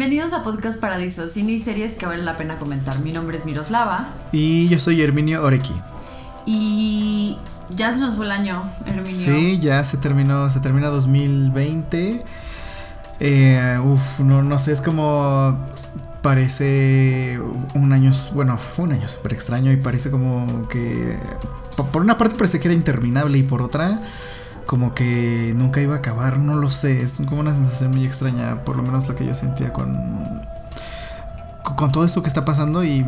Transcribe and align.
Bienvenidos 0.00 0.32
a 0.32 0.42
Podcast 0.42 0.80
Paradiso, 0.80 1.28
cine 1.28 1.52
y 1.52 1.60
series 1.60 1.92
que 1.92 2.06
vale 2.06 2.24
la 2.24 2.38
pena 2.38 2.56
comentar. 2.56 2.98
Mi 3.00 3.12
nombre 3.12 3.36
es 3.36 3.44
Miroslava. 3.44 4.08
Y 4.32 4.66
yo 4.70 4.80
soy 4.80 5.02
Herminio 5.02 5.44
Oreki. 5.44 5.74
Y 6.46 7.36
ya 7.76 7.92
se 7.92 7.98
nos 7.98 8.16
fue 8.16 8.24
el 8.24 8.32
año, 8.32 8.62
Herminio. 8.86 9.04
Sí, 9.04 9.58
ya 9.60 9.84
se 9.84 9.98
terminó, 9.98 10.48
se 10.48 10.60
termina 10.60 10.88
2020. 10.88 12.24
Eh, 13.20 13.78
uf, 13.84 14.20
no, 14.20 14.42
no 14.42 14.58
sé, 14.58 14.72
es 14.72 14.80
como 14.80 15.68
parece 16.22 17.38
un 17.74 17.92
año, 17.92 18.10
bueno, 18.32 18.58
un 18.78 18.92
año 18.92 19.06
súper 19.06 19.34
extraño 19.34 19.70
y 19.70 19.76
parece 19.76 20.10
como 20.10 20.66
que 20.68 21.18
por 21.92 22.00
una 22.00 22.16
parte 22.16 22.36
parece 22.36 22.58
que 22.58 22.68
era 22.68 22.74
interminable 22.74 23.36
y 23.36 23.42
por 23.42 23.60
otra 23.60 24.00
como 24.70 24.94
que 24.94 25.52
nunca 25.56 25.80
iba 25.80 25.96
a 25.96 25.98
acabar, 25.98 26.38
no 26.38 26.54
lo 26.54 26.70
sé, 26.70 27.02
es 27.02 27.20
como 27.28 27.40
una 27.40 27.52
sensación 27.52 27.90
muy 27.90 28.04
extraña, 28.04 28.62
por 28.64 28.76
lo 28.76 28.84
menos 28.84 29.08
lo 29.08 29.16
que 29.16 29.26
yo 29.26 29.34
sentía 29.34 29.72
con 29.72 30.46
con 31.64 31.90
todo 31.90 32.04
esto 32.04 32.22
que 32.22 32.28
está 32.28 32.44
pasando 32.44 32.84
y 32.84 33.04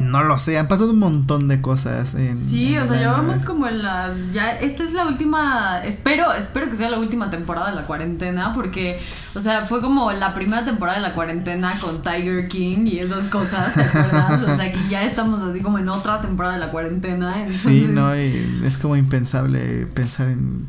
no 0.00 0.24
lo 0.24 0.38
sé, 0.38 0.58
han 0.58 0.68
pasado 0.68 0.90
un 0.90 0.98
montón 0.98 1.48
de 1.48 1.60
cosas. 1.60 2.14
En, 2.14 2.36
sí, 2.36 2.76
o 2.76 2.86
sea, 2.86 3.00
ya 3.00 3.12
vamos 3.12 3.40
como 3.40 3.66
en 3.66 3.82
la. 3.82 4.14
Ya, 4.32 4.50
esta 4.52 4.82
es 4.82 4.92
la 4.92 5.06
última. 5.06 5.80
Espero, 5.84 6.32
espero 6.34 6.68
que 6.68 6.76
sea 6.76 6.90
la 6.90 6.98
última 6.98 7.30
temporada 7.30 7.70
de 7.70 7.76
la 7.76 7.86
cuarentena, 7.86 8.52
porque, 8.54 9.00
o 9.34 9.40
sea, 9.40 9.64
fue 9.64 9.80
como 9.80 10.12
la 10.12 10.34
primera 10.34 10.64
temporada 10.64 10.98
de 10.98 11.02
la 11.02 11.14
cuarentena 11.14 11.78
con 11.80 12.02
Tiger 12.02 12.48
King 12.48 12.86
y 12.86 12.98
esas 12.98 13.24
cosas, 13.24 13.74
¿te 13.74 13.82
acuerdas? 13.82 14.42
O 14.42 14.54
sea, 14.54 14.70
que 14.70 14.78
ya 14.88 15.02
estamos 15.04 15.40
así 15.40 15.60
como 15.60 15.78
en 15.78 15.88
otra 15.88 16.20
temporada 16.20 16.54
de 16.54 16.60
la 16.60 16.70
cuarentena. 16.70 17.34
Sí, 17.50 17.86
no, 17.88 18.14
y 18.16 18.62
es 18.64 18.76
como 18.76 18.96
impensable 18.96 19.86
pensar 19.86 20.28
en 20.28 20.66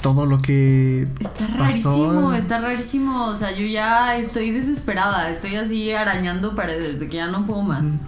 todo 0.00 0.24
lo 0.24 0.38
que 0.38 1.06
está 1.20 1.46
rarísimo, 1.58 2.32
está 2.32 2.60
rarísimo, 2.60 3.26
o 3.26 3.34
sea, 3.34 3.52
yo 3.52 3.66
ya 3.66 4.16
estoy 4.16 4.50
desesperada, 4.50 5.28
estoy 5.28 5.56
así 5.56 5.92
arañando 5.92 6.54
paredes 6.54 6.98
de 6.98 7.08
que 7.08 7.16
ya 7.16 7.26
no 7.26 7.44
puedo 7.44 7.62
más. 7.62 8.02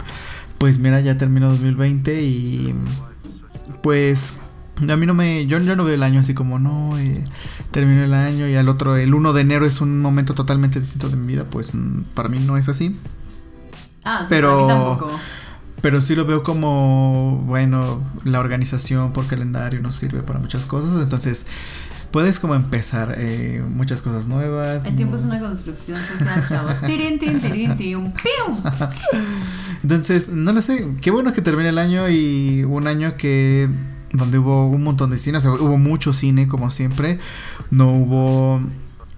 Pues 0.59 0.79
mira, 0.79 1.01
ya 1.01 1.17
terminó 1.17 1.49
2020 1.51 2.23
y 2.23 2.75
pues 3.83 4.35
a 4.89 4.97
mí 4.97 5.07
no 5.07 5.15
me 5.15 5.47
yo, 5.47 5.59
yo 5.59 5.77
no 5.77 5.85
veo 5.85 5.95
el 5.95 6.03
año 6.03 6.21
así 6.21 6.35
como 6.35 6.59
no 6.59 6.97
eh, 6.99 7.25
terminó 7.73 8.05
el 8.05 8.15
año 8.15 8.49
y 8.49 8.55
al 8.57 8.69
otro 8.69 8.97
el 8.97 9.13
1 9.13 9.33
de 9.33 9.41
enero 9.41 9.67
es 9.67 9.81
un 9.81 10.01
momento 10.01 10.35
totalmente 10.35 10.81
distinto 10.81 11.09
de 11.09 11.17
mi 11.17 11.27
vida, 11.27 11.45
pues 11.45 11.75
mm, 11.75 12.03
para 12.15 12.29
mí 12.29 12.39
no 12.39 12.57
es 12.57 12.69
así. 12.69 12.97
Ah, 14.05 14.21
sí, 14.23 14.29
pero 14.31 14.63
mí 14.63 14.69
tampoco. 14.69 15.11
Pero 15.81 16.01
sí 16.01 16.17
lo 16.17 16.25
veo 16.25 16.43
como, 16.43 17.43
bueno, 17.47 18.03
la 18.25 18.41
organización 18.41 19.13
por 19.13 19.27
calendario 19.27 19.81
nos 19.81 19.95
sirve 19.95 20.23
para 20.23 20.41
muchas 20.41 20.67
cosas. 20.67 21.01
Entonces, 21.01 21.47
puedes 22.11 22.41
como 22.41 22.55
empezar 22.55 23.15
eh, 23.19 23.63
muchas 23.69 24.03
cosas 24.03 24.29
nuevas. 24.29 24.85
El 24.85 24.97
tiempo 24.97 25.17
es 25.17 25.25
una 25.25 25.41
construcción 25.41 25.99
social, 25.99 26.45
chavos. 26.47 26.81
tirin, 26.81 27.19
tin, 27.19 27.41
tirin, 27.41 27.77
tin, 27.77 28.13
Entonces, 29.83 30.29
no 30.31 30.53
lo 30.53 30.61
sé. 30.61 30.95
Qué 31.01 31.11
bueno 31.11 31.33
que 31.33 31.43
termine 31.43 31.69
el 31.69 31.79
año 31.79 32.09
y 32.09 32.65
un 32.65 32.87
año 32.87 33.17
que 33.17 33.69
donde 34.13 34.39
hubo 34.39 34.69
un 34.69 34.83
montón 34.83 35.11
de 35.11 35.19
cine, 35.19 35.39
o 35.39 35.41
sea, 35.41 35.53
hubo 35.53 35.77
mucho 35.79 36.13
cine 36.13 36.49
como 36.49 36.71
siempre. 36.71 37.19
No 37.71 37.93
hubo 37.93 38.61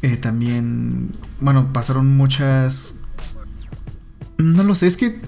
eh, 0.02 0.16
también, 0.16 1.12
bueno, 1.41 1.72
pasaron 1.72 2.16
muchas... 2.16 3.02
No 4.38 4.64
lo 4.64 4.75
sé, 4.75 4.86
es 4.86 4.97
que 4.97 5.20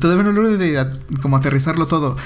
todavía 0.00 0.22
no 0.22 0.32
logro 0.32 0.56
de, 0.56 0.86
como 1.20 1.36
aterrizarlo 1.36 1.86
todo. 1.86 2.16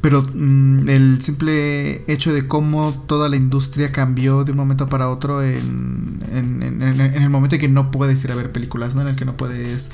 Pero 0.00 0.22
mm, 0.22 0.88
el 0.88 1.22
simple 1.22 2.04
hecho 2.10 2.32
de 2.32 2.46
cómo 2.46 3.04
toda 3.06 3.28
la 3.28 3.36
industria 3.36 3.92
cambió 3.92 4.44
de 4.44 4.52
un 4.52 4.58
momento 4.58 4.88
para 4.88 5.08
otro 5.08 5.42
en, 5.42 6.22
en, 6.32 6.62
en, 6.62 7.00
el 7.00 7.30
momento 7.30 7.56
en 7.56 7.60
que 7.60 7.68
no 7.68 7.90
puedes 7.90 8.22
ir 8.24 8.32
a 8.32 8.34
ver 8.34 8.52
películas, 8.52 8.94
¿no? 8.94 9.02
En 9.02 9.08
el 9.08 9.16
que 9.16 9.24
no 9.24 9.36
puedes 9.36 9.90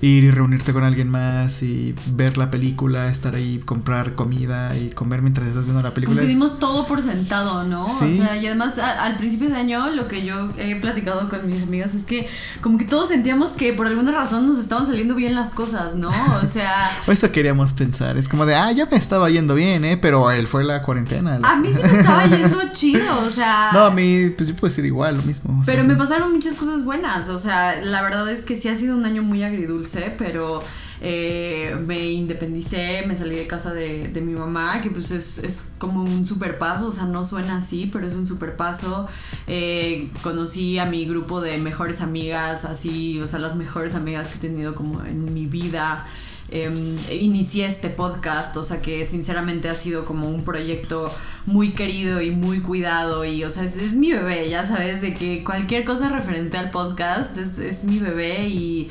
ir 0.00 0.24
y 0.24 0.30
reunirte 0.30 0.72
con 0.72 0.84
alguien 0.84 1.08
más 1.08 1.62
y 1.62 1.94
ver 2.06 2.38
la 2.38 2.50
película, 2.50 3.08
estar 3.08 3.34
ahí, 3.34 3.60
comprar 3.64 4.14
comida 4.14 4.76
y 4.76 4.90
comer 4.90 5.22
mientras 5.22 5.48
estás 5.48 5.64
viendo 5.64 5.82
la 5.82 5.94
película. 5.94 6.20
Porque 6.20 6.28
dimos 6.28 6.58
todo 6.58 6.86
por 6.86 7.02
sentado, 7.02 7.64
¿no? 7.64 7.88
¿Sí? 7.88 8.04
O 8.04 8.24
sea, 8.24 8.36
y 8.36 8.46
además 8.46 8.78
al 8.78 9.16
principio 9.16 9.48
de 9.48 9.56
año 9.56 9.90
lo 9.90 10.06
que 10.06 10.24
yo 10.24 10.50
he 10.58 10.76
platicado 10.76 11.28
con 11.28 11.46
mis 11.46 11.62
amigas 11.62 11.94
es 11.94 12.04
que 12.04 12.28
como 12.60 12.78
que 12.78 12.84
todos 12.84 13.08
sentíamos 13.08 13.50
que 13.50 13.72
por 13.72 13.86
alguna 13.86 14.12
razón 14.12 14.46
nos 14.46 14.58
estaban 14.58 14.86
saliendo 14.86 15.14
bien 15.14 15.34
las 15.34 15.50
cosas, 15.50 15.96
¿no? 15.96 16.10
O 16.40 16.46
sea... 16.46 16.90
eso 17.06 17.32
queríamos 17.32 17.72
pensar, 17.72 18.16
es 18.16 18.28
como 18.28 18.46
de, 18.46 18.54
ah, 18.54 18.70
ya 18.72 18.86
me 18.86 18.96
estaba 18.96 19.28
yendo 19.30 19.55
bien, 19.56 19.84
¿eh? 19.84 19.96
Pero 19.96 20.30
él 20.30 20.46
fue 20.46 20.62
la 20.62 20.82
cuarentena. 20.82 21.40
A 21.42 21.56
mí 21.56 21.68
sí 21.72 21.82
me 21.82 21.98
estaba 21.98 22.24
yendo 22.26 22.58
chido, 22.72 23.20
o 23.26 23.30
sea. 23.30 23.70
No, 23.72 23.80
a 23.80 23.90
mí, 23.90 24.30
pues 24.30 24.48
yo 24.48 24.54
puedo 24.54 24.68
decir 24.70 24.84
igual, 24.84 25.16
lo 25.16 25.22
mismo. 25.22 25.62
Pero 25.66 25.84
me 25.84 25.96
pasaron 25.96 26.32
muchas 26.32 26.54
cosas 26.54 26.84
buenas, 26.84 27.28
o 27.28 27.38
sea, 27.38 27.80
la 27.82 28.02
verdad 28.02 28.28
es 28.30 28.42
que 28.42 28.56
sí 28.56 28.68
ha 28.68 28.76
sido 28.76 28.96
un 28.96 29.04
año 29.04 29.22
muy 29.22 29.42
agridulce, 29.42 30.14
pero. 30.16 30.62
Eh, 31.00 31.76
me 31.86 32.10
independicé, 32.10 33.04
me 33.06 33.14
salí 33.14 33.36
de 33.36 33.46
casa 33.46 33.74
de, 33.74 34.08
de 34.08 34.20
mi 34.22 34.32
mamá, 34.32 34.80
que 34.80 34.90
pues 34.90 35.10
es, 35.10 35.38
es, 35.38 35.70
como 35.78 36.02
un 36.02 36.24
super 36.24 36.58
paso, 36.58 36.88
o 36.88 36.92
sea, 36.92 37.04
no 37.04 37.22
suena 37.22 37.58
así, 37.58 37.86
pero 37.92 38.06
es 38.06 38.14
un 38.14 38.26
super 38.26 38.56
paso. 38.56 39.06
Eh, 39.46 40.10
conocí 40.22 40.78
a 40.78 40.86
mi 40.86 41.04
grupo 41.04 41.40
de 41.40 41.58
mejores 41.58 42.00
amigas, 42.00 42.64
así, 42.64 43.20
o 43.20 43.26
sea, 43.26 43.38
las 43.38 43.56
mejores 43.56 43.94
amigas 43.94 44.28
que 44.28 44.36
he 44.36 44.40
tenido 44.40 44.74
como 44.74 45.04
en 45.04 45.34
mi 45.34 45.46
vida. 45.46 46.06
Em, 46.48 46.96
inicié 47.10 47.66
este 47.66 47.90
podcast, 47.90 48.56
o 48.56 48.62
sea 48.62 48.80
que 48.80 49.04
sinceramente 49.04 49.68
ha 49.68 49.74
sido 49.74 50.04
como 50.04 50.28
un 50.28 50.44
proyecto 50.44 51.12
muy 51.44 51.70
querido 51.72 52.22
y 52.22 52.30
muy 52.30 52.60
cuidado 52.60 53.24
y 53.24 53.42
o 53.42 53.50
sea 53.50 53.64
es, 53.64 53.96
mi 53.96 54.12
bebé, 54.12 54.48
ya 54.48 54.62
sabes, 54.62 55.00
de 55.00 55.12
que 55.12 55.42
cualquier 55.42 55.84
cosa 55.84 56.08
referente 56.08 56.56
al 56.56 56.70
podcast 56.70 57.36
es, 57.36 57.82
mi 57.82 57.98
bebé 57.98 58.48
y 58.48 58.88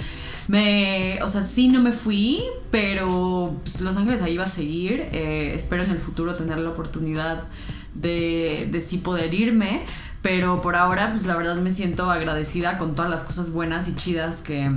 me, 0.49 1.17
o 1.23 1.29
sea, 1.29 1.43
sí 1.43 1.69
no 1.69 1.81
me 1.81 1.93
fui, 1.93 2.43
pero 2.71 3.55
pues, 3.63 3.79
Los 3.79 3.95
Ángeles 3.95 4.21
ahí 4.21 4.35
va 4.35 4.43
a 4.43 4.49
seguir, 4.49 5.07
eh, 5.13 5.53
espero 5.55 5.83
en 5.83 5.91
el 5.91 5.99
futuro 5.99 6.35
tener 6.35 6.59
la 6.59 6.71
oportunidad 6.71 7.45
de, 7.93 8.67
de 8.69 8.81
sí 8.81 8.97
poder 8.97 9.33
irme. 9.33 9.85
Pero 10.21 10.59
por 10.59 10.75
ahora, 10.75 11.11
pues 11.11 11.27
la 11.27 11.35
verdad 11.35 11.57
me 11.57 11.71
siento 11.71 12.09
agradecida 12.09 12.79
con 12.79 12.95
todas 12.95 13.11
las 13.11 13.23
cosas 13.23 13.51
buenas 13.51 13.87
y 13.87 13.95
chidas 13.95 14.37
que, 14.37 14.71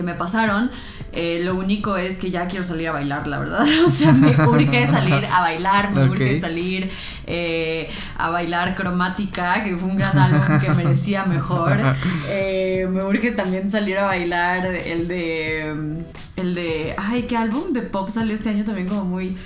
que 0.00 0.06
me 0.06 0.14
pasaron. 0.14 0.70
Eh, 1.12 1.40
lo 1.42 1.56
único 1.56 1.96
es 1.96 2.16
que 2.16 2.30
ya 2.30 2.46
quiero 2.46 2.64
salir 2.64 2.88
a 2.88 2.92
bailar, 2.92 3.26
la 3.26 3.38
verdad. 3.38 3.66
O 3.86 3.90
sea, 3.90 4.12
me 4.12 4.30
urge 4.46 4.86
salir 4.86 5.26
a 5.26 5.40
bailar, 5.40 5.92
me 5.92 6.04
urge 6.08 6.40
salir 6.40 6.90
eh, 7.26 7.90
a 8.16 8.30
bailar 8.30 8.74
cromática, 8.74 9.62
que 9.62 9.76
fue 9.76 9.88
un 9.88 9.98
gran 9.98 10.16
álbum 10.16 10.60
que 10.60 10.70
merecía 10.70 11.24
mejor. 11.24 11.78
Eh, 12.32 12.86
me 12.88 13.02
urge 13.02 13.32
también 13.32 13.68
salir 13.70 13.98
a 13.98 14.06
bailar 14.06 14.66
el 14.66 15.08
de. 15.08 16.04
El 16.36 16.54
de. 16.54 16.94
Ay, 16.96 17.24
¿qué 17.24 17.36
álbum 17.36 17.72
de 17.72 17.82
pop 17.82 18.08
salió 18.08 18.34
este 18.34 18.50
año 18.50 18.64
también 18.64 18.88
como 18.88 19.04
muy 19.04 19.36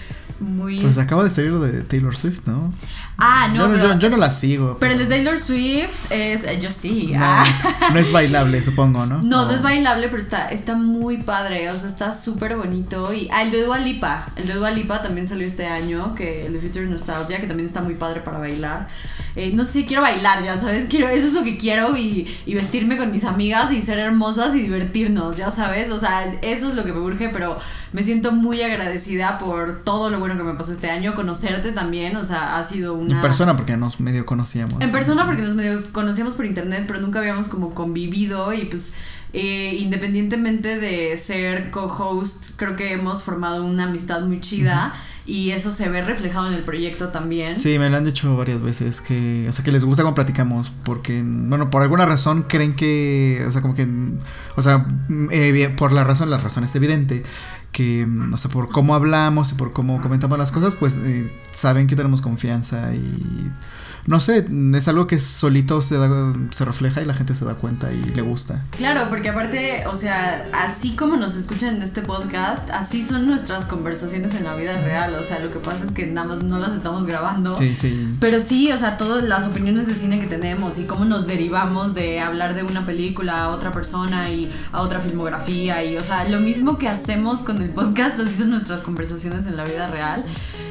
muy... 0.45 0.81
Pues 0.81 0.99
acaba 0.99 1.25
de 1.25 1.31
salir 1.31 1.51
lo 1.51 1.61
de 1.61 1.83
Taylor 1.83 2.15
Swift, 2.15 2.41
¿no? 2.47 2.71
Ah, 3.17 3.49
no. 3.49 3.55
Yo, 3.55 3.71
pero, 3.71 3.99
yo, 3.99 4.11
no 4.11 4.17
la 4.17 4.31
sigo. 4.31 4.77
Pero, 4.81 4.95
el 4.95 4.99
de 4.99 5.07
Taylor 5.07 5.39
Swift 5.39 6.11
es. 6.11 6.43
Eh, 6.45 6.59
yo 6.61 6.71
sí. 6.71 7.13
No, 7.13 7.21
ah. 7.23 7.45
no 7.93 7.99
es 7.99 8.11
bailable, 8.11 8.61
supongo, 8.61 9.07
¿no? 9.07 9.23
No, 9.23 9.47
no, 9.47 9.51
es 9.53 9.63
bailable, 9.63 10.09
pero 10.09 10.21
está, 10.21 10.49
está 10.49 10.75
muy 10.75 11.19
padre. 11.19 11.71
O 11.71 11.77
sea, 11.77 11.89
está 11.89 12.11
súper 12.11 12.57
bonito. 12.57 13.13
Y. 13.15 13.29
Ah, 13.33 13.43
el 13.43 13.53
de 13.53 13.63
Dua 13.65 13.79
Lipa. 13.79 14.27
El 14.35 14.47
de 14.47 14.55
Dua 14.55 14.73
Lipa 14.73 15.01
también 15.01 15.29
salió 15.29 15.47
este 15.47 15.67
año. 15.67 16.15
Que 16.15 16.47
el 16.47 16.55
de 16.55 16.59
Future 16.59 16.87
Nostalgia, 16.87 17.41
que 17.41 17.47
también 17.47 17.67
está 17.67 17.83
muy 17.83 17.95
padre 17.95 18.21
para 18.21 18.39
bailar. 18.39 18.89
Eh, 19.37 19.53
no 19.55 19.65
sé, 19.65 19.87
quiero 19.87 20.03
bailar, 20.03 20.43
ya 20.43 20.57
sabes. 20.57 20.89
Quiero, 20.89 21.09
eso 21.09 21.29
es 21.29 21.33
lo 21.35 21.45
que 21.45 21.57
quiero. 21.57 21.97
Y, 21.97 22.27
y 22.47 22.55
vestirme 22.55 22.97
con 22.97 23.13
mis 23.13 23.25
amigas 23.25 23.73
y 23.73 23.81
ser 23.81 24.01
hermosas 24.01 24.57
y 24.57 24.63
divertirnos, 24.63 25.37
ya 25.37 25.53
sabes. 25.53 25.91
O 25.93 25.99
sea, 25.99 26.25
eso 26.43 26.67
es 26.67 26.75
lo 26.75 26.85
que 26.85 26.93
me 26.93 26.99
urge, 26.99 27.29
pero 27.29 27.59
me 27.95 28.03
siento 28.03 28.33
muy 28.33 28.61
agradecida 28.61 29.39
por 29.39 29.85
todo 29.85 30.11
lo 30.11 30.19
bueno 30.19 30.37
que 30.37 30.43
me 30.43 30.55
pasó 30.55 30.73
este 30.73 30.91
año, 30.91 31.15
conocerte 31.15 31.71
también, 31.71 32.17
o 32.17 32.25
sea, 32.25 32.59
ha 32.59 32.65
sido 32.65 32.95
una... 32.95 33.15
En 33.15 33.21
persona 33.21 33.57
porque 33.57 33.77
nos 33.77 34.01
medio 34.01 34.27
conocíamos. 34.27 34.81
En 34.81 34.91
persona 34.91 35.25
porque 35.25 35.43
nos 35.43 35.55
medio 35.55 35.77
conocíamos 35.93 36.35
por 36.35 36.45
internet, 36.45 36.87
pero 36.89 37.01
nunca 37.01 37.21
habíamos 37.21 37.47
como 37.47 37.73
convivido 37.73 38.53
y 38.53 38.65
pues 38.65 38.95
eh, 39.33 39.77
independientemente 39.79 40.81
de 40.81 41.17
ser 41.17 41.71
co-host, 41.71 42.57
creo 42.57 42.75
que 42.75 42.93
hemos 42.93 43.23
formado 43.23 43.65
una 43.65 43.85
amistad 43.85 44.23
muy 44.23 44.41
chida. 44.41 44.93
Y 45.27 45.53
eso 45.53 45.71
se 45.71 45.89
ve 45.89 46.03
reflejado 46.03 46.49
en 46.49 46.55
el 46.55 46.65
proyecto 46.65 47.09
también. 47.09 47.59
Sí, 47.59 47.79
me 47.79 47.89
lo 47.89 47.97
han 47.97 48.05
dicho 48.05 48.37
varias 48.37 48.61
veces 48.61 49.01
que, 49.01 49.47
o 49.49 49.53
sea, 49.53 49.65
que 49.65 49.73
les 49.73 49.85
gusta 49.85 50.03
cuando 50.03 50.15
platicamos, 50.17 50.71
porque, 50.85 51.23
bueno, 51.25 51.71
por 51.71 51.83
alguna 51.83 52.05
razón 52.05 52.43
creen 52.43 52.77
que, 52.77 53.43
o 53.47 53.51
sea, 53.51 53.63
como 53.63 53.75
que, 53.75 53.89
o 54.57 54.63
sea, 54.63 54.87
eh, 55.31 55.75
por 55.79 55.93
la 55.93 56.05
razón, 56.05 56.29
la 56.29 56.37
razón 56.37 56.65
es 56.65 56.75
evidente, 56.75 57.23
que, 57.73 58.07
o 58.33 58.37
sea, 58.37 58.51
por 58.51 58.69
cómo 58.69 58.95
hablamos 58.95 59.53
y 59.53 59.55
por 59.55 59.73
cómo 59.73 60.01
comentamos 60.03 60.39
las 60.39 60.53
cosas, 60.53 60.75
pues 60.75 60.97
eh, 60.97 61.33
saben 61.53 61.87
que 61.87 61.97
tenemos 61.97 62.21
confianza 62.21 62.95
y 62.95 63.51
no 64.07 64.21
sé, 64.21 64.47
es 64.75 64.89
algo 64.89 65.07
que 65.07 65.19
solito 65.19 65.81
se, 65.81 65.97
se 66.51 66.65
refleja 66.65 67.01
y 67.01 67.07
la 67.07 67.15
gente 67.15 67.35
se 67.35 67.47
da 67.47 67.55
cuenta 67.55 67.91
y 67.91 68.03
le 68.03 68.21
gusta. 68.21 68.63
Claro, 68.77 69.09
porque 69.09 69.31
aparte, 69.31 69.87
o 69.87 69.97
sea, 69.97 70.47
así 70.53 70.95
como 70.95 71.17
nos 71.17 71.35
escuchan 71.37 71.77
en 71.77 71.83
este 71.83 72.03
podcast, 72.03 72.69
así 72.71 73.03
son 73.03 73.27
nuestras 73.27 73.65
conversaciones 73.65 74.35
en 74.35 74.45
la 74.45 74.55
vida 74.57 74.79
real. 74.83 75.15
O 75.15 75.25
sea, 75.25 75.39
lo 75.39 75.51
que 75.51 75.59
pasa 75.59 75.85
es 75.85 75.91
que 75.91 76.07
nada 76.07 76.27
más 76.27 76.43
no 76.43 76.59
las 76.59 76.75
estamos 76.75 77.07
grabando. 77.07 77.57
Sí, 77.57 77.75
sí. 77.75 78.15
Pero 78.21 78.41
sí, 78.41 78.71
o 78.73 78.77
sea, 78.77 78.99
todas 78.99 79.25
las 79.25 79.47
opiniones 79.47 79.87
de 79.87 79.97
cine 79.97 80.21
que 80.21 80.27
tenemos 80.27 80.79
y 80.79 80.85
cómo 80.85 81.07
nos 81.07 81.27
derivamos 81.27 81.95
de 81.95 82.21
hablar 82.21 82.55
de 82.55 82.63
una 82.63 82.85
película 82.85 83.45
a 83.45 83.49
otra 83.49 83.73
persona 83.73 84.31
y 84.31 84.51
a 84.73 84.83
otra 84.83 85.01
filmografía. 85.01 85.83
Y, 85.83 85.97
o 85.97 86.03
sea, 86.03 86.29
lo 86.29 86.41
mismo 86.41 86.77
que 86.77 86.89
hacemos 86.89 87.41
con 87.41 87.63
el 87.63 87.71
podcast, 87.71 88.21
así 88.21 88.37
son 88.37 88.51
nuestras 88.51 88.83
conversaciones 88.83 89.47
en 89.47 89.57
la 89.57 89.65
vida 89.65 89.87
real. 89.87 90.27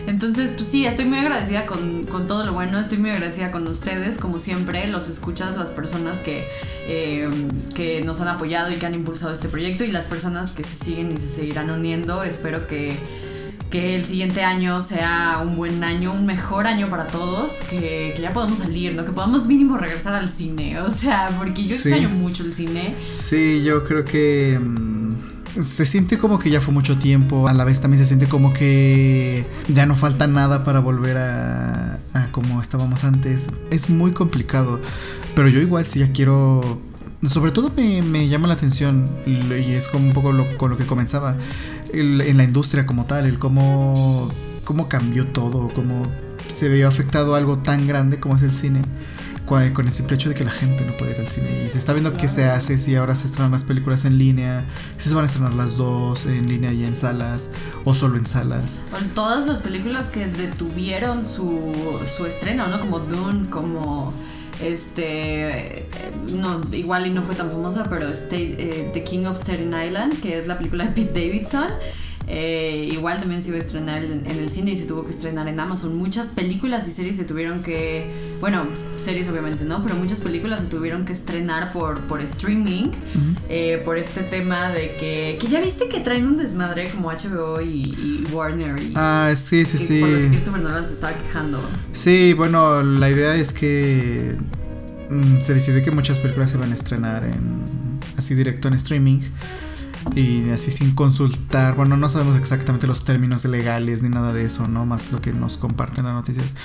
Entonces, 0.06 0.51
pues 0.51 0.68
sí, 0.68 0.86
estoy 0.86 1.06
muy 1.06 1.18
agradecida 1.18 1.65
con, 1.65 2.06
con 2.06 2.27
todo 2.27 2.45
lo 2.45 2.53
bueno, 2.53 2.77
estoy 2.77 3.00
muy 3.00 3.09
agradecida 3.09 3.23
con 3.52 3.68
ustedes, 3.68 4.18
como 4.18 4.38
siempre, 4.40 4.88
los 4.88 5.08
escuchas, 5.08 5.56
las 5.58 5.72
personas 5.72 6.20
que, 6.20 6.46
eh, 6.86 7.30
que 7.74 8.02
nos 8.02 8.20
han 8.20 8.28
apoyado 8.28 8.72
y 8.72 8.75
que 8.75 8.86
han 8.86 8.94
impulsado 8.94 9.34
este 9.34 9.48
proyecto 9.48 9.86
y 9.86 9.92
las 9.92 10.08
personas 10.08 10.52
que 10.52 10.64
se 10.64 10.75
siguen 10.84 11.12
y 11.14 11.18
se 11.18 11.28
seguirán 11.28 11.70
uniendo. 11.70 12.24
Espero 12.24 12.68
que, 12.68 12.98
que 13.70 13.96
el 13.96 14.04
siguiente 14.04 14.44
año 14.44 14.81
sea 14.81 15.40
un 15.42 15.56
buen 15.56 15.84
año, 15.86 16.12
un 16.12 16.25
mejor 16.25 16.68
año 16.68 16.90
para 16.90 17.08
todos, 17.08 17.62
que, 17.70 18.12
que 18.14 18.22
ya 18.22 18.34
podamos 18.34 18.60
salir, 18.60 18.94
¿no? 18.94 19.06
Que 19.06 19.14
podamos 19.14 19.48
mínimo 19.48 19.78
regresar 19.78 20.16
al 20.16 20.30
cine, 20.30 20.81
o 20.81 20.90
sea, 20.90 21.34
porque 21.38 21.64
yo 21.64 21.75
extraño 21.75 22.10
mucho 22.10 22.44
el 22.44 22.54
cine. 22.54 22.96
Sí, 23.20 23.64
yo 23.64 23.86
creo 23.86 24.04
que... 24.04 24.60
mm, 24.62 25.02
se 25.59 25.85
siente 25.85 26.17
como 26.17 26.39
que 26.39 26.50
ya 26.50 26.61
fue 26.61 26.73
mucho 26.73 26.97
tiempo, 26.97 27.47
a 27.47 27.53
la 27.53 27.63
vez 27.63 27.79
también 27.79 28.00
se 28.01 28.07
siente 28.07 28.27
como 28.27 28.53
que 28.53 29.45
ya 29.67 29.85
no 29.85 29.95
falta 29.95 30.27
nada 30.27 30.63
para 30.63 30.79
volver 30.79 31.17
a, 31.17 32.00
a 32.13 32.31
como 32.31 32.61
estábamos 32.61 33.03
antes. 33.03 33.51
Es 33.69 33.89
muy 33.89 34.11
complicado, 34.11 34.81
pero 35.35 35.50
yo 35.50 35.59
igual 35.59 35.85
si 35.85 36.00
ya 36.00 36.11
quiero... 36.11 36.81
Sobre 37.23 37.51
todo 37.51 37.71
me, 37.75 38.27
llama 38.27 38.50
la 38.50 38.55
atención 38.55 39.09
y 39.25 39.71
es 39.71 39.88
como 39.88 40.07
un 40.07 40.13
poco 40.13 40.33
lo, 40.33 40.57
con 40.57 40.69
lo 40.69 40.75
que 40.75 40.85
comenzaba 40.85 41.38
en 41.94 42.38
la 42.38 42.44
industria 42.44 42.85
como 42.85 43.05
tal, 43.05 43.25
el 43.25 43.39
cómo, 43.39 44.29
cómo 44.65 44.89
cambió 44.89 45.27
todo, 45.27 45.69
cómo 45.73 46.11
se 46.47 46.67
vio 46.67 46.85
afectado 46.85 47.35
algo 47.35 47.59
tan 47.59 47.88
grande 47.88 48.19
como 48.19 48.35
es 48.35 48.41
el 48.41 48.51
cine 48.51 48.81
con 49.45 49.86
el 49.88 49.94
simple 49.94 50.16
hecho 50.16 50.30
de 50.30 50.36
que 50.36 50.44
la 50.44 50.51
gente 50.51 50.86
no 50.86 50.95
puede 50.98 51.12
ir 51.12 51.19
al 51.19 51.28
cine. 51.28 51.63
Y 51.63 51.68
se 51.69 51.78
está 51.78 51.94
viendo 51.94 52.13
qué 52.16 52.28
se 52.28 52.45
hace, 52.45 52.78
si 52.78 52.95
ahora 52.95 53.16
se 53.16 53.28
estrenan 53.28 53.51
las 53.51 53.63
películas 53.63 54.06
en 54.06 54.18
línea, 54.18 54.66
si 54.98 55.10
se 55.10 55.16
van 55.16 55.24
a 55.24 55.28
estrenar 55.28 55.54
las 55.54 55.78
dos 55.78 56.25
en 56.25 56.48
línea 56.48 56.72
y 56.74 56.84
en 56.86 56.95
salas, 56.95 57.51
o 57.84 57.94
solo 57.94 58.18
en 58.18 58.25
salas. 58.25 58.80
Con 58.92 59.10
todas 59.10 59.45
las 59.45 59.60
películas 59.60 60.10
que 60.10 60.28
detuvieron 60.28 61.25
su, 61.25 62.00
su 62.18 62.25
estreno, 62.25 62.68
¿no? 62.68 62.80
Como 62.80 63.00
Dune, 63.00 63.50
como 63.50 64.13
este 64.62 65.89
no 66.31 66.62
igual 66.72 67.07
y 67.07 67.10
no 67.12 67.22
fue 67.24 67.36
tan 67.36 67.50
famosa 67.51 67.86
pero 67.89 68.07
State- 68.10 68.56
eh, 68.60 68.89
The 68.94 69.04
King 69.04 69.25
of 69.25 69.36
Staten 69.38 69.74
Island 69.74 70.22
que 70.22 70.38
es 70.38 70.48
la 70.48 70.57
película 70.57 70.86
de 70.86 70.92
Pete 70.92 71.28
Davidson 71.28 71.68
eh, 72.28 72.90
igual 72.92 73.20
también 73.20 73.42
se 73.42 73.50
iba 73.50 73.58
a 73.58 73.60
estrenar 73.60 74.04
en, 74.04 74.24
en 74.25 74.40
el 74.40 74.50
cine 74.50 74.72
y 74.72 74.75
se 74.75 74.86
tuvo 74.86 75.04
que 75.04 75.12
estrenar 75.12 75.48
en 75.48 75.60
Amazon. 75.60 75.96
Muchas 75.98 76.30
películas 76.30 76.88
y 76.88 76.92
series 76.92 77.18
se 77.18 77.24
tuvieron 77.25 77.62
que 77.64 78.10
bueno 78.40 78.66
series 78.98 79.28
obviamente 79.30 79.66
no 79.66 79.81
pero 79.84 79.96
muchas 79.96 80.20
películas 80.22 80.62
se 80.62 80.68
tuvieron 80.68 81.06
que 81.06 81.14
estrenar 81.14 81.72
por 81.74 82.02
por 82.08 82.22
streaming 82.22 82.92
eh, 83.50 83.81
por 83.86 83.98
este 83.98 84.22
tema 84.22 84.70
de 84.70 84.96
que 84.98 85.38
que 85.40 85.48
ya 85.48 85.60
viste 85.62 85.88
que 85.90 86.00
traen 86.00 86.25
un 86.25 86.38
desmadre 86.38 86.90
como 86.90 87.10
HBO 87.12 87.62
y, 87.62 87.81
y 87.84 88.28
Warner 88.31 88.81
y 88.81 88.94
Ah, 88.96 89.34
sí, 89.36 89.66
sí, 89.66 89.78
sí. 89.78 90.00
por 90.00 90.10
lo 90.10 90.18
que 90.20 90.28
Christopher 90.30 90.62
Nolan 90.62 90.86
se 90.86 90.94
estaba 90.94 91.14
quejando. 91.14 91.62
Sí, 91.92 92.34
bueno, 92.34 92.81
la 92.84 93.10
idea 93.10 93.36
es 93.36 93.54
que 93.54 94.36
mm, 95.10 95.40
se 95.42 95.54
decidió 95.54 95.81
que 95.84 95.92
muchas 95.92 96.20
películas 96.20 96.52
se 96.52 96.58
van 96.58 96.72
a 96.72 96.75
estrenar 96.75 97.24
en 97.25 98.00
así 98.18 98.36
directo 98.36 98.68
en 98.68 98.75
streaming 98.75 99.20
y 100.15 100.50
así 100.50 100.71
sin 100.71 100.94
consultar. 100.95 101.75
Bueno, 101.75 101.97
no 101.97 102.09
sabemos 102.09 102.35
exactamente 102.38 102.88
los 102.88 103.05
términos 103.05 103.45
legales 103.45 104.03
ni 104.03 104.09
nada 104.09 104.33
de 104.33 104.45
eso, 104.45 104.67
¿no? 104.67 104.85
Más 104.85 105.11
lo 105.11 105.21
que 105.21 105.33
nos 105.33 105.57
comparten 105.57 106.05
las 106.05 106.13
noticias. 106.13 106.55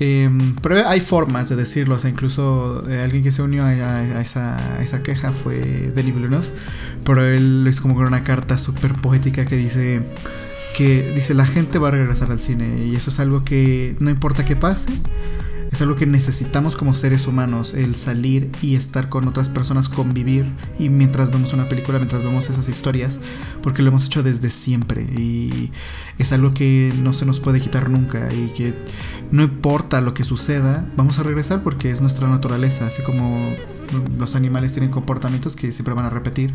Em, 0.00 0.56
pero 0.56 0.88
hay 0.88 1.00
formas 1.00 1.48
de 1.48 1.54
decirlo, 1.54 1.94
o 1.94 1.98
sea, 2.00 2.10
incluso 2.10 2.84
eh, 2.90 3.00
alguien 3.00 3.22
que 3.22 3.30
se 3.30 3.42
unió 3.42 3.64
a, 3.64 4.20
esa, 4.20 5.02
queja 5.04 5.32
fue 5.32 5.92
Denis 5.94 6.14
pero 7.04 7.24
él 7.24 7.64
es 7.68 7.80
como 7.80 7.94
con 7.94 8.06
una 8.06 8.24
carta 8.24 8.58
súper 8.58 8.94
poética 8.94 9.46
que 9.46 9.56
dice 9.56 10.02
que 10.76 11.12
dice 11.14 11.34
la 11.34 11.46
gente 11.46 11.78
va 11.78 11.88
a 11.88 11.90
regresar 11.92 12.32
al 12.32 12.40
cine 12.40 12.86
y 12.86 12.96
eso 12.96 13.10
es 13.10 13.20
algo 13.20 13.44
que 13.44 13.96
no 14.00 14.10
importa 14.10 14.44
qué 14.44 14.56
pase, 14.56 14.90
es 15.74 15.82
algo 15.82 15.96
que 15.96 16.06
necesitamos 16.06 16.76
como 16.76 16.94
seres 16.94 17.26
humanos, 17.26 17.74
el 17.74 17.96
salir 17.96 18.48
y 18.62 18.76
estar 18.76 19.08
con 19.08 19.26
otras 19.26 19.48
personas, 19.48 19.88
convivir 19.88 20.52
y 20.78 20.88
mientras 20.88 21.32
vemos 21.32 21.52
una 21.52 21.68
película, 21.68 21.98
mientras 21.98 22.22
vemos 22.22 22.48
esas 22.48 22.68
historias, 22.68 23.20
porque 23.60 23.82
lo 23.82 23.88
hemos 23.88 24.06
hecho 24.06 24.22
desde 24.22 24.50
siempre 24.50 25.02
y 25.02 25.72
es 26.18 26.32
algo 26.32 26.54
que 26.54 26.94
no 27.02 27.12
se 27.12 27.26
nos 27.26 27.40
puede 27.40 27.60
quitar 27.60 27.90
nunca 27.90 28.32
y 28.32 28.52
que 28.52 28.72
no 29.32 29.42
importa 29.42 30.00
lo 30.00 30.14
que 30.14 30.22
suceda, 30.22 30.88
vamos 30.96 31.18
a 31.18 31.24
regresar 31.24 31.64
porque 31.64 31.90
es 31.90 32.00
nuestra 32.00 32.28
naturaleza, 32.28 32.86
así 32.86 33.02
como 33.02 33.52
los 34.18 34.34
animales 34.34 34.72
tienen 34.72 34.90
comportamientos 34.90 35.56
que 35.56 35.72
siempre 35.72 35.94
van 35.94 36.04
a 36.04 36.10
repetir, 36.10 36.52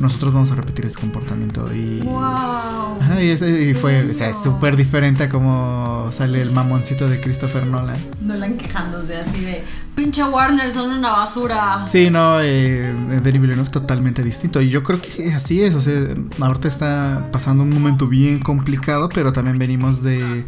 nosotros 0.00 0.32
vamos 0.34 0.50
a 0.50 0.54
repetir 0.54 0.86
ese 0.86 0.98
comportamiento 0.98 1.72
y... 1.74 2.00
wow 2.02 2.98
Ajá, 3.00 3.22
y, 3.22 3.30
ese- 3.30 3.70
y 3.70 3.74
fue, 3.74 4.08
o 4.08 4.12
sea, 4.14 4.28
es 4.30 4.42
súper 4.42 4.76
diferente 4.76 5.24
a 5.24 5.28
como 5.28 6.08
sale 6.10 6.40
el 6.42 6.50
mamoncito 6.52 7.08
de 7.08 7.20
Christopher 7.20 7.66
Nolan. 7.66 7.96
Nolan 8.20 8.56
quejándose 8.56 9.16
así 9.16 9.40
de 9.40 9.64
pinche 9.94 10.24
Warner 10.24 10.72
son 10.72 10.90
una 10.90 11.10
basura 11.12 11.86
Sí, 11.86 12.10
no, 12.10 12.40
eh, 12.40 12.92
Denis 13.22 13.40
Villeneuve 13.40 13.62
es 13.66 13.70
totalmente 13.70 14.22
distinto. 14.22 14.60
Y 14.60 14.70
yo 14.70 14.82
creo 14.82 15.00
que 15.00 15.32
así 15.34 15.62
es. 15.62 15.74
O 15.74 15.80
sea, 15.80 15.92
ahorita 16.40 16.68
está 16.68 17.28
pasando 17.32 17.62
un 17.62 17.70
momento 17.70 18.06
bien 18.06 18.38
complicado, 18.38 19.08
pero 19.08 19.32
también 19.32 19.58
venimos 19.58 20.02
de, 20.02 20.44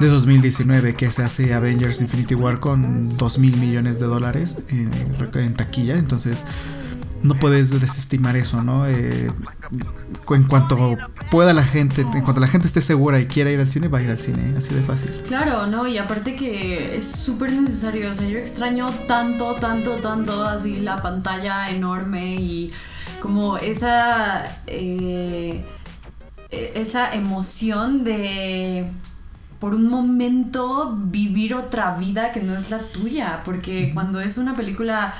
de 0.00 0.08
2019, 0.08 0.94
que 0.94 1.10
se 1.10 1.22
hace 1.22 1.54
Avengers 1.54 2.00
Infinity 2.00 2.34
War 2.34 2.60
con 2.60 3.16
2 3.16 3.38
mil 3.38 3.56
millones 3.56 3.98
de 3.98 4.06
dólares 4.06 4.64
eh, 4.70 4.88
en 5.34 5.54
taquilla. 5.54 5.96
Entonces, 5.96 6.44
no 7.22 7.34
puedes 7.34 7.78
desestimar 7.80 8.36
eso, 8.36 8.62
¿no? 8.62 8.86
Eh, 8.86 9.30
en 10.30 10.44
cuanto 10.44 10.96
pueda 11.30 11.52
la 11.52 11.64
gente, 11.64 12.02
en 12.02 12.22
cuanto 12.22 12.40
la 12.40 12.46
gente 12.48 12.66
esté 12.66 12.80
segura 12.80 13.18
y 13.18 13.26
quiera 13.26 13.50
ir 13.50 13.60
al 13.60 13.68
cine, 13.68 13.88
va 13.88 13.98
a 13.98 14.02
ir 14.02 14.10
al 14.10 14.20
cine, 14.20 14.54
así 14.56 14.74
de 14.74 14.82
fácil. 14.82 15.10
Claro, 15.26 15.66
no, 15.66 15.86
y 15.86 15.98
aparte 15.98 16.36
que 16.36 16.96
es 16.96 17.10
súper 17.10 17.52
necesario, 17.52 18.10
o 18.10 18.14
sea, 18.14 18.28
yo 18.28 18.38
extraño 18.38 18.90
tanto, 19.06 19.56
tanto, 19.56 19.96
tanto 19.96 20.44
así 20.44 20.80
la 20.80 21.02
pantalla 21.02 21.70
enorme 21.70 22.36
y 22.36 22.72
como 23.20 23.58
esa, 23.58 24.62
eh, 24.66 25.64
e- 26.50 26.72
esa 26.76 27.12
emoción 27.14 28.04
de 28.04 28.86
por 29.58 29.74
un 29.74 29.88
momento 29.88 30.96
vivir 30.96 31.54
otra 31.54 31.96
vida 31.96 32.32
que 32.32 32.40
no 32.40 32.56
es 32.56 32.70
la 32.70 32.78
tuya, 32.78 33.40
porque 33.44 33.90
cuando 33.92 34.20
es 34.20 34.38
una 34.38 34.54
película 34.54 35.14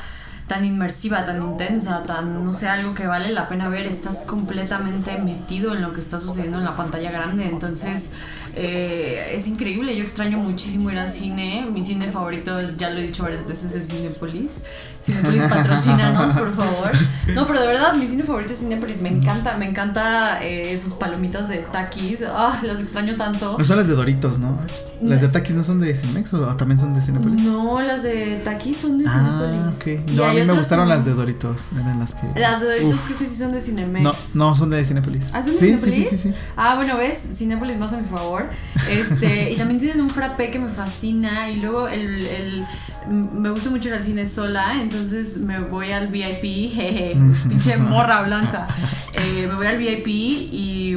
tan 0.46 0.64
inmersiva, 0.64 1.26
tan 1.26 1.42
intensa, 1.42 2.02
tan, 2.04 2.44
no 2.44 2.52
sé, 2.52 2.68
algo 2.68 2.94
que 2.94 3.06
vale 3.06 3.30
la 3.32 3.48
pena 3.48 3.68
ver, 3.68 3.86
estás 3.86 4.22
completamente 4.22 5.18
metido 5.18 5.74
en 5.74 5.82
lo 5.82 5.92
que 5.92 6.00
está 6.00 6.18
sucediendo 6.18 6.58
en 6.58 6.64
la 6.64 6.74
pantalla 6.74 7.10
grande, 7.10 7.46
entonces 7.46 8.12
eh, 8.60 9.32
es 9.34 9.46
increíble, 9.46 9.96
yo 9.96 10.02
extraño 10.02 10.38
muchísimo 10.38 10.90
ir 10.90 10.98
al 10.98 11.10
cine, 11.10 11.66
mi 11.72 11.82
cine 11.82 12.10
favorito, 12.10 12.60
ya 12.76 12.90
lo 12.90 12.98
he 12.98 13.02
dicho 13.02 13.22
varias 13.22 13.46
veces, 13.46 13.72
es 13.74 13.88
Cinepolis, 13.88 14.62
Cinepolis 15.04 15.42
patrocínanos, 15.48 16.34
por 16.34 16.54
favor. 16.56 16.90
No, 17.34 17.46
pero 17.46 17.60
de 17.60 17.66
verdad, 17.68 17.94
mi 17.94 18.06
cine 18.06 18.24
favorito 18.24 18.52
es 18.52 18.58
Cinepolis, 18.58 19.00
me 19.00 19.10
encanta, 19.10 19.56
me 19.56 19.68
encanta 19.68 20.42
eh, 20.42 20.76
sus 20.76 20.94
palomitas 20.94 21.48
de 21.48 21.58
Takis, 21.58 22.24
ah, 22.26 22.60
las 22.64 22.80
extraño 22.80 23.14
tanto. 23.16 23.56
No 23.56 23.64
son 23.64 23.76
las 23.76 23.86
de 23.86 23.94
Doritos, 23.94 24.38
¿no? 24.38 24.58
¿Las 25.00 25.20
de 25.20 25.28
Takis 25.28 25.54
no 25.54 25.62
son 25.62 25.80
de 25.80 25.94
Cinemex 25.94 26.34
o 26.34 26.40
también 26.56 26.76
son 26.76 26.92
de 26.92 27.00
Cinepolis? 27.00 27.40
No, 27.40 27.80
las 27.80 28.02
de 28.02 28.40
Takis 28.44 28.78
son 28.78 28.98
de 28.98 29.04
Ah, 29.06 29.70
Cinepolis. 29.72 30.16
No, 30.16 30.24
a 30.24 30.32
mí 30.32 30.42
me 30.42 30.52
gustaron 30.54 30.86
como- 30.86 30.96
las 30.96 31.04
de 31.04 31.14
Doritos. 31.14 31.70
Eran 31.72 32.00
las 32.00 32.16
que. 32.16 32.26
Las 32.34 32.60
de 32.60 32.66
Doritos 32.66 32.94
Uf. 32.94 33.06
creo 33.06 33.18
que 33.18 33.26
sí 33.26 33.36
son 33.36 33.52
de 33.52 33.60
Cinemex. 33.60 34.02
No, 34.02 34.14
no, 34.34 34.56
son 34.56 34.70
de 34.70 34.84
Cinepolis. 34.84 35.26
¿Ah, 35.32 35.40
son 35.40 35.52
de 35.52 35.60
sí, 35.60 35.66
Cinépolis? 35.66 35.94
Sí, 35.94 36.04
sí, 36.10 36.16
sí, 36.16 36.28
sí. 36.30 36.34
Ah, 36.56 36.74
bueno, 36.74 36.96
ves, 36.96 37.28
Cinépolis 37.36 37.78
más 37.78 37.92
a 37.92 37.98
mi 37.98 38.08
favor. 38.08 38.47
Este, 38.90 39.50
y 39.52 39.56
también 39.56 39.80
tienen 39.80 40.00
un 40.00 40.10
frappé 40.10 40.50
que 40.50 40.58
me 40.58 40.68
fascina. 40.68 41.50
Y 41.50 41.60
luego 41.60 41.88
el, 41.88 42.26
el- 42.26 42.66
me 43.08 43.50
gusta 43.50 43.70
mucho 43.70 43.88
ir 43.88 43.94
al 43.94 44.02
cine 44.02 44.26
sola, 44.26 44.80
entonces 44.82 45.38
me 45.38 45.60
voy 45.60 45.92
al 45.92 46.08
VIP, 46.08 46.70
jeje, 46.70 47.16
pinche 47.48 47.76
morra 47.76 48.22
blanca. 48.22 48.68
Eh, 49.14 49.46
me 49.48 49.54
voy 49.54 49.66
al 49.66 49.78
VIP 49.78 50.06
y. 50.08 50.96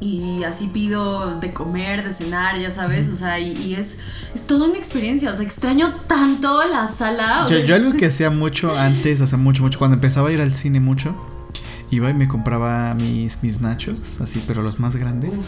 Y 0.00 0.44
así 0.44 0.66
pido 0.66 1.38
de 1.40 1.52
comer, 1.54 2.04
de 2.04 2.12
cenar, 2.12 2.58
ya 2.58 2.70
sabes, 2.70 3.08
o 3.08 3.16
sea, 3.16 3.38
y, 3.40 3.52
y 3.52 3.74
es, 3.74 3.98
es 4.34 4.46
toda 4.46 4.68
una 4.68 4.76
experiencia, 4.76 5.30
o 5.30 5.34
sea, 5.34 5.46
extraño 5.46 5.94
tanto 6.06 6.62
la 6.70 6.88
sala. 6.88 7.46
o 7.46 7.48
Yo, 7.48 7.56
sea, 7.56 7.64
yo 7.64 7.74
algo 7.76 7.92
que 7.96 8.06
hacía 8.06 8.28
mucho 8.28 8.76
antes, 8.76 9.22
hace 9.22 9.38
mucho, 9.38 9.62
mucho, 9.62 9.78
cuando 9.78 9.94
empezaba 9.94 10.28
a 10.28 10.32
ir 10.32 10.42
al 10.42 10.52
cine 10.52 10.78
mucho, 10.80 11.16
iba 11.90 12.10
y 12.10 12.14
me 12.14 12.28
compraba 12.28 12.92
mis, 12.92 13.42
mis 13.42 13.62
nachos, 13.62 14.20
así, 14.20 14.44
pero 14.46 14.62
los 14.62 14.78
más 14.78 14.96
grandes. 14.96 15.38
Uf. 15.38 15.46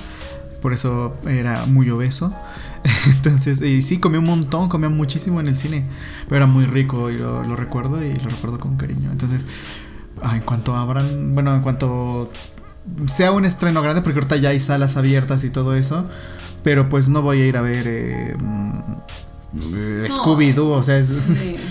Por 0.62 0.72
eso 0.72 1.14
era 1.28 1.66
muy 1.66 1.88
obeso. 1.90 2.32
Entonces, 3.06 3.60
y 3.62 3.82
sí, 3.82 3.98
comía 3.98 4.18
un 4.20 4.26
montón, 4.26 4.68
comía 4.68 4.88
muchísimo 4.88 5.40
en 5.40 5.48
el 5.48 5.56
cine. 5.56 5.84
Pero 6.28 6.36
era 6.36 6.46
muy 6.46 6.66
rico 6.66 7.10
y 7.10 7.14
lo, 7.14 7.42
lo 7.44 7.56
recuerdo 7.56 8.02
y 8.04 8.12
lo 8.14 8.30
recuerdo 8.30 8.58
con 8.58 8.76
cariño. 8.76 9.10
Entonces, 9.10 9.46
ah, 10.22 10.36
en 10.36 10.42
cuanto 10.42 10.74
abran, 10.76 11.32
bueno, 11.32 11.54
en 11.54 11.60
cuanto 11.62 12.30
sea 13.06 13.32
un 13.32 13.44
estreno 13.44 13.82
grande, 13.82 14.02
porque 14.02 14.18
ahorita 14.18 14.36
ya 14.36 14.50
hay 14.50 14.60
salas 14.60 14.96
abiertas 14.96 15.44
y 15.44 15.50
todo 15.50 15.74
eso. 15.74 16.08
Pero 16.62 16.88
pues 16.88 17.08
no 17.08 17.22
voy 17.22 17.42
a 17.42 17.46
ir 17.46 17.56
a 17.56 17.60
ver 17.62 17.84
eh, 17.86 18.34
mm, 18.38 18.70
eh, 19.74 20.08
Scooby-Doo, 20.10 20.70
o 20.72 20.82
sea, 20.82 20.96
es- 20.98 21.08
Sí. 21.38 21.56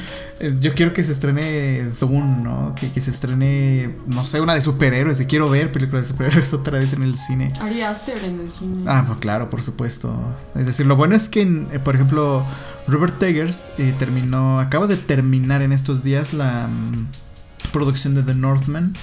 Yo 0.59 0.73
quiero 0.73 0.93
que 0.93 1.03
se 1.03 1.11
estrene 1.11 1.83
Dune, 1.99 2.43
¿no? 2.43 2.75
Que, 2.75 2.91
que 2.91 3.01
se 3.01 3.11
estrene, 3.11 3.95
no 4.07 4.25
sé, 4.25 4.41
una 4.41 4.53
de 4.53 4.61
superhéroes. 4.61 5.19
Y 5.21 5.25
quiero 5.25 5.49
ver 5.49 5.71
películas 5.71 6.07
de 6.07 6.13
superhéroes 6.13 6.53
otra 6.53 6.79
vez 6.79 6.93
en 6.93 7.03
el 7.03 7.15
cine. 7.15 7.53
Ari 7.61 7.81
Aster 7.81 8.23
en 8.23 8.39
el 8.39 8.51
cine. 8.51 8.83
Ah, 8.87 9.03
pues 9.07 9.19
claro, 9.19 9.49
por 9.49 9.63
supuesto. 9.63 10.17
Es 10.55 10.65
decir, 10.65 10.85
lo 10.85 10.95
bueno 10.95 11.15
es 11.15 11.29
que, 11.29 11.41
eh, 11.41 11.79
por 11.79 11.95
ejemplo, 11.95 12.45
Robert 12.87 13.21
Eggers 13.21 13.67
eh, 13.77 13.93
terminó, 13.97 14.59
acaba 14.59 14.87
de 14.87 14.97
terminar 14.97 15.61
en 15.61 15.71
estos 15.71 16.03
días 16.03 16.33
la 16.33 16.67
mm, 16.67 17.71
producción 17.71 18.15
de 18.15 18.23
The 18.23 18.35
Northman. 18.35 18.93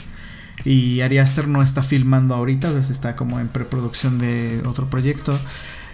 Y 0.65 1.01
Ari 1.01 1.19
Aster 1.19 1.49
no 1.49 1.63
está 1.63 1.83
filmando 1.83 2.35
ahorita, 2.35 2.71
o 2.71 2.73
sea, 2.73 2.93
está 2.93 3.17
como 3.17 3.41
en 3.41 3.49
preproducción 3.49 4.19
de 4.19 4.63
otro 4.65 4.89
proyecto. 4.89 5.41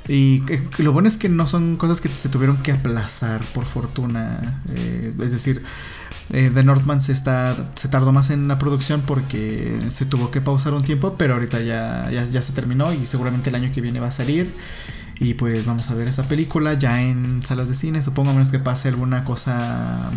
Y 0.08 0.42
lo 0.78 0.92
bueno 0.92 1.06
es 1.06 1.18
que 1.18 1.28
no 1.28 1.46
son 1.46 1.76
cosas 1.76 2.00
que 2.00 2.08
se 2.14 2.28
tuvieron 2.28 2.62
que 2.62 2.72
aplazar, 2.72 3.42
por 3.52 3.66
fortuna. 3.66 4.62
Eh, 4.70 5.12
es 5.20 5.32
decir, 5.32 5.62
eh, 6.30 6.50
The 6.52 6.64
Northman 6.64 7.00
se, 7.00 7.12
está, 7.12 7.56
se 7.74 7.88
tardó 7.88 8.12
más 8.12 8.30
en 8.30 8.48
la 8.48 8.58
producción 8.58 9.02
porque 9.06 9.78
se 9.90 10.06
tuvo 10.06 10.30
que 10.30 10.40
pausar 10.40 10.72
un 10.72 10.82
tiempo, 10.82 11.14
pero 11.18 11.34
ahorita 11.34 11.60
ya, 11.60 12.10
ya, 12.10 12.24
ya 12.24 12.40
se 12.40 12.52
terminó 12.54 12.92
y 12.94 13.04
seguramente 13.04 13.50
el 13.50 13.56
año 13.56 13.70
que 13.72 13.80
viene 13.80 14.00
va 14.00 14.08
a 14.08 14.12
salir. 14.12 14.50
Y 15.20 15.34
pues 15.34 15.66
vamos 15.66 15.90
a 15.90 15.94
ver 15.94 16.08
esa 16.08 16.28
película 16.28 16.74
ya 16.74 17.02
en 17.02 17.42
salas 17.42 17.68
de 17.68 17.74
cine, 17.74 18.02
supongo 18.02 18.30
a 18.30 18.32
menos 18.34 18.50
que 18.50 18.60
pase 18.60 18.88
alguna 18.88 19.24
cosa 19.24 20.10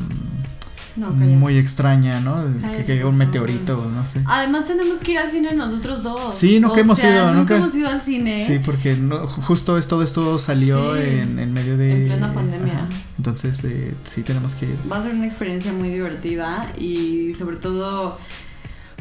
No, 0.95 1.09
muy 1.11 1.57
extraña, 1.57 2.19
¿no? 2.19 2.43
Que 2.85 2.97
por 2.97 3.05
un 3.11 3.17
meteorito, 3.17 3.89
no 3.93 4.05
sé. 4.05 4.21
Además 4.25 4.65
tenemos 4.67 4.97
que 4.97 5.13
ir 5.13 5.17
al 5.19 5.29
cine 5.29 5.53
nosotros 5.53 6.03
dos. 6.03 6.35
Sí, 6.35 6.59
nunca 6.59 6.75
O 6.75 6.79
hemos 6.79 6.99
sea, 6.99 7.11
ido, 7.15 7.25
Nunca, 7.27 7.37
nunca- 7.39 7.57
hemos 7.57 7.75
ido 7.75 7.89
al 7.89 8.01
cine. 8.01 8.45
Sí, 8.45 8.59
porque 8.63 8.95
no, 8.95 9.27
justo 9.27 9.77
es, 9.77 9.87
todo 9.87 10.03
esto 10.03 10.37
salió 10.39 10.95
Sí, 10.95 11.01
en, 11.03 11.39
en 11.39 11.53
medio 11.53 11.77
de... 11.77 11.91
en 12.01 12.05
plena 12.07 12.33
pandemia. 12.33 12.73
Ajá. 12.73 12.87
Entonces, 13.17 13.63
eh, 13.65 13.93
sí 14.03 14.23
tenemos 14.23 14.55
que 14.55 14.65
ir. 14.65 14.77
Va 14.91 14.97
a 14.97 15.01
ser 15.01 15.13
una 15.13 15.25
experiencia 15.25 15.71
muy 15.71 15.89
divertida 15.89 16.71
y 16.77 17.33
sobre 17.35 17.55
todo 17.57 18.17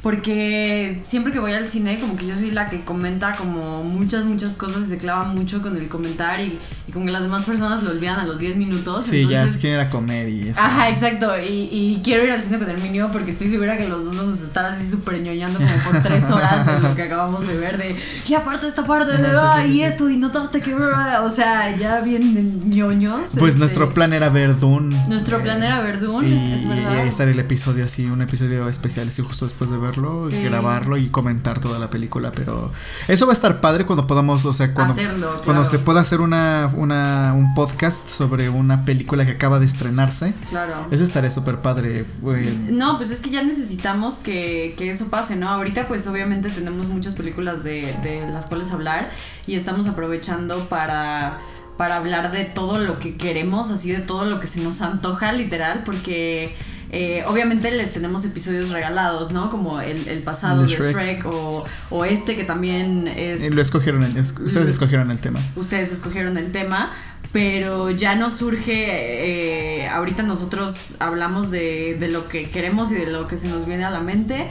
porque 0.02 1.00
siempre 1.04 1.32
que 1.32 1.38
voy 1.40 1.52
al 1.52 1.66
cine 1.66 1.98
como 2.00 2.16
que 2.16 2.26
yo 2.26 2.34
soy 2.34 2.50
la 2.50 2.70
que 2.70 2.80
comenta 2.84 3.36
como 3.36 3.84
muchas, 3.84 4.24
muchas 4.24 4.54
cosas 4.54 4.82
y 4.86 4.86
se 4.90 4.98
clava 4.98 5.24
mucho 5.24 5.60
con 5.60 5.76
el 5.76 5.88
comentar 5.88 6.40
y, 6.40 6.58
y 6.88 6.92
como 6.92 7.06
que 7.06 7.12
las 7.12 7.22
demás 7.22 7.44
personas 7.44 7.82
lo 7.82 7.90
olvidan 7.90 8.18
a 8.18 8.24
los 8.24 8.38
10 8.38 8.56
minutos. 8.56 9.04
Sí, 9.04 9.26
ya 9.28 9.44
es 9.44 9.58
quieren 9.58 9.80
ir 9.80 9.86
a 9.86 9.90
comer 9.90 10.28
y 10.28 10.48
eso. 10.48 10.60
Ajá, 10.60 10.88
exacto. 10.88 11.30
Y, 11.38 11.68
y 11.70 12.00
quiero 12.02 12.24
ir 12.24 12.30
al 12.30 12.42
cine 12.42 12.58
con 12.58 12.70
el 12.70 12.82
niño 12.82 13.10
porque 13.12 13.30
estoy 13.30 13.48
segura 13.50 13.76
que 13.76 13.88
los 13.88 14.04
dos 14.04 14.16
vamos 14.16 14.40
a 14.40 14.44
estar 14.44 14.64
así 14.64 14.88
súper 14.88 15.20
ñoñando 15.20 15.58
como 15.58 15.70
por 15.84 16.02
tres 16.02 16.24
horas 16.30 16.66
de 16.66 16.88
lo 16.88 16.94
que 16.94 17.02
acabamos 17.02 17.46
de 17.46 17.56
ver. 17.58 17.76
De, 17.76 17.94
y 18.26 18.34
aparte 18.34 18.66
esta 18.66 18.86
parte, 18.86 19.12
de, 19.16 19.28
"Ah, 19.36 19.66
y 19.66 19.82
esto, 19.82 20.08
y 20.08 20.16
notaste 20.16 20.60
que. 20.60 20.74
O 20.74 21.30
sea, 21.30 21.76
ya 21.76 22.00
bien 22.00 22.70
ñoños. 22.70 23.30
Pues 23.38 23.50
este, 23.50 23.58
nuestro 23.58 23.92
plan 23.92 24.12
era 24.12 24.28
ver 24.30 24.58
Dune. 24.58 24.96
Nuestro 25.08 25.38
eh, 25.38 25.42
plan 25.42 25.62
era 25.62 25.80
ver 25.82 26.00
Dune, 26.00 26.28
y, 26.28 26.52
es 26.54 26.62
y 26.62 26.68
verdad. 26.68 27.06
hacer 27.06 27.28
el 27.28 27.38
episodio 27.38 27.84
así, 27.84 28.06
un 28.06 28.22
episodio 28.22 28.68
especial 28.68 29.08
así 29.08 29.22
justo 29.22 29.44
después 29.44 29.70
de 29.70 29.76
verlo, 29.90 30.28
Sí. 30.30 30.42
grabarlo 30.42 30.96
y 30.96 31.08
comentar 31.08 31.60
toda 31.60 31.78
la 31.78 31.90
película, 31.90 32.32
pero 32.34 32.72
eso 33.08 33.26
va 33.26 33.32
a 33.32 33.34
estar 33.34 33.60
padre 33.60 33.86
cuando 33.86 34.06
podamos, 34.06 34.44
o 34.44 34.52
sea, 34.52 34.72
cuando, 34.74 34.92
Hacerlo, 34.94 35.28
cuando 35.44 35.62
claro. 35.62 35.64
se 35.64 35.78
pueda 35.78 36.00
hacer 36.00 36.20
una, 36.20 36.70
una, 36.74 37.34
un 37.36 37.54
podcast 37.54 38.08
sobre 38.08 38.48
una 38.48 38.84
película 38.84 39.24
que 39.26 39.32
acaba 39.32 39.58
de 39.58 39.66
estrenarse. 39.66 40.34
Claro. 40.48 40.86
Eso 40.90 41.04
estaría 41.04 41.30
súper 41.30 41.58
padre. 41.58 42.04
güey. 42.20 42.50
No, 42.70 42.96
pues 42.96 43.10
es 43.10 43.20
que 43.20 43.30
ya 43.30 43.42
necesitamos 43.42 44.18
que, 44.18 44.74
que 44.78 44.90
eso 44.90 45.06
pase, 45.08 45.36
¿no? 45.36 45.48
Ahorita 45.48 45.88
pues 45.88 46.06
obviamente 46.06 46.50
tenemos 46.50 46.88
muchas 46.88 47.14
películas 47.14 47.62
de, 47.64 47.96
de 48.02 48.26
las 48.28 48.46
cuales 48.46 48.70
hablar 48.72 49.10
y 49.46 49.54
estamos 49.56 49.86
aprovechando 49.86 50.66
para, 50.68 51.38
para 51.76 51.96
hablar 51.96 52.30
de 52.32 52.44
todo 52.44 52.78
lo 52.78 52.98
que 52.98 53.16
queremos, 53.16 53.70
así 53.70 53.90
de 53.90 54.00
todo 54.00 54.24
lo 54.26 54.38
que 54.40 54.46
se 54.46 54.60
nos 54.60 54.80
antoja, 54.82 55.32
literal, 55.32 55.82
porque 55.84 56.54
eh, 56.92 57.22
obviamente 57.26 57.70
les 57.70 57.92
tenemos 57.92 58.24
episodios 58.24 58.70
regalados, 58.70 59.30
¿no? 59.32 59.48
Como 59.50 59.80
el, 59.80 60.08
el 60.08 60.22
pasado 60.22 60.62
de 60.62 60.68
Shrek, 60.68 60.92
Shrek. 60.92 61.26
o, 61.26 61.64
o 61.90 62.04
este 62.04 62.34
que 62.36 62.44
también 62.44 63.06
es... 63.08 63.54
Lo 63.54 63.62
escogieron, 63.62 64.02
el- 64.02 64.16
es- 64.16 64.34
ustedes 64.38 64.68
escogieron 64.68 65.10
el 65.10 65.20
tema. 65.20 65.40
ustedes 65.56 65.92
escogieron 65.92 66.36
el 66.36 66.50
tema, 66.52 66.90
pero 67.32 67.90
ya 67.90 68.16
nos 68.16 68.32
surge, 68.34 69.82
eh, 69.82 69.88
ahorita 69.88 70.22
nosotros 70.24 70.96
hablamos 70.98 71.50
de, 71.50 71.96
de 72.00 72.08
lo 72.08 72.26
que 72.28 72.50
queremos 72.50 72.90
y 72.90 72.94
de 72.96 73.06
lo 73.06 73.26
que 73.28 73.38
se 73.38 73.46
nos 73.48 73.66
viene 73.66 73.84
a 73.84 73.90
la 73.90 74.00
mente, 74.00 74.48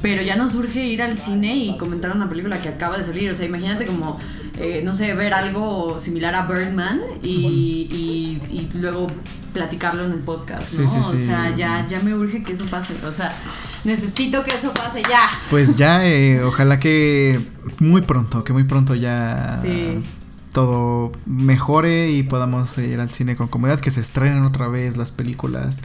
pero 0.00 0.22
ya 0.22 0.34
nos 0.36 0.52
surge 0.52 0.84
ir 0.86 1.02
al 1.02 1.16
cine 1.18 1.54
y 1.56 1.76
comentar 1.76 2.10
una 2.16 2.28
película 2.28 2.60
que 2.60 2.68
acaba 2.70 2.96
de 2.98 3.04
salir, 3.04 3.30
o 3.30 3.34
sea, 3.34 3.44
imagínate 3.46 3.84
como, 3.86 4.18
eh, 4.58 4.80
no 4.82 4.94
sé, 4.94 5.14
ver 5.14 5.34
algo 5.34 6.00
similar 6.00 6.34
a 6.34 6.46
Birdman 6.46 7.00
y, 7.22 7.28
y- 7.30 8.40
y 8.50 8.78
luego 8.78 9.08
platicarlo 9.52 10.04
en 10.04 10.12
el 10.12 10.18
podcast, 10.20 10.78
¿no? 10.78 10.88
Sí, 10.88 10.96
sí, 11.02 11.14
O 11.14 11.16
sea, 11.16 11.54
ya, 11.54 11.86
ya 11.88 12.00
me 12.00 12.14
urge 12.14 12.42
que 12.42 12.52
eso 12.52 12.64
pase, 12.66 12.94
o 13.06 13.12
sea, 13.12 13.34
necesito 13.84 14.42
que 14.44 14.52
eso 14.54 14.72
pase 14.72 15.02
ya. 15.02 15.28
Pues 15.50 15.76
ya, 15.76 16.06
eh, 16.06 16.42
ojalá 16.42 16.78
que 16.80 17.46
muy 17.78 18.02
pronto, 18.02 18.44
que 18.44 18.52
muy 18.52 18.64
pronto 18.64 18.94
ya 18.94 19.58
Sí. 19.62 20.02
todo 20.52 21.12
mejore 21.26 22.10
y 22.10 22.22
podamos 22.22 22.76
ir 22.78 23.00
al 23.00 23.10
cine 23.10 23.36
con 23.36 23.48
comodidad, 23.48 23.80
que 23.80 23.90
se 23.90 24.00
estrenen 24.00 24.44
otra 24.44 24.68
vez 24.68 24.96
las 24.96 25.12
películas 25.12 25.80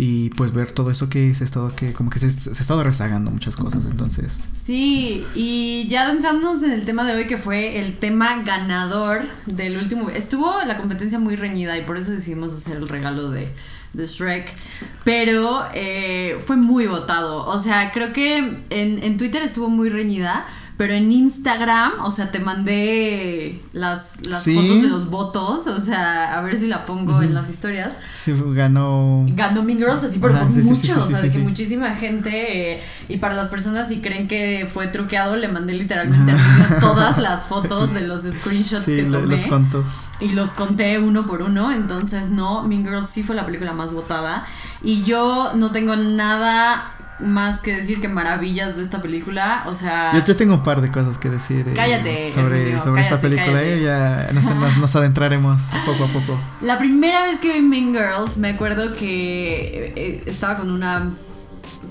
y 0.00 0.30
pues 0.30 0.52
ver 0.52 0.70
todo 0.70 0.92
eso 0.92 1.08
que 1.08 1.34
se 1.34 1.42
ha 1.42 1.44
estado, 1.44 1.74
que 1.74 1.92
como 1.92 2.08
que 2.08 2.20
se, 2.20 2.30
se 2.30 2.50
ha 2.50 2.52
estado 2.52 2.84
rezagando 2.84 3.32
muchas 3.32 3.56
cosas, 3.56 3.84
entonces. 3.84 4.46
Sí, 4.52 5.26
y 5.34 5.88
ya 5.88 6.04
adentrándonos 6.04 6.62
en 6.62 6.70
el 6.70 6.84
tema 6.84 7.04
de 7.04 7.16
hoy, 7.16 7.26
que 7.26 7.36
fue 7.36 7.80
el 7.80 7.98
tema 7.98 8.40
ganador 8.44 9.22
del 9.46 9.76
último. 9.76 10.08
Estuvo 10.08 10.54
la 10.64 10.78
competencia 10.78 11.18
muy 11.18 11.34
reñida 11.34 11.76
y 11.76 11.82
por 11.82 11.96
eso 11.96 12.12
decidimos 12.12 12.52
hacer 12.52 12.76
el 12.76 12.88
regalo 12.88 13.30
de, 13.30 13.52
de 13.92 14.04
Shrek. 14.04 14.54
Pero 15.02 15.64
eh, 15.74 16.38
fue 16.46 16.54
muy 16.54 16.86
votado. 16.86 17.44
O 17.46 17.58
sea, 17.58 17.90
creo 17.90 18.12
que 18.12 18.38
en, 18.70 19.02
en 19.02 19.16
Twitter 19.16 19.42
estuvo 19.42 19.68
muy 19.68 19.88
reñida. 19.88 20.46
Pero 20.78 20.94
en 20.94 21.10
Instagram, 21.10 21.90
o 22.04 22.12
sea, 22.12 22.30
te 22.30 22.38
mandé 22.38 23.60
las, 23.72 24.24
las 24.26 24.44
Sí. 24.44 24.54
fotos 24.54 24.82
de 24.82 24.88
los 24.88 25.10
votos. 25.10 25.66
O 25.66 25.80
sea, 25.80 26.38
a 26.38 26.40
ver 26.42 26.56
si 26.56 26.68
la 26.68 26.86
pongo 26.86 27.20
en 27.20 27.34
las 27.34 27.50
historias. 27.50 27.96
Sí, 28.14 28.32
ganó. 28.52 29.26
Ganó 29.30 29.64
Mean 29.64 29.78
Girls 29.78 30.04
así, 30.04 30.20
pero 30.20 30.34
Ajá, 30.34 30.44
por 30.44 30.54
sí, 30.54 30.60
mucho, 30.62 31.00
o 31.00 31.02
sea, 31.02 31.20
de 31.20 31.30
que 31.30 31.38
muchísima 31.38 31.94
gente, 31.96 32.74
eh, 32.74 32.82
y 33.08 33.16
para 33.18 33.34
las 33.34 33.48
personas 33.48 33.88
si 33.88 34.00
creen 34.00 34.28
que 34.28 34.68
fue 34.72 34.86
truqueado, 34.86 35.34
le 35.34 35.48
mandé 35.48 35.74
literalmente 35.74 36.30
al 36.30 36.38
niño 36.38 36.66
todas 36.80 37.18
las 37.18 37.46
fotos 37.46 37.92
de 37.92 38.02
los 38.02 38.22
screenshots 38.22 38.84
que 38.86 39.02
tomé 39.02 39.26
los 39.26 39.46
conto. 39.46 39.84
y 40.20 40.30
los 40.30 40.50
conté 40.50 41.00
uno 41.00 41.26
por 41.26 41.42
uno, 41.42 41.72
entonces 41.72 42.30
no, 42.30 42.62
Mean 42.62 42.84
Girls 42.84 43.08
sí 43.08 43.24
fue 43.24 43.34
la 43.34 43.44
película 43.44 43.72
más 43.72 43.92
votada 43.94 44.44
y 44.82 45.02
yo 45.02 45.52
no 45.56 45.72
tengo 45.72 45.96
nada 45.96 46.94
más 47.20 47.60
que 47.60 47.74
decir 47.76 48.00
que 48.00 48.08
maravillas 48.08 48.76
de 48.76 48.82
esta 48.82 49.00
película, 49.00 49.64
o 49.66 49.74
sea, 49.74 50.12
Yo, 50.14 50.24
yo 50.24 50.36
tengo 50.36 50.54
un 50.54 50.62
par 50.62 50.80
de 50.80 50.90
cosas 50.90 51.18
que 51.18 51.28
decir 51.28 51.68
eh, 51.68 51.72
Cállate, 51.74 52.30
sobre, 52.30 52.80
sobre 52.80 53.02
esta 53.02 53.20
película. 53.20 53.62
eh, 53.62 53.82
ya 53.82 54.30
nos, 54.32 54.44
nos- 54.54 54.76
nos 54.76 54.96
adentraremos 54.96 55.62
poco 55.84 56.04
a 56.04 56.08
poco. 56.08 56.38
La 56.60 56.78
primera 56.78 57.22
vez 57.22 57.38
que 57.40 57.52
vi 57.52 57.60
Mean 57.60 57.92
Girls, 57.92 58.38
me 58.38 58.50
acuerdo 58.50 58.92
que 58.92 59.92
eh, 59.96 60.22
estaba 60.26 60.56
con 60.58 60.70
una 60.70 61.12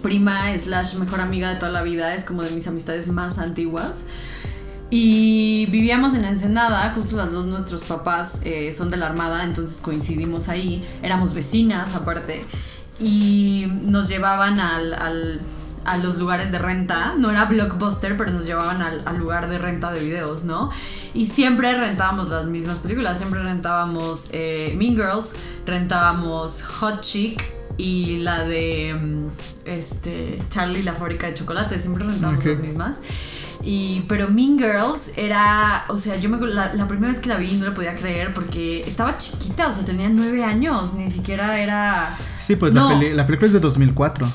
prima 0.02 0.58
slash 0.58 0.96
mejor 0.96 1.20
amiga 1.22 1.50
de 1.50 1.56
toda 1.56 1.72
la 1.72 1.82
vida, 1.82 2.14
es 2.14 2.24
como 2.24 2.44
de 2.44 2.52
mis 2.52 2.68
amistades 2.68 3.08
más 3.08 3.40
antiguas. 3.40 4.06
Y 4.90 5.66
vivíamos 5.70 6.14
en 6.14 6.22
la 6.22 6.30
Ensenada, 6.30 6.90
justo 6.96 7.18
las 7.18 7.34
dos 7.34 7.46
nuestros 7.46 7.84
papás 7.84 8.40
eh, 8.46 8.72
son 8.72 8.90
de 8.90 8.96
la 8.96 9.08
Armada, 9.08 9.44
entonces 9.44 9.82
coincidimos 9.82 10.48
ahí, 10.48 10.88
éramos 11.04 11.34
vecinas 11.34 11.94
aparte, 11.94 12.46
y 13.00 13.68
nos 13.84 14.08
llevaban 14.10 14.60
al, 14.60 14.94
al- 14.94 15.42
a 15.86 15.98
los 15.98 16.18
lugares 16.18 16.52
de 16.52 16.60
renta, 16.60 17.14
no 17.18 17.32
era 17.32 17.46
blockbuster, 17.46 18.18
pero 18.18 18.32
nos 18.32 18.46
llevaban 18.46 18.82
al, 18.82 19.04
al 19.06 19.18
lugar 19.18 19.48
de 19.50 19.58
renta 19.58 19.90
de 19.92 20.02
videos, 20.02 20.44
¿no? 20.44 20.70
Y 21.14 21.28
siempre 21.28 21.74
rentábamos 21.80 22.30
las 22.30 22.46
mismas 22.48 22.80
películas, 22.80 23.18
siempre 23.20 23.42
rentábamos 23.42 24.28
eh, 24.34 24.76
Mean 24.78 24.96
Girls, 24.96 25.32
rentábamos 25.66 26.62
Hot 26.64 27.00
Chick 27.02 27.42
y 27.78 28.18
la 28.18 28.44
de 28.44 28.96
mm, 29.00 29.28
este, 29.66 30.42
Charlie 30.50 30.84
la 30.84 30.94
fábrica 30.94 31.28
de 31.28 31.36
chocolate, 31.36 31.80
siempre 31.80 32.04
rentábamos 32.04 32.44
las 32.46 32.60
mismas. 32.64 33.00
Y, 33.64 34.02
pero 34.08 34.30
Mean 34.30 34.58
Girls 34.58 35.12
era, 35.18 35.86
o 35.90 35.98
sea, 35.98 36.16
yo 36.18 36.30
me 36.30 36.38
la, 36.48 36.74
la 36.74 36.88
primera 36.88 37.12
vez 37.12 37.20
que 37.20 37.28
la 37.30 37.36
vi 37.38 37.54
no 37.56 37.66
la 37.66 37.74
podía 37.74 37.96
creer 37.96 38.34
porque 38.34 38.82
estaba 38.88 39.18
chiquita, 39.18 39.68
o 39.68 39.72
sea, 39.72 39.84
tenía 39.84 40.08
nueve 40.10 40.44
años, 40.44 40.94
ni 40.94 41.10
siquiera 41.10 41.60
era... 41.60 42.16
Sí, 42.40 42.56
pues 42.56 42.74
No. 42.74 42.92
la, 42.92 43.00
peli- 43.00 43.14
la 43.14 43.26
película 43.26 43.48
es 43.48 43.54
de 43.54 43.60
2004. 43.60 44.32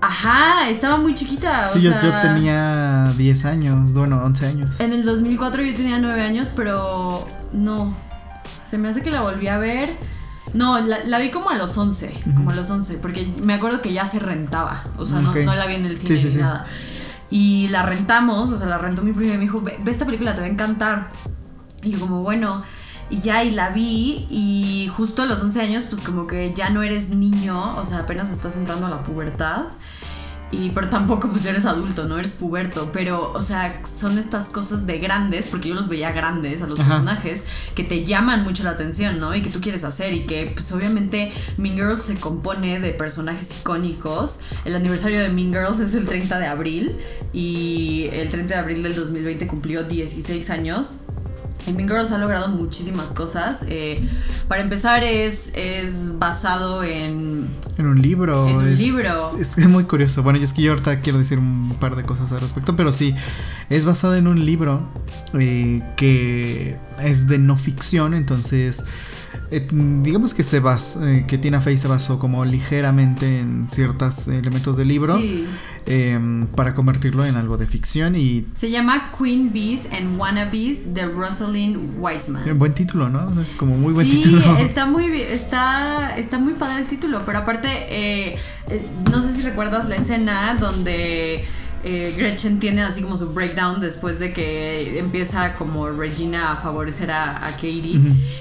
Ajá, 0.00 0.68
estaba 0.68 0.98
muy 0.98 1.14
chiquita. 1.14 1.66
Sí, 1.66 1.78
o 1.78 1.82
yo, 1.82 1.90
sea, 1.92 2.02
yo 2.02 2.20
tenía 2.34 3.12
10 3.16 3.44
años, 3.46 3.94
bueno, 3.94 4.22
11 4.24 4.46
años. 4.46 4.80
En 4.80 4.92
el 4.92 5.04
2004 5.04 5.62
yo 5.64 5.74
tenía 5.74 5.98
nueve 5.98 6.22
años, 6.22 6.50
pero 6.54 7.26
no. 7.52 7.92
Se 8.64 8.78
me 8.78 8.88
hace 8.88 9.02
que 9.02 9.10
la 9.10 9.22
volví 9.22 9.48
a 9.48 9.58
ver. 9.58 9.96
No, 10.52 10.78
la, 10.80 11.18
vi 11.18 11.30
como 11.30 11.50
a 11.50 11.54
los 11.54 11.76
11, 11.76 12.20
como 12.36 12.50
a 12.50 12.54
los 12.54 12.70
11, 12.70 12.98
porque 12.98 13.26
me 13.42 13.54
acuerdo 13.54 13.82
que 13.82 13.92
ya 13.92 14.06
se 14.06 14.18
rentaba, 14.20 14.84
o 14.96 15.04
sea, 15.04 15.20
no, 15.20 15.32
la 15.34 15.66
vi 15.66 15.74
en 15.74 15.86
el 15.86 15.98
cine 15.98 16.22
ni 16.22 16.34
nada. 16.36 16.66
Y 17.30 17.68
la 17.68 17.82
rentamos, 17.82 18.50
o 18.50 18.56
sea, 18.56 18.66
la 18.68 18.78
rentó 18.78 19.02
mi 19.02 19.12
prima 19.12 19.34
y 19.34 19.36
me 19.36 19.42
dijo, 19.42 19.60
ve, 19.60 19.78
esta 19.86 20.04
película, 20.04 20.34
te 20.34 20.40
va 20.40 20.46
a 20.46 20.50
encantar. 20.50 21.08
Y 21.82 21.90
yo 21.90 22.00
como, 22.00 22.22
bueno, 22.22 22.62
y 23.10 23.20
ya, 23.20 23.44
y 23.44 23.50
la 23.50 23.70
vi, 23.70 24.26
y 24.30 24.90
justo 24.94 25.22
a 25.22 25.26
los 25.26 25.42
11 25.42 25.60
años, 25.60 25.84
pues 25.84 26.02
como 26.02 26.26
que 26.26 26.52
ya 26.54 26.70
no 26.70 26.82
eres 26.82 27.10
niño, 27.10 27.76
o 27.76 27.86
sea, 27.86 28.00
apenas 28.00 28.30
estás 28.30 28.56
entrando 28.56 28.86
a 28.86 28.90
la 28.90 29.00
pubertad. 29.00 29.64
Y 30.52 30.70
pero 30.70 30.88
tampoco 30.88 31.28
pues 31.28 31.44
eres 31.46 31.66
adulto, 31.66 32.04
no 32.04 32.18
eres 32.18 32.32
puberto, 32.32 32.90
pero 32.92 33.32
o 33.32 33.42
sea, 33.42 33.82
son 33.84 34.16
estas 34.16 34.48
cosas 34.48 34.86
de 34.86 34.98
grandes, 34.98 35.46
porque 35.46 35.70
yo 35.70 35.74
los 35.74 35.88
veía 35.88 36.12
grandes 36.12 36.62
a 36.62 36.68
los 36.68 36.78
personajes, 36.78 37.42
que 37.74 37.82
te 37.82 38.04
llaman 38.04 38.44
mucho 38.44 38.62
la 38.62 38.70
atención, 38.70 39.18
¿no? 39.18 39.34
Y 39.34 39.42
que 39.42 39.50
tú 39.50 39.60
quieres 39.60 39.82
hacer 39.82 40.12
y 40.12 40.24
que 40.24 40.52
pues 40.54 40.70
obviamente 40.70 41.32
Mean 41.56 41.74
Girls 41.74 42.04
se 42.04 42.14
compone 42.14 42.78
de 42.78 42.90
personajes 42.92 43.58
icónicos. 43.58 44.40
El 44.64 44.76
aniversario 44.76 45.20
de 45.20 45.30
Mean 45.30 45.52
Girls 45.52 45.80
es 45.80 45.94
el 45.94 46.06
30 46.06 46.38
de 46.38 46.46
abril 46.46 46.96
y 47.32 48.08
el 48.12 48.30
30 48.30 48.54
de 48.54 48.60
abril 48.60 48.82
del 48.84 48.94
2020 48.94 49.48
cumplió 49.48 49.82
16 49.82 50.48
años. 50.50 50.94
Y 51.66 51.72
Mean 51.72 51.88
Girls 51.88 52.12
ha 52.12 52.18
logrado 52.18 52.48
muchísimas 52.48 53.10
cosas. 53.10 53.64
Eh, 53.68 54.00
para 54.48 54.62
empezar, 54.62 55.02
es, 55.02 55.50
es 55.54 56.18
basado 56.18 56.84
en. 56.84 57.48
En 57.76 57.86
un 57.86 58.00
libro. 58.00 58.48
En 58.48 58.56
un 58.56 58.76
libro. 58.76 59.36
Es, 59.38 59.66
muy 59.68 59.84
curioso. 59.84 60.22
Bueno, 60.22 60.38
yo 60.38 60.44
es 60.44 60.52
que 60.52 60.62
yo 60.62 60.72
ahorita 60.72 61.00
quiero 61.00 61.18
decir 61.18 61.38
un 61.38 61.76
par 61.80 61.96
de 61.96 62.04
cosas 62.04 62.30
al 62.32 62.40
respecto, 62.40 62.76
pero 62.76 62.92
sí, 62.92 63.14
es 63.68 63.84
basado 63.84 64.14
en 64.14 64.28
un 64.28 64.44
libro 64.46 64.88
eh, 65.38 65.82
que 65.96 66.76
es 67.02 67.26
de 67.26 67.38
no 67.38 67.56
ficción, 67.56 68.14
entonces. 68.14 68.84
Eh, 69.52 69.68
digamos 70.02 70.34
que 70.34 70.42
se 70.42 70.60
que 71.28 71.38
Tina 71.38 71.60
Fey 71.60 71.78
se 71.78 71.86
basó 71.86 72.18
como 72.18 72.44
ligeramente 72.44 73.40
en 73.40 73.68
ciertos 73.68 74.26
elementos 74.28 74.76
del 74.76 74.88
libro. 74.88 75.16
Sí. 75.18 75.46
Em, 75.88 76.48
para 76.48 76.74
convertirlo 76.74 77.24
en 77.24 77.36
algo 77.36 77.56
de 77.56 77.66
ficción 77.68 78.16
y... 78.16 78.44
Se 78.56 78.70
llama 78.72 79.12
Queen 79.16 79.52
Bees 79.52 79.86
and 79.92 80.18
Wannabes 80.18 80.92
de 80.92 81.06
Rosalind 81.06 82.00
Wiseman. 82.00 82.58
Buen 82.58 82.74
título, 82.74 83.08
¿no? 83.08 83.28
Como 83.56 83.76
muy 83.76 83.92
buen 83.92 84.08
título. 84.10 84.56
Está 84.58 84.86
muy, 84.86 85.20
está, 85.20 86.16
está 86.16 86.38
muy 86.38 86.54
padre 86.54 86.80
el 86.80 86.88
título, 86.88 87.22
pero 87.24 87.38
aparte, 87.38 87.68
eh, 87.68 88.36
eh, 88.68 88.86
no 89.12 89.22
sé 89.22 89.32
si 89.32 89.42
recuerdas 89.42 89.88
la 89.88 89.94
escena 89.94 90.56
donde 90.58 91.44
eh, 91.84 92.14
Gretchen 92.16 92.58
tiene 92.58 92.82
así 92.82 93.02
como 93.02 93.16
su 93.16 93.32
breakdown 93.32 93.80
después 93.80 94.18
de 94.18 94.32
que 94.32 94.98
empieza 94.98 95.54
como 95.54 95.88
Regina 95.90 96.52
a 96.52 96.56
favorecer 96.56 97.10
a, 97.10 97.40
Katie 97.52 98.00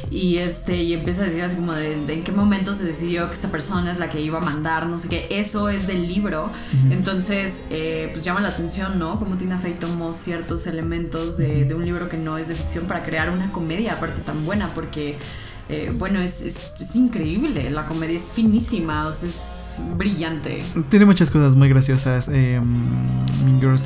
y 0.09 0.37
este 0.37 0.83
y 0.83 0.93
empieza 0.93 1.23
a 1.23 1.25
decir 1.25 1.43
así 1.43 1.55
como 1.55 1.73
de, 1.73 1.93
en 1.93 2.23
qué 2.23 2.31
momento 2.31 2.73
se 2.73 2.85
decidió 2.85 3.27
que 3.27 3.33
esta 3.33 3.49
persona 3.49 3.91
es 3.91 3.99
la 3.99 4.09
que 4.09 4.19
iba 4.21 4.39
a 4.39 4.41
mandar, 4.41 4.87
no 4.87 4.99
sé 4.99 5.09
qué, 5.09 5.27
eso 5.29 5.69
es 5.69 5.87
del 5.87 6.07
libro, 6.07 6.51
entonces 6.89 7.65
eh, 7.69 8.09
pues 8.11 8.23
llama 8.23 8.41
la 8.41 8.49
atención, 8.49 8.97
¿no? 8.99 9.19
Como 9.19 9.37
Tina 9.37 9.59
Fey 9.59 9.73
tomó 9.73 10.13
ciertos 10.13 10.67
elementos 10.67 11.37
de, 11.37 11.65
de 11.65 11.75
un 11.75 11.85
libro 11.85 12.09
que 12.09 12.17
no 12.17 12.37
es 12.37 12.47
de 12.47 12.55
ficción 12.55 12.85
para 12.85 13.03
crear 13.03 13.29
una 13.29 13.51
comedia 13.51 13.93
aparte 13.93 14.21
tan 14.21 14.45
buena 14.45 14.73
porque 14.73 15.17
eh, 15.67 15.91
bueno, 15.97 16.19
es, 16.19 16.41
es, 16.41 16.95
increíble, 16.95 17.71
la 17.71 17.87
comedia 17.87 18.15
es 18.15 18.29
finísima, 18.29 19.07
o 19.07 19.11
sea, 19.11 19.29
es 19.29 19.81
brillante. 19.97 20.63
Tiene 20.89 21.05
muchas 21.05 21.31
cosas 21.31 21.55
muy 21.55 21.69
graciosas. 21.69 22.29
Eh, 22.31 22.61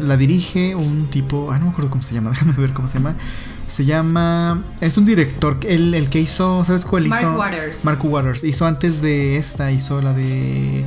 la 0.01 0.17
dirige 0.17 0.75
un 0.75 1.09
tipo, 1.09 1.51
ah, 1.51 1.57
no 1.57 1.65
me 1.65 1.71
acuerdo 1.71 1.89
cómo 1.89 2.03
se 2.03 2.13
llama, 2.13 2.29
déjame 2.31 2.53
ver 2.53 2.74
cómo 2.74 2.89
se 2.89 2.95
llama. 2.95 3.15
Se 3.67 3.86
llama, 3.86 4.65
es 4.81 4.98
un 4.98 5.05
director, 5.05 5.59
el, 5.63 5.93
el 5.93 6.09
que 6.09 6.19
hizo, 6.19 6.65
¿sabes 6.65 6.83
cuál 6.83 7.05
hizo? 7.05 7.21
Mark 7.21 7.38
Waters. 7.38 7.86
Mark 7.86 8.00
Waters. 8.03 8.43
Hizo 8.43 8.65
antes 8.65 9.01
de 9.01 9.38
esta, 9.38 9.71
hizo 9.71 10.01
la 10.01 10.13
de... 10.13 10.83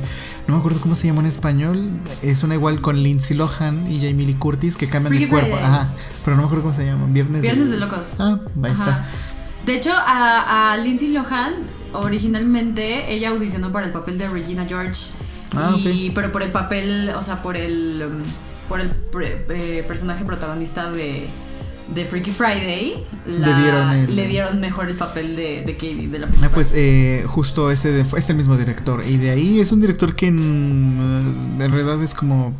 No 0.47 0.55
me 0.55 0.59
acuerdo 0.59 0.81
cómo 0.81 0.93
se 0.93 1.07
llama 1.07 1.21
en 1.21 1.27
español. 1.27 1.91
Es 2.21 2.43
una 2.43 2.55
igual 2.55 2.81
con 2.81 3.01
Lindsay 3.01 3.37
Lohan 3.37 3.89
y 3.89 4.01
Jamie 4.01 4.27
Lee 4.27 4.33
Curtis 4.33 4.75
que 4.75 4.89
cambian 4.89 5.17
de 5.17 5.29
cuerpo. 5.29 5.55
Ajá. 5.55 5.93
Pero 6.25 6.35
no 6.35 6.41
me 6.41 6.47
acuerdo 6.47 6.63
cómo 6.63 6.73
se 6.73 6.85
llama. 6.85 7.05
Viernes, 7.07 7.41
Viernes 7.41 7.69
de, 7.69 7.77
locos. 7.77 8.15
Ah, 8.19 8.37
ahí 8.61 8.71
está. 8.73 9.07
De 9.65 9.75
hecho, 9.75 9.91
a, 9.95 10.77
Lindsay 10.83 11.09
Lohan, 11.09 11.53
originalmente, 11.93 13.13
ella 13.13 13.29
audicionó 13.29 13.71
para 13.71 13.87
el 13.87 13.93
papel 13.93 14.17
de 14.17 14.29
Regina 14.29 14.65
George. 14.65 15.09
Ah, 15.55 15.75
y, 15.77 16.09
Pero 16.09 16.31
por 16.31 16.43
el 16.43 16.51
papel, 16.51 17.11
o 17.15 17.21
sea, 17.21 17.41
por 17.41 17.55
el, 17.55 18.03
um, 18.05 18.23
por 18.67 18.81
el 18.81 18.91
eh, 19.49 19.85
personaje 19.87 20.25
protagonista 20.25 20.91
de, 20.91 21.27
de 21.93 22.05
Freaky 22.05 22.31
Friday, 22.31 23.05
le, 23.25 24.27
dieron 24.27 24.59
mejor 24.59 24.89
el 24.89 24.95
papel 24.95 25.35
de, 25.35 25.63
de 25.63 25.73
Katie, 25.73 26.07
de 26.07 26.19
la 26.19 26.27
ah, 26.41 26.49
pues 26.53 26.73
eh, 26.75 27.23
justo 27.27 27.71
ese 27.71 28.01
es 28.01 28.29
el 28.29 28.35
mismo 28.35 28.57
director. 28.57 29.03
Y 29.05 29.17
de 29.17 29.29
ahí 29.29 29.59
es 29.59 29.71
un 29.71 29.79
director 29.79 30.15
que 30.15 30.27
en, 30.27 31.57
en 31.59 31.69
realidad 31.69 32.01
es 32.01 32.13
como 32.13 32.55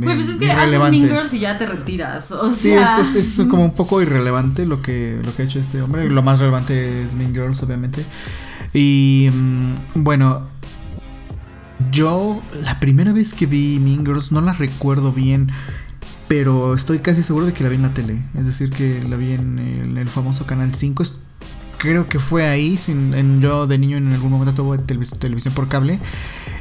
pues 0.00 0.28
es 0.28 0.36
que 0.36 0.50
haces 0.50 0.78
Mean 0.78 1.08
Girls 1.08 1.34
y 1.34 1.40
ya 1.40 1.58
te 1.58 1.66
retiras. 1.66 2.32
O 2.32 2.52
sí, 2.52 2.72
es, 2.72 3.14
es, 3.14 3.46
como 3.48 3.64
un 3.64 3.74
poco 3.74 4.00
irrelevante 4.00 4.66
lo 4.66 4.82
que, 4.82 5.18
lo 5.24 5.34
que 5.34 5.42
ha 5.42 5.44
hecho 5.44 5.58
este 5.58 5.82
hombre. 5.82 6.08
Lo 6.08 6.22
más 6.22 6.38
relevante 6.38 7.02
es 7.02 7.14
Mean 7.14 7.32
Girls, 7.32 7.62
obviamente. 7.62 8.04
Y 8.72 9.30
mm, 9.32 9.74
bueno, 9.94 10.46
yo 11.90 12.42
la 12.64 12.78
primera 12.78 13.12
vez 13.12 13.34
que 13.34 13.46
vi 13.46 13.80
Mean 13.80 14.04
Girls 14.04 14.32
no 14.32 14.40
la 14.40 14.52
recuerdo 14.52 15.12
bien. 15.12 15.50
Pero 16.28 16.76
estoy 16.76 17.00
casi 17.00 17.24
seguro 17.24 17.46
de 17.46 17.52
que 17.52 17.64
la 17.64 17.70
vi 17.70 17.76
en 17.76 17.82
la 17.82 17.92
tele. 17.92 18.22
Es 18.38 18.46
decir, 18.46 18.70
que 18.70 19.02
la 19.02 19.16
vi 19.16 19.32
en 19.32 19.96
el, 19.98 20.08
famoso 20.08 20.46
Canal 20.46 20.72
5. 20.72 21.02
creo 21.78 22.08
que 22.08 22.20
fue 22.20 22.46
ahí. 22.46 22.78
Sin, 22.78 23.14
en, 23.14 23.40
yo 23.40 23.66
de 23.66 23.78
niño 23.78 23.96
en 23.96 24.12
algún 24.12 24.30
momento 24.30 24.54
tuve 24.54 24.78
televisión 24.78 25.54
por 25.54 25.66
cable. 25.66 25.98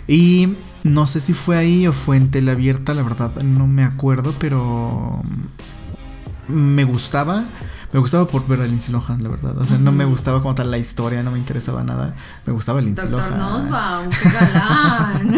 Y 0.08 0.56
no 0.84 1.06
sé 1.06 1.20
si 1.20 1.34
fue 1.34 1.58
ahí 1.58 1.88
o 1.88 1.94
fue 1.94 2.18
en 2.18 2.32
tele 2.32 2.52
abierta, 2.52 2.94
la 2.94 3.04
verdad 3.04 3.32
no 3.44 3.68
me 3.68 3.84
acuerdo, 3.84 4.34
pero 4.40 5.22
me 6.48 6.84
gustaba. 6.84 7.46
Me 7.92 8.00
gustaba 8.00 8.28
por 8.28 8.48
ver 8.48 8.62
a 8.62 8.68
Lindsay 8.68 8.92
Lohan, 8.92 9.24
la 9.24 9.30
verdad. 9.30 9.58
O 9.58 9.66
sea, 9.66 9.80
no 9.80 9.92
me 9.92 10.06
gustaba 10.06 10.44
como 10.44 10.54
tal 10.54 10.70
la 10.70 10.78
historia, 10.78 11.24
no 11.24 11.32
me 11.32 11.40
interesaba 11.40 11.84
nada. 11.84 12.14
Me 12.46 12.54
gustaba 12.54 12.82
Lindsay 12.82 13.10
Doctor 13.10 13.32
Lohan. 13.36 14.10
qué 14.24 14.30
galán. 14.30 15.36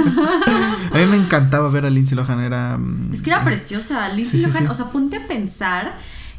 a 0.93 0.97
mí 0.97 1.05
me 1.05 1.15
encantaba 1.15 1.69
ver 1.69 1.85
a 1.85 1.89
Lindsay 1.89 2.13
Lohan, 2.13 2.41
era... 2.41 2.77
Mm, 2.77 3.13
es 3.13 3.21
que 3.21 3.29
era 3.29 3.45
preciosa. 3.45 4.09
Lindsay 4.09 4.41
Lohan, 4.41 4.67
o 4.67 4.73
sea, 4.73 4.87
ponte 4.87 5.15
a 5.15 5.27
pensar 5.27 5.93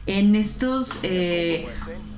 en 0.05 0.37
estos... 0.37 0.99
Eh, 1.03 1.67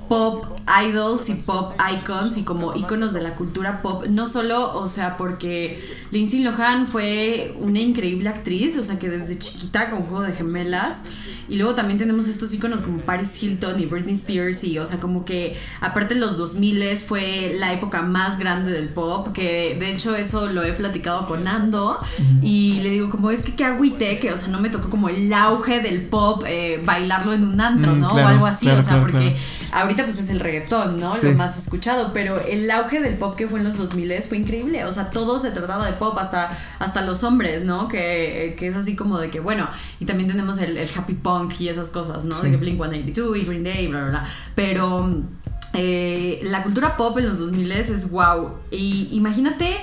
pop 0.07 0.45
idols 0.83 1.29
y 1.29 1.35
pop 1.35 1.73
icons 1.93 2.37
y 2.37 2.43
como 2.43 2.75
iconos 2.75 3.13
de 3.13 3.21
la 3.21 3.35
cultura 3.35 3.81
pop, 3.81 4.05
no 4.09 4.27
solo, 4.27 4.77
o 4.77 4.87
sea, 4.87 5.17
porque 5.17 5.83
Lindsay 6.11 6.43
Lohan 6.43 6.87
fue 6.87 7.55
una 7.59 7.79
increíble 7.79 8.29
actriz, 8.29 8.77
o 8.77 8.83
sea, 8.83 8.99
que 8.99 9.09
desde 9.09 9.37
chiquita 9.37 9.89
con 9.89 10.03
Juego 10.03 10.23
de 10.23 10.33
Gemelas, 10.33 11.05
y 11.47 11.57
luego 11.57 11.75
también 11.75 11.99
tenemos 11.99 12.27
estos 12.27 12.53
iconos 12.53 12.81
como 12.81 12.99
Paris 12.99 13.41
Hilton 13.41 13.79
y 13.79 13.85
Britney 13.85 14.15
Spears, 14.15 14.63
y 14.63 14.79
o 14.79 14.85
sea, 14.85 14.99
como 14.99 15.25
que 15.25 15.57
aparte 15.81 16.15
los 16.15 16.37
2000 16.37 16.75
fue 16.97 17.55
la 17.57 17.73
época 17.73 18.01
más 18.01 18.39
grande 18.39 18.71
del 18.71 18.89
pop, 18.89 19.31
que 19.33 19.75
de 19.79 19.91
hecho 19.91 20.15
eso 20.15 20.47
lo 20.47 20.63
he 20.63 20.73
platicado 20.73 21.27
con 21.27 21.43
Nando, 21.43 21.99
y 22.41 22.79
le 22.81 22.89
digo 22.89 23.09
como 23.09 23.31
es 23.31 23.43
que 23.43 23.55
qué 23.55 23.65
agüite, 23.65 24.19
que 24.19 24.33
o 24.33 24.37
sea, 24.37 24.49
no 24.49 24.59
me 24.59 24.69
tocó 24.69 24.89
como 24.89 25.09
el 25.09 25.31
auge 25.33 25.81
del 25.81 26.07
pop, 26.07 26.43
eh, 26.47 26.81
bailarlo 26.83 27.33
en 27.33 27.43
un 27.43 27.61
antro, 27.61 27.93
mm, 27.93 27.99
¿no? 27.99 28.09
o 28.09 28.17
algo 28.17 28.45
así, 28.45 28.67
o 28.67 28.81
sea, 28.81 28.99
porque 29.01 29.35
ahorita 29.71 30.03
pues 30.03 30.19
es 30.19 30.29
el 30.29 30.39
reggaetón, 30.39 30.99
¿no? 30.99 31.13
Lo 31.15 31.33
más 31.33 31.57
escuchado, 31.57 32.11
pero 32.13 32.39
el 32.39 32.69
auge 32.71 33.01
del 33.01 33.17
pop 33.17 33.35
que 33.35 33.47
fue 33.47 33.59
en 33.59 33.65
los 33.65 33.77
2000 33.77 34.21
fue 34.23 34.37
increíble, 34.37 34.85
o 34.85 34.91
sea, 34.91 35.09
todo 35.09 35.39
se 35.39 35.51
trataba 35.51 35.85
de 35.85 35.93
pop, 35.93 36.17
hasta, 36.17 36.57
hasta 36.79 37.01
los 37.01 37.23
hombres, 37.23 37.63
¿no? 37.63 37.87
Que, 37.87 38.55
que 38.57 38.67
es 38.67 38.75
así 38.75 38.95
como 38.95 39.19
de 39.19 39.29
que, 39.29 39.39
bueno, 39.39 39.67
y 39.99 40.05
también 40.05 40.29
tenemos 40.29 40.57
el, 40.59 40.77
happy 40.95 41.13
punk 41.13 41.59
y 41.59 41.69
esas 41.69 41.89
cosas, 41.89 42.25
¿no? 42.25 42.39
De 42.41 42.51
que 42.51 42.57
Blink 42.57 42.77
182 42.77 43.37
y 43.37 43.45
Green 43.45 43.63
Day, 43.63 43.87
bla, 43.87 44.01
bla, 44.01 44.09
bla. 44.09 44.25
Pero 44.55 45.23
eh, 45.73 46.39
la 46.43 46.63
cultura 46.63 46.95
pop 46.97 47.17
en 47.17 47.25
los 47.25 47.39
2000 47.39 47.71
es 47.71 48.11
wow. 48.11 48.51
Y 48.71 49.09
imagínate 49.11 49.77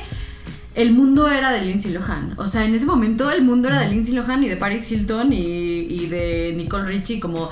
el 0.75 0.93
mundo 0.93 1.29
era 1.29 1.51
de 1.53 1.63
Lindsay 1.63 1.93
Lohan. 1.93 2.35
O 2.39 2.49
sea, 2.49 2.65
en 2.65 2.75
ese 2.75 2.87
momento 2.87 3.31
el 3.31 3.43
mundo 3.43 3.69
era 3.69 3.81
de 3.81 3.89
Lindsay 3.89 4.15
Lohan 4.15 4.43
y 4.43 4.49
de 4.49 4.57
Paris 4.57 4.91
Hilton 4.91 5.33
y, 5.33 6.07
de 6.07 6.53
Nicole 6.57 6.85
Richie, 6.85 7.21
como 7.21 7.49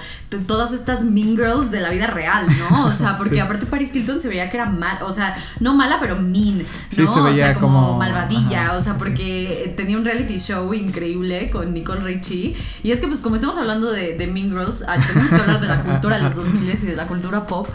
todas 0.46 0.72
estas 0.72 1.04
mean 1.04 1.36
girls 1.36 1.70
de 1.70 1.80
la 1.80 1.90
vida 1.90 2.06
real, 2.06 2.44
¿no? 2.58 2.86
O 2.86 2.92
sea, 2.92 3.16
porque 3.18 3.40
aparte 3.40 3.66
Paris 3.66 3.94
Hilton 3.94 4.20
se 4.20 4.28
veía 4.28 4.50
que 4.50 4.56
era 4.56 4.66
mal, 4.66 5.02
o 5.02 5.12
sea, 5.12 5.36
no 5.60 5.74
mala, 5.74 5.98
pero 6.00 6.16
mean, 6.16 6.58
¿no? 6.58 6.64
Sí, 6.90 7.06
se 7.06 7.20
veía 7.20 7.30
o 7.30 7.34
sea, 7.34 7.54
como, 7.54 7.96
malvadilla, 7.96 8.72
o 8.76 8.80
sea, 8.80 8.98
porque 8.98 9.72
tenía 9.76 9.96
un 9.96 10.04
reality 10.04 10.38
show 10.38 10.72
increíble 10.74 11.50
con 11.50 11.72
Nicole 11.72 12.00
Richie. 12.00 12.56
Y 12.82 12.90
es 12.90 13.00
que, 13.00 13.06
pues, 13.06 13.20
como 13.20 13.36
estamos 13.36 13.56
hablando 13.56 13.90
de, 13.92 14.16
de 14.16 14.26
mean 14.26 14.50
girls, 14.50 14.84
ah, 14.86 14.96
tenemos 14.98 15.30
que 15.30 15.40
hablar 15.40 15.60
de 15.60 15.68
la 15.68 15.82
cultura 15.82 16.16
de 16.16 16.22
los 16.22 16.34
2000 16.36 16.70
y 16.70 16.86
de 16.86 16.96
la 16.96 17.06
cultura 17.06 17.46
pop. 17.46 17.68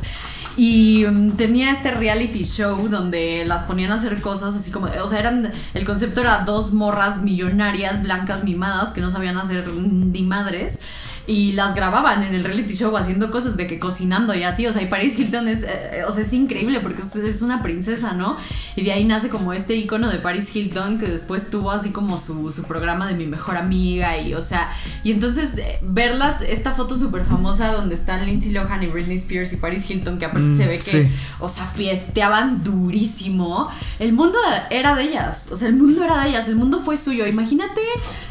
Y 0.58 1.04
um, 1.06 1.32
tenía 1.32 1.72
este 1.72 1.92
reality 1.92 2.44
show 2.44 2.88
donde 2.88 3.44
las 3.46 3.64
ponían 3.64 3.92
a 3.92 3.96
hacer 3.96 4.22
cosas 4.22 4.56
así 4.56 4.72
como, 4.72 4.88
o 4.88 5.08
sea, 5.08 5.20
eran, 5.20 5.52
el 5.74 5.86
concepto 5.86 6.22
era 6.22 6.44
dos 6.46 6.74
morras 6.74 7.22
millonarias, 7.22 8.04
blancas, 8.04 8.44
mimadas, 8.44 8.92
que 8.92 9.02
no 9.02 9.10
sabían 9.10 9.38
hacer 9.38 9.68
ni 9.68 10.24
madres. 10.24 10.80
Y 11.28 11.54
las 11.54 11.74
grababan 11.74 12.24
en 12.24 12.36
el 12.36 12.44
reality 12.44 12.74
show 12.74 12.96
haciendo 12.96 13.32
cosas 13.32 13.58
de 13.58 13.66
que 13.66 13.80
cocinando 13.80 14.36
y 14.36 14.44
así, 14.44 14.68
o 14.68 14.74
sea, 14.74 14.82
y 14.84 14.88
Paris 14.88 15.18
Hilton 15.18 15.48
es, 15.48 15.64
eh, 15.64 16.04
o 16.08 16.12
sea, 16.12 16.24
es 16.24 16.34
increíble 16.34 16.80
porque 16.82 17.02
es 17.02 17.42
una 17.42 17.64
princesa, 17.64 18.14
¿no? 18.14 18.38
Y 18.76 18.84
de 18.84 18.92
ahí 18.92 19.06
nace 19.06 19.30
como 19.30 19.54
este 19.54 19.76
icono 19.76 20.10
de 20.10 20.20
Paris 20.20 20.56
Hilton 20.56 21.00
que 21.00 21.08
después 21.08 21.50
tuvo 21.50 21.72
así 21.72 21.92
como 21.92 22.20
su, 22.20 22.52
su 22.52 22.64
programa 22.64 23.08
de 23.08 23.16
mi 23.16 23.26
mejor 23.26 23.58
amiga 23.58 24.18
y, 24.20 24.36
o 24.36 24.42
sea, 24.42 24.72
y 25.04 25.12
entonces 25.12 25.58
eh, 25.58 25.80
verlas, 25.82 26.42
esta 26.48 26.74
foto 26.74 26.96
súper 26.96 27.26
famosa 27.26 27.72
donde 27.72 27.96
están 27.96 28.26
Lindsay 28.26 28.52
Lohan 28.52 28.84
y 28.84 28.88
Britney 28.88 29.18
Spears 29.18 29.52
y 29.54 29.58
Paris 29.58 29.90
Hilton, 29.90 30.20
que 30.20 30.26
aparte 30.26 30.56
se 30.56 30.66
mm, 30.66 30.68
ve 30.68 30.80
que, 30.80 31.12
o 31.40 31.50
sea, 31.50 31.66
fiesteaban 31.66 32.64
durísimo, 32.64 33.70
el 33.98 34.14
mundo 34.14 34.38
era 34.70 34.94
de 34.96 35.04
ellas, 35.04 35.50
o 35.52 35.58
sea, 35.58 35.70
el 35.70 35.76
mundo 35.76 36.04
era 36.04 36.22
de 36.22 36.30
ellas, 36.30 36.48
el 36.48 36.56
mundo 36.56 36.82
fue 36.82 36.98
suyo, 36.98 37.26
imagínate 37.26 37.82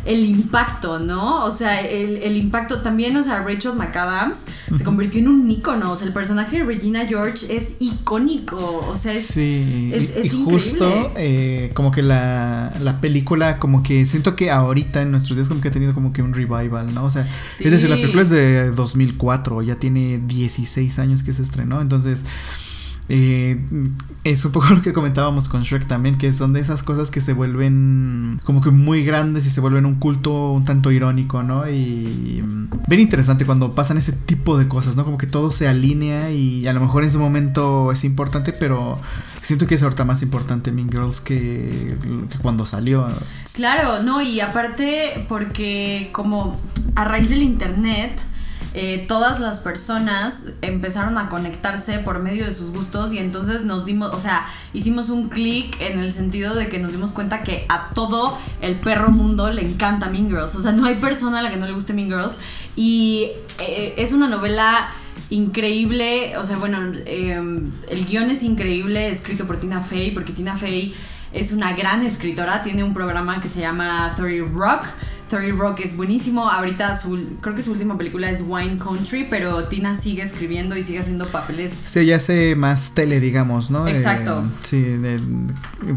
el 0.05 0.25
impacto, 0.25 1.01
¿no? 1.01 1.45
O 1.45 1.51
sea, 1.51 1.81
el, 1.81 2.19
el 2.19 2.37
impacto 2.37 2.84
también, 2.85 3.17
o 3.17 3.23
sea, 3.25 3.43
Rachel 3.43 3.75
McAdams 3.75 4.45
se 4.77 4.85
convirtió 4.85 5.21
en 5.21 5.27
un 5.27 5.51
ícono. 5.51 5.91
O 5.91 5.97
sea, 5.97 6.07
el 6.07 6.13
personaje 6.13 6.59
de 6.59 6.65
Regina 6.65 7.05
George 7.07 7.55
es 7.55 7.73
icónico. 7.81 8.87
O 8.89 8.97
sea, 8.97 9.15
es, 9.15 9.27
sí, 9.27 9.91
es, 9.93 10.33
y, 10.33 10.45
justo 10.45 11.11
eh, 11.17 11.73
como 11.75 11.91
que 11.91 12.03
la, 12.03 12.73
la, 12.81 13.01
película, 13.01 13.59
como 13.59 13.83
que 13.83 14.07
siento 14.07 14.37
que 14.37 14.53
ahorita 14.53 15.03
en 15.03 15.11
nuestros 15.11 15.37
días 15.37 15.49
como 15.49 15.61
que 15.61 15.69
ha 15.69 15.73
tenido 15.73 15.95
como 15.95 16.13
que 16.13 16.23
un 16.23 16.33
revival, 16.33 16.95
¿no? 16.95 17.05
O 17.05 17.11
sea, 17.11 17.27
es 17.59 17.71
decir, 17.71 17.91
la 17.91 17.97
película 17.97 18.23
es 18.23 18.31
de 18.31 18.71
2004, 18.71 19.63
ya 19.63 19.77
tiene 19.77 20.21
16 20.25 21.01
años 21.01 21.25
que 21.25 21.33
se 21.33 21.43
estrenó, 21.43 21.81
entonces 21.81 22.25
eh, 23.09 23.61
es 24.25 24.45
un 24.45 24.53
poco 24.53 24.69
lo 24.71 24.83
que 24.83 24.93
comentábamos 24.93 25.49
con 25.49 25.63
Shrek 25.63 25.87
también, 25.87 26.17
que 26.17 26.33
son 26.33 26.53
de 26.53 26.61
esas 26.61 26.83
cosas 26.83 27.11
que 27.11 27.21
se 27.21 27.33
vuelven 27.33 28.41
como 28.45 28.61
que 28.61 28.71
muy 28.71 29.05
grandes 29.05 29.47
y 29.47 29.51
se 29.51 29.61
vuelven 29.61 29.85
un 29.87 29.97
culto 29.97 30.53
un 30.53 30.65
tanto 30.65 30.91
irónico, 30.91 31.43
¿no? 31.43 31.69
Y 31.69 32.43
mm, 32.43 32.71
bien 32.89 33.01
interesante 33.01 33.45
cuando 33.45 33.75
pasan 33.75 33.99
ese 33.99 34.13
tipo 34.13 34.57
de 34.57 34.69
cosas, 34.69 34.97
¿no? 34.97 35.05
Como 35.05 35.19
que 35.19 35.27
todo 35.27 35.53
se 35.53 35.69
alinea 35.69 36.31
y 36.31 36.67
a 36.67 36.73
lo 36.73 36.81
mejor 36.81 37.05
en 37.05 37.11
su 37.11 37.19
momento 37.19 37.93
es 37.93 38.05
importante, 38.05 38.53
pero 38.53 39.01
siento 39.43 39.67
que 39.67 39.75
es 39.75 39.83
ahorita 39.83 40.05
más 40.05 40.23
importante 40.23 40.73
Mean 40.73 40.91
Girls 40.91 41.21
que, 41.21 41.97
que 42.31 42.39
cuando 42.39 42.65
salió. 42.65 43.07
Claro, 43.53 44.03
no, 44.03 44.23
y 44.23 44.41
aparte 44.41 45.27
porque 45.29 46.09
como 46.13 46.59
a 46.95 47.05
raíz 47.05 47.29
del 47.29 47.43
internet 47.43 48.21
eh, 48.77 49.05
todas 49.07 49.39
las 49.39 49.61
personas 49.61 50.47
empezaron 50.61 51.17
a 51.17 51.29
conectarse 51.29 52.01
por 52.01 52.19
medio 52.19 52.45
de 52.45 52.53
sus 52.53 52.73
gustos 52.73 53.13
y 53.13 53.19
entonces 53.19 53.65
nos 53.65 53.85
dimos, 53.87 54.13
o 54.13 54.19
sea, 54.19 54.45
hicimos 54.73 55.11
un 55.11 55.29
clic 55.29 55.81
en 55.81 56.01
el 56.01 56.13
sentido 56.13 56.57
de 56.57 56.69
que 56.69 56.81
nos 56.81 56.91
dimos 56.91 57.13
cuenta 57.13 57.45
que 57.45 57.67
a 57.69 57.91
todo 57.95 58.37
el 58.61 58.75
perro 58.75 59.13
mundo 59.13 59.49
le 59.53 59.63
encanta 59.63 60.11
Mean 60.11 60.29
Girls. 60.29 60.57
O 60.57 60.61
sea, 60.61 60.73
no 60.73 60.87
hay 60.87 60.97
persona 60.97 61.39
a 61.39 61.43
la 61.43 61.51
que 61.51 61.57
no 61.57 61.67
le 61.67 61.73
guste 61.73 61.93
Mean 61.93 62.09
Girls. 62.09 62.37
Y 62.75 63.31
eh, 63.61 63.95
es 63.97 64.13
una 64.13 64.29
novela 64.29 64.91
increíble, 65.31 66.37
o 66.37 66.43
sea, 66.43 66.57
bueno, 66.57 66.79
em, 67.07 67.71
el 67.89 68.05
guion 68.07 68.29
es 68.31 68.43
increíble, 68.43 69.09
escrito 69.09 69.47
por 69.47 69.59
Tina 69.59 69.83
Fey, 69.83 70.11
porque 70.11 70.33
Tina 70.33 70.57
Fey 70.57 70.95
es 71.33 71.53
una 71.53 71.75
gran 71.75 72.03
escritora, 72.03 72.63
tiene 72.63 72.83
un 72.83 72.93
programa 72.93 73.41
que 73.41 73.49
se 73.49 73.61
llama 73.61 74.13
Thirty 74.17 74.41
Rock 74.41 74.85
Story 75.27 75.53
Rock 75.53 75.81
es 75.81 75.97
buenísimo. 75.97 76.49
Ahorita 76.49 76.95
su, 76.95 77.37
creo 77.41 77.55
que 77.55 77.63
su 77.63 77.73
última 77.73 77.97
película 77.97 78.31
es 78.31 78.45
Wine 78.47 78.79
Country, 78.79 79.27
pero 79.29 79.65
Tina 79.65 79.95
sigue 79.95 80.23
escribiendo 80.23 80.77
y 80.77 80.83
sigue 80.83 81.01
haciendo 81.01 81.27
papeles. 81.27 81.77
Sí, 81.85 82.05
ya 82.05 82.17
hace 82.17 82.55
más 82.57 82.93
tele, 82.93 83.21
digamos, 83.21 83.71
¿no? 83.71 83.89
Exacto. 83.89 84.45
Eh, 84.45 84.49
sí, 84.61 85.01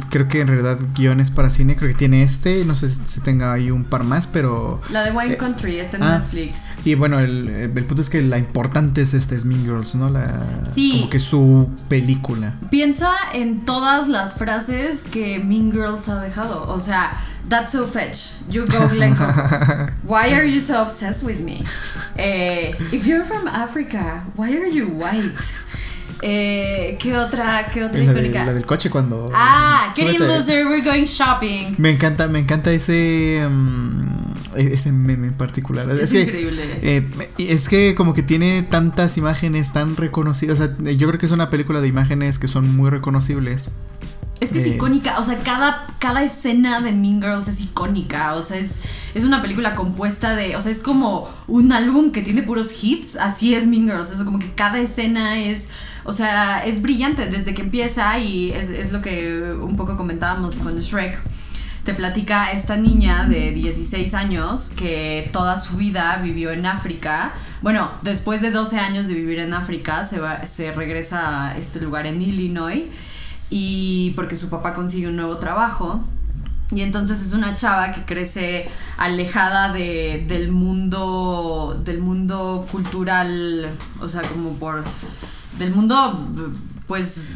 creo 0.09 0.27
que 0.27 0.41
en 0.41 0.47
realidad 0.47 0.79
guiones 0.95 1.29
para 1.29 1.49
cine, 1.49 1.75
creo 1.75 1.89
que 1.91 1.97
tiene 1.97 2.23
este, 2.23 2.63
no 2.65 2.73
sé 2.73 2.89
si 2.89 3.19
tenga 3.21 3.53
ahí 3.53 3.69
un 3.69 3.83
par 3.83 4.03
más, 4.03 4.27
pero... 4.27 4.81
La 4.91 5.03
de 5.03 5.11
Wine 5.11 5.33
eh, 5.33 5.37
Country 5.37 5.77
está 5.77 5.97
en 5.97 6.03
ah, 6.03 6.19
Netflix. 6.19 6.69
Y 6.85 6.95
bueno, 6.95 7.19
el, 7.19 7.47
el, 7.49 7.85
punto 7.85 8.01
es 8.01 8.09
que 8.09 8.21
la 8.21 8.37
importante 8.37 9.01
es 9.01 9.13
este, 9.13 9.35
es 9.35 9.45
Mean 9.45 9.63
Girls, 9.63 9.95
¿no? 9.95 10.09
La, 10.09 10.61
sí. 10.73 10.93
Como 10.93 11.09
que 11.09 11.19
su 11.19 11.69
película. 11.89 12.55
Piensa 12.71 13.11
en 13.33 13.65
todas 13.65 14.07
las 14.07 14.35
frases 14.35 15.03
que 15.03 15.39
Mean 15.39 15.71
Girls 15.71 16.07
ha 16.09 16.21
dejado, 16.21 16.67
o 16.69 16.79
sea 16.79 17.11
That's 17.49 17.71
so 17.71 17.87
fetch. 17.87 18.43
You 18.49 18.65
go 18.65 18.89
Why 20.03 20.33
are 20.33 20.45
you 20.45 20.59
so 20.59 20.81
obsessed 20.81 21.23
with 21.23 21.41
me? 21.41 21.63
Eh, 22.17 22.73
if 22.91 23.05
you're 23.05 23.25
from 23.25 23.47
Africa, 23.47 24.23
why 24.35 24.53
are 24.55 24.67
you 24.67 24.87
white? 24.87 25.33
Eh, 26.21 26.97
¿Qué 26.99 27.15
otra, 27.15 27.69
qué 27.71 27.83
otra 27.83 28.03
icónica? 28.03 28.45
la 28.45 28.53
del 28.53 28.65
coche 28.65 28.89
cuando. 28.89 29.29
Ah, 29.33 29.93
Getting 29.95 30.27
Loser, 30.27 30.65
we're 30.67 30.83
going 30.83 31.05
shopping. 31.05 31.75
Me 31.77 31.91
encanta, 31.91 32.27
me 32.27 32.39
encanta 32.39 32.71
ese. 32.71 33.43
Um, 33.45 34.27
ese 34.55 34.91
meme 34.91 35.27
en 35.27 35.33
particular. 35.35 35.89
Es, 35.91 36.13
increíble. 36.13 36.79
Eh, 36.81 37.07
es 37.37 37.69
que 37.69 37.95
como 37.95 38.13
que 38.13 38.23
tiene 38.23 38.63
tantas 38.63 39.17
imágenes 39.17 39.73
tan 39.73 39.95
reconocidas. 39.95 40.59
O 40.59 40.65
sea, 40.65 40.93
yo 40.93 41.07
creo 41.07 41.19
que 41.19 41.25
es 41.27 41.31
una 41.31 41.49
película 41.49 41.81
de 41.81 41.87
imágenes 41.87 42.39
que 42.39 42.47
son 42.47 42.75
muy 42.75 42.89
reconocibles. 42.89 43.71
Es 44.39 44.51
que 44.51 44.59
es 44.59 44.67
icónica, 44.67 45.19
o 45.19 45.23
sea, 45.23 45.39
cada, 45.39 45.87
cada 45.97 46.23
escena 46.23 46.79
de 46.81 46.91
Mean 46.91 47.21
Girls 47.21 47.47
es 47.47 47.59
icónica, 47.59 48.35
o 48.35 48.43
sea, 48.43 48.57
es, 48.57 48.81
es 49.15 49.23
una 49.23 49.41
película 49.41 49.73
compuesta 49.73 50.35
de, 50.35 50.55
o 50.55 50.61
sea, 50.61 50.71
es 50.71 50.81
como 50.81 51.27
un 51.47 51.71
álbum 51.71 52.11
que 52.11 52.21
tiene 52.21 52.43
puros 52.43 52.83
hits, 52.83 53.15
así 53.15 53.55
es 53.55 53.65
Mean 53.65 53.85
Girls, 53.85 54.11
es 54.11 54.23
como 54.23 54.37
que 54.37 54.53
cada 54.53 54.77
escena 54.77 55.39
es, 55.39 55.69
o 56.03 56.13
sea, 56.13 56.59
es 56.59 56.83
brillante 56.83 57.25
desde 57.25 57.55
que 57.55 57.63
empieza 57.63 58.19
y 58.19 58.51
es, 58.51 58.69
es 58.69 58.91
lo 58.91 59.01
que 59.01 59.53
un 59.59 59.75
poco 59.75 59.95
comentábamos 59.95 60.55
con 60.55 60.79
Shrek. 60.79 61.19
Te 61.83 61.93
platica 61.93 62.51
esta 62.51 62.75
niña 62.75 63.25
de 63.25 63.51
16 63.51 64.13
años 64.13 64.71
que 64.75 65.29
toda 65.31 65.57
su 65.57 65.77
vida 65.77 66.19
vivió 66.21 66.51
en 66.51 66.65
África. 66.65 67.33
Bueno, 67.61 67.89
después 68.01 68.41
de 68.41 68.51
12 68.51 68.77
años 68.77 69.07
de 69.07 69.13
vivir 69.13 69.39
en 69.39 69.53
África, 69.53 70.03
se, 70.03 70.19
va, 70.19 70.45
se 70.45 70.73
regresa 70.73 71.47
a 71.47 71.57
este 71.57 71.79
lugar 71.79 72.05
en 72.05 72.21
Illinois 72.21 72.83
y 73.49 74.11
porque 74.15 74.35
su 74.35 74.49
papá 74.49 74.73
consigue 74.73 75.07
un 75.07 75.15
nuevo 75.15 75.37
trabajo. 75.37 76.01
Y 76.71 76.81
entonces 76.81 77.21
es 77.25 77.31
una 77.33 77.55
chava 77.55 77.93
que 77.93 78.03
crece 78.03 78.69
alejada 78.97 79.71
de, 79.71 80.25
del 80.27 80.51
mundo 80.51 81.81
del 81.85 81.99
mundo 81.99 82.67
cultural, 82.69 83.69
o 84.01 84.07
sea, 84.09 84.21
como 84.23 84.51
por 84.55 84.83
del 85.57 85.73
mundo 85.73 86.27
pues 86.87 87.31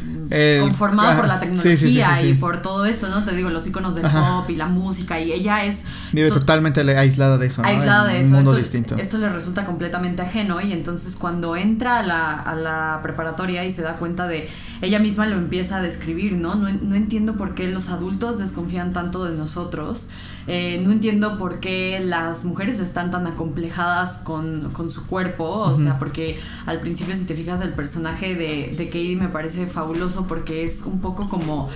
conformada 0.62 1.14
por 1.14 1.28
la 1.28 1.38
tecnología 1.38 2.22
y 2.22 2.34
por 2.34 2.62
todo 2.62 2.86
esto, 2.86 3.08
¿no? 3.08 3.22
Te 3.24 3.36
digo, 3.36 3.50
los 3.50 3.66
iconos 3.66 3.94
del 3.94 4.04
pop 4.04 4.48
y 4.48 4.56
la 4.56 4.66
música 4.66 5.20
y 5.20 5.30
ella 5.30 5.64
es... 5.64 5.84
Vive 6.12 6.30
totalmente 6.30 6.80
aislada 6.96 7.36
de 7.36 7.48
eso. 7.48 7.62
Aislada 7.62 8.08
de 8.08 8.20
eso. 8.20 8.30
Un 8.30 8.36
mundo 8.36 8.52
esto, 8.52 8.58
distinto. 8.58 8.96
Esto 8.96 9.18
le 9.18 9.28
resulta 9.28 9.66
completamente 9.66 10.22
ajeno 10.22 10.62
y 10.62 10.72
entonces 10.72 11.16
cuando 11.16 11.54
entra 11.54 11.98
a 11.98 12.02
la, 12.02 12.32
a 12.32 12.54
la 12.54 13.00
preparatoria 13.02 13.62
y 13.64 13.70
se 13.70 13.82
da 13.82 13.96
cuenta 13.96 14.26
de... 14.26 14.48
Ella 14.80 14.98
misma 14.98 15.26
lo 15.26 15.36
empieza 15.36 15.76
a 15.76 15.82
describir, 15.82 16.32
¿no? 16.32 16.54
No, 16.54 16.72
no 16.72 16.94
entiendo 16.94 17.34
por 17.34 17.54
qué 17.54 17.68
los 17.68 17.90
adultos 17.90 18.38
desconfían 18.38 18.94
tanto 18.94 19.26
de 19.26 19.36
nosotros. 19.36 20.08
Eh, 20.46 20.80
no 20.84 20.92
entiendo 20.92 21.38
por 21.38 21.60
qué 21.60 22.00
las 22.02 22.44
mujeres 22.44 22.80
están 22.80 23.10
tan 23.10 23.26
acomplejadas 23.26 24.18
con, 24.18 24.70
con 24.72 24.90
su 24.90 25.06
cuerpo. 25.06 25.44
O 25.44 25.74
sea, 25.74 25.98
porque 25.98 26.38
al 26.66 26.80
principio, 26.80 27.14
si 27.14 27.24
te 27.24 27.34
fijas, 27.34 27.60
el 27.60 27.72
personaje 27.72 28.34
de, 28.34 28.74
de 28.76 28.86
Katie 28.86 29.16
me 29.16 29.28
parece 29.28 29.66
fabuloso 29.66 30.26
porque 30.26 30.64
es 30.64 30.82
un 30.82 31.00
poco 31.00 31.28
como 31.28 31.68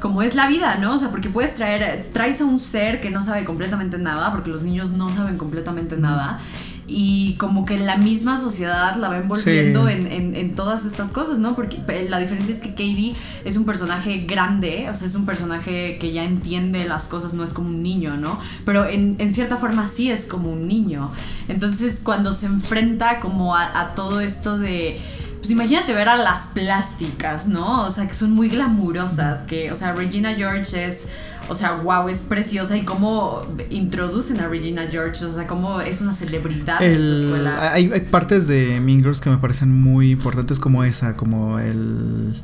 como 0.00 0.20
es 0.20 0.34
la 0.34 0.46
vida, 0.48 0.76
¿no? 0.76 0.92
O 0.92 0.98
sea, 0.98 1.10
porque 1.10 1.30
puedes 1.30 1.54
traer, 1.54 2.10
traes 2.12 2.38
a 2.42 2.44
un 2.44 2.60
ser 2.60 3.00
que 3.00 3.08
no 3.08 3.22
sabe 3.22 3.44
completamente 3.46 3.96
nada, 3.96 4.32
porque 4.32 4.50
los 4.50 4.62
niños 4.62 4.90
no 4.90 5.10
saben 5.10 5.38
completamente 5.38 5.96
nada, 5.96 6.38
y 6.86 7.34
como 7.34 7.64
que 7.64 7.78
la 7.78 7.96
misma 7.96 8.36
sociedad 8.36 8.96
la 8.96 9.08
va 9.08 9.18
envolviendo 9.18 9.88
en, 9.88 10.54
todas 10.54 10.84
estas 10.84 11.10
cosas, 11.10 11.38
¿no? 11.38 11.54
Porque 11.54 11.78
la 12.08 12.18
diferencia 12.18 12.54
es 12.54 12.60
que 12.60 12.70
Katie 12.70 13.14
es 13.44 13.56
un 13.56 13.64
personaje 13.64 14.24
grande, 14.26 14.88
o 14.90 14.96
sea, 14.96 15.06
es 15.06 15.14
un 15.14 15.26
personaje 15.26 15.98
que 15.98 16.12
ya 16.12 16.24
entiende 16.24 16.84
las 16.84 17.06
cosas, 17.06 17.34
no 17.34 17.42
es 17.42 17.52
como 17.52 17.68
un 17.68 17.82
niño, 17.82 18.16
¿no? 18.16 18.38
Pero 18.64 18.86
en, 18.86 19.34
cierta 19.34 19.56
forma 19.56 19.86
sí 19.86 20.10
es 20.10 20.24
como 20.24 20.50
un 20.50 20.68
niño. 20.68 21.10
Entonces, 21.48 22.00
cuando 22.02 22.32
se 22.32 22.46
enfrenta 22.46 23.20
como 23.20 23.56
a, 23.56 23.88
todo 23.94 24.20
esto 24.20 24.58
de 24.58 25.00
pues 25.38 25.50
imagínate 25.50 25.92
ver 25.92 26.08
a 26.08 26.16
las 26.16 26.46
plásticas, 26.48 27.48
¿no? 27.48 27.82
O 27.84 27.90
sea, 27.90 28.08
que 28.08 28.14
son 28.14 28.32
muy 28.32 28.48
glamurosas, 28.48 29.40
que, 29.40 29.70
o 29.70 29.76
sea, 29.76 29.92
Regina 29.92 30.34
George 30.34 30.86
es 30.86 31.04
o 31.48 31.54
sea, 31.54 31.76
wow, 31.76 32.08
es 32.08 32.18
preciosa 32.18 32.76
y 32.76 32.84
cómo 32.84 33.42
introducen 33.70 34.40
a 34.40 34.48
Regina 34.48 34.86
George, 34.90 35.24
o 35.24 35.28
sea, 35.28 35.46
cómo 35.46 35.80
es 35.80 36.00
una 36.00 36.12
celebridad 36.14 36.82
en 36.82 37.02
su 37.02 37.24
escuela. 37.24 37.72
Hay, 37.72 37.90
hay 37.92 38.00
partes 38.00 38.46
de 38.46 38.80
Mean 38.80 39.02
Girls 39.02 39.20
que 39.20 39.30
me 39.30 39.38
parecen 39.38 39.72
muy 39.72 40.10
importantes 40.10 40.58
como 40.58 40.84
esa, 40.84 41.16
como 41.16 41.58
el... 41.58 42.34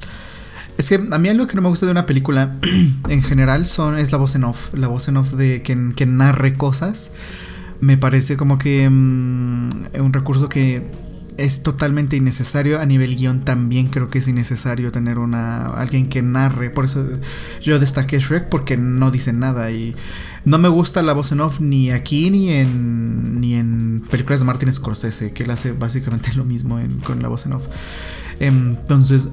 Es 0.78 0.88
que 0.88 0.94
a 0.94 1.18
mí 1.18 1.28
algo 1.28 1.46
que 1.46 1.56
no 1.56 1.62
me 1.62 1.68
gusta 1.68 1.86
de 1.86 1.92
una 1.92 2.06
película 2.06 2.56
en 3.08 3.22
general 3.22 3.66
son, 3.66 3.98
es 3.98 4.12
la 4.12 4.18
voz 4.18 4.34
en 4.34 4.44
off, 4.44 4.72
la 4.74 4.88
voz 4.88 5.08
en 5.08 5.16
off 5.16 5.32
de 5.32 5.62
que, 5.62 5.92
que 5.94 6.06
narre 6.06 6.54
cosas. 6.54 7.12
Me 7.80 7.96
parece 7.96 8.36
como 8.36 8.58
que 8.58 8.88
mm, 8.88 9.70
un 9.98 10.12
recurso 10.12 10.48
que 10.48 10.90
es 11.40 11.62
totalmente 11.62 12.16
innecesario. 12.16 12.81
A 12.81 12.87
nivel 12.87 13.16
guion 13.16 13.44
también 13.44 13.88
creo 13.88 14.09
que 14.09 14.18
es 14.18 14.29
innecesario 14.29 14.92
tener 14.92 15.18
una 15.18 15.66
alguien 15.66 16.09
que 16.09 16.22
narre. 16.22 16.70
Por 16.70 16.85
eso 16.85 17.07
yo 17.62 17.79
destaqué 17.79 18.18
Shrek 18.18 18.48
porque 18.48 18.76
no 18.76 19.11
dice 19.11 19.33
nada. 19.33 19.70
Y 19.70 19.96
No 20.44 20.59
me 20.59 20.68
gusta 20.68 21.03
la 21.03 21.12
voz 21.12 21.33
en 21.33 21.40
off 21.40 21.61
ni 21.61 21.90
aquí 21.90 22.31
ni 22.31 22.50
en 22.50 23.40
ni 23.40 23.55
en 23.55 24.03
películas 24.11 24.40
de 24.40 24.46
Martin 24.46 24.72
Scorsese, 24.72 25.33
que 25.33 25.44
él 25.44 25.50
hace 25.50 25.72
básicamente 25.72 26.33
lo 26.37 26.44
mismo 26.44 26.79
con 27.05 27.22
la 27.22 27.29
voz 27.29 27.46
en 27.46 27.55
off. 27.55 27.66
Entonces, 28.40 29.29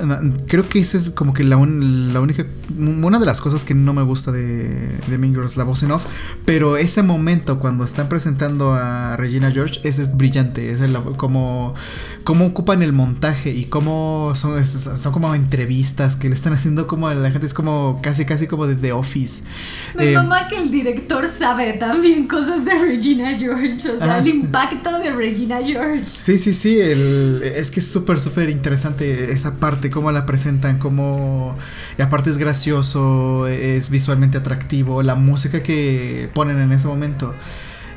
creo 0.48 0.68
que 0.68 0.80
esa 0.80 0.98
es 0.98 1.12
como 1.12 1.34
que 1.34 1.46
la, 1.46 1.56
la, 1.56 2.20
única, 2.20 2.46
una 2.78 3.20
de 3.20 3.26
las 3.26 3.40
cosas 3.40 3.64
que 3.64 3.74
no 3.74 3.94
me 3.94 4.02
gusta 4.02 4.34
de, 4.34 5.00
de 5.08 5.18
Mean 5.18 5.34
Girls, 5.34 5.56
la 5.56 5.64
voz 5.64 5.82
en 5.84 5.92
off. 5.92 6.06
Pero 6.44 6.76
ese 6.76 7.04
momento 7.04 7.58
cuando 7.60 7.86
están 7.86 8.10
presentando 8.10 8.74
a 8.74 9.16
Regina 9.16 9.50
George, 9.52 9.80
ese 9.84 10.02
es 10.02 10.18
brillante. 10.18 10.72
Es 10.72 10.82
el, 10.82 10.94
como, 11.16 11.74
cómo 12.26 12.48
ocupan 12.48 12.84
el 12.84 12.92
montaje 12.92 13.52
y 13.52 13.66
cómo 13.66 14.34
son, 14.36 14.64
son 14.66 15.14
como 15.14 15.34
entrevistas 15.34 16.18
que 16.18 16.28
le 16.28 16.36
están 16.36 16.52
haciendo 16.52 16.86
como 16.86 17.08
a 17.08 17.16
la 17.16 17.32
gente, 17.32 17.48
es 17.48 17.54
como 17.54 18.02
casi, 18.04 18.26
casi 18.26 18.46
como 18.46 18.68
de 18.68 18.76
The 18.76 18.92
Office. 18.92 19.44
Me 19.96 20.12
eh, 20.12 20.18
que 20.50 20.58
el 20.58 20.70
director 20.70 21.28
sabe 21.28 21.74
también 21.74 22.28
cosas 22.28 22.66
de 22.66 22.74
Regina 22.74 23.38
George, 23.40 23.90
o 23.90 24.00
sea, 24.00 24.20
el 24.20 24.28
impacto 24.28 25.00
de 25.00 25.12
Regina 25.12 25.60
George. 25.64 26.04
Sí, 26.08 26.38
sí, 26.38 26.52
sí, 26.52 26.80
el, 26.82 27.42
es 27.44 27.72
que 27.72 27.80
es 27.80 27.88
súper, 27.88 28.20
súper 28.20 28.50
interesante 28.50 28.97
esa 29.02 29.56
parte, 29.56 29.90
cómo 29.90 30.12
la 30.12 30.26
presentan, 30.26 30.80
cómo... 30.80 31.56
Y 31.98 32.02
aparte 32.02 32.30
es 32.30 32.38
gracioso, 32.38 33.48
es 33.48 33.90
visualmente 33.90 34.38
atractivo, 34.38 35.04
la 35.04 35.16
música 35.16 35.62
que 35.62 36.30
ponen 36.34 36.60
en 36.60 36.72
ese 36.72 36.88
momento, 36.88 37.34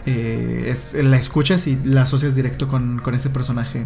eh, 0.07 0.67
es, 0.69 0.95
la 0.95 1.17
escuchas 1.17 1.67
y 1.67 1.79
la 1.85 2.03
asocias 2.03 2.35
directo 2.35 2.69
con, 2.69 3.03
ese 3.15 3.31
personaje. 3.31 3.85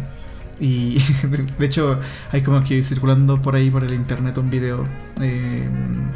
Y 0.59 1.01
de 1.59 1.65
hecho 1.65 1.99
hay 2.31 2.41
como 2.41 2.63
que 2.63 2.81
circulando 2.81 3.41
por 3.41 3.55
ahí 3.55 3.69
por 3.69 3.83
el 3.83 3.93
internet 3.93 4.37
un 4.37 4.49
video 4.49 4.85
eh, 5.21 5.67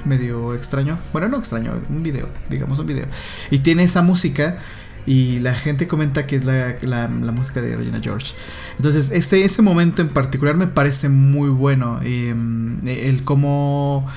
medio 0.05 0.53
extraño. 0.55 0.97
Bueno, 1.11 1.27
no 1.27 1.37
extraño, 1.37 1.73
un 1.89 2.03
video, 2.03 2.27
digamos 2.49 2.79
un 2.79 2.85
video. 2.85 3.05
Y 3.51 3.59
tiene 3.59 3.83
esa 3.83 4.01
música 4.01 4.57
y 5.05 5.39
la 5.39 5.55
gente 5.55 5.87
comenta 5.87 6.27
que 6.27 6.35
es 6.35 6.45
la, 6.45 7.07
música 7.33 7.61
de 7.61 7.75
Regina 7.75 7.99
George. 8.01 8.33
Entonces, 8.77 9.11
este, 9.11 9.43
ese 9.43 9.61
momento 9.61 10.01
en 10.01 10.09
particular 10.09 10.55
me 10.55 10.67
parece 10.67 11.09
muy 11.09 11.49
bueno. 11.49 11.99
Em, 12.03 12.87
el 12.87 13.23
cómo, 13.23 14.07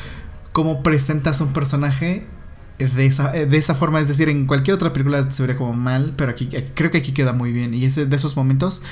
cómo 0.52 0.82
presentas 0.82 1.40
a 1.40 1.44
un 1.44 1.52
personaje 1.52 2.26
de 2.78 3.06
esa, 3.06 3.30
de 3.32 3.56
esa 3.56 3.74
forma. 3.74 4.00
Es 4.00 4.08
decir, 4.08 4.28
en 4.28 4.46
cualquier 4.46 4.74
otra 4.74 4.92
película 4.92 5.30
se 5.30 5.42
vería 5.42 5.56
como 5.56 5.72
mal, 5.72 6.14
pero 6.16 6.30
aquí 6.30 6.48
creo 6.74 6.90
que 6.90 6.98
aquí 6.98 7.12
queda 7.12 7.32
muy 7.32 7.52
bien. 7.52 7.74
Y 7.74 7.86
de 7.86 8.16
esos 8.16 8.36
momentos 8.36 8.82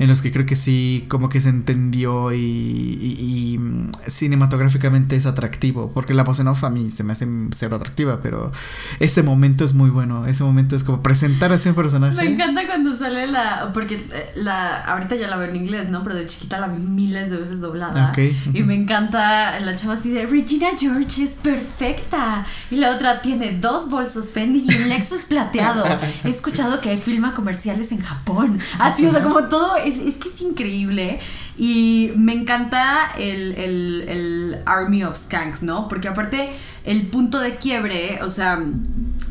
en 0.00 0.08
los 0.08 0.22
que 0.22 0.32
creo 0.32 0.46
que 0.46 0.56
sí, 0.56 1.04
como 1.08 1.28
que 1.28 1.42
se 1.42 1.50
entendió 1.50 2.32
y, 2.32 3.58
mm, 3.60 3.90
cinematográficamente 4.06 5.14
es 5.14 5.26
atractivo, 5.26 5.90
porque 5.90 6.14
la 6.14 6.24
voz 6.24 6.40
en 6.40 6.48
off 6.48 6.64
a 6.64 6.70
mí 6.70 6.90
se 6.90 7.04
me 7.04 7.12
hace 7.12 7.28
cero 7.50 7.76
atractiva, 7.76 8.20
pero 8.22 8.50
ese 8.98 9.22
momento 9.22 9.62
es 9.62 9.74
muy 9.74 9.90
bueno, 9.90 10.24
ese 10.24 10.42
momento 10.42 10.74
es 10.74 10.84
como 10.84 11.02
presentar 11.02 11.52
a 11.52 11.56
ese 11.56 11.74
personaje. 11.74 12.16
Me 12.16 12.24
encanta 12.24 12.66
cuando 12.66 12.96
sale 12.96 13.26
la, 13.26 13.72
porque 13.74 13.96
eh, 13.96 14.32
la, 14.36 14.80
ahorita 14.84 15.16
ya 15.16 15.28
la 15.28 15.36
veo 15.36 15.50
en 15.50 15.56
inglés, 15.56 15.90
¿no? 15.90 16.02
Pero 16.02 16.16
de 16.16 16.24
chiquita 16.24 16.58
la 16.58 16.68
vi 16.68 16.82
miles 16.82 17.28
de 17.28 17.36
veces 17.36 17.60
doblada. 17.60 18.14
Y 18.54 18.62
me 18.62 18.74
encanta 18.74 19.60
la 19.60 19.74
chava 19.76 19.94
así 19.94 20.10
de, 20.10 20.24
Regina 20.24 20.68
George 20.78 21.24
es 21.24 21.32
perfecta. 21.32 22.46
Y 22.70 22.76
la 22.76 22.94
otra 22.94 23.20
tiene 23.20 23.58
dos 23.58 23.90
bolsos 23.90 24.30
Fendi 24.30 24.64
y 24.66 24.74
un 24.76 24.88
Lexus 24.88 25.26
plateado. 25.26 25.84
He 26.24 26.30
escuchado 26.30 26.80
que 26.80 26.88
hay 26.88 26.96
filma 26.96 27.34
comerciales 27.34 27.92
en 27.92 28.00
Japón. 28.00 28.58
Así, 28.78 29.04
o 29.04 29.10
sea, 29.10 29.22
como 29.22 29.44
todo 29.44 29.76
es, 29.90 30.16
que 30.16 30.28
es 30.28 30.40
increíble. 30.40 31.18
Y 31.56 32.12
me 32.16 32.32
encanta 32.32 33.12
el, 33.18 34.58
Army 34.66 35.04
of 35.04 35.16
Skanks, 35.16 35.62
¿no? 35.62 35.88
Porque 35.88 36.08
aparte, 36.08 36.50
el 36.84 37.06
punto 37.06 37.38
de 37.38 37.56
quiebre, 37.56 38.20
o 38.22 38.30
sea, 38.30 38.62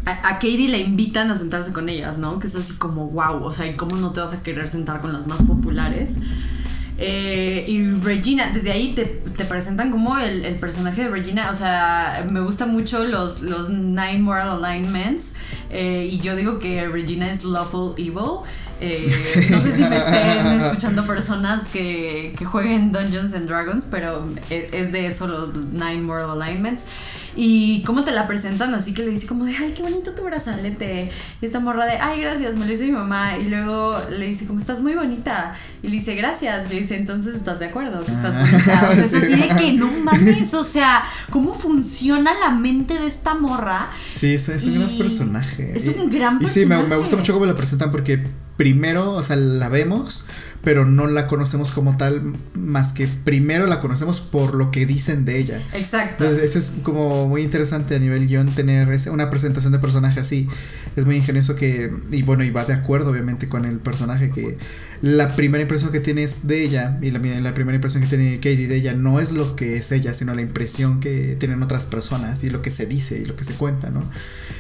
a, 0.06 0.34
Katie 0.36 0.70
le 0.70 0.80
invitan 0.80 1.32
a 1.32 1.36
sentarse 1.36 1.74
con 1.74 1.90
ellas, 1.90 2.18
¿no? 2.18 2.40
Que 2.40 2.48
es 2.48 2.56
así 2.56 2.74
como, 2.74 3.08
wow, 3.08 3.44
o 3.44 3.54
sea, 3.54 3.68
¿y 3.68 3.76
cómo 3.76 3.96
no 3.96 4.12
te 4.12 4.22
vas 4.22 4.34
a 4.34 4.44
querer 4.44 4.68
sentar 4.68 5.02
con 5.02 5.14
las 5.14 5.28
más 5.28 5.42
populares? 5.42 6.18
Eh, 7.02 7.64
y 7.66 7.92
Regina, 8.02 8.52
desde 8.54 8.72
ahí 8.72 8.94
te, 8.94 9.06
presentan 9.46 9.90
como 9.90 10.18
el, 10.18 10.56
personaje 10.58 11.04
de 11.04 11.10
Regina. 11.10 11.50
O 11.52 11.56
sea, 11.56 12.26
me 12.30 12.42
gustan 12.42 12.72
mucho 12.72 13.06
los, 13.06 13.42
los 13.42 13.70
Nine 13.70 14.20
Moral 14.20 14.64
Alignments. 14.64 15.34
Eh, 15.70 16.10
y 16.12 16.20
yo 16.20 16.36
digo 16.36 16.60
que 16.60 16.88
Regina 16.88 17.32
es 17.32 17.44
Lawful 17.44 17.94
Evil. 17.98 18.44
Eh, 18.82 19.48
no 19.50 19.62
sé 19.62 19.76
si 19.76 19.84
me 19.84 19.98
estén 19.98 20.48
escuchando 20.60 21.06
personas 21.06 21.68
que, 21.68 22.34
que 22.38 22.46
jueguen 22.46 22.92
Dungeons 22.92 23.34
and 23.34 23.48
Dragons, 23.48 23.86
pero 23.90 24.28
es 24.50 24.92
de 24.92 25.08
eso 25.08 25.28
los 25.28 25.56
Nine 25.56 26.02
Moral 26.02 26.42
Alignments. 26.42 26.86
Y 27.36 27.84
cómo 27.84 28.04
te 28.04 28.12
la 28.12 28.28
presentan, 28.28 28.74
así 28.74 28.94
que 28.94 29.04
le 29.04 29.12
dice 29.12 29.28
como 29.28 29.46
de, 29.46 29.56
ay, 29.56 29.74
qué 29.76 29.82
bonito 29.82 30.12
tu 30.12 30.24
brazalete. 30.24 31.10
Y 31.42 31.46
esta 31.46 31.60
morra 31.60 31.86
de, 31.86 31.94
ay, 31.94 32.20
gracias, 32.22 32.56
me 32.56 32.66
lo 32.66 32.74
hizo 32.74 32.84
mi 32.84 32.92
mamá. 32.92 33.38
Y 33.38 33.46
luego 33.46 33.98
le 34.10 34.26
dice, 34.26 34.46
como 34.46 34.60
estás 34.60 34.82
muy 34.82 34.96
bonita. 34.96 35.54
Y 35.82 35.88
le 35.88 35.94
dice, 35.94 36.16
gracias. 36.16 36.70
Le 36.70 36.80
dice, 36.80 36.98
entonces 36.98 37.36
estás 37.36 37.60
de 37.60 37.68
acuerdo 37.68 38.04
que 38.04 38.12
estás 38.12 38.36
ah. 38.36 38.40
bonita. 38.42 38.90
O 38.90 38.94
sea, 38.94 39.06
es 39.06 39.14
así 39.14 39.36
de 39.36 39.48
que 39.56 39.74
no 39.74 39.90
mames, 40.04 40.54
o 40.54 40.64
sea, 40.64 41.04
cómo 41.30 41.54
funciona 41.54 42.32
la 42.40 42.50
mente 42.50 43.00
de 43.00 43.08
esta 43.08 43.36
morra. 43.36 43.90
Sí, 44.12 44.34
es, 44.34 44.50
es 44.50 44.66
un 44.66 44.76
gran 44.76 44.98
personaje. 44.98 45.72
Es 45.76 45.88
un 45.88 46.10
gran 46.10 46.40
personaje. 46.40 46.46
Y 46.46 46.48
sí, 46.48 46.66
me, 46.66 46.82
me 46.84 46.96
gusta 46.98 47.16
mucho 47.16 47.34
cómo 47.34 47.46
la 47.46 47.56
presentan 47.56 47.92
porque 47.92 48.22
primero, 48.60 49.14
o 49.14 49.24
sea, 49.24 49.38
la 49.38 49.70
vemos 49.70 50.26
pero 50.64 50.86
no 50.86 51.08
la 51.08 51.28
conocemos 51.28 51.72
como 51.72 51.96
tal, 51.96 52.36
más 52.54 52.94
que 52.94 53.08
primero 53.08 53.66
la 53.66 53.80
conocemos 53.80 54.20
por 54.20 54.56
lo 54.56 54.72
que 54.72 54.86
dicen 54.86 55.26
de 55.26 55.38
ella. 55.38 55.64
Exacto. 55.74 56.24
Entonces, 56.24 56.56
eso 56.56 56.60
es 56.60 56.82
como 56.84 57.28
muy 57.28 57.44
interesante 57.44 57.96
a 57.96 58.00
nivel 58.00 58.28
guion 58.28 58.54
tener 58.54 58.88
una 59.12 59.30
presentación 59.30 59.72
de 59.72 59.80
personaje 59.80 60.20
así. 60.20 60.48
Es 60.96 61.06
muy 61.06 61.16
ingenioso 61.16 61.56
que, 61.56 61.92
y 62.12 62.24
bueno, 62.24 62.44
y 62.44 62.50
va 62.50 62.66
de 62.66 62.74
acuerdo 62.74 63.12
obviamente 63.12 63.48
con 63.48 63.66
el 63.66 63.80
personaje 63.80 64.32
que 64.32 64.58
la 65.02 65.36
primera 65.36 65.62
impresión 65.62 65.92
que 65.92 66.02
tienes 66.02 66.46
de 66.46 66.64
ella 66.64 66.98
y 67.02 67.12
la, 67.12 67.20
la, 67.20 67.54
primera 67.54 67.76
impresión 67.76 68.04
que 68.04 68.10
tiene 68.10 68.36
Katie 68.38 68.68
de 68.68 68.76
ella 68.76 68.94
no 68.94 69.20
es 69.20 69.32
lo 69.32 69.56
que 69.56 69.78
es 69.78 69.92
ella, 69.94 70.14
sino 70.14 70.34
la 70.34 70.42
impresión 70.42 71.00
que 71.00 71.38
tienen 71.40 71.64
otras 71.64 71.86
personas 71.86 72.44
y 72.44 72.50
lo 72.50 72.62
que 72.62 72.70
se 72.70 72.86
dice 72.86 73.18
y 73.18 73.26
lo 73.26 73.36
que 73.36 73.46
se 73.46 73.54
cuenta, 73.54 73.90
¿no? 73.92 74.04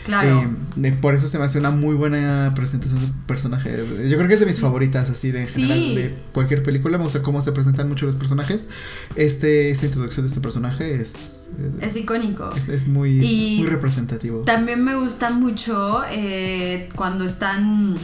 Claro. 0.05 0.49
Eh, 0.81 0.97
por 1.01 1.13
eso 1.13 1.27
se 1.27 1.37
me 1.37 1.45
hace 1.45 1.59
una 1.59 1.71
muy 1.71 1.95
buena 1.95 2.53
presentación 2.55 3.01
de 3.01 3.11
personaje. 3.27 3.69
Yo 4.07 4.17
creo 4.17 4.27
que 4.27 4.33
es 4.35 4.39
de 4.39 4.45
mis 4.45 4.61
favoritas, 4.61 5.09
así 5.09 5.31
de 5.31 5.41
en 5.41 5.47
general, 5.49 5.88
de 5.95 6.15
cualquier 6.33 6.63
película. 6.63 6.97
Me 6.97 7.03
gusta 7.03 7.21
cómo 7.21 7.41
se 7.41 7.51
presentan 7.51 7.87
mucho 7.89 8.05
los 8.05 8.15
personajes. 8.15 8.69
Este, 9.15 9.69
esta 9.69 9.85
introducción 9.85 10.25
de 10.25 10.29
este 10.29 10.41
personaje 10.41 10.95
es. 10.95 11.51
Es 11.81 11.95
icónico. 11.95 12.51
Es, 12.53 12.87
muy, 12.87 13.15
muy 13.15 13.67
representativo. 13.67 14.41
También 14.41 14.83
me 14.83 14.95
gusta 14.95 15.31
mucho 15.31 16.01
eh, 16.11 16.89
cuando 16.95 17.25
están 17.25 17.97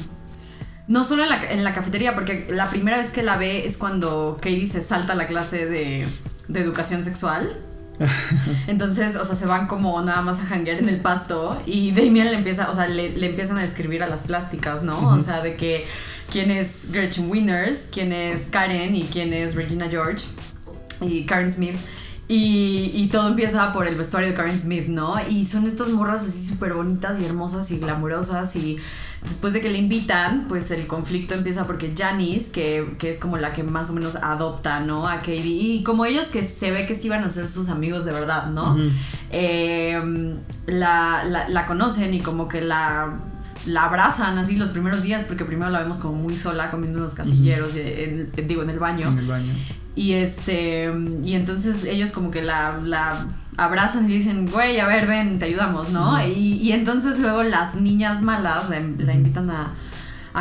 no 0.88 1.04
solo 1.04 1.24
en 1.24 1.30
la, 1.30 1.52
en 1.52 1.63
la, 1.63 1.74
cafetería, 1.74 2.13
porque 2.13 2.48
la 2.50 2.69
primera 2.69 2.98
vez 2.98 3.10
que 3.10 3.24
la 3.24 3.38
ve 3.38 3.65
es 3.65 3.78
cuando 3.78 4.38
Katie 4.39 4.67
se 4.67 4.82
salta 4.82 5.13
a 5.13 5.15
la 5.15 5.26
clase 5.26 5.65
de, 5.65 6.06
de 6.48 6.60
educación 6.60 7.04
sexual. 7.04 7.56
Entonces, 8.67 9.15
o 9.15 9.26
sea, 9.26 9.36
se 9.36 9.45
van 9.45 9.67
como 9.67 10.02
nada 10.02 10.21
más 10.21 10.41
a 10.41 10.45
janguear 10.45 10.80
en 10.80 10.89
el 10.89 11.00
pasto 11.00 11.62
y 11.65 11.91
Damien 11.91 12.28
le 12.28 12.36
empieza, 12.36 12.69
o 12.69 12.76
sea, 12.76 12.88
le, 12.88 13.26
empiezan 13.26 13.58
a 13.58 13.63
escribir 13.63 14.04
a 14.04 14.08
las 14.08 14.24
plásticas, 14.24 14.84
¿no? 14.84 15.10
O 15.10 15.21
sea, 15.21 15.41
de 15.41 15.56
que 15.56 15.86
quién 16.31 16.51
es 16.51 16.91
Gretchen 16.91 17.29
Winners, 17.29 17.89
quién 17.91 18.11
es 18.13 18.47
Karen 18.47 18.95
y 18.95 19.03
quién 19.03 19.33
es 19.33 19.55
Regina 19.55 19.89
George 19.89 20.25
y 21.01 21.25
Karen 21.25 21.51
Smith. 21.51 21.75
Y, 22.27 22.91
y, 22.95 23.07
todo 23.09 23.27
empieza 23.27 23.71
por 23.71 23.85
el 23.88 23.95
vestuario 23.95 24.29
de 24.29 24.35
Karen 24.35 24.57
Smith, 24.59 24.88
¿no? 24.88 25.15
Y 25.29 25.45
son 25.45 25.67
estas 25.67 25.89
morras 25.89 26.23
así 26.23 26.43
súper 26.43 26.73
bonitas 26.73 27.19
y 27.19 27.25
hermosas 27.25 27.69
y 27.69 27.77
glamurosas 27.77 28.55
y 28.55 28.79
después 29.27 29.53
de 29.53 29.61
que 29.61 29.69
le 29.69 29.77
invitan, 29.77 30.45
pues 30.47 30.71
el 30.71 30.88
conflicto 30.88 31.33
empieza 31.35 31.65
porque 31.65 31.93
Janice, 31.95 32.51
que, 32.51 33.09
es 33.09 33.19
como 33.19 33.38
la 33.38 33.53
que 33.53 33.63
más 33.63 33.89
o 33.89 33.93
menos 33.93 34.15
adopta, 34.15 34.79
¿no? 34.79 35.07
A 35.07 35.17
Katie, 35.17 35.43
y 35.43 35.83
como 35.83 36.05
ellos 36.05 36.27
que 36.27 36.43
se 36.43 36.71
ve 36.71 36.85
que 36.85 36.95
sí 36.95 37.09
van 37.09 37.23
a 37.23 37.29
ser 37.29 37.47
sus 37.47 37.69
amigos 37.69 38.05
de 38.05 38.11
verdad, 38.11 38.47
¿no? 38.47 38.77
Em, 39.31 40.38
la, 40.67 41.65
conocen 41.67 42.13
y 42.13 42.21
como 42.21 42.47
que 42.47 42.61
la 42.61 43.19
la 43.65 43.86
abrazan 43.86 44.38
así 44.38 44.56
los 44.56 44.69
primeros 44.69 45.01
días 45.01 45.23
porque 45.23 45.45
primero 45.45 45.71
la 45.71 45.82
vemos 45.82 45.97
como 45.97 46.15
muy 46.15 46.38
sola 46.38 46.71
comiendo 46.71 46.99
unos 46.99 47.13
casilleros, 47.13 47.73
digo, 47.73 48.63
en 48.63 48.69
el 48.69 48.80
baño. 48.80 49.08
En 49.10 49.19
el 49.19 49.28
baño. 49.28 49.54
Y 49.95 50.13
este, 50.13 50.91
y 51.23 51.34
entonces 51.36 51.86
ellos 51.86 52.12
como 52.12 52.30
que 52.30 52.41
la, 52.41 52.80
la 52.84 53.28
abrazan 53.56 54.10
y 54.10 54.13
dicen, 54.13 54.47
güey, 54.47 54.80
a 54.80 54.88
ver, 54.88 55.08
ven, 55.08 55.39
te 55.39 55.45
ayudamos, 55.45 55.89
¿no? 55.89 56.25
y, 56.28 56.71
entonces 56.73 57.19
luego 57.19 57.43
las 57.43 57.75
niñas 57.75 58.21
malas 58.21 58.69
la, 58.69 59.13
invitan 59.13 59.49
a, 59.49 59.73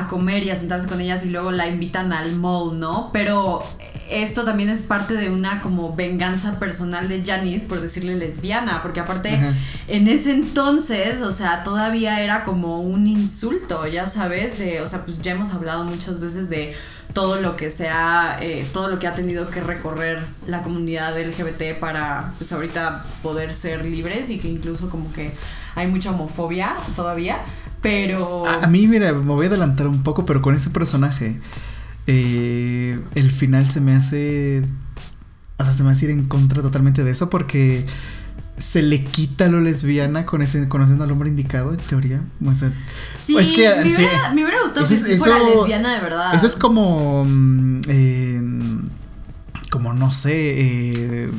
comer 0.08 0.42
y 0.42 0.50
a 0.50 0.56
sentarse 0.56 0.88
con 0.88 1.00
ellas 1.00 1.24
y 1.24 1.30
luego 1.30 1.52
la 1.52 1.68
invitan 1.68 2.12
al 2.12 2.34
mall, 2.34 2.80
¿no? 2.80 3.10
Pero 3.12 3.62
esto 4.10 4.44
también 4.44 4.68
es 4.68 4.82
parte 4.82 5.14
de 5.14 5.30
una 5.30 5.60
como 5.60 5.94
venganza 5.94 6.58
personal 6.58 7.08
de 7.08 7.24
Janice 7.24 7.66
por 7.66 7.80
decirle 7.80 8.16
lesbiana, 8.16 8.82
porque 8.82 9.00
aparte 9.00 9.40
en 9.88 10.08
ese 10.08 10.32
entonces, 10.32 11.22
o 11.22 11.32
sea, 11.32 11.64
todavía 11.64 12.22
era 12.22 12.42
como 12.42 12.80
un 12.80 13.06
insulto, 13.06 13.86
ya 13.86 14.06
sabes, 14.06 14.58
de, 14.58 14.80
o 14.80 14.86
sea, 14.86 15.04
pues 15.04 15.20
ya 15.22 15.32
hemos 15.32 15.52
hablado 15.52 15.84
muchas 15.84 16.20
veces 16.20 16.48
de 16.48 16.74
todo 17.12 17.40
lo 17.40 17.56
que 17.56 17.70
sea, 17.70 18.38
eh, 18.40 18.66
todo 18.72 18.88
lo 18.88 18.98
que 18.98 19.06
ha 19.06 19.14
tenido 19.14 19.48
que 19.48 19.60
recorrer 19.60 20.24
la 20.46 20.62
comunidad 20.62 21.18
LGBT 21.18 21.78
para, 21.78 22.32
pues 22.38 22.52
ahorita 22.52 23.04
poder 23.22 23.52
ser 23.52 23.86
libres 23.86 24.30
y 24.30 24.38
que 24.38 24.48
incluso 24.48 24.90
como 24.90 25.12
que 25.12 25.32
hay 25.76 25.86
mucha 25.86 26.10
homofobia 26.10 26.74
todavía, 26.96 27.38
pero... 27.80 28.46
A, 28.46 28.66
mí, 28.66 28.86
mira, 28.86 29.12
me 29.12 29.34
voy 29.34 29.46
a 29.46 29.48
adelantar 29.48 29.86
un 29.86 30.02
poco, 30.02 30.24
pero 30.24 30.42
con 30.42 30.54
ese 30.54 30.70
personaje, 30.70 31.40
eh, 32.06 32.98
el 33.14 33.30
final 33.30 33.70
se 33.70 33.80
me 33.80 33.94
hace... 33.94 34.64
O 35.56 35.64
sea, 35.64 35.72
se 35.72 35.84
me 35.84 35.90
hace 35.90 36.06
ir 36.06 36.10
en 36.10 36.26
contra 36.26 36.62
totalmente 36.62 37.04
de 37.04 37.12
eso 37.12 37.30
porque 37.30 37.86
se 38.56 38.82
le 38.82 39.04
quita 39.04 39.48
lo 39.48 39.60
lesbiana 39.60 40.26
con 40.26 40.42
ese 40.42 40.68
conociendo 40.68 41.04
al 41.04 41.10
hombre 41.10 41.28
indicado 41.28 41.72
en 41.72 41.78
teoría. 41.78 42.22
Sí, 43.26 43.36
es 43.36 43.52
que 43.52 43.68
me 43.68 43.96
hubiera, 43.96 44.32
me 44.32 44.42
hubiera 44.44 44.62
gustado 44.62 44.86
que 44.86 45.18
fuera 45.18 45.38
lesbiana 45.38 45.94
de 45.94 46.00
verdad. 46.00 46.34
eso 46.34 46.46
es 46.46 46.54
como 46.54 47.24
mm, 47.24 47.80
eh, 47.88 48.42
como 49.70 49.92
no 49.92 50.12
sé 50.12 50.34
eh, 50.34 51.30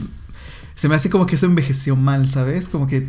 se 0.73 0.89
me 0.89 0.95
hace 0.95 1.10
como 1.10 1.25
que 1.25 1.36
eso 1.36 1.45
envejeció 1.45 1.95
mal 1.95 2.28
sabes 2.28 2.67
como 2.67 2.86
que 2.86 3.08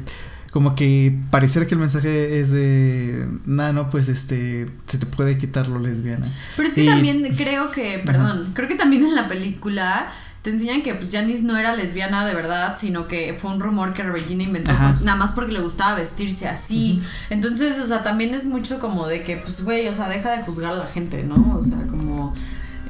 como 0.57 0.75
que 0.75 1.15
pareciera 1.31 1.67
que 1.67 1.75
el 1.75 1.81
mensaje 1.81 2.41
es 2.41 2.51
de 2.51 3.29
nada 3.45 3.75
no 3.75 3.91
pues 3.91 4.09
este 4.09 4.67
se 4.87 4.97
te 4.97 5.05
puede 5.05 5.37
quitar 5.37 5.69
lo 5.69 5.79
lesbiana 5.79 6.27
pero 6.57 6.67
es 6.67 6.73
que 6.73 6.87
también 6.87 7.23
creo 7.37 7.71
que 7.71 8.01
perdón 8.07 8.53
creo 8.55 8.67
que 8.67 8.75
también 8.75 9.05
en 9.05 9.15
la 9.15 9.29
película 9.29 10.11
te 10.41 10.49
enseñan 10.49 10.83
que 10.83 10.95
pues 10.95 11.11
Janice 11.13 11.43
no 11.43 11.59
era 11.59 11.77
lesbiana 11.77 12.25
de 12.25 12.33
verdad, 12.33 12.75
sino 12.79 13.07
que 13.07 13.37
fue 13.39 13.51
un 13.51 13.61
rumor 13.61 13.93
que 13.93 14.03
Regina 14.03 14.45
inventó 14.45 14.73
nada 15.03 15.17
más 15.17 15.33
porque 15.33 15.53
le 15.53 15.61
gustaba 15.61 15.97
vestirse 15.97 16.49
así. 16.49 17.03
Entonces, 17.31 17.81
o 17.81 17.85
sea, 17.85 18.05
también 18.05 18.33
es 18.33 18.45
mucho 18.45 18.79
como 18.79 19.09
de 19.09 19.25
que, 19.25 19.39
pues, 19.39 19.65
güey, 19.65 19.89
o 19.89 19.95
sea, 19.95 20.09
deja 20.09 20.31
de 20.37 20.45
juzgar 20.45 20.73
a 20.75 20.77
la 20.77 20.87
gente, 20.87 21.25
¿no? 21.25 21.57
O 21.57 21.61
sea, 21.61 21.79
como... 21.89 22.33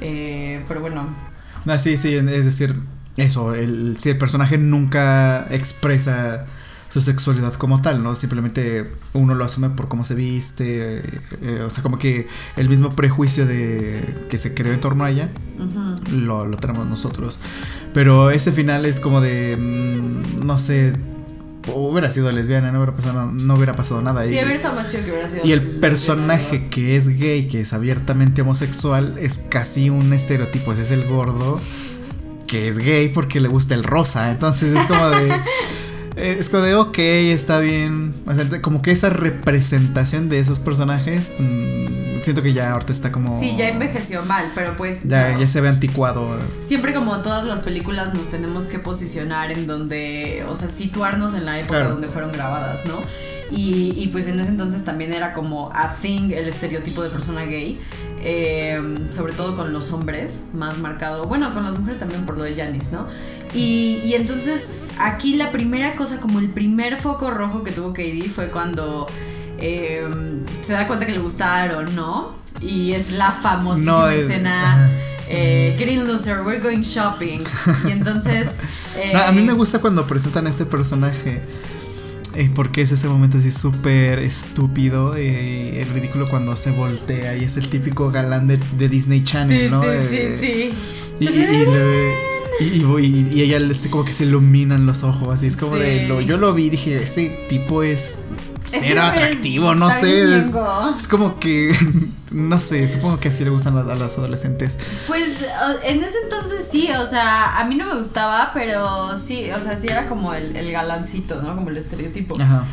Eh, 0.03 0.63
pero 0.69 0.83
bueno. 0.83 1.09
Ah, 1.65 1.79
sí, 1.79 1.97
sí, 1.97 2.13
es 2.13 2.45
decir, 2.45 2.77
eso, 3.17 3.55
el, 3.55 3.97
si 3.99 4.11
el 4.11 4.19
personaje 4.19 4.59
nunca 4.59 5.47
expresa 5.51 6.45
su 6.89 7.01
sexualidad 7.01 7.55
como 7.55 7.83
tal, 7.83 8.03
¿no? 8.03 8.15
Simplemente 8.15 8.91
uno 9.13 9.35
lo 9.35 9.45
asume 9.45 9.71
por 9.71 9.89
cómo 9.89 10.05
se 10.05 10.15
viste, 10.15 11.03
eh, 11.43 11.63
o 11.65 11.71
sea, 11.71 11.83
como 11.83 11.99
que 11.99 12.27
el 12.57 12.69
mismo 12.69 12.91
prejuicio 12.91 13.47
de 13.47 14.27
que 14.29 14.39
se 14.39 14.55
creó 14.55 14.73
en 14.73 14.81
torno 14.81 15.05
a 15.05 15.11
ella, 15.11 15.29
lo, 16.11 16.47
lo, 16.47 16.57
tenemos 16.57 16.87
nosotros. 16.87 17.41
Pero 17.93 18.31
ese 18.31 18.53
final 18.53 18.87
es 18.87 19.01
como 19.01 19.21
de, 19.21 19.57
mm, 19.57 20.47
no 20.47 20.59
sé, 20.59 20.95
hubiera 21.75 22.11
sido 22.11 22.31
lesbiana, 22.31 22.71
no 22.71 22.79
hubiera 22.79 22.95
pasado, 22.95 23.27
no, 23.33 23.55
hubiera 23.55 23.75
pasado 23.75 24.01
nada. 24.01 24.23
Sí, 24.23 24.31
hubiera 24.31 24.55
estado 24.55 24.75
más 24.77 24.89
chido 24.89 25.05
que 25.05 25.11
hubiera 25.11 25.29
sido. 25.29 25.45
Y 25.45 25.53
el 25.53 25.63
personaje 25.63 26.69
que 26.69 26.97
es 26.97 27.09
gay, 27.09 27.49
que 27.49 27.61
es 27.61 27.73
abiertamente 27.73 28.43
homosexual, 28.43 29.17
es 29.19 29.39
casi 29.39 29.91
un 29.91 30.13
estereotipo, 30.13 30.73
es 30.73 30.91
el 30.91 31.07
gordo 31.07 31.61
que 32.47 32.69
es 32.69 32.79
gay 32.79 33.09
porque 33.09 33.41
le 33.41 33.49
gusta 33.49 33.75
el 33.75 33.83
rosa, 33.83 34.31
entonces 34.31 34.73
es 34.73 34.85
como 34.87 35.09
de... 35.11 35.33
Eh, 36.17 36.37
es 36.39 36.49
como 36.49 36.63
de, 36.63 36.75
ok, 36.75 36.99
está 36.99 37.61
bien. 37.61 38.15
O 38.27 38.33
sea, 38.33 38.47
como 38.63 38.81
que 38.81 38.91
esa 38.91 39.11
representación 39.11 40.31
de 40.31 40.39
esos 40.39 40.61
personajes, 40.61 41.35
mm, 41.39 42.23
siento 42.23 42.43
que 42.43 42.55
ya 42.55 42.73
ahorita 42.73 42.93
está 42.93 43.13
como... 43.13 43.39
Sí, 43.39 43.55
ya 43.57 43.69
envejeció 43.69 44.25
mal, 44.25 44.51
pero 44.55 44.77
pues... 44.77 45.01
Ya, 45.05 45.39
ya 45.39 45.47
se 45.47 45.61
ve 45.61 45.69
anticuado. 45.69 46.39
Siempre 46.67 46.95
como 46.95 47.21
todas 47.21 47.45
las 47.45 47.61
películas 47.61 48.15
nos 48.15 48.29
tenemos 48.31 48.67
que 48.67 48.79
posicionar 48.79 49.53
en 49.53 49.67
donde, 49.67 50.45
o 50.49 50.57
sea, 50.57 50.69
situarnos 50.69 51.35
en 51.35 51.45
la 51.45 51.61
época 51.61 51.85
donde 51.85 52.09
fueron 52.09 52.33
grabadas, 52.33 52.87
¿no? 52.87 53.03
Y, 53.51 53.93
y, 53.97 54.09
pues 54.09 54.27
en 54.27 54.41
ese 54.41 54.51
entonces 54.51 54.85
también 54.85 55.13
era 55.13 55.33
como 55.33 55.71
a 55.73 55.95
thing 55.95 56.33
el 56.33 56.49
estereotipo 56.49 57.03
de 57.03 57.11
persona 57.11 57.45
gay. 57.45 57.79
Eh, 58.29 59.07
sobre 59.11 59.35
todo 59.35 59.55
con 59.55 59.73
los 59.73 59.93
hombres, 59.93 60.47
más 60.53 60.79
marcado. 60.79 61.27
Bueno, 61.27 61.53
con 61.55 61.65
las 61.65 61.79
mujeres 61.79 62.01
también 62.01 62.27
por 62.27 62.37
lo 62.37 62.43
de 62.43 62.57
Janis, 62.57 62.91
¿no? 62.91 63.07
Y, 63.57 64.01
y 64.05 64.15
entonces 64.15 64.73
aquí 64.99 65.35
la 65.35 65.51
primera 65.51 65.95
cosa, 65.95 66.21
como 66.21 66.39
el 66.39 66.51
primer 66.51 67.01
foco 67.01 67.31
rojo 67.31 67.63
que 67.63 67.73
tuvo 67.73 67.89
Katie 67.89 68.29
fue 68.29 68.51
cuando 68.51 69.07
eh, 69.59 70.07
se 70.61 70.73
da 70.73 70.87
cuenta 70.87 71.07
que 71.07 71.13
le 71.13 71.19
gustaron, 71.19 71.95
¿no? 71.95 72.35
Y 72.61 72.93
es 72.93 73.13
la 73.13 73.33
famosísima 73.33 74.15
escena. 74.15 74.91
Eh, 75.29 75.75
Getting 75.79 76.07
loser, 76.07 76.43
we're 76.43 76.61
going 76.61 76.83
shopping. 76.83 77.41
Y 77.89 77.91
entonces. 77.91 78.51
a 79.27 79.33
mí 79.33 79.43
me 79.43 79.53
gusta 79.53 79.81
cuando 79.81 80.07
presentan 80.07 80.47
a 80.47 80.51
este 80.51 80.67
personaje. 80.67 81.43
Eh, 82.35 82.51
porque 82.55 82.83
es 82.83 82.93
ese 82.93 83.09
momento 83.09 83.39
así 83.39 83.51
súper 83.51 84.19
estúpido, 84.19 85.17
eh, 85.17 85.81
el 85.81 85.89
ridículo 85.89 86.29
cuando 86.29 86.55
se 86.55 86.71
voltea 86.71 87.35
y 87.35 87.45
es 87.45 87.57
el 87.57 87.71
típico 87.71 88.11
galán 88.11 88.47
de, 88.47 88.59
Disney 88.89 89.25
Channel, 89.25 89.71
¿no? 89.71 89.83
Sí, 89.83 89.89
sí, 90.11 90.37
sí. 90.39 90.75
Y, 91.19 91.25
y, 91.25 91.31
y, 91.31 91.67
ella 92.61 93.59
como 93.91 94.05
que 94.05 94.13
se 94.13 94.25
iluminan 94.25 94.87
los 94.87 95.03
ojos, 95.03 95.35
así 95.35 95.47
es 95.47 95.57
como 95.57 95.77
de 95.77 96.07
lo, 96.07 96.21
yo 96.21 96.37
lo 96.37 96.55
vi 96.55 96.67
y 96.67 96.71
dije, 96.71 97.03
ese 97.03 97.47
tipo 97.49 97.83
es 97.83 98.25
ser 98.65 98.99
atractivo, 98.99 99.75
no 99.75 99.91
sé, 99.91 100.39
es, 100.39 101.09
como 101.09 101.39
que 101.39 101.73
no 102.33 102.59
sé, 102.61 102.87
supongo 102.89 103.21
que 103.21 103.29
así 103.29 103.45
le 103.45 103.51
gustan 103.51 103.77
a, 103.77 103.83
las 103.83 104.19
adolescentes. 104.19 104.79
Pues 105.07 105.29
en 105.85 106.03
ese 106.03 106.17
entonces 106.25 106.67
sí, 106.71 106.89
o 106.91 107.07
sea, 107.07 107.59
a 107.59 107.65
mí 107.65 107.77
no 107.77 107.87
me 107.87 107.97
gustaba, 107.97 108.51
pero 108.53 109.17
sí, 109.17 109.49
o 109.51 109.61
sea, 109.61 109.77
sí 109.77 109.89
era 109.89 110.09
como 110.09 110.35
el, 110.35 110.57
el 110.57 110.73
galancito, 110.73 111.41
¿no? 111.43 111.55
Como 111.55 111.71
el 111.71 111.77
estereotipo. 111.77 112.41
Ajá. 112.41 112.65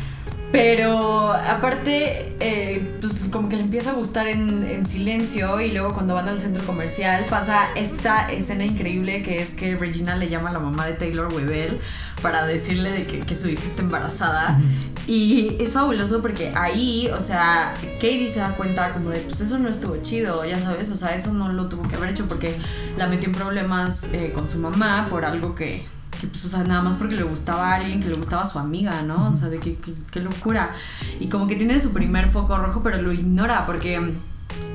Pero 0.54 1.32
aparte, 1.32 2.36
eh, 2.38 2.96
pues 3.00 3.28
como 3.32 3.48
que 3.48 3.56
le 3.56 3.62
empieza 3.62 3.90
a 3.90 3.94
gustar 3.94 4.28
en, 4.28 4.86
silencio 4.86 5.60
y 5.60 5.72
luego 5.72 5.92
cuando 5.92 6.14
van 6.14 6.28
al 6.28 6.38
centro 6.38 6.64
comercial 6.64 7.24
pasa 7.28 7.70
esta 7.74 8.30
escena 8.30 8.64
increíble 8.64 9.24
que 9.24 9.42
es 9.42 9.54
que 9.54 9.76
Regina 9.76 10.14
le 10.14 10.28
llama 10.28 10.50
a 10.50 10.52
la 10.52 10.60
mamá 10.60 10.86
de 10.86 10.92
Taylor 10.92 11.34
Webel 11.34 11.80
para 12.22 12.46
decirle 12.46 12.92
de 12.92 13.04
que, 13.04 13.34
su 13.34 13.48
hija 13.48 13.64
está 13.64 13.82
embarazada. 13.82 14.60
Y 15.08 15.56
es 15.58 15.72
fabuloso 15.72 16.22
porque 16.22 16.52
ahí, 16.54 17.10
o 17.12 17.20
sea, 17.20 17.74
Katie 17.94 18.28
se 18.28 18.38
da 18.38 18.54
cuenta 18.54 18.92
como 18.92 19.10
de, 19.10 19.18
pues 19.22 19.40
eso 19.40 19.58
no 19.58 19.68
estuvo 19.68 19.96
chido, 20.02 20.44
ya 20.44 20.60
sabes, 20.60 20.88
o 20.90 20.96
sea, 20.96 21.16
eso 21.16 21.32
no 21.32 21.50
lo 21.50 21.68
tuvo 21.68 21.88
que 21.88 21.96
haber 21.96 22.10
hecho 22.10 22.26
porque 22.28 22.54
la 22.96 23.08
metió 23.08 23.28
en 23.28 23.34
problemas 23.34 24.10
eh, 24.12 24.30
con 24.32 24.48
su 24.48 24.60
mamá 24.60 25.08
por 25.10 25.24
algo 25.24 25.56
que 25.56 25.82
que 26.20 26.26
pues, 26.26 26.44
o 26.44 26.48
sea, 26.48 26.64
nada 26.64 26.82
más 26.82 26.96
porque 26.96 27.14
le 27.14 27.22
gustaba 27.22 27.72
a 27.72 27.74
alguien, 27.76 28.02
que 28.02 28.08
le 28.08 28.14
gustaba 28.14 28.42
a 28.42 28.46
su 28.46 28.58
amiga, 28.58 29.02
¿no? 29.02 29.30
O 29.30 29.34
sea, 29.34 29.48
de 29.48 29.58
qué, 29.58 29.76
qué, 30.10 30.20
locura. 30.20 30.72
Y 31.20 31.28
como 31.28 31.46
que 31.46 31.56
tiene 31.56 31.78
su 31.80 31.92
primer 31.92 32.28
foco 32.28 32.56
rojo, 32.56 32.82
pero 32.82 33.00
lo 33.00 33.12
ignora 33.12 33.66
porque, 33.66 34.12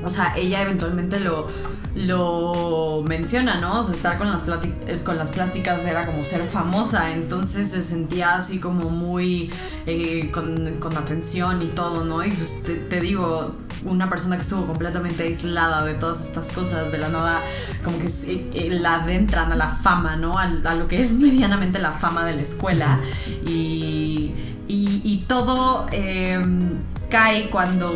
o 0.04 0.10
sea, 0.10 0.36
ella 0.38 0.62
eventualmente 0.62 1.20
lo, 1.20 1.48
lo 1.96 3.04
menciona, 3.06 3.60
¿no? 3.60 3.80
O 3.80 3.84
sea, 3.84 3.94
estar 3.94 4.18
con 4.18 4.32
las, 4.32 4.44
eh, 4.88 5.02
con 5.04 5.18
las 5.18 5.32
plásticas 5.32 5.86
era 5.86 6.06
como 6.06 6.24
ser 6.26 6.46
famosa, 6.46 7.12
entonces 7.12 7.72
se 7.72 7.82
sentía 7.82 8.36
así 8.36 8.60
como 8.60 8.90
muy 8.90 9.52
eh, 9.86 10.30
con, 10.32 10.76
con, 10.80 10.98
atención 10.98 11.62
y 11.62 11.68
todo, 11.68 12.04
¿no? 12.04 12.24
Y 12.24 12.32
pues 12.32 12.64
te, 12.64 12.76
te 12.76 13.02
digo, 13.02 13.56
una 13.86 14.10
persona 14.10 14.36
que 14.36 14.42
estuvo 14.42 14.66
completamente 14.66 15.24
aislada 15.24 15.84
de 15.84 15.94
todas 15.94 16.22
estas 16.22 16.52
cosas, 16.52 16.92
de 16.92 16.98
la 16.98 17.10
nada, 17.10 17.42
como 17.84 17.98
que 18.00 18.08
eh, 18.08 18.70
la 18.72 18.96
adentran 18.96 19.52
a 19.52 19.56
la 19.56 19.70
fama, 19.70 20.16
¿no? 20.16 20.38
A, 20.38 20.48
lo 20.48 20.88
que 20.88 21.02
es 21.02 21.14
medianamente 21.20 21.80
la 21.80 21.92
fama 21.92 22.26
de 22.26 22.36
la 22.36 22.42
escuela. 22.42 23.00
Y, 23.46 24.34
y, 24.72 25.26
todo 25.28 25.88
em, 25.92 26.78
cae 27.10 27.50
cuando 27.50 27.92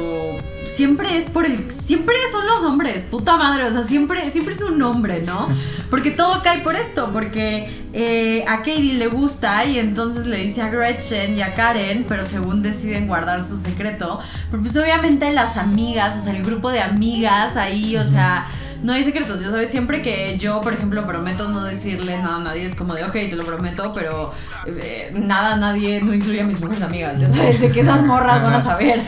siempre 0.63 1.17
es 1.17 1.29
por 1.29 1.45
el 1.45 1.69
siempre 1.71 2.15
son 2.31 2.47
los 2.47 2.63
hombres 2.63 3.03
puta 3.03 3.37
madre 3.37 3.65
o 3.65 3.71
sea 3.71 3.83
siempre 3.83 4.31
siempre 4.31 4.55
es 4.55 4.61
un 4.61 4.81
hombre 4.81 5.21
no 5.21 5.49
porque 5.91 6.09
todo 6.09 6.41
cae 6.41 6.61
por 6.61 6.75
esto 6.75 7.11
porque 7.11 7.69
eh, 7.93 8.43
a 8.47 8.57
Katie 8.57 8.95
le 8.95 9.07
gusta 9.07 9.65
y 9.65 9.77
entonces 9.77 10.25
le 10.25 10.37
dice 10.37 10.63
a 10.63 10.69
Gretchen 10.69 11.37
y 11.37 11.43
a 11.43 11.53
Karen 11.53 12.05
pero 12.09 12.25
según 12.25 12.63
deciden 12.63 13.07
guardar 13.07 13.43
su 13.43 13.57
secreto 13.57 14.19
pero 14.49 14.63
pues 14.63 14.75
obviamente 14.75 15.31
las 15.31 15.57
amigas 15.57 16.17
o 16.17 16.21
sea 16.21 16.35
el 16.35 16.43
grupo 16.43 16.71
de 16.71 16.81
amigas 16.81 17.55
ahí 17.55 17.97
o 17.97 18.05
sea 18.05 18.47
no 18.83 18.91
hay 18.91 19.03
secretos, 19.03 19.41
ya 19.41 19.49
sabes, 19.49 19.69
siempre 19.69 20.01
que 20.01 20.37
yo, 20.37 20.61
por 20.61 20.73
ejemplo, 20.73 21.05
prometo 21.05 21.47
no 21.47 21.63
decirle 21.63 22.19
nada 22.19 22.37
a 22.37 22.39
nadie, 22.41 22.65
es 22.65 22.75
como 22.75 22.93
de, 22.93 23.05
ok, 23.05 23.11
te 23.11 23.35
lo 23.35 23.45
prometo, 23.45 23.93
pero 23.93 24.31
eh, 24.67 25.13
nada 25.15 25.55
nadie, 25.55 26.01
no 26.01 26.13
incluye 26.13 26.41
a 26.41 26.45
mis 26.45 26.59
mejores 26.59 26.81
amigas, 26.81 27.19
ya 27.19 27.29
sabes, 27.29 27.61
de 27.61 27.71
que 27.71 27.79
esas 27.79 28.03
morras 28.03 28.43
van 28.43 28.53
a 28.53 28.59
saber. 28.59 29.01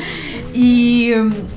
Y 0.54 1.12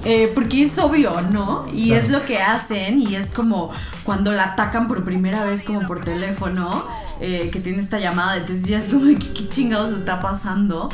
eh, 0.05 0.31
porque 0.35 0.65
es 0.65 0.77
obvio, 0.79 1.21
¿no? 1.21 1.67
Y 1.73 1.93
es 1.93 2.11
lo 2.11 2.25
que 2.25 2.41
hacen 2.41 3.01
y 3.01 3.15
es 3.15 3.31
como 3.31 3.71
cuando 4.03 4.33
la 4.33 4.45
atacan 4.45 4.89
por 4.89 5.05
primera 5.05 5.45
vez 5.45 5.63
como 5.63 5.87
por 5.87 6.01
teléfono, 6.05 6.87
eh, 7.21 7.51
que 7.53 7.61
tiene 7.61 7.81
esta 7.81 8.01
llamada, 8.01 8.37
entonces 8.37 8.67
ya 8.67 8.79
es 8.79 8.89
como, 8.89 9.05
¿qué, 9.07 9.33
qué 9.33 9.49
chingados 9.49 9.93
está 9.93 10.21
pasando? 10.21 10.91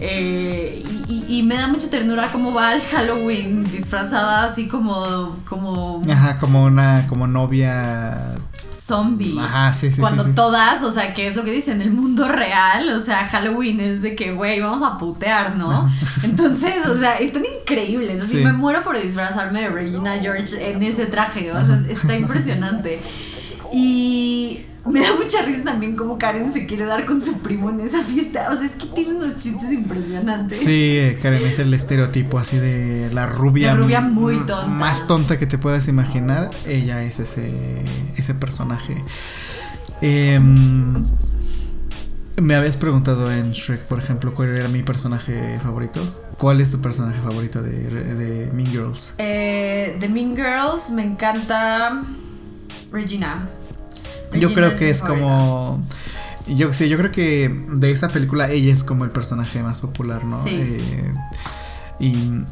Eh, 0.00 0.84
y, 1.08 1.42
me 1.44 1.54
da 1.56 1.68
mucha 1.68 1.88
ternura 1.88 2.30
cómo 2.32 2.52
va 2.52 2.70
al 2.70 2.80
Halloween 2.80 3.70
disfrazada 3.70 4.44
así 4.44 4.66
como 4.66 5.36
como 5.48 6.02
ajá 6.10 6.38
como 6.38 6.64
una 6.64 7.06
como 7.08 7.26
novia 7.26 8.34
zombie. 8.72 9.38
Ajá, 9.38 9.72
sí, 9.72 9.90
sí. 9.92 10.00
Cuando 10.00 10.24
sí, 10.24 10.30
sí. 10.30 10.34
todas, 10.34 10.82
o 10.82 10.90
sea, 10.90 11.14
que 11.14 11.26
es 11.26 11.36
lo 11.36 11.44
que 11.44 11.52
dicen, 11.52 11.80
el 11.80 11.92
mundo 11.92 12.28
real, 12.28 12.88
o 12.90 12.98
sea, 12.98 13.26
Halloween 13.28 13.80
es 13.80 14.02
de 14.02 14.14
que, 14.14 14.32
güey, 14.32 14.60
vamos 14.60 14.82
a 14.82 14.98
putear, 14.98 15.56
¿no? 15.56 15.90
Entonces, 16.22 16.86
o 16.86 16.96
sea, 16.96 17.16
están 17.16 17.44
increíbles. 17.62 18.22
Así 18.22 18.38
Sí. 18.38 18.44
me 18.44 18.52
muero 18.52 18.82
por 18.82 19.00
disfrazarme 19.00 19.62
de 19.62 19.68
Regina 19.68 20.18
George 20.18 20.70
en 20.70 20.82
ese 20.82 21.06
traje, 21.06 21.52
o 21.52 21.64
sea, 21.64 21.80
está 21.88 22.16
impresionante. 22.16 23.00
Y 23.72 24.66
me 24.90 25.00
da 25.00 25.14
mucha 25.14 25.42
risa 25.42 25.64
también 25.64 25.96
como 25.96 26.18
Karen 26.18 26.52
se 26.52 26.66
quiere 26.66 26.84
dar 26.84 27.04
con 27.06 27.20
su 27.20 27.40
primo 27.40 27.70
en 27.70 27.80
esa 27.80 28.02
fiesta. 28.02 28.50
O 28.52 28.56
sea, 28.56 28.66
es 28.66 28.72
que 28.72 28.86
tiene 28.86 29.14
unos 29.14 29.38
chistes 29.38 29.72
impresionantes. 29.72 30.58
Sí, 30.58 30.96
eh, 30.98 31.18
Karen 31.22 31.44
es 31.44 31.58
el 31.58 31.72
estereotipo 31.72 32.38
así 32.38 32.58
de 32.58 33.10
la 33.12 33.26
rubia. 33.26 33.72
La 33.72 33.80
rubia 33.80 34.00
muy 34.00 34.36
tonta. 34.38 34.66
Más 34.66 35.06
tonta 35.06 35.38
que 35.38 35.46
te 35.46 35.56
puedas 35.56 35.88
imaginar. 35.88 36.50
Ella 36.66 37.02
es 37.02 37.18
ese, 37.18 37.50
ese 38.16 38.34
personaje. 38.34 38.96
Em, 40.02 41.06
me 42.36 42.54
habías 42.54 42.76
preguntado 42.76 43.32
en 43.32 43.52
Shrek, 43.52 43.82
por 43.82 43.98
ejemplo, 43.98 44.34
cuál 44.34 44.50
era 44.50 44.68
mi 44.68 44.82
personaje 44.82 45.58
favorito. 45.62 46.02
¿Cuál 46.36 46.60
es 46.60 46.70
tu 46.72 46.80
personaje 46.80 47.20
favorito 47.20 47.62
de, 47.62 47.88
de 47.88 48.52
Mean 48.52 48.70
Girls? 48.70 49.14
Eh, 49.18 49.96
The 49.98 50.08
Mean 50.08 50.34
Girls 50.34 50.90
me 50.90 51.04
encanta 51.04 52.02
Regina. 52.92 53.48
Yo 54.40 54.54
creo 54.54 54.76
que 54.76 54.90
es 54.90 55.00
favorita. 55.00 55.26
como. 55.26 55.86
Yo 56.46 56.72
sí, 56.72 56.88
yo 56.88 56.98
creo 56.98 57.10
que 57.10 57.48
de 57.68 57.90
esa 57.90 58.10
película 58.10 58.50
ella 58.50 58.72
es 58.72 58.84
como 58.84 59.04
el 59.04 59.10
personaje 59.10 59.62
más 59.62 59.80
popular, 59.80 60.24
¿no? 60.24 60.42
Sí. 60.42 60.50
Eh, 60.60 61.14
y 62.00 62.44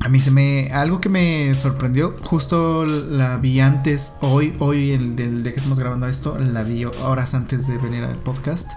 a 0.00 0.08
mí 0.08 0.20
se 0.20 0.30
me. 0.30 0.68
Algo 0.72 1.00
que 1.00 1.08
me 1.08 1.54
sorprendió, 1.54 2.16
justo 2.22 2.84
la 2.84 3.36
vi 3.36 3.60
antes, 3.60 4.14
hoy, 4.20 4.52
hoy, 4.58 4.90
el, 4.90 5.16
del 5.16 5.42
día 5.42 5.52
que 5.52 5.58
estamos 5.58 5.78
grabando 5.78 6.08
esto, 6.08 6.38
la 6.38 6.64
vi 6.64 6.84
horas 6.84 7.34
antes 7.34 7.66
de 7.66 7.78
venir 7.78 8.04
al 8.04 8.18
podcast. 8.18 8.70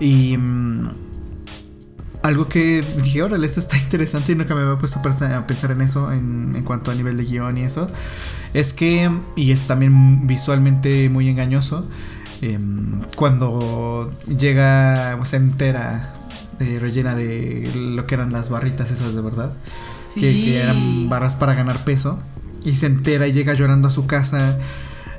Y. 0.00 0.36
mm, 0.36 0.88
algo 2.24 2.48
que 2.48 2.82
dije, 3.02 3.22
órale, 3.22 3.44
esto 3.46 3.60
está 3.60 3.76
interesante 3.76 4.32
y 4.32 4.34
nunca 4.34 4.54
me 4.54 4.62
había 4.62 4.76
puesto 4.76 4.98
a 4.98 5.02
pensar, 5.02 5.32
a 5.34 5.46
pensar 5.46 5.70
en 5.72 5.82
eso 5.82 6.10
en, 6.10 6.54
en 6.56 6.64
cuanto 6.64 6.90
a 6.90 6.94
nivel 6.94 7.18
de 7.18 7.24
guion 7.24 7.58
y 7.58 7.64
eso. 7.64 7.90
Es 8.54 8.72
que, 8.72 9.10
y 9.36 9.50
es 9.50 9.66
también 9.66 10.26
visualmente 10.26 11.08
muy 11.08 11.28
engañoso, 11.28 11.86
em, 12.40 13.00
cuando 13.16 14.10
llega, 14.26 15.18
se 15.24 15.36
entera 15.36 16.14
de 16.58 16.78
rellena 16.78 17.14
de 17.16 17.68
lo 17.74 18.06
que 18.06 18.14
eran 18.14 18.32
las 18.32 18.48
barritas 18.48 18.90
esas 18.90 19.14
de 19.14 19.20
verdad, 19.22 19.52
que, 20.14 20.20
que 20.20 20.60
eran 20.62 21.08
barras 21.08 21.34
para 21.34 21.54
ganar 21.54 21.84
peso, 21.84 22.20
y 22.64 22.72
se 22.76 22.86
entera 22.86 23.26
y 23.26 23.32
llega 23.32 23.54
llorando 23.54 23.88
a 23.88 23.90
su 23.90 24.06
casa 24.06 24.56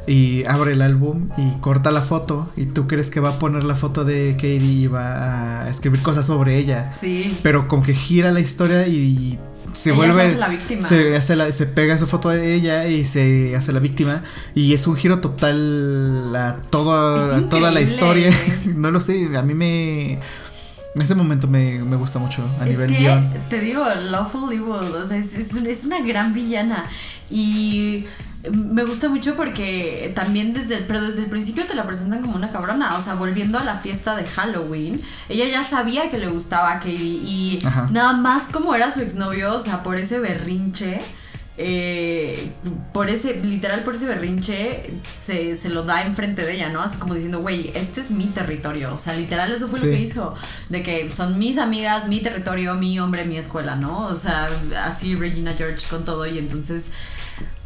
y 0.07 0.45
abre 0.45 0.71
el 0.73 0.81
álbum 0.81 1.29
y 1.37 1.51
corta 1.61 1.91
la 1.91 2.01
foto 2.01 2.49
y 2.55 2.67
tú 2.67 2.87
crees 2.87 3.09
que 3.09 3.19
va 3.19 3.29
a 3.29 3.39
poner 3.39 3.63
la 3.63 3.75
foto 3.75 4.05
de 4.05 4.33
Katie 4.33 4.57
y 4.63 4.87
va 4.87 5.61
a 5.63 5.69
escribir 5.69 6.01
cosas 6.01 6.25
sobre 6.27 6.57
ella, 6.57 6.91
Sí. 6.93 7.37
pero 7.43 7.67
como 7.67 7.83
que 7.83 7.93
gira 7.93 8.31
la 8.31 8.39
historia 8.39 8.87
y 8.87 9.37
se 9.71 9.89
Ella 9.89 9.97
vuelve 9.97 10.21
se 10.23 10.27
hace 10.29 10.37
la 10.39 10.47
víctima. 10.49 10.81
se, 10.87 11.15
hace 11.15 11.35
la- 11.35 11.51
se 11.51 11.65
pega 11.65 11.97
su 11.97 12.07
foto 12.07 12.29
de 12.29 12.53
ella 12.55 12.87
y 12.87 13.05
se 13.05 13.55
hace 13.55 13.71
la 13.71 13.79
víctima. 13.79 14.23
Y 14.53 14.73
es 14.73 14.87
un 14.87 14.95
giro 14.95 15.19
total 15.19 16.35
a, 16.35 16.57
toda, 16.69 17.37
Es 17.37 17.43
a 17.43 17.49
toda 17.49 17.71
la 17.71 17.81
historia. 17.81 18.31
no 18.65 18.91
lo 18.91 19.01
sé, 19.01 19.29
a 19.35 19.41
mí 19.41 19.53
me. 19.53 20.19
En 20.95 21.01
ese 21.01 21.13
momento 21.13 21.47
me, 21.47 21.79
me 21.79 21.97
gusta 21.97 22.19
mucho 22.19 22.43
a 22.59 22.63
es 22.63 22.69
nivel 22.71 22.89
que, 22.89 22.97
guion. 22.99 23.33
te 23.49 23.59
digo, 23.59 23.83
Lawful 24.11 24.51
Evil, 24.53 24.95
o 24.95 25.05
sea, 25.05 25.17
es, 25.17 25.33
es 25.35 25.53
un- 25.53 25.67
es 25.67 25.83
una 25.85 25.99
gran 26.01 26.33
villana. 26.33 26.85
Y 27.29 28.05
me 28.49 28.83
gusta 28.85 29.09
mucho 29.09 29.35
porque 29.35 30.11
también 30.15 30.53
desde 30.53 30.77
el, 30.77 30.85
pero 30.85 31.01
desde 31.01 31.23
el 31.23 31.29
principio 31.29 31.65
te 31.65 31.73
la 31.75 31.85
presentan 31.85 32.21
como 32.21 32.35
una 32.35 32.49
cabrona. 32.49 32.95
O 32.95 33.01
sea, 33.01 33.15
volviendo 33.15 33.59
a 33.59 33.63
la 33.65 33.75
fiesta 33.77 34.15
de 34.15 34.23
Halloween, 34.25 35.01
ella 35.27 35.45
ya 35.45 35.63
sabía 35.63 36.09
que 36.09 36.17
le 36.17 36.27
gustaba 36.27 36.71
a 36.71 36.79
Katie. 36.79 36.95
Y 36.97 37.59
Ajá. 37.65 37.89
nada 37.91 38.13
más 38.13 38.49
como 38.49 38.73
era 38.73 38.89
su 38.89 39.01
exnovio, 39.01 39.53
o 39.53 39.59
sea, 39.59 39.83
por 39.83 39.97
ese 39.97 40.19
berrinche. 40.19 41.01
Eh, 41.57 42.49
por 42.91 43.09
ese, 43.09 43.35
literal 43.41 43.83
por 43.83 43.95
ese 43.95 44.05
berrinche, 44.05 44.93
se, 45.17 45.55
se 45.55 45.69
lo 45.69 45.83
da 45.83 46.03
enfrente 46.03 46.43
de 46.45 46.53
ella, 46.55 46.69
¿no? 46.69 46.81
Así 46.81 46.97
como 46.97 47.13
diciendo, 47.13 47.39
güey, 47.41 47.71
este 47.75 48.01
es 48.01 48.11
mi 48.11 48.27
territorio. 48.27 48.93
O 48.93 48.99
sea, 48.99 49.13
literal 49.15 49.51
eso 49.51 49.67
fue 49.67 49.79
Sí. 49.79 49.85
lo 49.87 49.91
que 49.93 49.99
hizo. 49.99 50.35
De 50.69 50.83
que 50.83 51.11
son 51.11 51.39
mis 51.39 51.57
amigas, 51.57 52.07
mi 52.07 52.21
territorio, 52.21 52.75
mi 52.75 52.99
hombre, 52.99 53.25
mi 53.25 53.37
escuela, 53.37 53.75
¿no? 53.75 53.99
O 54.07 54.15
sea, 54.15 54.49
así 54.83 55.15
Regina 55.15 55.53
George 55.53 55.87
con 55.89 56.03
todo. 56.03 56.25
Y 56.25 56.37
entonces, 56.37 56.91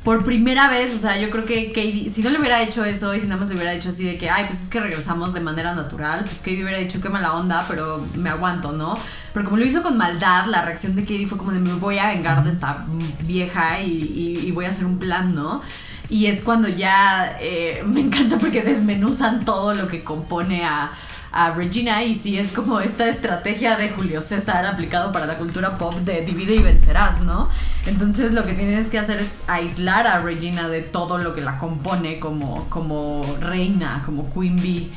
por 0.04 0.26
primera 0.26 0.70
vez, 0.70 0.96
o 0.96 0.98
sea, 0.98 1.20
yo 1.20 1.30
creo 1.30 1.46
que 1.46 1.68
Katie, 1.68 2.10
si 2.10 2.24
no 2.24 2.30
le 2.30 2.40
hubiera 2.40 2.62
hecho 2.62 2.84
eso 2.86 3.14
y 3.14 3.20
si 3.20 3.28
nada 3.28 3.40
más 3.40 3.50
le 3.50 3.56
hubiera 3.56 3.74
hecho 3.74 3.90
así 3.90 4.06
de 4.06 4.18
que, 4.18 4.30
ay, 4.30 4.46
pues 4.48 4.64
es 4.64 4.70
que 4.70 4.80
regresamos 4.80 5.34
de 5.34 5.42
manera 5.42 5.76
natural, 5.76 6.24
pues 6.24 6.38
Katie 6.38 6.64
hubiera 6.64 6.80
dicho 6.80 7.02
qué 7.02 7.10
mala 7.10 7.34
onda, 7.34 7.66
pero 7.68 8.08
me 8.16 8.30
aguanto, 8.30 8.72
¿no? 8.72 8.98
Pero 9.34 9.46
como 9.46 9.58
lo 9.58 9.66
hizo 9.66 9.84
con 9.84 9.98
maldad, 9.98 10.46
la 10.46 10.64
reacción 10.64 10.96
de 10.96 11.02
Katie 11.02 11.28
fue 11.28 11.38
como 11.38 11.52
de 11.52 11.60
me 11.60 11.74
voy 11.74 12.00
a 12.00 12.08
vengar 12.08 12.44
de 12.44 12.50
esta 12.50 12.86
vieja 13.22 13.82
y 13.82 14.50
voy 14.52 14.66
a 14.66 14.70
hacer 14.70 14.86
un 14.86 15.00
plan, 15.00 15.36
¿no? 15.36 15.62
Y 16.10 16.26
es 16.26 16.42
cuando 16.42 16.68
ya 16.68 17.38
eh, 17.40 17.84
me 17.86 18.02
encanta 18.02 18.38
porque 18.40 18.62
desmenuzan 18.62 19.46
todo 19.46 19.74
lo 19.76 19.88
que 19.88 20.04
compone 20.04 20.66
a, 20.66 20.92
a 21.32 21.52
Regina 21.52 22.04
y 22.04 22.16
sí 22.16 22.38
es 22.38 22.52
como 22.52 22.80
esta 22.80 23.08
estrategia 23.08 23.76
de 23.76 23.90
Julio 23.90 24.22
César 24.22 24.66
aplicado 24.66 25.12
para 25.12 25.26
la 25.26 25.38
cultura 25.38 25.78
pop 25.78 25.94
de 25.96 26.22
divide 26.22 26.56
y 26.56 26.60
vencerás, 26.60 27.22
¿no? 27.22 27.50
Entonces 27.86 28.32
lo 28.32 28.46
que 28.46 28.54
tienes 28.54 28.88
que 28.88 29.00
hacer 29.00 29.20
es 29.20 29.42
aislar 29.48 30.08
a 30.08 30.20
Regina 30.20 30.68
de 30.68 30.82
todo 30.82 31.18
lo 31.18 31.34
que 31.34 31.42
la 31.42 31.58
compone 31.58 32.20
como, 32.20 32.68
como 32.70 33.38
reina, 33.40 34.02
como 34.06 34.32
Queen 34.34 34.56
Bee. 34.58 34.92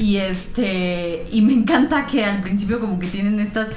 Y 0.00 0.16
este. 0.16 1.26
Y 1.30 1.42
me 1.42 1.52
encanta 1.52 2.06
que 2.06 2.24
al 2.24 2.40
principio, 2.40 2.80
como 2.80 2.98
que 2.98 3.08
tienen 3.08 3.38
estas. 3.38 3.68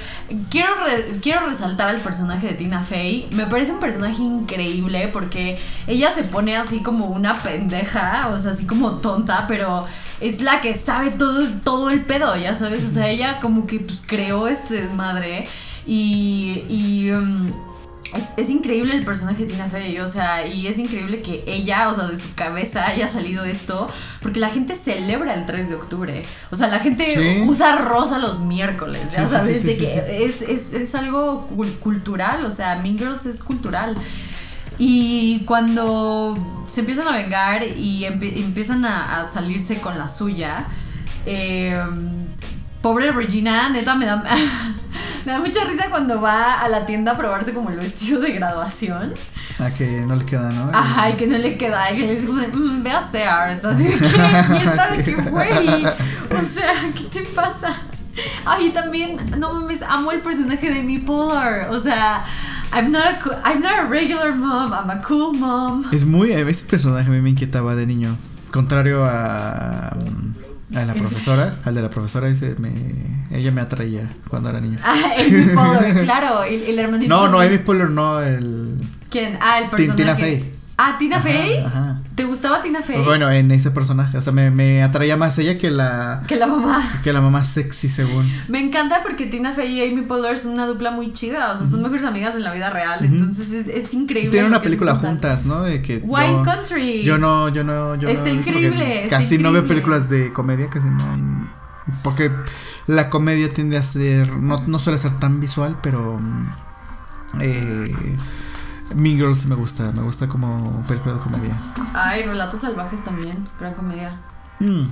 Quiero, 0.48 0.72
quiero 1.20 1.46
resaltar 1.46 1.90
al 1.90 2.00
personaje 2.00 2.46
de 2.46 2.54
Tina 2.54 2.82
Fey. 2.82 3.28
Me 3.32 3.46
parece 3.46 3.72
un 3.72 3.80
personaje 3.80 4.22
increíble 4.22 5.08
porque 5.08 5.58
ella 5.86 6.10
se 6.12 6.22
pone 6.24 6.56
así 6.56 6.82
como 6.82 7.08
una 7.08 7.42
pendeja, 7.42 8.28
o 8.32 8.38
sea, 8.38 8.52
así 8.52 8.66
como 8.66 8.92
tonta, 8.92 9.44
pero 9.46 9.84
es 10.28 10.40
la 10.40 10.60
que 10.60 10.74
sabe 10.74 11.10
todo, 11.10 11.46
todo 11.64 11.90
el 11.90 12.04
pedo, 12.04 12.36
ya 12.36 12.54
sabes. 12.54 12.84
O 12.84 12.88
sea, 12.90 13.08
ella 13.08 13.38
como 13.40 13.66
que 13.66 13.80
pues, 13.80 14.02
creó 14.06 14.48
este 14.48 14.74
desmadre 14.80 15.46
y. 15.86 16.64
y 16.68 17.10
um, 17.12 17.52
es, 18.14 18.26
es 18.36 18.48
increíble 18.48 18.94
el 18.94 19.04
personaje 19.04 19.44
de 19.44 19.50
Tina 19.50 19.68
Fey, 19.68 19.98
o 19.98 20.06
sea, 20.06 20.46
y 20.46 20.68
es 20.68 20.78
increíble 20.78 21.20
que 21.20 21.42
ella, 21.48 21.88
o 21.88 21.94
sea, 21.94 22.04
de 22.04 22.16
su 22.16 22.32
cabeza 22.36 22.86
haya 22.86 23.08
salido 23.08 23.44
esto, 23.44 23.88
porque 24.22 24.38
la 24.38 24.50
gente 24.50 24.76
celebra 24.76 25.34
el 25.34 25.46
3 25.46 25.70
de 25.70 25.74
octubre. 25.74 26.22
O 26.52 26.54
sea, 26.56 26.68
la 26.68 26.78
gente 26.78 27.04
Sí. 27.06 27.42
usa 27.48 27.74
rosa 27.74 28.18
los 28.18 28.42
miércoles, 28.42 29.10
ya 29.12 29.26
Sí, 29.26 29.32
sabes, 29.32 29.62
sí, 29.62 29.66
de 29.66 29.76
que. 29.78 30.24
Es, 30.26 30.42
es, 30.42 30.74
es 30.74 30.94
algo 30.94 31.48
cul- 31.56 31.76
cultural, 31.80 32.46
o 32.46 32.52
sea, 32.52 32.76
Mean 32.76 32.98
Girls 32.98 33.26
es 33.26 33.42
cultural. 33.42 33.96
Y 34.78 35.40
cuando 35.46 36.64
se 36.68 36.80
empiezan 36.80 37.06
a 37.08 37.12
vengar 37.12 37.62
y 37.62 38.02
empie- 38.04 38.36
empiezan 38.44 38.84
a, 38.84 39.20
a 39.20 39.24
salirse 39.24 39.78
con 39.80 39.96
la 39.98 40.08
suya, 40.08 40.66
eh, 41.26 41.80
pobre 42.82 43.12
Regina, 43.12 43.68
neta, 43.68 43.94
me 43.94 44.06
da, 44.06 44.22
me 45.24 45.32
da 45.32 45.38
mucha 45.38 45.64
risa 45.64 45.86
cuando 45.90 46.20
va 46.20 46.60
a 46.60 46.68
la 46.68 46.84
tienda 46.86 47.12
a 47.12 47.16
probarse 47.16 47.54
como 47.54 47.70
el 47.70 47.76
vestido 47.76 48.20
de 48.20 48.32
graduación. 48.32 49.14
A 49.60 49.70
que 49.70 49.86
no 50.04 50.16
le 50.16 50.24
queda, 50.26 50.50
¿no? 50.50 50.70
Ajá, 50.76 51.10
y 51.10 51.12
que 51.14 51.28
no 51.28 51.38
le 51.38 51.56
queda, 51.56 51.92
y 51.92 51.94
que 51.94 52.06
le 52.08 52.14
dice 52.16 52.26
como 52.26 52.40
de, 52.40 52.48
"Mm, 52.48 52.82
ve 52.82 52.90
a 52.90 53.00
Sears, 53.00 53.64
así 53.64 53.84
de 53.84 53.90
que, 53.92 54.04
y 54.54 54.66
está 54.66 54.90
de 54.90 55.04
que, 55.04 55.14
güey, 55.14 55.84
o 55.86 56.42
sea, 56.42 56.72
¿qué 56.94 57.04
te 57.04 57.22
pasa? 57.22 57.76
Ay, 58.44 58.70
también, 58.70 59.16
no 59.38 59.52
mames, 59.54 59.80
amo 59.82 60.10
el 60.10 60.20
personaje 60.22 60.72
de 60.72 60.82
Mi 60.82 60.98
Polar, 60.98 61.68
o 61.70 61.78
sea, 61.78 62.24
I'm 62.74 62.90
not, 62.90 63.04
a, 63.06 63.18
coo- 63.20 63.36
I'm 63.44 63.60
not 63.60 63.78
a 63.80 63.84
regular 63.86 64.34
mom, 64.34 64.72
I'm 64.72 64.90
a 64.90 65.00
cool 65.02 65.32
mom. 65.34 65.84
Es 65.92 66.04
muy. 66.04 66.32
Ese 66.32 66.64
personaje 66.64 67.08
a 67.08 67.10
mí 67.12 67.20
me 67.20 67.30
inquietaba 67.30 67.74
de 67.76 67.86
niño. 67.86 68.16
Contrario 68.52 69.04
a. 69.04 69.96
A 70.74 70.84
la 70.84 70.92
Es- 70.92 71.00
profesora, 71.00 71.54
al 71.64 71.74
de 71.74 71.82
la 71.82 71.90
profesora, 71.90 72.26
ese 72.28 72.56
me, 72.58 72.72
ella 73.30 73.52
me 73.52 73.60
atraía 73.60 74.10
cuando 74.28 74.48
era 74.48 74.60
niño. 74.60 74.78
Ah, 74.82 74.96
Mi 75.30 75.42
Polar, 75.54 76.02
claro, 76.04 76.42
el, 76.42 76.62
el 76.62 76.78
hermanito. 76.78 77.14
No, 77.14 77.28
no. 77.28 77.38
Amy 77.38 77.58
Poehler 77.58 77.90
no, 77.90 78.20
el. 78.20 78.80
¿Quién? 79.08 79.38
Ah, 79.40 79.60
el 79.62 79.70
personaje. 79.70 79.96
Tina 80.02 80.16
Fey. 80.16 80.52
Ah, 80.76 80.96
Tina 80.98 81.20
Fey. 81.20 81.58
Ajá. 81.64 82.00
¿Te 82.14 82.24
gustaba 82.24 82.62
Tina 82.62 82.80
Fey? 82.80 83.02
Bueno, 83.02 83.28
en 83.30 83.50
ese 83.50 83.72
personaje, 83.72 84.16
o 84.16 84.20
sea, 84.20 84.32
me, 84.32 84.50
me 84.52 84.84
atraía 84.84 85.16
más 85.16 85.36
ella 85.38 85.58
que 85.58 85.68
la 85.70 86.22
Que 86.28 86.36
la 86.36 86.46
mamá. 86.46 86.80
que 87.02 87.12
la 87.12 87.20
mamá 87.20 87.42
sexy 87.42 87.88
según. 87.88 88.30
Me 88.48 88.60
encanta 88.60 89.02
porque 89.02 89.26
Tina 89.26 89.52
Fey 89.52 89.80
y 89.80 89.88
Amy 89.92 90.02
Poehler 90.02 90.38
son 90.38 90.52
una 90.52 90.66
dupla 90.66 90.92
muy 90.92 91.12
chida, 91.12 91.50
o 91.52 91.56
sea, 91.56 91.66
son 91.66 91.82
mejores 91.82 92.04
amigas 92.04 92.36
en 92.36 92.44
la 92.44 92.52
vida 92.52 92.70
real, 92.70 93.04
entonces 93.04 93.50
es, 93.50 93.66
es 93.66 93.94
increíble. 93.94 94.30
Tienen 94.30 94.48
una 94.50 94.62
película 94.62 94.94
juntas, 94.94 95.44
¿no? 95.44 95.62
De 95.62 95.82
que 95.82 95.96
Wine 96.04 96.32
yo, 96.32 96.42
Country. 96.44 97.02
yo 97.02 97.18
no, 97.18 97.48
yo 97.48 97.64
no, 97.64 97.96
yo 97.96 98.08
Está 98.08 98.24
no 98.24 98.34
increíble, 98.34 99.04
está 99.04 99.16
Casi 99.16 99.38
no 99.38 99.50
veo 99.50 99.66
películas 99.66 100.08
de 100.08 100.32
comedia, 100.32 100.68
casi 100.68 100.86
no. 100.88 101.50
Porque 102.04 102.30
la 102.86 103.10
comedia 103.10 103.52
tiende 103.52 103.76
a 103.76 103.82
ser, 103.82 104.32
no, 104.36 104.62
no 104.66 104.78
suele 104.78 104.98
ser 104.98 105.18
tan 105.18 105.40
visual, 105.40 105.76
pero 105.82 106.20
eh, 107.40 107.94
Mean 108.94 109.16
Girls 109.16 109.46
me 109.46 109.54
gusta, 109.54 109.90
me 109.92 110.02
gusta 110.02 110.26
como 110.28 110.82
película 110.86 111.14
de 111.14 111.20
comedia. 111.20 111.56
Ay, 111.94 112.22
Relatos 112.22 112.60
Salvajes 112.60 113.02
también, 113.04 113.46
gran 113.58 113.74
comedia. 113.74 114.20
Mm. 114.60 114.86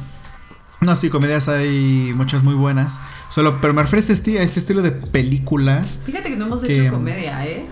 No, 0.80 0.96
sí, 0.96 1.10
comedias 1.10 1.48
hay 1.48 2.12
muchas 2.16 2.42
muy 2.42 2.54
buenas. 2.54 3.00
Solo, 3.28 3.60
pero 3.60 3.72
me 3.72 3.82
refiero 3.82 4.04
a 4.04 4.12
este, 4.12 4.38
a 4.38 4.42
este 4.42 4.58
estilo 4.58 4.82
de 4.82 4.90
película. 4.90 5.84
Fíjate 6.04 6.30
que 6.30 6.36
no 6.36 6.46
hemos 6.46 6.62
Que- 6.64 6.72
hecho 6.82 6.92
comedia, 6.92 7.46
¿eh? 7.46 7.68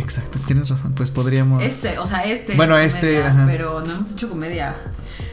Exacto, 0.00 0.38
tienes 0.46 0.68
razón. 0.68 0.92
Pues 0.94 1.10
podríamos. 1.10 1.62
Este, 1.62 1.98
o 1.98 2.06
sea, 2.06 2.24
este. 2.24 2.54
Bueno, 2.56 2.76
es 2.78 2.94
este, 2.94 3.06
comedia, 3.14 3.26
ajá. 3.30 3.46
Pero 3.46 3.80
no 3.80 3.92
hemos 3.92 4.12
hecho 4.12 4.28
comedia. 4.28 4.74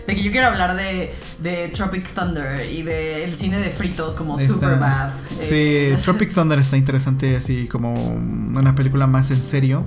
De 0.05 0.15
que 0.15 0.23
yo 0.23 0.31
quiero 0.31 0.47
hablar 0.47 0.75
de, 0.75 1.13
de 1.41 1.67
Tropic 1.69 2.07
Thunder 2.13 2.65
y 2.71 2.81
de 2.83 3.25
el 3.25 3.35
cine 3.35 3.57
de 3.59 3.69
fritos 3.71 4.15
como 4.15 4.37
Está- 4.39 4.53
Superbad. 4.53 5.09
Sí, 5.35 5.53
eh, 5.55 5.95
Tropic. 6.03 6.33
Thunder 6.33 6.59
está 6.59 6.77
interesante, 6.77 7.35
así 7.35 7.67
como 7.67 7.93
una 8.13 8.73
película 8.75 9.05
más 9.07 9.31
en 9.31 9.43
serio. 9.43 9.83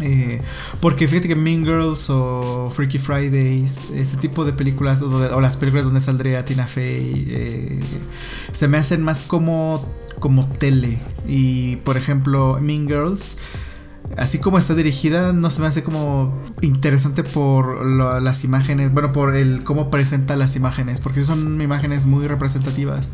Eh, 0.00 0.40
porque 0.80 1.06
fíjate 1.06 1.28
que 1.28 1.36
Mean 1.36 1.62
Girls 1.64 2.10
o 2.10 2.68
Freaky 2.74 2.98
Fridays, 2.98 3.82
ese 3.94 4.16
tipo 4.16 4.44
de 4.44 4.52
películas, 4.52 5.00
o, 5.02 5.20
de- 5.20 5.28
o 5.32 5.40
las 5.40 5.56
películas 5.56 5.84
donde 5.84 6.00
saldría 6.00 6.44
Tina 6.44 6.66
Fey, 6.66 7.26
eh, 7.30 7.80
se 8.50 8.66
me 8.66 8.76
hacen 8.78 9.02
más 9.02 9.22
como, 9.22 9.88
como 10.18 10.48
tele. 10.48 10.98
Y 11.28 11.76
por 11.76 11.96
ejemplo, 11.96 12.58
Mean 12.60 12.88
Girls, 12.88 13.36
así 14.16 14.38
como 14.38 14.58
está 14.58 14.74
dirigida, 14.74 15.32
no 15.32 15.50
se 15.50 15.60
me 15.60 15.66
hace 15.66 15.82
como 15.82 16.42
interesante 16.60 17.24
por 17.24 17.84
lo- 17.86 18.20
las 18.20 18.44
imágenes, 18.44 18.92
bueno, 18.92 19.12
por 19.12 19.34
el 19.34 19.64
cómo 19.64 19.90
presenta 19.90 20.36
las 20.36 20.56
imágenes, 20.56 21.00
porque 21.00 21.24
son 21.24 21.60
imágenes 21.60 22.06
muy 22.06 22.26
representativas. 22.28 23.12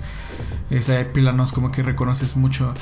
O 0.76 0.82
sea, 0.82 0.98
hay 0.98 1.04
planos 1.04 1.52
como 1.52 1.72
que 1.72 1.82
reconoces 1.82 2.36
mucho. 2.36 2.74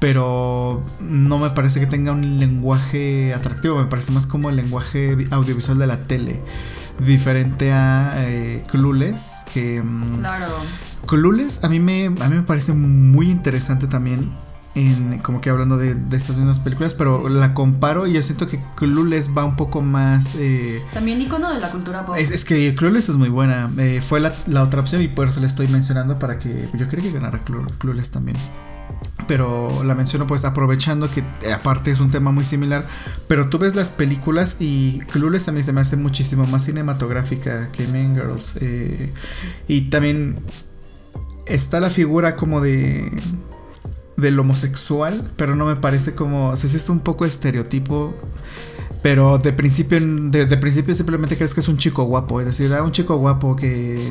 Pero 0.00 0.80
no 1.00 1.38
me 1.38 1.50
parece 1.50 1.80
que 1.80 1.86
tenga 1.88 2.12
un 2.12 2.38
lenguaje 2.38 3.34
atractivo, 3.34 3.80
me 3.80 3.86
parece 3.86 4.12
más 4.12 4.28
como 4.28 4.48
el 4.48 4.54
lenguaje 4.54 5.16
vi- 5.16 5.26
audiovisual 5.32 5.76
de 5.78 5.86
la 5.88 6.06
tele. 6.06 6.40
Diferente 7.04 7.72
a 7.72 8.14
eh, 8.18 8.62
Clueless, 8.70 9.44
que... 9.52 9.82
mm, 9.82 10.18
Claro. 10.20 10.46
Clueless 11.06 11.64
a 11.64 11.68
mí 11.68 11.80
me, 11.80 12.06
a 12.06 12.28
mí 12.28 12.36
me 12.36 12.42
parece 12.42 12.72
muy 12.74 13.28
interesante 13.30 13.88
también. 13.88 14.30
En, 14.78 15.18
como 15.18 15.40
que 15.40 15.50
hablando 15.50 15.76
de, 15.76 15.94
de 15.94 16.16
estas 16.16 16.36
mismas 16.36 16.60
películas, 16.60 16.94
pero 16.94 17.28
la 17.28 17.52
comparo 17.52 18.06
y 18.06 18.12
yo 18.12 18.22
siento 18.22 18.46
que 18.46 18.60
Clueless 18.76 19.30
va 19.36 19.44
un 19.44 19.56
poco 19.56 19.82
más... 19.82 20.34
eh, 20.36 20.80
También 20.94 21.20
icono 21.20 21.52
de 21.52 21.58
la 21.58 21.70
cultura 21.70 22.06
pop. 22.06 22.14
es, 22.16 22.30
es 22.30 22.44
que 22.44 22.74
Clueless 22.76 23.08
es 23.08 23.16
muy 23.16 23.28
buena. 23.28 23.68
eh, 23.78 24.00
fue 24.00 24.20
la, 24.20 24.34
la 24.46 24.62
otra 24.62 24.80
opción 24.80 25.02
y 25.02 25.08
por 25.08 25.28
eso 25.28 25.40
la 25.40 25.46
estoy 25.46 25.66
mencionando 25.68 26.18
para 26.18 26.38
que 26.38 26.68
yo 26.74 26.86
quería 26.88 27.04
que 27.10 27.12
ganara 27.12 27.44
Clu- 27.44 27.66
Clueless 27.78 28.10
también. 28.12 28.36
Pero 29.26 29.82
la 29.84 29.94
menciono 29.94 30.26
pues 30.26 30.44
aprovechando 30.44 31.10
que 31.10 31.20
eh, 31.42 31.52
aparte 31.52 31.90
es 31.90 32.00
un 32.00 32.10
tema 32.10 32.30
muy 32.30 32.44
similar. 32.44 32.86
Pero 33.26 33.48
tú 33.48 33.58
ves 33.58 33.74
las 33.74 33.90
películas 33.90 34.58
y 34.60 35.00
Clueless 35.10 35.48
a 35.48 35.52
mí 35.52 35.62
se 35.62 35.72
me 35.72 35.80
hace 35.80 35.96
muchísimo 35.96 36.46
más 36.46 36.64
cinematográfica 36.64 37.70
que 37.72 37.86
Mean 37.88 38.14
Girls. 38.14 38.56
eh, 38.60 39.12
y 39.66 39.90
también 39.90 40.38
está 41.46 41.80
la 41.80 41.90
figura 41.90 42.36
como 42.36 42.60
de 42.60 43.10
del 44.18 44.38
homosexual, 44.38 45.22
pero 45.36 45.56
no 45.56 45.64
me 45.64 45.76
parece 45.76 46.14
como, 46.14 46.50
o 46.50 46.56
sea, 46.56 46.68
sí 46.68 46.76
es 46.76 46.90
un 46.90 47.00
poco 47.00 47.24
estereotipo, 47.24 48.14
pero 49.00 49.38
de 49.38 49.52
principio 49.52 49.98
de, 50.00 50.44
de 50.44 50.56
principio 50.56 50.92
simplemente 50.92 51.36
crees 51.36 51.54
que 51.54 51.60
es 51.60 51.68
un 51.68 51.78
chico 51.78 52.04
guapo, 52.04 52.40
es 52.40 52.46
decir, 52.46 52.74
ah, 52.74 52.82
un 52.82 52.92
chico 52.92 53.16
guapo 53.16 53.54
que 53.54 54.10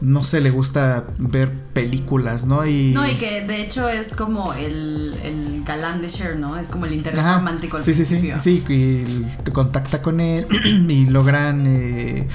no 0.00 0.22
sé, 0.22 0.40
le 0.40 0.50
gusta 0.50 1.04
ver 1.18 1.52
películas, 1.72 2.46
¿no? 2.46 2.64
Y 2.66 2.92
No, 2.94 3.06
y 3.06 3.16
que 3.16 3.44
de 3.44 3.60
hecho 3.62 3.88
es 3.88 4.14
como 4.14 4.54
el, 4.54 5.14
el 5.24 5.62
galán 5.64 6.00
de 6.00 6.08
Cher, 6.08 6.38
¿no? 6.38 6.56
Es 6.56 6.68
como 6.68 6.86
el 6.86 6.94
interés 6.94 7.18
Ajá, 7.18 7.38
romántico 7.38 7.76
al 7.76 7.82
sí, 7.82 7.92
sí, 7.92 8.04
sí, 8.04 8.32
sí, 8.38 8.64
y 8.68 9.42
te 9.42 9.52
contacta 9.52 10.00
con 10.00 10.20
él 10.20 10.46
y 10.88 11.06
logran 11.06 11.66
eh, 11.66 12.28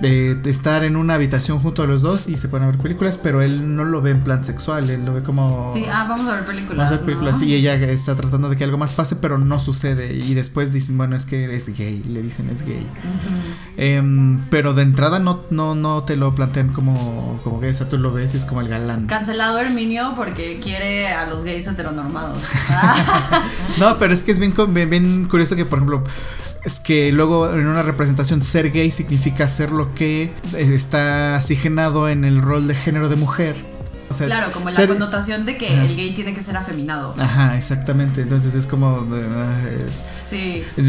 de, 0.00 0.34
de 0.34 0.50
estar 0.50 0.84
en 0.84 0.96
una 0.96 1.14
habitación 1.14 1.58
junto 1.58 1.82
a 1.82 1.86
los 1.86 2.02
dos 2.02 2.28
y 2.28 2.36
se 2.36 2.54
a 2.54 2.58
ver 2.58 2.78
películas, 2.78 3.18
pero 3.18 3.42
él 3.42 3.76
no 3.76 3.84
lo 3.84 4.00
ve 4.00 4.10
en 4.10 4.20
plan 4.20 4.44
sexual, 4.44 4.88
él 4.90 5.04
lo 5.04 5.14
ve 5.14 5.22
como... 5.22 5.68
Sí, 5.72 5.84
ah, 5.90 6.06
vamos 6.08 6.28
a 6.28 6.36
ver 6.36 6.44
películas. 6.44 6.78
Vamos 6.78 6.92
a 6.92 6.96
ver 6.96 7.04
películas 7.04 7.40
¿no? 7.40 7.46
y 7.46 7.54
ella 7.54 7.74
está 7.74 8.14
tratando 8.14 8.48
de 8.48 8.56
que 8.56 8.64
algo 8.64 8.78
más 8.78 8.94
pase, 8.94 9.16
pero 9.16 9.38
no 9.38 9.60
sucede. 9.60 10.14
Y 10.14 10.34
después 10.34 10.72
dicen, 10.72 10.96
bueno, 10.96 11.16
es 11.16 11.26
que 11.26 11.54
es 11.54 11.76
gay, 11.76 12.02
le 12.04 12.22
dicen 12.22 12.48
es 12.50 12.64
gay. 12.64 12.86
Em, 13.76 14.40
pero 14.50 14.74
de 14.74 14.82
entrada 14.82 15.18
no, 15.18 15.42
no, 15.50 15.74
no 15.74 16.04
te 16.04 16.16
lo 16.16 16.34
plantean 16.34 16.72
como, 16.72 17.40
como 17.44 17.60
gay, 17.60 17.70
o 17.70 17.74
sea, 17.74 17.88
tú 17.88 17.98
lo 17.98 18.12
ves 18.12 18.34
y 18.34 18.36
es 18.38 18.44
como 18.44 18.60
el 18.60 18.68
galán. 18.68 19.06
Cancelado 19.06 19.58
Herminio 19.58 20.14
porque 20.16 20.60
quiere 20.62 21.08
a 21.08 21.28
los 21.28 21.44
gays 21.44 21.66
heteronormados. 21.66 22.42
No, 23.78 23.98
pero 23.98 24.14
es 24.14 24.22
que 24.22 24.32
es 24.32 24.38
bien, 24.38 24.54
bien 24.88 25.28
curioso 25.28 25.54
que, 25.54 25.64
por 25.64 25.78
ejemplo, 25.78 26.02
es 26.66 26.80
que 26.80 27.12
luego 27.12 27.48
en 27.54 27.68
una 27.68 27.82
representación 27.82 28.42
ser 28.42 28.72
gay 28.72 28.90
significa 28.90 29.46
ser 29.46 29.70
lo 29.70 29.94
que 29.94 30.24
eh, 30.24 30.32
está 30.56 31.36
asignado 31.36 32.08
en 32.08 32.24
el 32.24 32.42
rol 32.42 32.66
de 32.66 32.74
género 32.74 33.08
de 33.08 33.14
mujer. 33.14 33.75
O 34.08 34.14
sea, 34.14 34.26
claro, 34.26 34.52
como 34.52 34.68
la 34.70 34.86
connotación 34.86 35.44
de 35.46 35.58
que 35.58 35.68
Ajá. 35.68 35.84
el 35.84 35.96
gay 35.96 36.12
tiene 36.14 36.32
que 36.34 36.42
ser 36.42 36.56
afeminado. 36.56 37.14
Ajá, 37.18 37.56
exactamente. 37.56 38.20
Entonces 38.22 38.54
es 38.54 38.66
como... 38.66 39.06
Sí. 40.28 40.64
Y, 40.76 40.82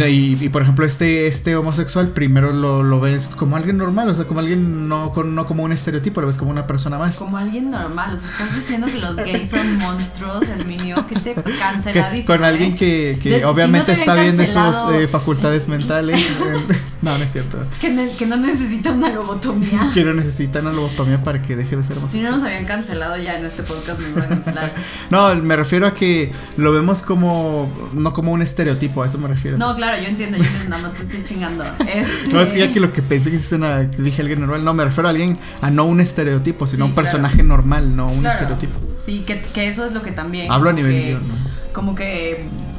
y, 0.46 0.50
por 0.50 0.64
ejemplo, 0.64 0.84
este, 0.86 1.28
este 1.28 1.56
homosexual 1.56 2.10
primero 2.10 2.52
lo, 2.54 2.82
lo 2.82 3.00
ves 3.00 3.28
como 3.36 3.56
alguien 3.56 3.78
normal, 3.78 4.10
o 4.10 4.16
sea, 4.16 4.26
como 4.26 4.40
alguien 4.40 4.88
no, 4.88 5.12
con- 5.12 5.36
no 5.36 5.46
como 5.46 5.64
un 5.64 5.72
estereotipo, 5.72 6.22
lo 6.22 6.28
ves 6.28 6.38
como 6.38 6.50
una 6.50 6.66
persona 6.66 6.98
más. 6.98 7.18
Como 7.18 7.38
alguien 7.38 7.70
normal. 7.70 8.14
O 8.14 8.18
sea, 8.18 8.30
estás 8.32 8.56
diciendo 8.56 8.88
que 8.88 8.98
los 9.00 9.16
gays 9.16 9.50
son 9.52 9.78
monstruos, 9.80 10.48
Herminio. 10.48 11.06
Que 11.08 11.16
te 11.16 11.34
Que- 11.36 11.44
canceladísimo. 11.60 12.36
con 12.36 12.44
alguien 12.44 12.72
¿eh? 12.72 12.76
que, 12.76 13.20
que 13.22 13.38
si 13.40 13.44
obviamente 13.44 13.92
no 13.94 14.00
está 14.00 14.16
bien 14.16 14.38
de 14.38 14.48
sus 14.48 14.76
eh, 14.94 15.08
facultades 15.08 15.68
mentales. 15.68 16.20
no, 17.04 17.18
no 17.18 17.24
es 17.24 17.32
cierto. 17.32 17.60
Que, 17.80 17.92
ne- 17.92 18.12
que 18.18 18.26
no 18.26 18.38
necesita 18.38 18.92
una 18.92 19.10
lobotomía. 19.12 19.92
Que 19.94 20.04
no 20.04 20.14
necesita 20.16 20.60
una 20.62 20.72
lobotomía 20.74 21.24
para 21.24 21.42
que 21.44 21.56
deje 21.56 21.76
de 21.76 21.84
ser 21.84 21.96
Si 21.96 22.00
no 22.00 22.30
homosexual. 22.30 22.32
nos 22.32 22.44
habían 22.44 22.66
cancelado 22.66 23.07
ya 23.16 23.38
en 23.40 23.46
este 23.46 23.64
podcast, 23.64 24.00
nos 24.02 24.16
van 24.16 24.24
a 24.24 24.28
cancelar. 24.28 24.74
No, 25.10 25.34
me 25.36 25.56
refiero 25.56 25.88
a 25.88 25.94
que 25.94 26.34
lo 26.58 26.74
vemos 26.74 27.02
como, 27.02 27.72
no 27.94 28.12
como 28.12 28.34
un 28.34 28.42
estereotipo, 28.42 29.04
a 29.04 29.06
eso 29.06 29.18
me 29.20 29.28
refiero. 29.30 29.58
No, 29.58 29.74
claro, 29.76 30.02
yo 30.02 30.10
entiendo, 30.10 30.36
yo 30.38 30.44
entiendo, 30.44 30.70
nada 30.70 30.82
más 30.82 30.94
te 30.96 31.04
estoy 31.04 31.24
chingando. 31.24 31.64
Este... 31.88 32.34
No, 32.34 32.42
es 32.42 32.50
que 32.54 32.60
ya 32.60 32.74
que 32.74 32.80
lo 32.82 32.92
que 32.92 33.02
pensé 33.02 33.30
que 33.32 33.38
es 33.38 33.52
una, 33.54 33.84
dije 33.84 34.22
alguien 34.22 34.42
normal, 34.42 34.66
no, 34.66 34.74
me 34.74 34.84
refiero 34.84 35.08
a 35.08 35.12
alguien, 35.12 35.38
a 35.62 35.72
no 35.72 35.86
un 35.86 36.02
estereotipo, 36.02 36.66
sino 36.66 36.86
Sí, 36.86 36.90
un 36.90 36.96
claro. 36.96 37.06
personaje 37.06 37.44
normal, 37.44 37.96
no 37.96 38.08
un 38.08 38.20
Claro. 38.20 38.34
estereotipo. 38.36 38.80
Sí, 38.98 39.24
que, 39.26 39.40
que 39.42 39.68
eso 39.70 39.86
es 39.86 39.94
lo 39.94 40.02
que 40.02 40.12
también. 40.12 40.52
Hablo 40.52 40.72
a 40.72 40.74
nivel 40.74 40.92
que- 40.92 41.14
¿no? 41.14 41.58
Como 41.74 41.94
que 41.94 42.32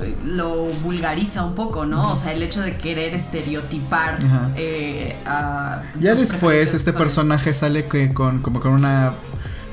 eh, 0.02 0.16
lo 0.24 0.64
vulgariza 0.82 1.44
un 1.44 1.54
poco, 1.54 1.86
¿no? 1.86 2.10
O 2.12 2.16
sea, 2.16 2.32
el 2.32 2.42
hecho 2.42 2.60
de 2.62 2.76
querer 2.76 3.14
estereotipar 3.14 4.18
eh, 4.56 5.14
a. 5.24 5.82
Ya 6.00 6.16
después 6.16 6.74
este 6.74 6.92
personaje 6.92 7.54
sale 7.54 7.86
que 7.86 8.12
con 8.12 8.40
como 8.42 8.58
con 8.58 8.72
una 8.72 9.12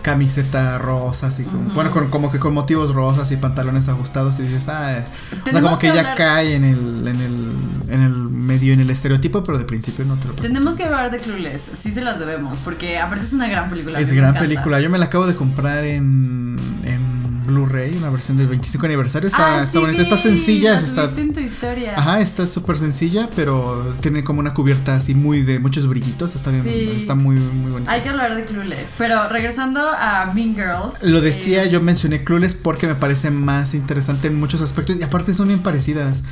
camiseta 0.05 0.77
rosa, 0.77 1.27
así 1.27 1.43
como, 1.43 1.73
bueno, 1.73 1.89
con- 1.91 2.09
como 2.11 2.31
que 2.31 2.37
con 2.39 2.53
motivos 2.53 2.93
rosas 2.93 3.31
y 3.31 3.37
pantalones 3.37 3.89
ajustados 3.89 4.37
y 4.39 4.43
dices, 4.43 4.69
ah, 4.69 5.03
o 5.31 5.33
sea, 5.35 5.43
Tenemos 5.43 5.69
como 5.71 5.79
que, 5.79 5.87
que 5.89 5.93
ya 5.95 5.99
hablar- 6.01 6.15
cae 6.17 6.55
en 6.55 6.63
el, 6.63 7.07
en 7.07 7.19
el, 7.21 7.53
en 7.89 8.01
el 8.03 8.13
medio, 8.29 8.73
en 8.73 8.79
el 8.81 8.89
estereotipo, 8.91 9.43
pero 9.43 9.57
de 9.57 9.65
principio 9.65 10.05
no 10.05 10.15
te 10.15 10.27
lo 10.27 10.35
presenta. 10.35 10.57
Tenemos 10.59 10.77
que 10.77 10.83
hablar 10.83 11.09
de 11.09 11.17
Clueless, 11.19 11.61
sí 11.73 11.91
se 11.91 12.01
las 12.01 12.19
debemos, 12.19 12.59
porque 12.59 12.99
aparte 12.99 13.25
es 13.25 13.33
una 13.33 13.47
gran 13.47 13.67
película. 13.69 13.99
Es 13.99 14.13
gran 14.13 14.35
película. 14.35 14.79
Yo 14.79 14.89
me 14.91 14.97
la 14.99 15.05
acabo 15.05 15.25
de 15.25 15.35
comprar 15.35 15.83
en, 15.85 16.57
en 16.83 17.04
Blu-ray, 17.45 17.95
una 17.97 18.09
versión 18.09 18.37
del 18.37 18.47
25 18.47 18.85
aniversario. 18.85 19.27
Está, 19.27 19.57
Ah, 19.57 19.63
está 19.63 19.71
sí 19.73 19.77
bonita, 19.79 20.01
está 20.01 20.17
sencilla. 20.17 20.73
la 20.73 20.79
Está, 20.79 21.11
en 21.15 21.33
tu 21.33 21.39
historia. 21.39 21.93
ajá, 21.97 22.19
está 22.21 22.45
súper 22.45 22.77
sencilla, 22.77 23.29
pero 23.35 23.95
tiene 24.01 24.23
como 24.23 24.39
una 24.39 24.53
cubierta 24.53 24.95
así 24.95 25.13
muy 25.15 25.41
de 25.43 25.59
muchos 25.59 25.87
brillitos. 25.87 26.35
Está 26.35 26.51
bien, 26.51 26.63
Sí. 26.63 26.89
está 26.95 27.15
muy, 27.15 27.35
muy 27.37 27.71
bonita. 27.71 27.91
Hay 27.91 28.01
que 28.01 28.09
hablar 28.09 28.35
de 28.35 28.45
Clueless, 28.45 28.93
pero 28.97 29.27
regresando 29.29 29.79
a 29.81 30.31
Mean 30.33 30.55
Girls. 30.55 31.03
Lo 31.03 31.21
decía, 31.21 31.63
eh, 31.63 31.69
yo 31.69 31.81
mencioné 31.81 32.23
Clueless 32.23 32.55
porque 32.55 32.87
me 32.87 32.95
parece 32.95 33.31
más 33.31 33.73
interesante 33.73 34.27
en 34.27 34.39
muchos 34.39 34.61
aspectos 34.61 34.97
y 34.99 35.03
aparte 35.03 35.33
son 35.33 35.47
bien 35.47 35.61
parecidas. 35.61 36.23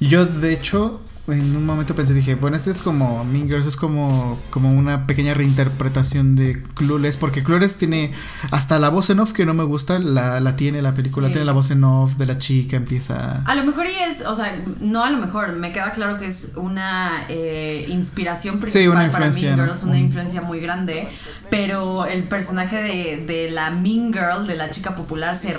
Yo, 0.00 0.24
de 0.26 0.52
hecho, 0.52 1.00
en 1.32 1.56
un 1.56 1.64
momento 1.66 1.94
pensé, 1.94 2.14
dije, 2.14 2.34
bueno, 2.34 2.56
esto 2.56 2.70
es 2.70 2.82
como 2.82 3.24
Mean 3.24 3.46
Girls, 3.48 3.66
es 3.66 3.76
como, 3.76 4.38
como 4.50 4.72
una 4.72 5.06
pequeña 5.06 5.34
reinterpretación 5.34 6.36
de 6.36 6.62
Clueless, 6.74 7.16
porque 7.16 7.42
Clueless 7.42 7.76
tiene 7.76 8.12
hasta 8.50 8.78
la 8.78 8.88
voz 8.88 9.10
en 9.10 9.20
off 9.20 9.32
que 9.32 9.44
no 9.46 9.54
me 9.54 9.64
gusta, 9.64 9.98
la, 9.98 10.40
la 10.40 10.56
tiene 10.56 10.82
la 10.82 10.94
película, 10.94 11.28
Sí. 11.28 11.32
tiene 11.34 11.44
la 11.46 11.52
voz 11.52 11.70
en 11.70 11.84
off 11.84 12.16
de 12.16 12.26
la 12.26 12.38
chica, 12.38 12.76
empieza... 12.76 13.42
A 13.44 13.54
lo 13.54 13.64
mejor 13.64 13.86
y 13.86 13.90
es, 14.10 14.20
o 14.26 14.34
sea, 14.34 14.60
no 14.80 15.04
a 15.04 15.10
lo 15.10 15.18
mejor, 15.18 15.54
me 15.56 15.72
queda 15.72 15.90
claro 15.90 16.18
que 16.18 16.26
es 16.26 16.52
una 16.56 17.24
eh, 17.28 17.86
inspiración 17.88 18.58
principal 18.60 18.88
una 18.88 19.10
para 19.10 19.30
Mean 19.30 19.56
¿no? 19.56 19.64
Girls, 19.64 19.82
una 19.82 19.92
Un- 19.92 19.98
influencia 19.98 20.42
muy 20.42 20.60
grande, 20.60 21.08
pero 21.50 22.06
el 22.06 22.24
personaje 22.24 22.76
de, 22.76 23.24
de 23.26 23.50
la 23.50 23.70
Mean 23.70 24.12
Girl, 24.12 24.46
de 24.46 24.56
la 24.56 24.70
chica 24.70 24.94
popular, 24.94 25.34
se 25.34 25.52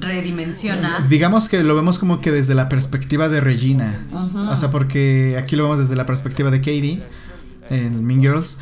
redimensiona. 0.00 1.04
Digamos 1.08 1.48
que 1.48 1.62
lo 1.62 1.74
vemos 1.74 1.98
como 1.98 2.20
que 2.20 2.30
desde 2.30 2.54
la 2.54 2.68
perspectiva 2.68 3.28
de 3.28 3.40
Regina. 3.40 4.00
Ujú. 4.10 4.38
O 4.50 4.56
sea, 4.56 4.70
porque 4.82 5.36
aquí 5.38 5.54
lo 5.54 5.62
vemos 5.62 5.78
desde 5.78 5.94
la 5.94 6.06
perspectiva 6.06 6.50
de 6.50 6.58
Katie 6.58 7.00
en 7.70 8.04
Mean 8.04 8.20
Girls. 8.20 8.58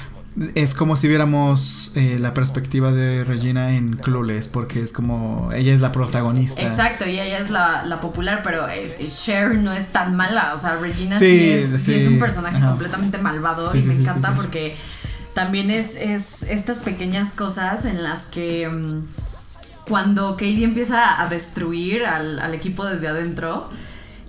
es 0.54 0.74
como 0.74 0.94
si 0.94 1.08
viéramos 1.08 1.92
eh, 1.94 2.18
la 2.20 2.34
perspectiva 2.34 2.92
de 2.92 3.24
Regina 3.24 3.74
en 3.74 3.96
Clueless, 3.96 4.46
porque 4.46 4.82
es 4.82 4.92
como 4.92 5.50
ella 5.54 5.72
es 5.72 5.80
la 5.80 5.92
protagonista. 5.92 6.60
Exacto, 6.60 7.06
y 7.06 7.18
ella 7.18 7.38
es 7.38 7.48
la, 7.48 7.86
la 7.86 8.00
popular, 8.00 8.42
pero 8.44 8.68
eh, 8.68 9.08
Cher 9.08 9.54
no 9.54 9.72
es 9.72 9.92
tan 9.92 10.14
mala, 10.14 10.52
o 10.54 10.58
sea, 10.58 10.76
Regina 10.76 11.18
sí, 11.18 11.52
es, 11.52 11.84
sí, 11.84 11.94
es, 11.94 12.06
un 12.06 12.18
personaje 12.18 12.60
completamente 12.60 13.16
malvado 13.16 13.74
y 13.74 13.80
me 13.80 13.94
encanta 13.94 14.34
porque 14.34 14.76
también 15.32 15.70
es, 15.70 15.96
es 15.96 16.42
estas 16.42 16.80
pequeñas 16.80 17.32
cosas 17.32 17.86
en 17.86 18.02
las 18.02 18.26
que 18.26 18.68
mm, 18.68 19.04
cuando 19.88 20.32
Katie 20.32 20.64
empieza 20.64 21.18
a 21.18 21.28
destruir 21.30 22.04
al, 22.04 22.40
al 22.40 22.52
equipo 22.52 22.84
desde 22.84 23.08
adentro, 23.08 23.70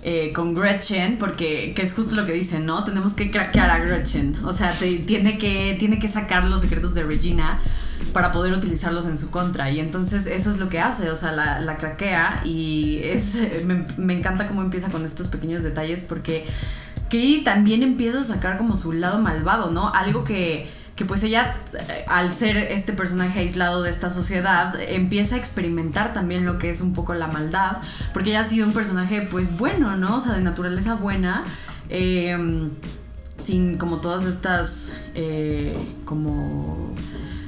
eh, 0.04 0.32
con 0.32 0.54
Gretchen, 0.54 1.16
porque 1.18 1.74
que 1.74 1.82
es 1.82 1.94
justo 1.94 2.16
lo 2.16 2.26
que 2.26 2.32
dicen, 2.32 2.66
¿no? 2.66 2.82
Tenemos 2.82 3.12
que 3.12 3.30
craquear 3.30 3.70
a 3.70 3.78
Gretchen. 3.78 4.36
O 4.44 4.52
sea, 4.52 4.76
tiene, 5.06 5.38
que, 5.38 5.76
tiene 5.78 6.00
que 6.00 6.08
sacar 6.08 6.44
los 6.46 6.60
secretos 6.60 6.92
de 6.92 7.04
Regina 7.04 7.60
para 8.12 8.32
poder 8.32 8.52
utilizarlos 8.52 9.06
en 9.06 9.16
su 9.16 9.30
contra. 9.30 9.70
Y 9.70 9.78
entonces 9.78 10.26
eso 10.26 10.50
es 10.50 10.58
lo 10.58 10.68
que 10.68 10.80
hace, 10.80 11.10
o 11.10 11.16
sea, 11.16 11.30
la, 11.32 11.60
la 11.60 11.76
craquea 11.76 12.40
y 12.44 13.00
es, 13.04 13.46
me, 13.96 14.14
encanta 14.14 14.48
cómo 14.48 14.62
empieza 14.62 14.90
con 14.90 15.04
estos 15.04 15.28
pequeños 15.28 15.62
detalles 15.62 16.02
porque 16.02 16.46
Katie 17.04 17.42
también 17.44 17.84
empieza 17.84 18.20
a 18.20 18.24
sacar 18.24 18.58
como 18.58 18.76
su 18.76 18.92
lado 18.92 19.20
malvado, 19.20 19.70
¿no? 19.70 19.94
Algo 19.94 20.24
que 20.24 20.68
que 20.96 21.04
pues 21.04 21.22
ella, 21.22 21.56
eh, 21.72 22.04
al 22.06 22.32
ser 22.32 22.56
este 22.56 22.92
personaje 22.92 23.40
aislado 23.40 23.82
de 23.82 23.90
esta 23.90 24.10
sociedad, 24.10 24.74
empieza 24.80 25.36
a 25.36 25.38
experimentar 25.38 26.12
también 26.12 26.44
lo 26.44 26.58
que 26.58 26.70
es 26.70 26.80
un 26.80 26.94
poco 26.94 27.14
la 27.14 27.28
maldad, 27.28 27.78
porque 28.12 28.30
ella 28.30 28.40
ha 28.40 28.44
sido 28.44 28.66
un 28.66 28.72
personaje 28.72 29.22
pues 29.22 29.56
bueno, 29.56 29.96
¿no? 29.96 30.18
O 30.18 30.20
sea, 30.20 30.34
de 30.34 30.42
naturaleza 30.42 30.94
buena, 30.94 31.44
em, 31.88 32.70
sin 33.36 33.78
como 33.78 34.00
todas 34.00 34.24
estas, 34.24 34.92
eh, 35.14 35.76
como 36.04 36.94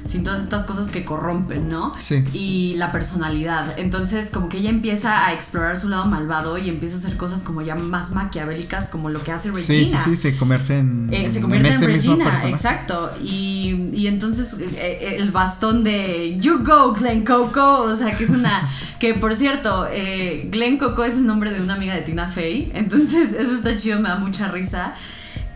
sin 0.07 0.23
todas 0.23 0.41
estas 0.41 0.65
cosas 0.65 0.89
que 0.89 1.03
corrompen, 1.03 1.67
¿no? 1.67 1.91
Sí. 1.97 2.23
Y 2.33 2.75
la 2.77 2.91
personalidad. 2.91 3.77
Entonces, 3.77 4.29
como 4.31 4.49
que 4.49 4.57
ella 4.57 4.69
empieza 4.69 5.25
a 5.25 5.33
explorar 5.33 5.77
su 5.77 5.89
lado 5.89 6.05
malvado 6.05 6.57
y 6.57 6.69
empieza 6.69 6.95
a 6.95 6.99
hacer 6.99 7.17
cosas 7.17 7.41
como 7.41 7.61
ya 7.63 7.75
más 7.75 8.11
maquiavélicas, 8.11 8.87
como 8.87 9.09
lo 9.09 9.23
que 9.23 9.31
hace 9.31 9.49
Regina. 9.49 9.65
Sí, 9.65 9.85
sí, 9.85 9.97
sí, 10.03 10.15
se 10.15 10.37
convierte 10.37 10.77
en. 10.77 11.09
Eh, 11.11 11.29
se 11.31 11.41
convierte 11.41 11.69
en, 11.69 11.83
Regina, 11.83 12.47
exacto. 12.47 13.11
Y, 13.23 13.89
y 13.93 14.07
entonces, 14.07 14.57
eh, 14.59 14.69
eh, 14.77 15.15
el 15.17 15.31
bastón 15.31 15.83
de 15.83 16.37
You 16.39 16.59
Go, 16.63 16.93
Glen 16.93 17.25
Coco, 17.25 17.81
o 17.81 17.93
sea, 17.93 18.15
que 18.15 18.25
es 18.25 18.29
una. 18.29 18.69
que 18.99 19.15
por 19.15 19.33
cierto, 19.33 19.87
Glen 20.51 20.77
Coco 20.77 21.03
es 21.03 21.15
el 21.15 21.25
nombre 21.25 21.51
de 21.51 21.61
una 21.61 21.73
amiga 21.73 21.95
de 21.95 22.01
Tina 22.01 22.29
Fey. 22.29 22.71
Entonces, 22.75 23.33
eso 23.33 23.53
está 23.53 23.75
chido, 23.75 23.99
me 23.99 24.09
da 24.09 24.17
mucha 24.17 24.49
risa. 24.49 24.93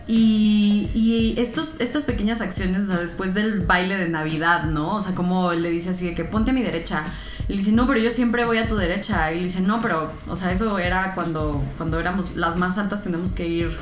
Y, 0.06 1.34
estos, 1.36 1.74
estas 1.78 2.04
pequeñas 2.04 2.40
acciones, 2.40 2.84
o 2.84 2.86
sea, 2.88 2.98
después 2.98 3.34
del 3.34 3.60
baile 3.60 3.96
de 3.96 4.08
Navidad, 4.08 4.64
¿no? 4.64 4.96
O 4.96 5.00
sea, 5.00 5.14
como 5.14 5.52
le 5.52 5.70
dice 5.70 5.90
así 5.90 6.06
de 6.06 6.14
que 6.14 6.24
ponte 6.24 6.50
a 6.50 6.54
mi 6.54 6.62
derecha. 6.62 7.04
Y 7.48 7.52
le 7.52 7.58
dice, 7.58 7.72
no, 7.72 7.86
pero 7.86 8.00
yo 8.00 8.10
siempre 8.10 8.44
voy 8.44 8.58
a 8.58 8.68
tu 8.68 8.76
derecha. 8.76 9.32
Y 9.32 9.36
le 9.36 9.42
dice, 9.44 9.60
no, 9.60 9.80
pero, 9.80 10.12
o 10.28 10.36
sea, 10.36 10.52
eso 10.52 10.78
era 10.78 11.14
cuando, 11.14 11.62
cuando 11.76 11.98
éramos 11.98 12.36
las 12.36 12.56
más 12.56 12.78
altas, 12.78 13.02
tenemos 13.02 13.32
que 13.32 13.46
ir 13.46 13.76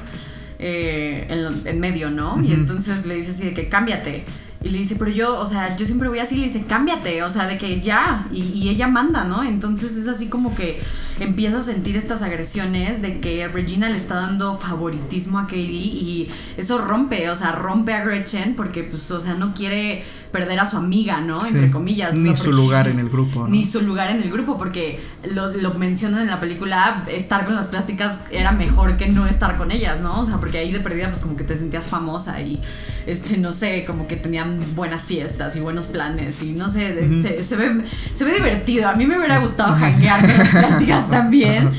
eh, 0.59 1.27
en, 1.65 1.81
medio, 1.81 2.11
¿no? 2.11 2.43
Y 2.43 2.53
entonces 2.53 3.07
le 3.07 3.15
dice 3.15 3.31
así 3.31 3.45
de 3.45 3.55
que 3.55 3.69
cámbiate. 3.69 4.25
Y 4.63 4.71
le 4.71 4.79
dice, 4.79 4.97
pero 4.99 5.11
yo, 5.11 5.39
o 5.39 5.47
sea, 5.47 5.77
yo 5.77 5.87
siempre 5.87 6.09
voy 6.09 6.19
así, 6.19 6.37
le 6.37 6.47
dice, 6.47 6.65
cámbiate, 6.67 7.23
o 7.23 7.31
sea, 7.31 7.47
de 7.47 7.57
que 7.57 7.81
ya, 7.81 8.27
y, 8.33 8.43
y, 8.43 8.69
ella 8.71 8.89
manda, 8.89 9.25
¿no? 9.25 9.45
Entonces 9.45 9.97
es 9.97 10.09
así 10.09 10.27
como 10.27 10.55
que 10.55 10.81
empieza 11.21 11.59
a 11.59 11.63
sentir 11.63 11.97
estas 11.97 12.23
agresiones 12.23 13.03
de 13.03 13.21
que 13.21 13.47
Regina 13.49 13.89
le 13.89 13.97
está 13.97 14.17
dando 14.17 14.57
favoritismo 14.57 15.39
a 15.39 15.43
Katie 15.43 15.67
y 15.67 16.31
eso 16.57 16.79
rompe, 16.79 17.29
o 17.31 17.35
sea, 17.35 17.53
rompe 17.53 17.93
a 17.93 18.05
Gretchen 18.05 18.55
porque, 18.55 18.85
pues, 18.85 19.11
o 19.11 19.21
sea, 19.21 19.35
no 19.35 19.55
quiere 19.55 20.05
perder 20.31 20.61
a 20.61 20.67
su 20.67 20.77
amiga, 20.77 21.21
¿no? 21.21 21.39
Entre 21.45 21.71
comillas. 21.71 22.15
Ni 22.15 22.37
su 22.37 22.53
lugar 22.53 22.89
en 22.89 23.01
el 23.01 23.09
grupo. 23.09 23.47
Ni 23.49 23.65
su 23.65 23.81
lugar 23.81 24.11
en 24.11 24.23
el 24.23 24.31
grupo, 24.31 24.59
porque 24.59 25.01
lo, 25.35 25.51
lo, 25.51 25.75
mencionan 25.75 26.23
en 26.23 26.29
la 26.29 26.41
película, 26.41 27.05
estar 27.09 27.47
con 27.47 27.55
las 27.55 27.69
plásticas 27.69 28.19
era 28.31 28.53
mejor 28.53 28.97
que 28.97 29.09
no 29.09 29.27
estar 29.27 29.57
con 29.57 29.71
ellas, 29.71 30.01
¿no? 30.01 30.21
O 30.21 30.25
sea, 30.25 30.39
porque 30.39 30.59
ahí 30.59 30.73
de 30.73 30.81
perdida 30.81 31.09
pues 31.09 31.21
como 31.21 31.37
que 31.37 31.45
te 31.45 31.57
sentías 31.57 31.87
famosa 31.87 32.41
y, 32.41 32.61
este, 33.07 33.39
no 33.39 33.53
sé, 33.53 33.85
como 33.87 34.07
que 34.07 34.17
tenían 34.17 34.61
buenas 34.75 35.05
fiestas 35.05 35.57
y 35.57 35.61
buenos 35.61 35.87
planes 35.87 36.43
y 36.43 36.53
no 36.53 36.69
sé, 36.69 37.23
se, 37.23 37.43
se, 37.43 37.57
ve, 37.57 37.85
se 38.13 38.25
ve 38.25 38.35
divertido. 38.35 38.89
A 38.89 38.95
mí 38.95 39.07
me 39.07 39.17
hubiera 39.17 39.39
gustado 39.39 39.75
hackear 39.75 40.21
con 40.21 40.39
las 40.39 40.51
plásticas 40.51 41.08
también. 41.11 41.73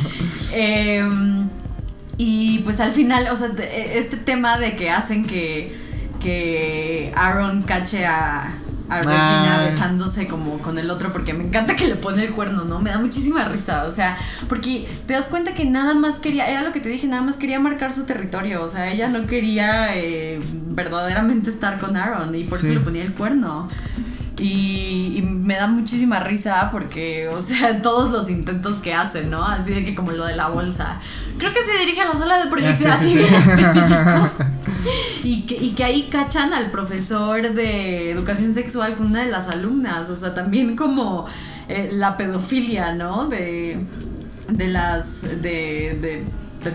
Em, 0.51 1.49
y 2.17 2.59
pues 2.59 2.80
al 2.80 2.91
final, 2.91 3.27
o 3.32 3.36
sea, 3.36 3.49
este 3.93 4.17
tema 4.17 4.57
de 4.57 4.75
que 4.75 4.89
hacen 4.89 5.25
que 5.25 5.89
que 6.19 7.11
Aaron 7.15 7.63
cache 7.63 8.05
a, 8.05 8.53
a 8.89 8.97
Regina 8.97 9.61
besándose 9.63 10.27
como 10.27 10.59
con 10.59 10.77
el 10.77 10.89
otro 10.89 11.11
porque 11.11 11.34
me 11.34 11.43
encanta 11.43 11.75
que 11.75 11.88
le 11.88 11.95
pone 11.95 12.23
el 12.25 12.32
cuerno, 12.32 12.65
¿no? 12.65 12.80
Me 12.80 12.89
da 12.89 12.99
muchísima 12.99 13.45
risa, 13.45 13.86
o 13.86 13.89
sea, 13.89 14.17
porque 14.47 14.88
te 15.07 15.13
das 15.13 15.25
cuenta 15.27 15.53
que 15.53 15.65
nada 15.65 15.93
más 15.93 16.17
quería, 16.17 16.49
era 16.49 16.61
lo 16.61 16.71
que 16.71 16.80
te 16.80 16.89
dije, 16.89 17.07
nada 17.07 17.21
más 17.21 17.38
quería 17.38 17.59
marcar 17.59 17.93
su 17.93 18.05
territorio, 18.05 18.63
o 18.63 18.69
sea, 18.69 18.91
ella 18.91 19.07
no 19.07 19.25
quería 19.27 19.95
eh, 19.95 20.39
verdaderamente 20.69 21.49
estar 21.49 21.80
con 21.80 21.95
Aaron 21.95 22.36
y 22.36 22.43
por 22.43 22.57
eso 22.57 22.73
le 22.73 22.80
ponía 22.80 23.03
el 23.03 23.13
cuerno. 23.13 23.67
Y, 24.39 25.21
me 25.21 25.55
da 25.55 25.67
muchísima 25.67 26.19
risa 26.19 26.69
porque, 26.71 27.27
o 27.27 27.41
sea, 27.41 27.81
todos 27.81 28.11
los 28.11 28.29
intentos 28.29 28.75
que 28.75 28.93
hacen, 28.93 29.29
¿no? 29.29 29.43
Así 29.43 29.73
de 29.73 29.83
que 29.83 29.95
como 29.95 30.11
lo 30.11 30.25
de 30.25 30.35
la 30.35 30.49
bolsa. 30.49 30.99
Creo 31.37 31.51
que 31.53 31.61
se 31.61 31.77
dirige 31.79 32.01
a 32.01 32.09
la 32.09 32.15
sala 32.15 32.43
de 32.43 32.49
proyección 32.49 32.91
así 32.91 33.15
bien 33.15 33.33
específico. 33.33 34.29
y, 35.23 35.41
que, 35.43 35.55
y 35.55 35.71
que 35.71 35.83
ahí 35.83 36.09
cachan 36.11 36.53
al 36.53 36.71
profesor 36.71 37.53
de 37.53 38.11
educación 38.11 38.53
sexual 38.53 38.95
con 38.95 39.07
una 39.07 39.25
de 39.25 39.31
las 39.31 39.47
alumnas. 39.47 40.09
O 40.09 40.15
sea, 40.15 40.33
también 40.33 40.75
como 40.75 41.25
eh, 41.67 41.89
la 41.91 42.15
pedofilia, 42.17 42.93
¿no? 42.93 43.27
De, 43.27 43.83
de 44.49 44.67
las. 44.67 45.23
de, 45.23 45.37
de, 45.41 46.25
de, 46.63 46.73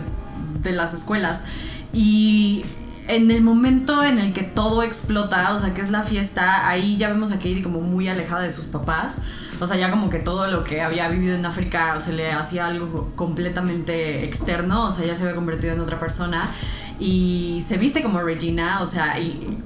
de 0.62 0.72
las 0.72 0.94
escuelas. 0.94 1.44
Y 1.92 2.64
en 3.06 3.30
el 3.30 3.42
momento 3.42 4.02
en 4.02 4.18
el 4.18 4.32
que 4.32 4.42
todo 4.42 4.82
explota, 4.82 5.54
o 5.54 5.58
sea, 5.58 5.74
que 5.74 5.80
es 5.80 5.90
la 5.90 6.02
fiesta, 6.02 6.66
ahí 6.68 6.96
ya 6.96 7.08
vemos 7.08 7.32
a 7.32 7.36
Katie 7.36 7.62
como 7.62 7.80
muy 7.80 8.08
alejada 8.08 8.42
de 8.42 8.50
sus 8.50 8.66
papás. 8.66 9.22
O 9.60 9.66
sea, 9.66 9.76
ya 9.76 9.90
como 9.90 10.10
que 10.10 10.18
todo 10.18 10.48
lo 10.48 10.64
que 10.64 10.82
había 10.82 11.08
vivido 11.08 11.36
en 11.36 11.46
África 11.46 11.98
se 12.00 12.12
le 12.12 12.32
hacía 12.32 12.66
algo 12.66 13.12
completamente 13.14 14.24
externo, 14.24 14.86
o 14.86 14.92
sea, 14.92 15.06
ya 15.06 15.14
se 15.14 15.22
había 15.22 15.36
convertido 15.36 15.74
en 15.74 15.80
otra 15.80 16.00
persona 16.00 16.50
y 16.98 17.64
se 17.66 17.76
viste 17.76 18.02
como 18.02 18.20
Regina, 18.20 18.80
o 18.80 18.86
sea, 18.86 19.18
y 19.20 19.58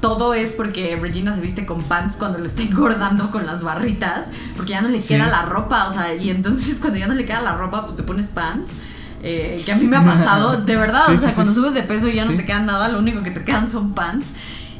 todo 0.00 0.34
es 0.34 0.52
porque 0.52 0.96
Regina 0.96 1.34
se 1.34 1.40
viste 1.40 1.66
con 1.66 1.82
pants 1.82 2.16
cuando 2.16 2.38
le 2.38 2.46
está 2.46 2.62
engordando 2.62 3.30
con 3.30 3.46
las 3.46 3.62
barritas, 3.62 4.28
porque 4.56 4.72
ya 4.72 4.80
no 4.82 4.88
le 4.88 5.00
queda 5.00 5.26
la 5.28 5.42
ropa, 5.42 5.88
o 5.88 5.92
sea, 5.92 6.14
y 6.14 6.30
entonces 6.30 6.78
cuando 6.80 6.98
ya 6.98 7.06
no 7.06 7.14
le 7.14 7.24
queda 7.24 7.40
la 7.40 7.54
ropa, 7.54 7.84
pues 7.84 7.96
te 7.96 8.02
pones 8.02 8.28
pants. 8.28 8.74
Eh, 9.22 9.62
que 9.64 9.72
a 9.72 9.76
mí 9.76 9.86
me 9.86 9.96
ha 9.96 10.04
pasado, 10.04 10.60
de 10.64 10.76
verdad, 10.76 11.12
o 11.12 11.16
sea, 11.16 11.32
cuando 11.34 11.52
subes 11.52 11.74
de 11.74 11.82
peso 11.82 12.08
y 12.08 12.14
ya 12.14 12.24
no 12.24 12.32
te 12.32 12.44
queda 12.44 12.60
nada, 12.60 12.88
lo 12.88 12.98
único 12.98 13.22
que 13.22 13.30
te 13.30 13.44
quedan 13.44 13.68
son 13.68 13.92
pants. 13.92 14.28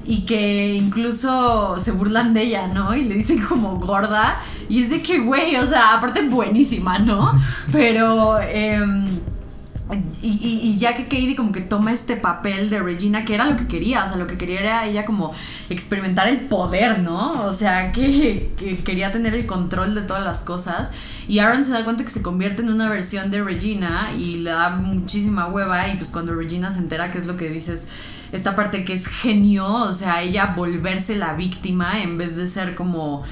Y 0.06 0.22
que 0.22 0.74
incluso 0.74 1.78
se 1.78 1.92
burlan 1.92 2.34
de 2.34 2.42
ella, 2.42 2.66
¿no? 2.66 2.96
Y 2.96 3.04
le 3.04 3.14
dicen 3.14 3.40
como 3.42 3.78
gorda. 3.78 4.40
Y 4.68 4.82
es 4.82 4.90
de 4.90 5.02
que, 5.02 5.20
güey, 5.20 5.56
o 5.56 5.66
sea, 5.66 5.94
aparte 5.94 6.22
buenísima, 6.22 6.98
¿no? 6.98 7.30
Pero... 7.72 8.38
Eh, 8.40 8.80
y, 10.22 10.76
ya 10.78 10.94
que 10.94 11.04
Katie 11.04 11.36
como 11.36 11.52
que 11.52 11.60
toma 11.60 11.92
este 11.92 12.16
papel 12.16 12.70
de 12.70 12.80
Regina, 12.80 13.24
que 13.24 13.34
era 13.34 13.46
lo 13.46 13.56
que 13.56 13.66
quería, 13.66 14.04
o 14.04 14.06
sea, 14.06 14.16
lo 14.16 14.26
que 14.26 14.38
quería 14.38 14.60
era 14.60 14.86
ella 14.86 15.04
como 15.04 15.32
experimentar 15.68 16.28
el 16.28 16.38
poder, 16.40 17.00
¿no? 17.00 17.44
O 17.44 17.52
sea, 17.52 17.92
que, 17.92 18.52
que, 18.56 18.78
quería 18.78 19.12
tener 19.12 19.34
el 19.34 19.46
control 19.46 19.94
de 19.94 20.02
todas 20.02 20.24
las 20.24 20.42
cosas. 20.42 20.92
Y 21.28 21.38
Aaron 21.38 21.64
se 21.64 21.72
da 21.72 21.84
cuenta 21.84 22.04
que 22.04 22.10
se 22.10 22.22
convierte 22.22 22.62
en 22.62 22.70
una 22.70 22.88
versión 22.88 23.30
de 23.30 23.42
Regina 23.42 24.12
y 24.16 24.36
le 24.36 24.50
da 24.50 24.70
muchísima 24.70 25.48
hueva 25.48 25.88
y 25.88 25.96
pues 25.96 26.10
cuando 26.10 26.34
Regina 26.34 26.70
se 26.70 26.78
entera 26.78 27.10
que 27.10 27.18
es 27.18 27.26
lo 27.26 27.36
que 27.36 27.48
dices, 27.48 27.88
esta 28.32 28.54
parte 28.54 28.84
que 28.84 28.92
es 28.92 29.06
genio, 29.06 29.66
o 29.66 29.92
sea, 29.92 30.22
ella 30.22 30.54
volverse 30.56 31.16
la 31.16 31.34
víctima 31.34 32.02
en 32.02 32.18
vez 32.18 32.36
de 32.36 32.46
ser 32.46 32.74
como 32.74 33.24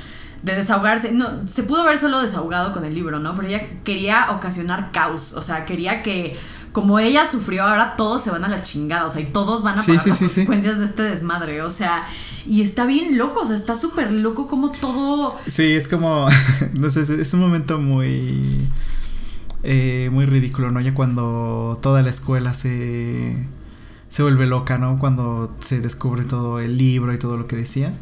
de 0.42 0.54
desahogarse. 0.54 1.12
No, 1.12 1.46
se 1.46 1.62
pudo 1.62 1.82
haber 1.82 1.98
solo 1.98 2.20
desahogado 2.20 2.72
con 2.72 2.84
el 2.84 2.94
libro, 2.94 3.18
¿no? 3.18 3.34
Pero 3.34 3.48
ella 3.48 3.62
quería 3.84 4.30
ocasionar 4.32 4.90
caos. 4.92 5.32
O 5.34 5.42
sea, 5.42 5.64
quería 5.64 6.02
que 6.02 6.36
como 6.72 6.98
ella 6.98 7.24
sufrió, 7.28 7.64
ahora 7.64 7.96
todos 7.96 8.22
se 8.22 8.30
van 8.30 8.44
a 8.44 8.48
la 8.48 8.62
chingada. 8.62 9.06
O 9.06 9.10
sea, 9.10 9.20
y 9.20 9.26
todos 9.26 9.62
van 9.62 9.78
a 9.78 9.82
pagar 9.82 10.06
las 10.06 10.18
consecuencias 10.18 10.78
de 10.78 10.84
este 10.84 11.02
desmadre. 11.02 11.62
O 11.62 11.70
sea, 11.70 12.06
y 12.46 12.62
está 12.62 12.86
bien 12.86 13.18
loco. 13.18 13.40
O 13.40 13.46
sea, 13.46 13.56
está 13.56 13.74
súper 13.74 14.12
loco 14.12 14.46
como 14.46 14.70
todo. 14.70 15.36
Sí, 15.46 15.72
es 15.72 15.88
como. 15.88 16.28
no 16.78 16.90
sé, 16.90 17.02
es 17.20 17.34
un 17.34 17.40
momento 17.40 17.78
muy. 17.78 18.68
Eh, 19.64 20.08
muy 20.12 20.24
ridículo, 20.24 20.70
¿no? 20.70 20.80
Ya 20.80 20.94
cuando 20.94 21.78
toda 21.82 22.02
la 22.02 22.10
escuela 22.10 22.54
se. 22.54 23.36
se 24.08 24.22
vuelve 24.22 24.46
loca, 24.46 24.78
¿no? 24.78 24.98
Cuando 24.98 25.56
se 25.58 25.80
descubre 25.80 26.24
todo 26.24 26.60
el 26.60 26.78
libro 26.78 27.12
y 27.12 27.18
todo 27.18 27.36
lo 27.36 27.46
que 27.46 27.56
decía. 27.56 27.92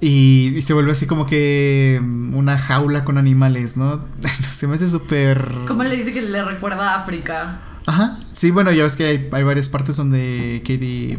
Y, 0.00 0.60
se 0.60 0.74
vuelve 0.74 0.92
así 0.92 1.06
como 1.06 1.26
que 1.26 2.00
mm, 2.02 2.34
una 2.34 2.58
jaula 2.58 3.04
con 3.04 3.18
animales, 3.18 3.76
¿no? 3.78 4.04
se 4.50 4.66
me 4.66 4.74
hace 4.74 4.90
súper... 4.90 5.50
¿Cómo 5.66 5.82
le 5.82 5.96
dice 5.96 6.12
que 6.12 6.22
le 6.22 6.44
recuerda 6.44 6.94
a 6.94 7.00
África? 7.00 7.60
Ajá, 7.86 8.18
sí, 8.32 8.50
bueno, 8.50 8.72
ya 8.72 8.82
ves 8.82 8.96
que 8.96 9.04
hay, 9.06 9.28
hay 9.32 9.44
varias 9.44 9.68
partes 9.68 9.96
donde 9.96 10.60
Katie 10.64 11.18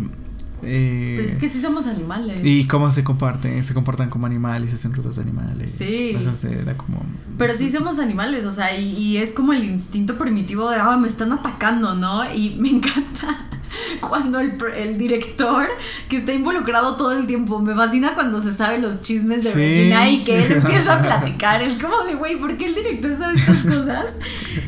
Eh, 0.63 1.15
Pues 1.17 1.32
es 1.32 1.38
que 1.38 1.47
sí 1.49 1.61
somos 1.61 1.88
animales. 1.88 2.41
y 2.43 2.67
cómo 2.67 2.91
se 2.91 3.03
comparten, 3.03 3.63
se 3.63 3.73
comportan 3.73 4.09
como 4.09 4.25
animales, 4.25 4.73
hacen 4.73 4.93
rutas 4.93 5.15
de 5.15 5.21
animales. 5.21 5.71
Sí. 5.71 6.15
Era 6.43 6.75
como. 6.75 7.05
Pero 7.38 7.53
sí 7.53 7.69
somos 7.69 7.99
animales, 7.99 8.45
o 8.45 8.51
sea, 8.51 8.78
y, 8.78 8.89
y 8.97 9.17
es 9.17 9.32
como 9.32 9.53
el 9.53 9.63
instinto 9.63 10.17
primitivo 10.17 10.69
de, 10.69 10.78
ah, 10.78 10.97
me 10.97 11.07
están 11.07 11.32
atacando, 11.32 11.95
¿no? 11.95 12.30
Y 12.34 12.57
me 12.59 12.69
encanta 12.78 13.46
cuando 14.01 14.39
el, 14.39 14.57
el 14.76 14.97
director, 14.97 15.68
que 16.09 16.18
está 16.18 16.34
involucrado 16.34 16.95
todo 16.95 17.11
el 17.13 17.28
tiempo, 17.28 17.59
me 17.59 17.76
fascina 17.76 18.13
cuando 18.15 18.39
se 18.39 18.51
sabe 18.51 18.78
los 18.80 19.01
chismes 19.01 19.43
de 19.43 19.49
Sí. 19.51 19.57
Regina 19.59 20.09
y 20.09 20.24
que 20.24 20.43
él 20.45 20.51
empieza 20.57 20.95
a 20.95 21.01
platicar. 21.01 21.61
Es 21.61 21.74
como 21.74 22.03
de, 22.03 22.15
güey, 22.15 22.38
¿por 22.38 22.57
qué 22.57 22.68
el 22.68 22.76
director 22.76 23.15
sabe 23.15 23.36
estas 23.36 23.61
cosas? 23.63 24.15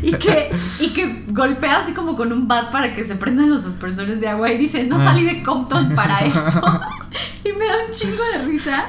Y 0.02 0.12
que, 0.14 0.50
y 0.80 0.89
que 0.93 1.26
golpea 1.30 1.80
así 1.80 1.93
como 1.93 2.16
con 2.16 2.32
un 2.32 2.47
bat 2.47 2.72
para 2.72 2.93
que 2.95 3.04
se 3.04 3.16
prendan 3.16 3.50
los 3.50 3.66
aspersores 3.66 4.20
de 4.20 4.28
agua 4.28 4.52
y 4.52 4.58
dice, 4.58 4.84
no 4.86 4.95
Ah. 4.95 5.04
salí 5.04 5.24
de 5.24 5.41
Compton 5.43 5.95
para 5.95 6.20
esto. 6.20 6.82
y 7.43 7.52
me 7.54 7.66
da 7.66 7.74
un 7.88 7.91
chingo 7.91 8.24
de 8.34 8.45
risa. 8.45 8.86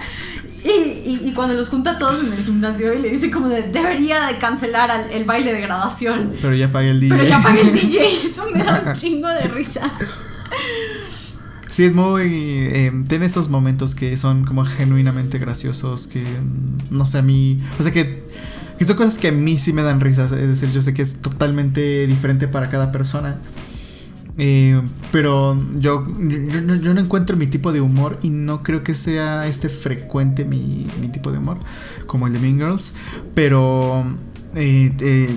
Y, 0.65 0.69
y- 0.69 1.21
y 1.29 1.33
cuando 1.33 1.55
los 1.55 1.69
junta 1.71 1.93
a 1.93 1.99
todos 1.99 2.21
en 2.23 2.33
el 2.33 2.45
gimnasio 2.45 2.93
y 2.93 2.99
le 3.01 3.11
dice 3.11 3.31
como 3.31 3.49
de 3.49 3.63
debería 3.63 4.27
de 4.27 4.37
cancelar 4.39 4.91
al- 4.91 5.11
el 5.11 5.25
baile 5.25 5.53
de 5.55 5.61
graduación. 5.63 6.35
Pero 6.41 6.55
ya 6.55 6.71
pagué 6.71 6.91
el 6.91 7.01
DJ. 7.01 7.17
Pero 7.17 7.29
ya 7.29 7.43
pagué 7.43 7.61
el 7.63 7.73
DJ, 7.81 8.07
eso 8.25 8.45
me 8.55 8.63
da 8.63 8.83
un 8.87 8.93
chingo 8.93 9.29
de 9.29 9.49
risa. 9.49 9.91
Sí, 11.71 11.85
es 11.85 11.95
muy. 11.95 12.23
eh, 12.25 12.93
tiene 13.09 13.27
esos 13.27 13.49
momentos 13.49 13.95
que 13.95 14.17
son 14.17 14.45
como 14.45 14.65
genuinamente 14.67 15.39
graciosos. 15.39 16.09
Que 16.09 16.21
mm, 16.23 16.95
no 16.97 17.07
sé, 17.07 17.19
a 17.19 17.23
mí. 17.23 17.59
O 17.79 17.83
sea, 17.83 17.93
que, 17.93 18.23
que 18.79 18.85
son 18.85 18.97
cosas 18.97 19.19
que 19.19 19.29
a 19.29 19.33
mí 19.33 19.57
sí 19.57 19.73
me 19.73 19.83
dan 19.83 20.01
risas. 20.01 20.33
Es 20.33 20.49
decir, 20.49 20.71
yo 20.73 20.81
sé 20.81 20.93
que 20.95 21.03
es 21.03 21.23
totalmente 21.23 22.07
diferente 22.07 22.49
para 22.49 22.69
cada 22.69 22.91
persona. 22.93 23.39
Eh, 24.43 24.81
pero 25.13 25.55
yo, 25.79 26.03
yo, 26.19 26.95
no- 26.95 27.01
encuentro 27.01 27.37
mi 27.37 27.47
tipo 27.47 27.73
de 27.73 27.83
humor 27.83 28.19
y 28.23 28.31
no 28.31 28.63
creo 28.63 28.83
que 28.83 28.95
sea 28.95 29.47
este 29.47 29.69
frecuente 29.69 30.47
mi, 30.47 30.87
mi 30.99 31.09
tipo 31.09 31.31
de 31.31 31.37
humor, 31.37 31.59
como 32.07 32.27
el 32.27 32.33
de 32.33 32.39
Mean 32.39 32.57
Girls. 32.57 32.95
Pero 33.35 34.03
eh, 34.55 34.93
eh, 35.01 35.37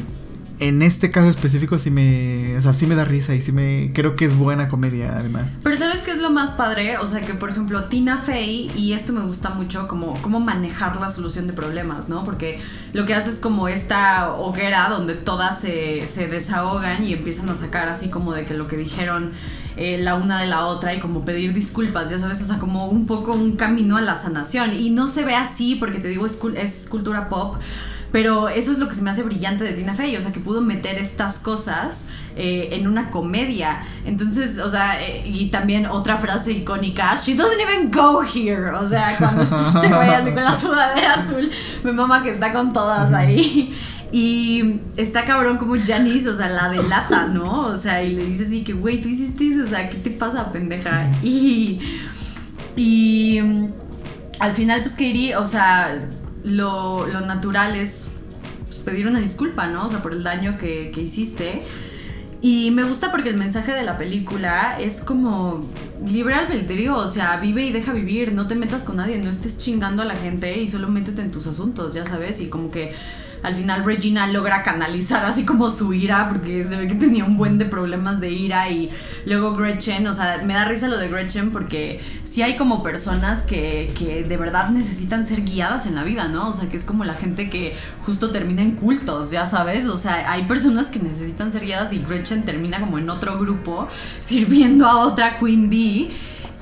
en 0.59 0.81
este 0.81 1.11
caso 1.11 1.29
específico 1.29 1.77
sí 1.79 1.89
me, 1.89 2.55
o 2.57 2.61
sea, 2.61 2.73
sí 2.73 2.87
me 2.87 2.95
da 2.95 3.05
risa 3.05 3.35
y 3.35 3.41
sí 3.41 3.51
me 3.51 3.91
creo 3.93 4.15
que 4.15 4.25
es 4.25 4.35
buena 4.35 4.69
comedia 4.69 5.17
además. 5.17 5.59
Pero 5.63 5.75
¿sabes 5.77 6.01
qué 6.01 6.11
es 6.11 6.17
lo 6.17 6.29
más 6.29 6.51
padre? 6.51 6.97
O 6.97 7.07
sea, 7.07 7.25
que 7.25 7.33
por 7.33 7.49
ejemplo 7.49 7.85
Tina 7.85 8.17
Fey, 8.17 8.71
y 8.75 8.93
esto 8.93 9.13
me 9.13 9.21
gusta 9.21 9.49
mucho, 9.49 9.87
como 9.87 10.21
cómo 10.21 10.39
manejar 10.39 10.95
la 10.97 11.09
solución 11.09 11.47
de 11.47 11.53
problemas, 11.53 12.09
¿no? 12.09 12.23
Porque 12.23 12.59
lo 12.93 13.05
que 13.05 13.13
hace 13.13 13.29
es 13.29 13.39
como 13.39 13.67
esta 13.67 14.33
hoguera 14.33 14.89
donde 14.89 15.15
todas 15.15 15.59
se, 15.59 16.05
se 16.05 16.27
desahogan 16.27 17.03
y 17.03 17.13
empiezan 17.13 17.49
a 17.49 17.55
sacar 17.55 17.89
así 17.89 18.09
como 18.09 18.33
de 18.33 18.45
que 18.45 18.53
lo 18.53 18.67
que 18.67 18.77
dijeron 18.77 19.31
eh, 19.75 19.97
la 19.97 20.15
una 20.15 20.39
de 20.39 20.47
la 20.47 20.67
otra 20.67 20.93
y 20.93 20.99
como 20.99 21.25
pedir 21.25 21.51
disculpas, 21.51 22.11
ya 22.11 22.19
sabes, 22.19 22.41
o 22.41 22.45
sea, 22.45 22.59
como 22.59 22.87
un 22.87 23.07
poco 23.07 23.33
un 23.33 23.55
camino 23.55 23.97
a 23.97 24.01
la 24.01 24.15
sanación. 24.15 24.73
Y 24.73 24.91
no 24.91 25.07
se 25.07 25.25
ve 25.25 25.35
así 25.35 25.75
porque 25.75 25.99
te 25.99 26.09
digo, 26.09 26.25
es, 26.25 26.39
es 26.55 26.87
cultura 26.89 27.29
pop. 27.29 27.55
Pero 28.13 28.47
eso 28.47 28.71
es 28.71 28.77
lo 28.77 28.87
que 28.87 28.93
se 28.93 29.01
me 29.01 29.09
hace 29.09 29.23
brillante 29.23 29.63
de 29.63 29.73
Tina 29.73 29.95
Fey, 29.95 30.15
o 30.15 30.21
sea, 30.21 30.31
que 30.31 30.39
pudo 30.39 30.61
meter 30.61 30.99
estas 30.99 31.39
cosas 31.39 32.05
eh, 32.35 32.69
en 32.73 32.87
una 32.87 33.09
comedia. 33.09 33.81
Entonces, 34.05 34.59
o 34.59 34.69
sea, 34.69 35.01
eh, 35.01 35.23
y 35.25 35.47
también 35.47 35.87
otra 35.87 36.17
frase 36.19 36.51
icónica, 36.51 37.15
she 37.15 37.33
doesn't 37.33 37.59
even 37.59 37.89
go 37.89 38.21
here. 38.21 38.69
O 38.69 38.87
sea, 38.87 39.15
cuando 39.17 39.41
está 39.41 39.57
este 39.75 39.87
güey 39.87 40.09
así 40.11 40.31
con 40.31 40.43
la 40.43 40.57
sudadera 40.57 41.13
azul, 41.15 41.49
mi 41.83 41.91
mamá 41.91 42.21
que 42.21 42.29
está 42.29 42.53
con 42.53 42.71
todas 42.71 43.11
ahí. 43.11 43.75
Y 44.11 44.79
está 44.95 45.25
cabrón 45.25 45.57
como 45.57 45.73
Janice, 45.75 46.29
o 46.29 46.35
sea, 46.35 46.47
la 46.49 46.69
delata, 46.69 47.25
¿no? 47.25 47.61
O 47.61 47.75
sea, 47.75 48.03
y 48.03 48.15
le 48.15 48.25
dice 48.25 48.43
así 48.43 48.63
que, 48.63 48.73
güey, 48.73 49.01
tú 49.01 49.09
hiciste 49.09 49.47
eso, 49.47 49.63
o 49.63 49.65
sea, 49.65 49.89
¿qué 49.89 49.97
te 49.97 50.11
pasa, 50.11 50.51
pendeja? 50.51 51.09
Y. 51.23 51.79
Y. 52.75 53.41
mm, 53.41 53.67
Al 54.39 54.53
final, 54.53 54.81
pues 54.81 54.91
Katie, 54.91 55.35
o 55.35 55.47
sea, 55.47 55.97
lo, 56.43 57.07
lo 57.07 57.21
natural 57.21 57.75
es 57.75 58.11
pues, 58.65 58.79
pedir 58.79 59.07
una 59.07 59.19
disculpa, 59.19 59.67
¿no? 59.67 59.85
O 59.85 59.89
sea, 59.89 60.01
por 60.01 60.13
el 60.13 60.23
daño 60.23 60.57
que, 60.57 60.91
que 60.93 61.01
hiciste. 61.01 61.63
Y 62.41 62.71
me 62.71 62.83
gusta 62.83 63.11
porque 63.11 63.29
el 63.29 63.37
mensaje 63.37 63.71
de 63.71 63.83
la 63.83 63.97
película 63.97 64.77
es 64.79 64.99
como 64.99 65.61
libre 66.05 66.35
albedrío, 66.35 66.97
o 66.97 67.07
sea, 67.07 67.37
vive 67.37 67.65
y 67.65 67.71
deja 67.71 67.93
vivir, 67.93 68.33
no 68.33 68.47
te 68.47 68.55
metas 68.55 68.83
con 68.83 68.97
nadie, 68.97 69.17
no 69.17 69.29
estés 69.29 69.57
chingando 69.57 70.01
a 70.01 70.05
la 70.05 70.15
gente 70.15 70.59
y 70.59 70.67
solo 70.67 70.89
métete 70.89 71.21
en 71.21 71.31
tus 71.31 71.47
asuntos, 71.47 71.93
ya 71.93 72.05
sabes, 72.05 72.41
y 72.41 72.47
como 72.47 72.69
que 72.69 72.93
al 73.43 73.55
final 73.55 73.83
Regina 73.83 74.25
logra 74.27 74.63
canalizar 74.63 75.25
así 75.25 75.45
como 75.45 75.69
su 75.69 75.93
ira, 75.93 76.29
porque 76.29 76.63
se 76.63 76.77
ve 76.77 76.87
que 76.87 76.95
tenía 76.95 77.25
un 77.25 77.37
buen 77.37 77.57
de 77.57 77.65
problemas 77.65 78.19
de 78.19 78.31
ira 78.31 78.69
y 78.69 78.89
luego 79.25 79.55
Gretchen, 79.55 80.07
o 80.07 80.13
sea, 80.13 80.41
me 80.43 80.53
da 80.53 80.65
risa 80.65 80.87
lo 80.87 80.97
de 80.97 81.09
Gretchen 81.09 81.51
porque 81.51 82.01
sí 82.33 82.41
hay 82.41 82.55
como 82.55 82.81
personas 82.81 83.43
que, 83.43 83.93
que 83.95 84.23
de 84.23 84.37
verdad 84.37 84.69
necesitan 84.71 85.23
ser 85.23 85.43
guiadas 85.43 85.85
en 85.85 85.93
la 85.93 86.03
vida, 86.03 86.27
¿no? 86.29 86.49
O 86.49 86.53
sea, 86.53 86.67
que 86.67 86.77
es 86.77 86.83
como 86.83 87.03
la 87.03 87.13
gente 87.13 87.47
que 87.47 87.77
justo 88.07 88.31
termina 88.31 88.63
en 88.63 88.71
cultos, 88.71 89.29
ya 89.29 89.45
sabes, 89.45 89.85
o 89.85 89.97
sea, 89.97 90.31
hay 90.31 90.41
personas 90.45 90.87
que 90.87 90.97
necesitan 90.97 91.51
ser 91.51 91.63
guiadas 91.63 91.93
y 91.93 91.99
Gretchen 91.99 92.41
termina 92.41 92.79
como 92.79 92.97
en 92.97 93.07
otro 93.11 93.37
grupo 93.37 93.87
sirviendo 94.19 94.87
a 94.87 95.05
otra 95.05 95.37
Queen 95.37 95.69
Bee. 95.69 96.11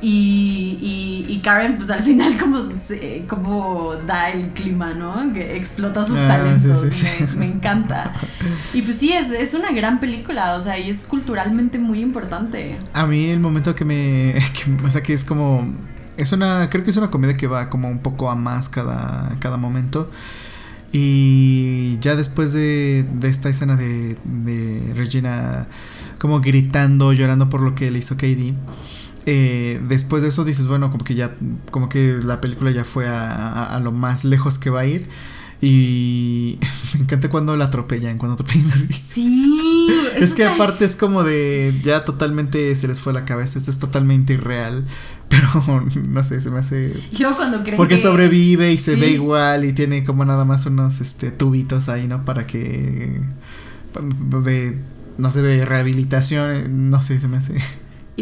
Y, 0.03 0.77
y, 0.81 1.31
y 1.31 1.39
Karen, 1.41 1.77
pues 1.77 1.89
al 1.91 2.01
final, 2.01 2.35
como, 2.37 2.59
se- 2.79 3.23
como 3.27 3.93
da 4.07 4.31
el 4.31 4.49
clima, 4.49 4.93
¿no? 4.95 5.31
Que 5.31 5.55
explota 5.55 6.03
sus 6.03 6.17
Ah, 6.17 6.27
talentos. 6.27 6.81
sí, 6.81 6.89
sí, 6.89 7.05
sí. 7.19 7.23
Me, 7.35 7.45
me 7.45 7.45
encanta. 7.53 8.11
Y 8.73 8.81
pues 8.81 8.97
sí, 8.97 9.11
es, 9.13 9.29
es 9.29 9.53
una 9.53 9.71
gran 9.71 9.99
película, 9.99 10.55
o 10.55 10.59
sea, 10.59 10.79
y 10.79 10.89
es 10.89 11.03
culturalmente 11.03 11.77
muy 11.77 11.99
importante. 11.99 12.77
A 12.93 13.05
mí 13.05 13.25
el 13.25 13.39
momento 13.39 13.75
que 13.75 13.85
me, 13.85 14.33
que- 14.53 14.83
o 14.85 14.89
sea, 14.89 15.03
que 15.03 15.13
es 15.13 15.23
como, 15.23 15.71
es 16.17 16.31
una, 16.31 16.67
creo 16.71 16.83
que 16.83 16.89
es 16.89 16.97
una 16.97 17.11
comedia 17.11 17.37
que 17.37 17.45
va 17.47 17.69
como 17.69 17.87
un 17.87 17.99
poco 17.99 18.31
a 18.31 18.35
más 18.35 18.69
cada, 18.69 19.29
cada 19.39 19.57
momento. 19.57 20.09
Y 20.93 21.97
ya 22.01 22.15
después 22.15 22.51
de, 22.53 23.05
de 23.13 23.29
esta 23.29 23.49
escena 23.49 23.75
de, 23.77 24.17
de 24.25 24.93
Regina 24.95 25.67
como 26.19 26.41
gritando, 26.41 27.13
llorando 27.13 27.49
por 27.49 27.61
lo 27.61 27.75
que 27.75 27.89
le 27.91 27.99
hizo 27.99 28.15
Katie, 28.15 28.53
eh, 29.25 29.79
después 29.87 30.23
de 30.23 30.29
eso 30.29 30.43
dices, 30.43 30.67
bueno, 30.67 30.91
como 30.91 31.03
que 31.03 31.15
ya, 31.15 31.35
como 31.71 31.89
que 31.89 32.19
la 32.23 32.41
película 32.41 32.71
ya 32.71 32.85
fue 32.85 33.07
a, 33.07 33.29
a- 33.31 33.75
a 33.75 33.79
lo 33.79 33.91
más 33.91 34.25
lejos 34.25 34.57
que 34.59 34.69
va 34.69 34.81
a 34.81 34.85
ir. 34.85 35.07
Y 35.63 36.57
me 36.95 37.01
encanta 37.01 37.29
cuando 37.29 37.55
la 37.55 37.65
atropellan, 37.65 38.17
cuando 38.17 38.33
atropellan 38.33 38.71
a 38.71 38.75
Luis. 38.77 38.95
Sí, 38.97 39.87
Es 40.17 40.33
que 40.33 40.43
aparte 40.45 40.85
es 40.85 40.95
como 40.95 41.23
de 41.23 41.79
ya 41.83 42.03
totalmente 42.03 42.75
se 42.75 42.87
les 42.87 42.99
fue 42.99 43.13
la 43.13 43.23
cabeza, 43.25 43.57
esto 43.59 43.71
es 43.71 43.79
totalmente 43.79 44.33
irreal, 44.33 44.83
pero 45.29 45.47
no 46.09 46.23
sé, 46.23 46.41
se 46.41 46.51
me 46.51 46.59
hace 46.59 46.91
Y 47.11 47.19
luego 47.21 47.37
cuando 47.37 47.61
creen 47.61 47.77
porque 47.77 47.95
que- 47.95 48.01
sobrevive 48.01 48.73
y 48.73 48.77
se 48.77 48.95
Sí. 48.95 48.99
ve 49.01 49.11
igual 49.11 49.63
y 49.65 49.71
tiene 49.73 50.03
como 50.03 50.25
nada 50.25 50.43
más 50.45 50.65
unos 50.65 50.99
este 50.99 51.31
tubitos 51.31 51.87
ahí, 51.89 52.07
¿no? 52.07 52.25
Para 52.25 52.45
que 52.47 53.21
de 54.43 54.77
no 55.17 55.29
sé, 55.29 55.41
de 55.41 55.63
rehabilitación, 55.65 56.51
eh, 56.55 56.67
no 56.69 57.01
sé, 57.01 57.19
se 57.19 57.27
me 57.27 57.37
hace. 57.37 57.55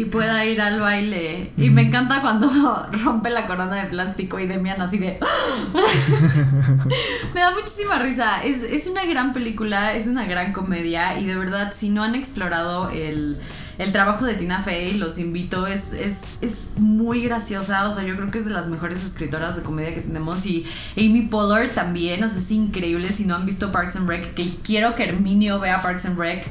Y 0.00 0.06
pueda 0.06 0.44
ir 0.46 0.62
al 0.62 0.80
baile. 0.80 1.52
Y 1.58 1.68
me 1.68 1.82
encanta 1.82 2.22
cuando 2.22 2.50
rompe 3.04 3.28
la 3.28 3.46
corona 3.46 3.82
de 3.82 3.90
plástico 3.90 4.40
y 4.40 4.46
Demian 4.46 4.80
así 4.80 4.96
de... 4.96 5.18
me 7.34 7.40
da 7.40 7.50
muchísima 7.50 7.98
risa. 7.98 8.42
Es, 8.42 8.62
es 8.62 8.86
una 8.86 9.04
gran 9.04 9.34
película, 9.34 9.94
es 9.94 10.06
una 10.06 10.24
gran 10.24 10.52
comedia 10.52 11.18
y 11.18 11.26
de 11.26 11.36
verdad 11.36 11.72
si 11.74 11.90
no 11.90 12.02
han 12.02 12.14
explorado 12.14 12.88
el, 12.88 13.38
el 13.76 13.92
trabajo 13.92 14.24
de 14.24 14.34
Tina 14.34 14.62
Fey, 14.62 14.94
los 14.94 15.18
invito. 15.18 15.66
Es, 15.66 15.92
es, 15.92 16.38
es 16.40 16.70
muy 16.76 17.22
graciosa, 17.22 17.86
o 17.86 17.92
sea, 17.92 18.02
yo 18.02 18.16
creo 18.16 18.30
que 18.30 18.38
es 18.38 18.46
de 18.46 18.52
las 18.52 18.68
mejores 18.68 19.04
escritoras 19.04 19.56
de 19.56 19.62
comedia 19.62 19.94
que 19.94 20.00
tenemos 20.00 20.46
y 20.46 20.64
Amy 20.96 21.28
Pollard 21.30 21.72
también, 21.72 22.24
o 22.24 22.28
sea, 22.30 22.38
es 22.38 22.50
increíble 22.50 23.12
si 23.12 23.26
no 23.26 23.34
han 23.34 23.44
visto 23.44 23.70
Parks 23.70 23.96
and 23.96 24.08
Rec, 24.08 24.32
que 24.32 24.54
quiero 24.64 24.94
que 24.94 25.04
Herminio 25.04 25.60
vea 25.60 25.82
Parks 25.82 26.06
and 26.06 26.18
Rec. 26.18 26.46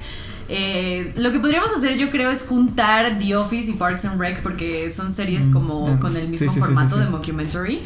Eh, 0.49 1.13
lo 1.15 1.31
que 1.31 1.39
podríamos 1.39 1.71
hacer, 1.75 1.97
yo 1.97 2.09
creo, 2.09 2.31
es 2.31 2.41
juntar 2.41 3.19
The 3.19 3.35
Office 3.35 3.69
y 3.69 3.73
Parks 3.75 4.05
and 4.05 4.19
Rec 4.19 4.41
porque 4.41 4.89
son 4.89 5.13
series 5.13 5.45
Mm, 5.45 5.53
como 5.53 5.99
con 5.99 6.17
el 6.17 6.27
mismo 6.27 6.47
sí, 6.47 6.53
sí, 6.53 6.59
formato 6.59 6.95
sí. 6.95 7.03
de 7.03 7.09
mockumentary. 7.09 7.81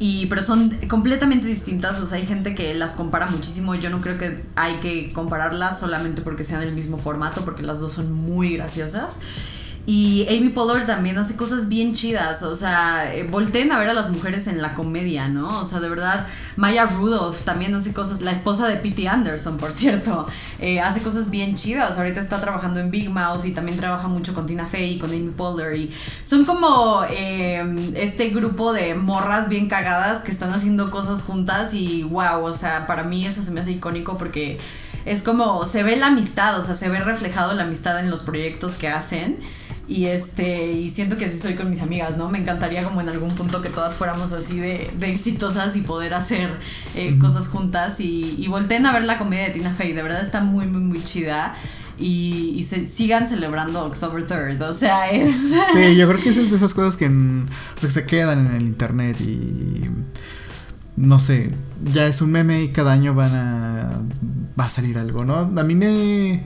Y, 0.00 0.26
pero 0.26 0.42
son 0.42 0.70
completamente 0.88 1.46
distintas, 1.46 2.00
o 2.00 2.06
sea, 2.06 2.18
hay 2.18 2.26
gente 2.26 2.54
que 2.54 2.74
las 2.74 2.92
compara 2.92 3.26
muchísimo. 3.26 3.74
Yo 3.74 3.90
no 3.90 4.00
creo 4.00 4.16
que 4.16 4.40
hay 4.54 4.74
que 4.74 5.12
compararlas 5.12 5.80
solamente 5.80 6.22
porque 6.22 6.44
sean 6.44 6.60
del 6.60 6.72
mismo 6.72 6.98
formato, 6.98 7.44
porque 7.44 7.62
las 7.62 7.80
dos 7.80 7.94
son 7.94 8.12
muy 8.12 8.56
graciosas. 8.56 9.18
Y 9.90 10.26
Amy 10.28 10.50
Pollard 10.50 10.84
también 10.84 11.16
hace 11.16 11.34
cosas 11.34 11.70
bien 11.70 11.94
chidas, 11.94 12.42
o 12.42 12.54
sea, 12.54 13.14
eh, 13.14 13.22
volteen 13.22 13.72
a 13.72 13.78
ver 13.78 13.88
a 13.88 13.94
las 13.94 14.10
mujeres 14.10 14.46
en 14.46 14.60
la 14.60 14.74
comedia, 14.74 15.28
¿no? 15.28 15.60
O 15.60 15.64
sea, 15.64 15.80
de 15.80 15.88
verdad, 15.88 16.26
Maya 16.56 16.84
Rudolph 16.84 17.40
también 17.40 17.74
hace 17.74 17.94
cosas, 17.94 18.20
la 18.20 18.32
esposa 18.32 18.68
de 18.68 18.76
P.T. 18.76 19.08
Anderson, 19.08 19.56
por 19.56 19.72
cierto, 19.72 20.26
eh, 20.60 20.80
hace 20.80 21.00
cosas 21.00 21.30
bien 21.30 21.54
chidas. 21.54 21.96
Ahorita 21.96 22.20
está 22.20 22.38
trabajando 22.38 22.80
en 22.80 22.90
Big 22.90 23.08
Mouth 23.08 23.46
y 23.46 23.52
también 23.52 23.78
trabaja 23.78 24.08
mucho 24.08 24.34
con 24.34 24.46
Tina 24.46 24.66
Fey 24.66 24.96
y 24.96 24.98
con 24.98 25.08
Amy 25.08 25.30
Poehler. 25.30 25.74
Y 25.78 25.90
son 26.22 26.44
como 26.44 27.00
eh, 27.08 27.94
este 27.94 28.28
grupo 28.28 28.74
de 28.74 28.94
morras 28.94 29.48
bien 29.48 29.70
cagadas 29.70 30.20
que 30.20 30.30
están 30.30 30.52
haciendo 30.52 30.90
cosas 30.90 31.22
juntas 31.22 31.72
y 31.72 32.02
wow, 32.02 32.44
o 32.44 32.52
sea, 32.52 32.86
para 32.86 33.04
mí 33.04 33.24
eso 33.24 33.42
se 33.42 33.52
me 33.52 33.60
hace 33.60 33.70
icónico 33.70 34.18
porque 34.18 34.60
es 35.06 35.22
como 35.22 35.64
se 35.64 35.82
ve 35.82 35.96
la 35.96 36.08
amistad, 36.08 36.58
o 36.58 36.62
sea, 36.62 36.74
se 36.74 36.90
ve 36.90 37.00
reflejado 37.00 37.54
la 37.54 37.62
amistad 37.62 37.98
en 38.00 38.10
los 38.10 38.22
proyectos 38.22 38.74
que 38.74 38.88
hacen. 38.88 39.38
Y 39.88 40.04
este, 40.04 40.72
y 40.72 40.90
siento 40.90 41.16
que 41.16 41.24
así 41.24 41.38
soy 41.38 41.54
con 41.54 41.70
mis 41.70 41.80
amigas, 41.80 42.18
¿no? 42.18 42.28
Me 42.28 42.38
encantaría 42.38 42.84
como 42.84 43.00
en 43.00 43.08
algún 43.08 43.30
punto 43.30 43.62
que 43.62 43.70
todas 43.70 43.96
fuéramos 43.96 44.32
así 44.32 44.58
de, 44.58 44.90
de 44.98 45.10
exitosas 45.10 45.76
y 45.76 45.80
poder 45.80 46.12
hacer 46.12 46.50
eh, 46.94 47.16
cosas 47.18 47.48
juntas. 47.48 47.98
Y, 48.00 48.34
y 48.38 48.48
volteen 48.48 48.84
a 48.84 48.92
ver 48.92 49.04
la 49.04 49.16
comedia 49.16 49.44
de 49.44 49.50
Tina 49.50 49.72
Fey, 49.72 49.94
de 49.94 50.02
verdad 50.02 50.20
está 50.20 50.42
muy, 50.42 50.66
muy, 50.66 50.82
muy 50.82 51.02
chida. 51.02 51.54
Y, 51.98 52.52
y 52.56 52.62
se, 52.64 52.84
sigan 52.84 53.26
celebrando 53.26 53.82
October 53.84 54.24
3rd, 54.24 54.60
o 54.68 54.72
sea, 54.72 55.10
es... 55.10 55.34
Sí, 55.72 55.96
yo 55.96 56.06
creo 56.08 56.22
que 56.22 56.28
es 56.28 56.36
de 56.50 56.56
esas 56.56 56.74
cosas 56.74 56.96
que, 56.96 57.06
en, 57.06 57.48
o 57.74 57.78
sea, 57.78 57.88
que 57.88 57.94
se 57.94 58.06
quedan 58.06 58.46
en 58.46 58.54
el 58.54 58.62
internet 58.62 59.20
y 59.20 59.88
no 60.96 61.18
sé, 61.18 61.50
ya 61.92 62.06
es 62.06 62.20
un 62.20 62.30
meme 62.32 62.62
y 62.62 62.68
cada 62.68 62.92
año 62.92 63.14
van 63.14 63.34
a 63.34 64.00
va 64.58 64.64
a 64.64 64.68
salir 64.68 64.98
algo, 64.98 65.24
¿no? 65.24 65.38
A 65.38 65.62
mí 65.62 65.74
me 65.74 66.44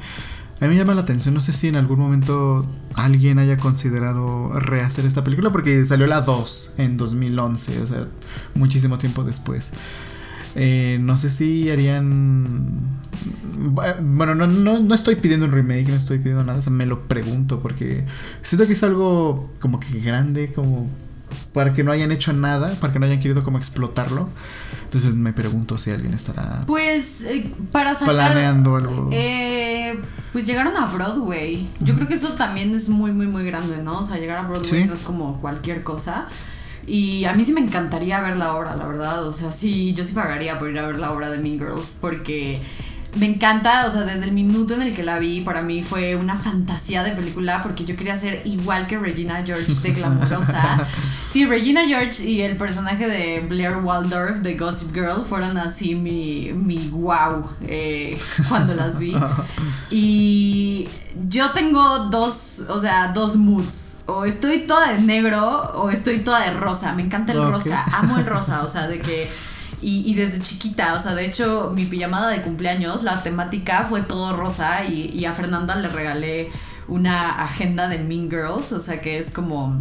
a 0.63 0.67
mí 0.67 0.75
me 0.75 0.77
llama 0.77 0.95
la 0.95 1.01
atención, 1.01 1.35
no 1.35 1.41
sé 1.41 1.53
si 1.53 1.67
en 1.67 1.75
algún 1.75 1.99
momento 1.99 2.65
alguien 2.95 3.41
haya 3.41 3.57
considerado 3.57 4.53
rehacer 4.61 5.05
esta 5.05 5.25
película 5.25 5.51
porque 5.51 5.85
salió 5.85 6.07
la 6.07 6.21
2 6.21 6.75
en 6.79 6.97
2011, 6.97 7.83
o 7.83 7.87
sea, 7.89 8.07
muchísimo 8.55 8.97
tiempo 8.97 9.25
después. 9.25 9.73
Eh, 10.55 10.99
no 11.01 11.17
sé 11.17 11.31
si 11.31 11.69
harían... 11.69 12.79
Bueno, 14.03 14.37
no, 14.37 14.47
no, 14.47 14.79
no, 14.79 14.95
estoy 14.95 15.17
pidiendo 15.17 15.47
un 15.47 15.53
remake, 15.53 15.89
no 15.89 15.97
estoy 15.97 16.19
pidiendo 16.19 16.45
nada, 16.45 16.61
o 16.61 16.63
sea, 16.63 16.73
me 16.73 16.87
lo 16.87 17.09
pregunto 17.09 17.59
porque 17.59 18.05
siento 18.43 18.69
que 18.69 18.75
es 18.75 18.85
algo 18.85 19.51
como 19.59 19.81
que 19.81 19.99
grande, 19.99 20.53
como 20.53 20.89
para 21.53 21.73
que 21.75 21.85
no 21.85 21.93
hayan 21.93 22.13
hecho 22.13 22.33
nada, 22.33 22.75
para 22.81 22.93
que 22.93 22.99
no 22.99 23.07
hayan 23.07 23.21
querido 23.21 23.45
como 23.45 23.59
explotarlo. 23.59 24.29
Entonces 24.85 25.15
me 25.15 25.33
pregunto 25.33 25.79
si 25.79 25.91
alguien 25.91 26.13
estará 26.13 26.65
pues 26.67 27.23
eh, 27.23 27.55
para 27.71 27.95
sacar, 27.95 28.15
planeando 28.15 28.77
algo. 28.77 29.09
Eh, 29.13 29.99
pues 30.33 30.47
llegaron 30.47 30.77
a 30.77 30.87
Broadway. 30.87 31.67
Yo 31.81 31.95
creo 31.95 32.09
que 32.09 32.15
eso 32.15 32.33
también 32.33 32.75
es 32.75 32.89
muy 32.89 33.13
muy 33.13 33.27
muy 33.27 33.45
grande, 33.45 33.79
¿no? 33.79 34.01
O 34.01 34.05
sea, 34.05 34.19
llegar 34.19 34.39
a 34.39 34.43
Broadway 34.43 34.87
no 34.87 34.95
es 34.95 35.03
como 35.03 35.41
cualquier 35.41 35.83
cosa. 35.83 36.27
Y 36.87 37.25
a 37.27 37.33
mí 37.35 37.45
sí 37.45 37.53
me 37.53 37.61
encantaría 37.61 38.21
ver 38.21 38.37
la 38.37 38.57
obra, 38.57 38.75
la 38.77 38.87
verdad. 38.87 39.27
O 39.27 39.33
sea, 39.33 39.53
sí, 39.53 39.93
yo 39.93 40.05
sí 40.05 40.15
pagaría 40.15 40.59
por 40.59 40.69
ir 40.69 40.79
a 40.79 40.87
ver 40.87 40.99
la 40.99 41.13
obra 41.13 41.31
de 41.31 41.39
Mean 41.39 41.59
Girls 41.59 41.99
porque 42.01 42.61
me 43.15 43.27
encanta, 43.27 43.87
o 43.87 43.91
sea, 43.91 44.03
desde 44.03 44.25
el 44.25 44.33
minuto 44.33 44.73
en 44.75 44.83
el 44.83 44.95
que 44.95 45.03
la 45.03 45.19
vi, 45.19 45.43
para 45.43 45.61
mí 45.61 45.83
fue 45.83 46.17
una 46.17 46.35
fantasía 46.35 47.03
de 47.03 47.13
película 47.13 47.61
porque 47.63 47.85
yo 47.85 47.95
quería 47.95 48.17
ser 48.17 48.41
igual 48.47 48.87
que 48.87 48.99
Regina 48.99 49.43
George 49.45 49.73
de 49.83 49.93
glamurosa. 49.93 50.87
Sí, 51.33 51.47
Regina 51.47 51.81
George 51.87 52.29
y 52.29 52.43
el 52.43 52.59
personaje 52.59 53.09
de 53.09 53.41
Blair 53.41 53.79
Waldorf 53.79 54.41
de 54.41 54.55
Gossip 54.55 54.93
Girl 54.93 55.25
fueron 55.27 55.57
así 55.57 55.95
mi, 55.95 56.53
mi 56.53 56.89
wow 56.89 57.43
eh, 57.67 58.19
cuando 58.51 58.75
las 58.75 58.99
vi. 58.99 59.17
Y 59.91 60.89
yo 61.29 61.53
tengo 61.53 62.11
dos, 62.11 62.65
o 62.69 62.79
sea, 62.79 63.13
dos 63.15 63.37
moods. 63.37 64.03
O 64.07 64.27
estoy 64.27 64.67
toda 64.67 64.93
de 64.93 64.99
negro 65.01 65.73
o 65.75 65.89
estoy 65.91 66.19
toda 66.19 66.41
de 66.41 66.51
rosa. 66.51 66.93
Me 66.93 67.03
encanta 67.03 67.33
el 67.33 67.51
rosa, 67.51 67.83
amo 67.93 68.19
el 68.19 68.27
rosa, 68.27 68.63
o 68.63 68.69
sea, 68.69 68.87
de 68.87 68.99
que 68.99 69.31
y, 69.83 70.14
desde 70.14 70.41
chiquita, 70.41 70.95
o 70.95 70.99
sea, 71.01 71.14
de 71.14 71.26
hecho, 71.26 71.72
mi 71.74 71.85
pijamada 71.85 72.28
de 72.28 72.43
cumpleaños, 72.43 73.03
la 73.03 73.22
temática 73.22 73.85
fue 73.89 74.03
todo 74.03 74.35
rosa 74.37 74.85
y, 74.85 75.11
y 75.12 75.24
a 75.24 75.33
Fernanda 75.33 75.74
le 75.74 75.89
regalé 75.89 76.51
una 76.89 77.43
agenda 77.43 77.89
de 77.89 77.99
Mean 77.99 78.30
Girls, 78.30 78.72
o 78.72 78.78
sea, 78.78 79.01
que 79.01 79.18
es 79.18 79.30
como 79.30 79.78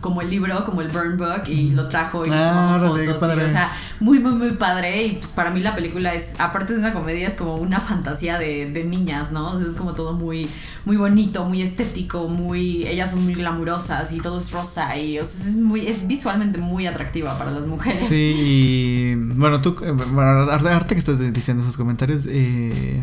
como 0.00 0.22
el 0.22 0.30
libro, 0.30 0.64
como 0.64 0.80
el 0.80 0.88
Burn 0.88 1.16
Book, 1.16 1.48
y 1.48 1.70
lo 1.70 1.88
trajo 1.88 2.24
y 2.24 2.30
nos 2.30 2.38
ah, 2.38 2.72
fotos. 2.74 3.22
o 3.22 3.48
sea, 3.48 3.72
muy, 4.00 4.18
muy, 4.18 4.32
muy 4.32 4.52
padre. 4.52 5.06
Y 5.06 5.16
pues 5.16 5.32
para 5.32 5.50
mí 5.50 5.60
la 5.60 5.74
película 5.74 6.14
es, 6.14 6.28
aparte 6.38 6.72
de 6.72 6.78
una 6.78 6.92
comedia, 6.92 7.26
es 7.26 7.34
como 7.34 7.56
una 7.56 7.80
fantasía 7.80 8.38
de, 8.38 8.70
de 8.70 8.84
niñas, 8.84 9.32
¿no? 9.32 9.50
O 9.50 9.58
sea, 9.58 9.66
es 9.66 9.74
como 9.74 9.94
todo 9.94 10.12
muy, 10.12 10.48
muy 10.84 10.96
bonito, 10.96 11.44
muy 11.44 11.62
estético, 11.62 12.28
muy. 12.28 12.86
Ellas 12.86 13.10
son 13.10 13.24
muy 13.24 13.34
glamurosas 13.34 14.12
y 14.12 14.20
todo 14.20 14.38
es 14.38 14.52
rosa. 14.52 14.96
Y 14.96 15.18
o 15.18 15.24
sea, 15.24 15.48
es 15.48 15.56
muy, 15.56 15.86
es 15.86 16.06
visualmente 16.06 16.58
muy 16.58 16.86
atractiva 16.86 17.36
para 17.38 17.50
las 17.50 17.66
mujeres. 17.66 18.00
Sí, 18.00 18.34
y 18.36 19.14
bueno, 19.14 19.60
tú, 19.60 19.76
eh, 19.84 19.90
bueno, 19.92 20.50
arte 20.50 20.94
que 20.94 20.98
estás 20.98 21.32
diciendo 21.32 21.62
esos 21.62 21.76
comentarios, 21.76 22.26
eh, 22.28 23.02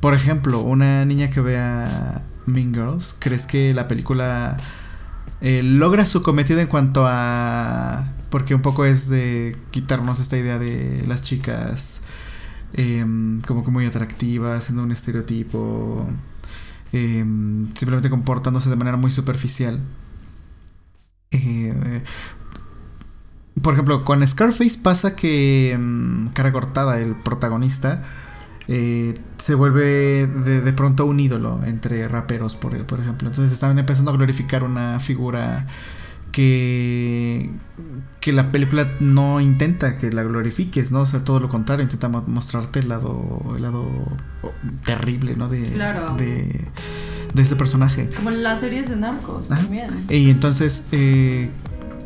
por 0.00 0.14
ejemplo, 0.14 0.60
una 0.60 1.04
niña 1.04 1.30
que 1.30 1.40
vea 1.40 2.22
Mean 2.46 2.74
Girls, 2.74 3.16
¿crees 3.18 3.46
que 3.46 3.72
la 3.74 3.88
película 3.88 4.56
eh, 5.42 5.62
logra 5.64 6.06
su 6.06 6.22
cometido 6.22 6.60
en 6.60 6.68
cuanto 6.68 7.04
a... 7.06 8.06
Porque 8.30 8.54
un 8.54 8.62
poco 8.62 8.84
es 8.84 9.08
de 9.10 9.56
quitarnos 9.72 10.20
esta 10.20 10.38
idea 10.38 10.58
de 10.58 11.04
las 11.06 11.22
chicas 11.22 12.02
em, 12.74 13.42
como 13.42 13.64
que 13.64 13.70
muy 13.70 13.84
atractivas, 13.84 14.64
siendo 14.64 14.84
un 14.84 14.92
estereotipo, 14.92 16.06
em, 16.92 17.68
simplemente 17.74 18.08
comportándose 18.08 18.70
de 18.70 18.76
manera 18.76 18.96
muy 18.96 19.10
superficial. 19.10 19.80
Eh, 21.32 22.02
por 23.60 23.74
ejemplo, 23.74 24.04
con 24.04 24.26
Scarface 24.26 24.78
pasa 24.82 25.16
que 25.16 25.72
em, 25.72 26.28
Cara 26.30 26.52
Cortada, 26.52 27.00
el 27.00 27.16
protagonista, 27.16 28.04
eh, 28.68 29.14
se 29.38 29.54
vuelve 29.54 30.26
de, 30.26 30.72
pronto 30.72 31.06
un 31.06 31.20
ídolo 31.20 31.60
entre 31.64 32.06
raperos, 32.08 32.56
por, 32.56 32.74
ejemplo. 32.74 33.28
Entonces 33.28 33.52
estaban 33.52 33.78
empezando 33.78 34.10
a 34.10 34.14
glorificar 34.14 34.64
una 34.64 35.00
figura 35.00 35.66
que, 36.30 37.50
que 38.20 38.32
la 38.32 38.52
película 38.52 38.88
no 39.00 39.40
intenta 39.40 39.98
que 39.98 40.12
la 40.12 40.22
glorifiques, 40.22 40.92
¿no? 40.92 41.00
O 41.00 41.06
sea, 41.06 41.24
todo 41.24 41.40
lo 41.40 41.48
contrario, 41.48 41.82
intenta 41.82 42.08
mostrarte 42.08 42.78
el 42.78 42.88
lado, 42.88 43.40
el 43.56 43.62
lado 43.62 43.86
terrible, 44.84 45.34
¿no? 45.36 45.48
De, 45.48 45.62
de, 45.62 46.70
de 47.34 47.42
este 47.42 47.56
personaje. 47.56 48.06
Como 48.14 48.30
las 48.30 48.60
series 48.60 48.88
de 48.88 48.96
narcos 48.96 49.48
también. 49.48 49.88
Y 50.08 50.30
entonces, 50.30 50.88
eh, 50.92 51.50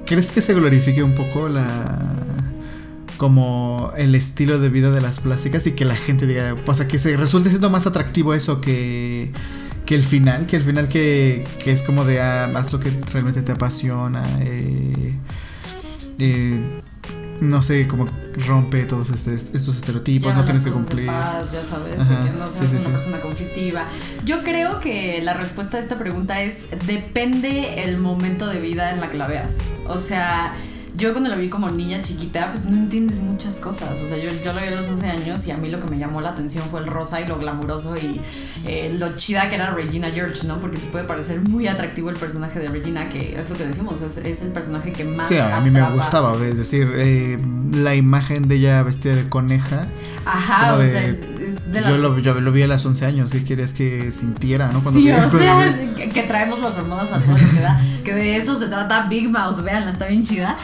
¿crees 0.06 0.32
que 0.32 0.40
se 0.40 0.54
glorifique 0.54 1.02
un 1.02 1.14
poco 1.14 1.48
la 1.48 2.12
como 3.16 3.92
el 3.96 4.14
estilo 4.14 4.58
de 4.58 4.68
vida 4.68 4.90
de 4.90 5.00
las 5.00 5.20
plásticas 5.20 5.66
y 5.66 5.72
que 5.72 5.84
la 5.84 5.96
gente 5.96 6.26
diga, 6.26 6.56
o 6.66 6.74
sea, 6.74 6.86
que 6.88 6.98
se 6.98 7.16
resulte 7.16 7.48
siendo 7.48 7.70
más 7.70 7.86
atractivo 7.86 8.34
eso 8.34 8.60
que, 8.60 9.32
que 9.84 9.94
el 9.94 10.02
final, 10.02 10.46
que 10.46 10.56
el 10.56 10.62
final 10.62 10.88
que, 10.88 11.46
que 11.58 11.72
es 11.72 11.82
como 11.82 12.04
de 12.04 12.20
ah, 12.20 12.48
más 12.52 12.72
lo 12.72 12.80
que 12.80 12.90
realmente 13.12 13.42
te 13.42 13.52
apasiona, 13.52 14.24
eh, 14.40 15.14
eh, 16.18 16.82
no 17.40 17.62
sé, 17.62 17.86
como 17.86 18.06
rompe 18.46 18.84
todos 18.84 19.10
estos 19.10 19.76
estereotipos, 19.76 20.34
no 20.34 20.44
tienes 20.44 20.64
que 20.64 20.70
cumplir. 20.70 21.06
Paz, 21.06 21.52
ya 21.52 21.64
sabes, 21.64 21.96
que 21.96 22.38
no 22.38 22.48
seas 22.48 22.72
una 22.72 22.90
persona 22.90 23.20
conflictiva. 23.20 23.88
Yo 24.24 24.42
creo 24.42 24.80
que 24.80 25.20
la 25.22 25.34
respuesta 25.34 25.76
a 25.76 25.80
esta 25.80 25.98
pregunta 25.98 26.42
es 26.42 26.66
depende 26.86 27.84
el 27.84 27.98
momento 27.98 28.46
de 28.46 28.60
vida 28.60 28.90
en 28.90 29.00
la 29.00 29.10
que 29.10 29.18
la 29.18 29.26
veas. 29.26 29.58
O 29.86 29.98
sea, 29.98 30.54
yo 30.96 31.12
cuando 31.12 31.28
la 31.28 31.36
vi 31.36 31.48
como 31.48 31.68
niña 31.70 32.00
chiquita, 32.00 32.50
pues 32.52 32.64
no 32.64 32.76
entiendes 32.76 33.20
muchas 33.20 33.56
cosas. 33.56 34.00
O 34.00 34.06
sea, 34.06 34.16
yo, 34.16 34.30
yo 34.42 34.52
la 34.52 34.62
vi 34.62 34.68
a 34.68 34.76
los 34.76 34.88
11 34.88 35.10
años 35.10 35.46
y 35.46 35.50
a 35.50 35.56
mí 35.56 35.68
lo 35.68 35.78
que 35.78 35.86
me 35.88 35.98
llamó 35.98 36.20
la 36.20 36.30
atención 36.30 36.64
fue 36.70 36.80
el 36.80 36.86
rosa 36.86 37.20
y 37.20 37.26
lo 37.26 37.38
glamuroso 37.38 37.96
y 37.96 38.20
eh, 38.64 38.94
lo 38.98 39.14
chida 39.14 39.48
que 39.50 39.56
era 39.56 39.70
Regina 39.70 40.10
George, 40.10 40.46
¿no? 40.46 40.58
Porque 40.58 40.78
te 40.78 40.86
puede 40.86 41.04
parecer 41.04 41.42
muy 41.42 41.66
atractivo 41.66 42.08
el 42.08 42.16
personaje 42.16 42.58
de 42.60 42.68
Regina, 42.68 43.08
que 43.08 43.38
es 43.38 43.50
lo 43.50 43.56
que 43.56 43.66
decimos, 43.66 44.00
es, 44.00 44.16
es 44.16 44.42
el 44.42 44.52
personaje 44.52 44.92
que 44.92 45.04
más. 45.04 45.28
Sí, 45.28 45.36
a 45.36 45.60
mí 45.60 45.70
me 45.70 45.82
gustaba, 45.90 46.34
es 46.42 46.56
decir, 46.56 46.90
eh, 46.94 47.38
la 47.72 47.94
imagen 47.94 48.48
de 48.48 48.56
ella 48.56 48.82
vestida 48.82 49.16
de 49.16 49.28
coneja. 49.28 49.86
Ajá, 50.24 50.76
o 50.76 50.82
sea, 50.82 51.14
yo, 51.72 51.96
lo, 51.98 52.18
yo, 52.18 52.40
lo, 52.40 52.52
vi 52.52 52.62
a 52.62 52.66
los 52.66 52.84
11 52.84 53.06
años, 53.06 53.32
¿qué 53.32 53.42
quieres 53.42 53.72
que 53.72 54.10
sintiera, 54.12 54.68
no? 54.72 54.82
Cuando 54.82 54.98
sí, 54.98 55.10
o 55.10 55.30
sea, 55.30 55.94
que, 56.12 56.22
traemos 56.22 56.60
las 56.60 56.78
hormonas 56.78 57.12
a 57.12 57.20
todo 57.20 57.36
lo 57.36 57.50
que 57.50 57.60
da, 57.60 57.80
que 58.04 58.14
de 58.14 58.36
eso 58.36 58.54
se 58.54 58.68
trata 58.68 59.08
Big 59.08 59.28
Mouth, 59.28 59.62
vean, 59.62 59.88
está 59.88 60.06
bien 60.06 60.22
chida. 60.22 60.56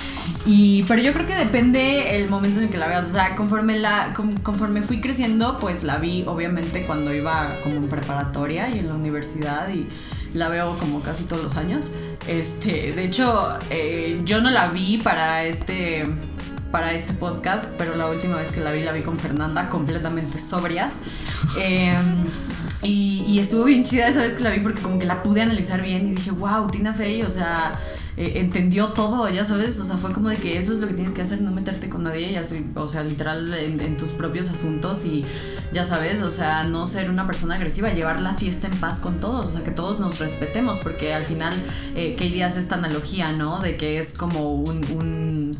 Y, 0.45 0.82
pero 0.84 1.01
yo 1.01 1.12
creo 1.12 1.26
que 1.26 1.36
depende 1.36 2.16
el 2.16 2.28
momento 2.28 2.59
en 2.59 2.66
el 2.66 2.70
que 2.70 2.78
la 2.78 2.88
veas. 2.88 3.07
O 3.09 3.12
sea, 3.12 3.34
conforme, 3.36 3.78
la, 3.78 4.12
conforme 4.43 4.82
fui 4.82 5.01
creciendo, 5.01 5.59
pues 5.59 5.84
la 5.84 5.99
vi 5.99 6.24
obviamente 6.26 6.84
cuando 6.84 7.14
iba 7.14 7.59
como 7.62 7.76
en 7.76 7.88
preparatoria 7.88 8.68
y 8.68 8.78
en 8.80 8.88
la 8.88 8.95
universidad 8.95 9.68
y 9.68 9.86
la 10.34 10.49
veo 10.49 10.76
como 10.78 11.01
casi 11.01 11.24
todos 11.24 11.43
los 11.43 11.57
años. 11.57 11.93
Este, 12.26 12.93
de 12.93 13.05
hecho, 13.05 13.59
eh, 13.70 14.20
yo 14.24 14.40
no 14.40 14.51
la 14.51 14.68
vi 14.68 14.99
para 14.99 15.45
este 15.45 16.07
para 16.72 16.95
este 16.95 17.12
podcast, 17.12 17.66
pero 17.76 17.95
la 17.97 18.09
última 18.09 18.36
vez 18.36 18.51
que 18.51 18.61
la 18.61 18.72
vi 18.72 18.82
la 18.82 18.93
vi 18.93 19.03
con 19.03 19.18
Fernanda, 19.18 19.68
completamente 19.68 20.38
sobrias. 20.38 21.03
Em, 21.59 22.24
y, 22.82 23.24
y, 23.28 23.38
estuvo 23.38 23.64
bien 23.64 23.84
chida 23.84 24.09
esa 24.09 24.22
vez 24.22 24.32
que 24.32 24.43
la 24.43 24.51
vi 24.51 24.61
porque 24.61 24.80
como 24.80 24.99
que 24.99 25.07
la 25.07 25.22
pude 25.22 25.43
analizar 25.43 25.82
bien 25.82 26.07
y 26.07 26.14
dije, 26.14 26.30
wow, 26.30 26.68
Tina 26.68 26.95
Fey, 26.95 27.22
o 27.22 27.30
sea, 27.30 27.78
eh, 28.16 28.34
entendió 28.36 28.88
todo, 28.88 29.28
ya 29.28 29.44
sabes, 29.44 29.78
o 29.80 29.84
sea, 29.84 29.96
fue 29.96 30.12
como 30.12 30.28
de 30.28 30.36
que 30.36 30.58
eso 30.58 30.72
es 30.72 30.80
lo 30.80 30.88
que 30.88 30.94
tienes 30.94 31.12
que 31.12 31.22
hacer, 31.22 31.40
no 31.40 31.50
meterte 31.50 31.88
con 31.88 32.02
nadie, 32.02 32.32
ya 32.32 32.42
o 32.74 32.88
sea, 32.88 33.02
literal 33.04 33.52
en, 33.54 33.96
tus 33.96 34.10
propios 34.10 34.50
asuntos 34.50 35.04
y 35.04 35.24
ya 35.72 35.84
sabes, 35.84 36.22
o 36.22 36.30
sea, 36.30 36.64
no 36.64 36.86
ser 36.86 37.10
una 37.10 37.26
persona 37.26 37.54
agresiva, 37.54 37.90
llevar 37.90 38.20
la 38.20 38.34
fiesta 38.34 38.66
en 38.66 38.78
paz 38.78 39.00
con 39.00 39.20
todos, 39.20 39.50
o 39.50 39.52
sea, 39.52 39.64
que 39.64 39.70
todos 39.70 40.00
nos 40.00 40.18
respetemos, 40.18 40.78
porque 40.78 41.14
al 41.14 41.24
final, 41.24 41.54
eh, 41.94 42.14
Katie 42.18 42.44
hace 42.44 42.60
esta 42.60 42.74
analogía, 42.74 43.32
¿no? 43.32 43.60
De 43.60 43.76
que 43.76 43.98
es 43.98 44.14
como 44.14 44.54
un 44.54 44.82
un 44.92 45.56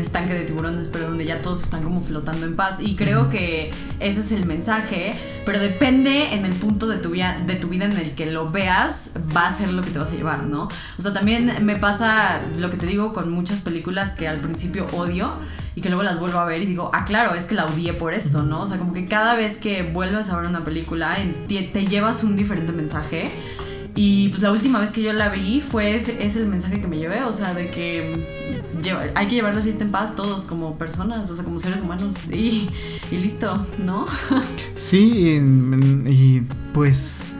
estanque 0.00 0.34
de 0.34 0.44
tiburones, 0.44 0.88
pero 0.88 1.06
donde 1.06 1.24
ya 1.24 1.40
todos 1.40 1.62
están 1.62 1.82
como 1.82 2.00
flotando 2.00 2.46
en 2.46 2.56
paz. 2.56 2.80
Y 2.80 2.96
creo 2.96 3.28
que 3.28 3.72
ese 4.00 4.20
es 4.20 4.32
el 4.32 4.46
mensaje, 4.46 5.14
pero 5.44 5.58
depende 5.58 6.34
en 6.34 6.44
el 6.44 6.52
punto 6.54 6.86
de 6.86 6.98
tu, 6.98 7.10
vida, 7.10 7.42
de 7.46 7.54
tu 7.54 7.68
vida 7.68 7.84
en 7.84 7.96
el 7.96 8.12
que 8.12 8.26
lo 8.26 8.50
veas, 8.50 9.10
va 9.34 9.46
a 9.46 9.50
ser 9.50 9.72
lo 9.72 9.82
que 9.82 9.90
te 9.90 9.98
vas 9.98 10.12
a 10.12 10.16
llevar, 10.16 10.44
¿no? 10.44 10.68
O 10.98 11.02
sea, 11.02 11.12
también 11.12 11.64
me 11.64 11.76
pasa 11.76 12.42
lo 12.58 12.70
que 12.70 12.76
te 12.76 12.86
digo 12.86 13.12
con 13.12 13.30
muchas 13.30 13.60
películas 13.60 14.12
que 14.12 14.26
al 14.28 14.40
principio 14.40 14.86
odio 14.92 15.34
y 15.76 15.80
que 15.82 15.88
luego 15.88 16.02
las 16.02 16.18
vuelvo 16.18 16.38
a 16.38 16.44
ver 16.44 16.62
y 16.62 16.66
digo, 16.66 16.90
ah, 16.92 17.04
claro, 17.04 17.34
es 17.34 17.44
que 17.44 17.54
la 17.54 17.66
odié 17.66 17.92
por 17.92 18.14
esto, 18.14 18.42
¿no? 18.42 18.62
O 18.62 18.66
sea, 18.66 18.78
como 18.78 18.92
que 18.92 19.04
cada 19.04 19.34
vez 19.34 19.58
que 19.58 19.82
vuelves 19.82 20.30
a 20.30 20.36
ver 20.38 20.48
una 20.48 20.64
película, 20.64 21.16
te 21.48 21.86
llevas 21.86 22.24
un 22.24 22.34
diferente 22.34 22.72
mensaje. 22.72 23.30
Y 23.94 24.28
pues 24.28 24.42
la 24.42 24.52
última 24.52 24.78
vez 24.78 24.90
que 24.90 25.02
yo 25.02 25.12
la 25.14 25.30
vi 25.30 25.62
fue 25.62 25.96
ese, 25.96 26.24
es 26.24 26.36
el 26.36 26.46
mensaje 26.46 26.80
que 26.80 26.86
me 26.86 26.98
llevé, 26.98 27.24
o 27.24 27.32
sea, 27.32 27.54
de 27.54 27.70
que 27.70 28.45
hay 29.14 29.28
que 29.28 29.34
llevar 29.34 29.54
la 29.54 29.60
fiesta 29.60 29.84
en 29.84 29.90
paz 29.90 30.14
todos 30.14 30.44
como 30.44 30.76
personas, 30.78 31.30
o 31.30 31.34
sea, 31.34 31.44
como 31.44 31.58
seres 31.60 31.80
humanos 31.80 32.30
y, 32.30 32.68
y 33.10 33.16
listo, 33.16 33.64
¿no? 33.78 34.06
Sí, 34.74 35.40
y, 36.06 36.40
pues... 36.72 37.34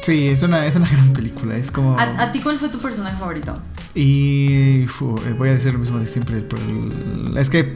Sí, 0.00 0.28
es 0.28 0.42
una, 0.42 0.66
es 0.66 0.76
una 0.76 0.88
gran 0.88 1.12
película, 1.12 1.56
es 1.56 1.70
como... 1.70 1.98
¿A, 1.98 2.30
ti 2.30 2.40
cuál 2.40 2.58
fue 2.58 2.68
tu 2.68 2.78
personaje 2.78 3.16
favorito? 3.16 3.54
Y 3.94 4.84
voy 5.38 5.48
a 5.48 5.52
decir 5.52 5.72
lo 5.72 5.78
mismo 5.78 5.98
de 5.98 6.06
siempre, 6.06 6.44
es 7.36 7.50
que 7.50 7.74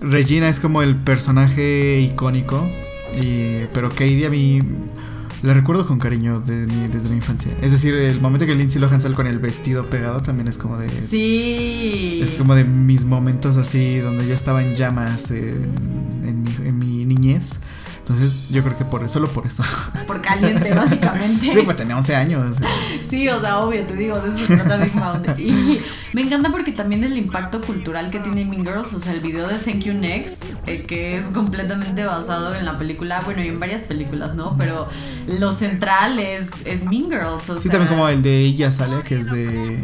Regina 0.00 0.48
es 0.48 0.60
como 0.60 0.82
el 0.82 0.96
personaje 0.96 2.00
icónico, 2.00 2.68
y, 3.14 3.66
pero 3.72 3.90
Katie 3.90 4.26
a 4.26 4.30
mí 4.30 4.60
la 5.42 5.54
recuerdo 5.54 5.86
con 5.86 5.98
cariño 5.98 6.40
de 6.40 6.66
desde 6.66 7.08
mi 7.08 7.16
infancia. 7.16 7.52
Es 7.62 7.72
decir, 7.72 7.94
el 7.94 8.20
momento 8.20 8.46
que 8.46 8.54
Lindsay 8.54 8.80
Lohan 8.80 9.00
sale 9.00 9.14
con 9.14 9.26
el 9.26 9.38
vestido 9.38 9.88
pegado 9.88 10.22
también 10.22 10.48
es 10.48 10.58
como 10.58 10.76
de. 10.76 11.00
Sí. 11.00 12.20
Es 12.22 12.32
como 12.32 12.54
de 12.54 12.64
mis 12.64 13.04
momentos 13.04 13.56
así 13.56 13.98
donde 13.98 14.26
yo 14.26 14.34
estaba 14.34 14.62
en 14.62 14.74
llamas 14.74 15.30
en, 15.30 16.42
mi, 16.42 16.68
en 16.68 16.78
mi 16.78 17.04
niñez. 17.04 17.60
Entonces, 18.10 18.42
yo 18.50 18.64
creo 18.64 18.76
que 18.76 18.84
por 18.84 19.04
eso, 19.04 19.14
solo 19.14 19.32
por 19.32 19.46
eso. 19.46 19.62
Por 20.06 20.20
caliente, 20.20 20.72
básicamente. 20.74 21.52
sí, 21.52 21.60
pues 21.64 21.76
tenía 21.76 21.96
11 21.96 22.16
años. 22.16 22.56
Sí, 23.08 23.28
o 23.28 23.40
sea, 23.40 23.58
obvio, 23.58 23.86
te 23.86 23.94
digo, 23.94 24.18
de 24.18 24.30
eso 24.30 24.38
se 24.38 24.56
trata 24.56 24.78
Big 24.78 24.94
Mouth. 24.96 25.38
Y 25.38 25.80
me 26.12 26.22
encanta 26.22 26.50
porque 26.50 26.72
también 26.72 27.04
el 27.04 27.16
impacto 27.16 27.60
cultural 27.60 28.10
que 28.10 28.18
tiene 28.18 28.44
Mean 28.44 28.64
Girls, 28.64 28.92
o 28.94 28.98
sea, 28.98 29.12
el 29.12 29.20
video 29.20 29.46
de 29.46 29.58
Thank 29.58 29.84
You 29.84 29.94
Next, 29.94 30.54
eh, 30.66 30.82
que 30.82 31.18
es 31.18 31.26
completamente 31.26 32.04
basado 32.04 32.56
en 32.56 32.64
la 32.64 32.78
película, 32.78 33.20
bueno, 33.20 33.44
y 33.44 33.48
en 33.48 33.60
varias 33.60 33.82
películas, 33.82 34.34
¿no? 34.34 34.56
Pero 34.56 34.88
lo 35.28 35.52
central 35.52 36.18
es, 36.18 36.48
es 36.64 36.84
Mean 36.84 37.10
Girls. 37.10 37.48
O 37.48 37.58
sí, 37.60 37.68
también 37.68 37.88
como 37.88 38.08
el 38.08 38.22
de 38.22 38.40
ella 38.40 38.72
sale, 38.72 39.02
que 39.02 39.18
es 39.18 39.30
de 39.30 39.78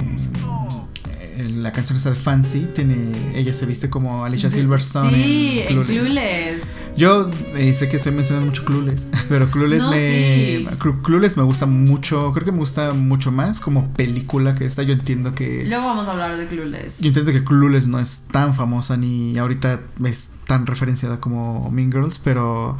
la 1.54 1.72
canción 1.72 1.96
está 1.96 2.10
de 2.10 2.16
Fancy, 2.16 2.68
tiene, 2.74 3.32
ella 3.34 3.52
se 3.52 3.66
viste 3.66 3.90
como 3.90 4.24
Alicia 4.24 4.50
Silverstone. 4.50 5.10
Sí, 5.10 5.60
en 5.66 5.82
Clueless. 5.82 6.62
Yo 6.96 7.30
eh, 7.54 7.74
sé 7.74 7.88
que 7.88 7.96
estoy 7.96 8.12
mencionando 8.12 8.46
mucho 8.46 8.64
Clueless, 8.64 9.08
pero 9.28 9.50
Clueless 9.50 9.84
me 9.86 10.66
Clueless 11.02 11.36
me 11.36 11.42
gusta 11.42 11.66
mucho, 11.66 12.32
creo 12.32 12.46
que 12.46 12.52
me 12.52 12.58
gusta 12.58 12.94
mucho 12.94 13.30
más 13.30 13.60
como 13.60 13.92
película 13.92 14.54
que 14.54 14.64
esta. 14.64 14.82
Yo 14.82 14.94
entiendo 14.94 15.34
que 15.34 15.64
Luego 15.66 15.86
vamos 15.86 16.08
a 16.08 16.12
hablar 16.12 16.36
de 16.36 16.46
Clueless. 16.46 17.00
Yo 17.00 17.08
entiendo 17.08 17.32
que 17.32 17.44
Clueless 17.44 17.86
no 17.86 17.98
es 18.00 18.28
tan 18.30 18.54
famosa 18.54 18.96
ni 18.96 19.36
ahorita 19.36 19.80
es 20.04 20.36
tan 20.46 20.66
referenciada 20.66 21.20
como 21.20 21.70
Mean 21.70 21.92
Girls, 21.92 22.18
pero 22.18 22.78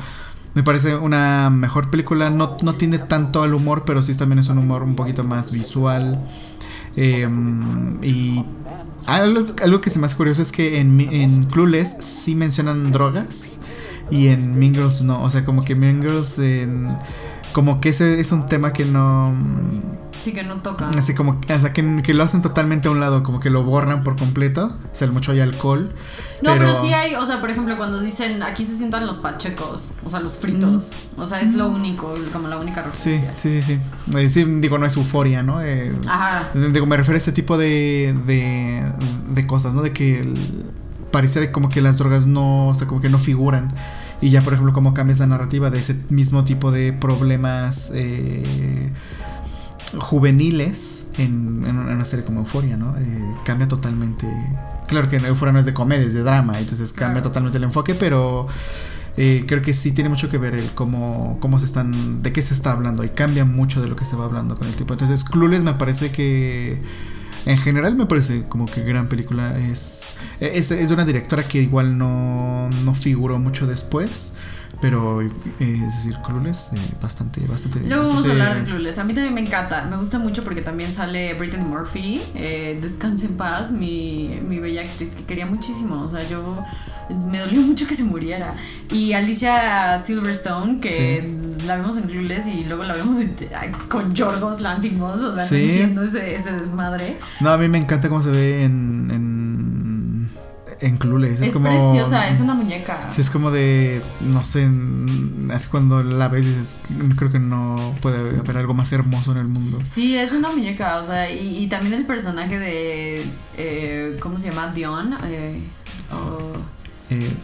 me 0.57 0.62
parece 0.62 0.96
una 0.96 1.50
mejor 1.50 1.90
película. 1.90 2.30
No, 2.30 2.57
no 2.62 2.76
tiene 2.76 2.98
tanto 2.98 3.42
al 3.42 3.52
humor, 3.52 3.84
pero 3.84 4.02
sí 4.02 4.16
también 4.16 4.38
es 4.38 4.48
un 4.48 4.57
humor 4.57 4.82
un 4.82 4.96
poquito 4.96 5.22
más 5.22 5.50
visual. 5.50 6.18
Em, 6.97 8.03
y 8.03 8.44
algo, 9.07 9.80
que 9.80 9.90
se 9.90 9.99
me 9.99 10.07
hace 10.07 10.16
curioso 10.16 10.42
es 10.42 10.51
que 10.51 10.80
en, 10.80 11.01
en 11.01 11.44
Clueless 11.44 11.97
sí 12.01 12.34
mencionan 12.34 12.90
drogas 12.90 13.61
y 14.11 14.28
en 14.28 14.59
Mean 14.59 14.74
no. 15.05 15.22
O 15.22 15.30
sea, 15.30 15.44
como 15.44 15.64
que 15.64 15.74
Mean 15.74 16.03
en, 16.38 16.97
como 17.53 17.80
que 17.80 17.90
ese 17.90 18.20
es 18.20 18.32
un 18.32 18.47
tema 18.47 18.72
que 18.72 18.84
no 18.84 19.34
Sí, 20.27 20.33
que 20.33 20.43
no 20.43 20.57
toca. 20.57 20.91
Así 20.99 21.14
como, 21.14 21.39
sea, 21.47 21.72
que, 21.72 22.03
que, 22.03 22.12
lo 22.12 22.24
hacen 22.24 22.43
totalmente 22.43 22.89
a 22.89 22.91
un 22.91 22.99
lado, 22.99 23.22
como 23.22 23.39
que 23.39 23.49
lo 23.49 23.62
borran 23.62 24.03
por 24.03 24.16
completo. 24.16 24.77
O 24.91 24.93
sea, 24.93 25.07
mucho 25.07 25.31
hay 25.31 25.39
alcohol. 25.39 25.93
No, 26.43 26.51
pero... 26.59 26.83
sí 26.83 26.93
hay, 26.93 27.14
o 27.14 27.24
sea, 27.24 27.41
por 27.41 27.49
ejemplo, 27.49 27.77
cuando 27.77 28.01
dicen 28.01 28.43
aquí 28.43 28.66
se 28.66 28.77
sientan 28.77 29.07
los 29.07 29.18
pachecos, 29.18 29.93
o 30.05 30.11
sea, 30.11 30.18
los 30.18 30.39
fritos. 30.39 30.95
Mm. 31.16 31.20
O 31.20 31.27
sea, 31.27 31.41
es 31.43 31.55
lo 31.55 31.68
único, 31.68 32.12
como 32.33 32.49
la 32.49 32.59
única 32.59 32.83
referencia. 32.83 33.35
Sí, 33.37 33.51
sí, 33.51 33.62
sí, 33.62 33.79
sí. 34.11 34.29
Sí 34.29 34.45
digo, 34.59 34.79
no 34.79 34.87
es 34.87 34.97
euforia, 34.97 35.45
¿no? 35.45 35.62
Eh, 35.62 35.95
Ajá. 36.09 36.49
Digo, 36.55 36.87
me 36.87 36.97
refiero 36.97 37.14
a 37.14 37.18
ese 37.18 37.31
tipo 37.31 37.57
de, 37.57 38.12
de, 38.27 38.83
de 39.33 39.47
cosas, 39.47 39.74
¿no? 39.74 39.83
De 39.83 39.93
que 39.93 40.18
el, 40.18 40.64
pareciera 41.12 41.53
como 41.53 41.68
que 41.68 41.81
las 41.81 41.99
drogas 41.99 42.27
no, 42.27 42.66
o 42.66 42.74
sea, 42.74 42.89
como 42.89 43.01
que 43.01 43.11
no 43.11 43.20
figuran. 43.20 43.72
Y 44.20 44.31
ya, 44.31 44.43
por 44.43 44.55
ejemplo, 44.55 44.72
cómo 44.72 44.93
cambias 44.93 45.20
la 45.20 45.29
narrativa 45.29 45.70
de 45.70 45.79
ese 45.79 45.95
mismo 46.11 46.45
tipo 46.45 46.72
de 46.72 46.93
problemas. 46.93 47.93
Eh, 47.95 48.91
juveniles 49.99 51.11
en, 51.18 51.64
una 51.64 52.05
serie 52.05 52.24
como 52.24 52.40
Euforia, 52.40 52.76
¿no? 52.76 52.97
Eh, 52.99 53.34
cambia 53.44 53.68
totalmente. 53.68 54.26
Claro 54.88 55.09
que 55.09 55.16
Euforia 55.16 55.53
no 55.53 55.59
es 55.59 55.66
de 55.66 55.74
comedia, 55.74 56.07
es 56.07 56.14
de 56.14 56.22
drama, 56.22 56.59
entonces 56.59 56.92
cambia 56.92 57.22
totalmente 57.22 57.59
el 57.59 57.64
enfoque, 57.64 57.94
pero 57.94 58.47
eh, 59.16 59.44
creo 59.47 59.62
que 59.62 59.72
sí 59.72 59.92
tiene 59.92 60.11
mucho 60.11 60.28
que 60.28 60.38
ver 60.38 60.55
el 60.55 60.70
cómo, 60.72 61.38
cómo 61.40 61.59
se 61.59 61.64
están, 61.64 62.22
de 62.22 62.32
qué 62.32 62.42
se 62.42 62.55
está 62.55 62.72
hablando 62.72 63.03
y 63.03 63.09
cambia 63.09 63.44
mucho 63.44 63.80
de 63.80 63.88
lo 63.88 63.97
que 63.97 64.05
se 64.05 64.14
va 64.16 64.26
hablando 64.26 64.57
con 64.57 64.68
el 64.68 64.74
tipo. 64.74 64.92
Entonces, 64.92 65.24
Clueless 65.24 65.64
me 65.64 65.74
parece 65.74 66.11
que 66.11 66.80
en 67.47 67.59
general 67.59 67.97
me 67.97 68.07
parece 68.07 68.42
como 68.42 68.66
que 68.66 68.82
gran 68.82 69.09
película. 69.09 69.59
Es, 69.59 70.14
es, 70.40 70.70
es 70.70 70.88
de 70.88 70.94
una 70.94 71.05
directora 71.05 71.49
que 71.49 71.62
igual 71.62 71.97
no, 71.97 72.68
no 72.84 72.94
figuró 72.94 73.38
mucho 73.38 73.66
después. 73.66 74.34
Pero, 74.81 75.22
eh, 75.22 75.31
es 75.59 75.81
decir, 75.81 76.16
Clueless, 76.24 76.72
eh, 76.74 76.79
bastante, 77.01 77.41
bastante. 77.47 77.81
Luego 77.81 78.05
vamos 78.05 78.27
a 78.27 78.33
hablar 78.33 78.55
de 78.55 78.64
Clueless. 78.64 78.99
A 78.99 79.05
mí 79.05 79.14
también 79.14 79.35
me 79.35 79.41
encanta. 79.41 79.85
Me 79.87 79.97
gusta 79.97 80.18
mucho 80.18 80.45
porque 80.45 80.61
también 80.61 80.93
sale 80.93 81.35
Brittany 81.35 81.64
Murphy. 81.64 82.20
Eh, 82.35 82.79
Descanse 82.81 83.27
en 83.27 83.37
paz, 83.37 83.72
mi, 83.72 84.39
mi 84.47 84.59
bella 84.59 84.83
actriz 84.83 85.11
que 85.11 85.24
quería 85.24 85.47
muchísimo. 85.47 86.03
O 86.03 86.11
sea, 86.11 86.29
yo. 86.29 86.62
Me 87.31 87.39
dolió 87.39 87.61
mucho 87.61 87.87
que 87.87 87.95
se 87.95 88.03
muriera. 88.03 88.53
Y 88.91 89.12
Alicia 89.12 89.99
Silverstone, 90.01 90.81
que 90.81 91.24
la 91.64 91.77
vemos 91.77 91.97
en 91.97 92.05
Clueless 92.05 92.49
y 92.49 92.64
luego 92.64 92.83
la 92.83 92.95
vemos 92.95 93.18
con 93.89 94.12
Yorgos 94.12 94.61
Lantimos. 94.61 95.20
O 95.22 95.33
sea, 95.33 95.45
entiendo 95.45 96.03
ese, 96.03 96.35
ese 96.35 96.53
desmadre. 96.53 97.18
No, 97.41 97.51
a 97.51 97.59
mí 97.59 97.68
me 97.68 97.79
encanta 97.79 98.09
cómo 98.09 98.22
se 98.22 98.31
ve 98.31 98.64
en 98.64 99.11
en 99.11 99.36
Clueless. 100.99 101.41
Es, 101.41 101.51
como, 101.51 101.68
preciosa, 101.68 102.29
es 102.29 102.41
una 102.41 102.55
muñeca. 102.55 103.11
Sí, 103.11 103.20
es 103.20 103.31
como 103.31 103.51
de, 103.51 104.03
no 104.20 104.45
sé, 104.45 104.68
así 105.51 105.68
cuando 105.68 106.03
la 106.03 106.29
ves 106.29 106.47
dices, 106.47 106.77
creo 107.16 107.33
que 107.33 107.39
no 107.39 107.95
puede 108.01 108.39
haber 108.39 108.57
algo 108.57 108.74
más 108.74 108.93
hermoso 108.93 109.33
en 109.33 109.39
el 109.39 109.49
mundo. 109.49 109.79
Sí, 109.85 110.16
es 110.16 110.33
una 110.33 110.51
muñeca, 110.51 110.99
o 110.99 111.03
sea, 111.03 111.31
y, 111.31 111.66
también 111.68 111.95
el 111.95 112.07
personaje 112.07 112.59
de, 112.59 113.31
eh, 113.57 114.16
¿cómo 114.20 114.39
se 114.39 114.51
llama? 114.51 114.72
Dion. 114.72 115.16
Eh, 115.24 115.61
eh 117.11 117.37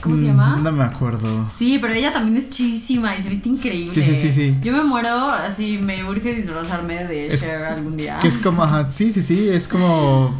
¿Cómo, 0.00 0.16
se 0.16 0.24
llama? 0.24 0.56
No 0.62 0.72
me 0.72 0.84
acuerdo. 0.84 1.48
Sí, 1.54 1.78
pero 1.80 1.92
ella 1.92 2.12
también 2.12 2.36
es 2.36 2.50
chidísima 2.50 3.16
y 3.16 3.20
se 3.22 3.28
viste 3.28 3.48
increíble. 3.48 3.92
Sí, 3.92 4.02
sí, 4.02 4.14
sí, 4.14 4.32
sí. 4.32 4.56
Yo 4.62 4.72
me 4.72 4.82
muero, 4.82 5.30
así 5.30 5.78
me 5.78 6.04
urge 6.04 6.34
disfrazarme 6.34 7.04
de 7.04 7.36
Cher 7.36 7.64
algún 7.64 7.96
día. 7.96 8.18
Que 8.20 8.28
es 8.28 8.38
como, 8.38 8.62
ajá, 8.62 8.90
sí, 8.90 9.10
sí, 9.10 9.22
sí, 9.22 9.48
es 9.48 9.68
como 9.68 10.34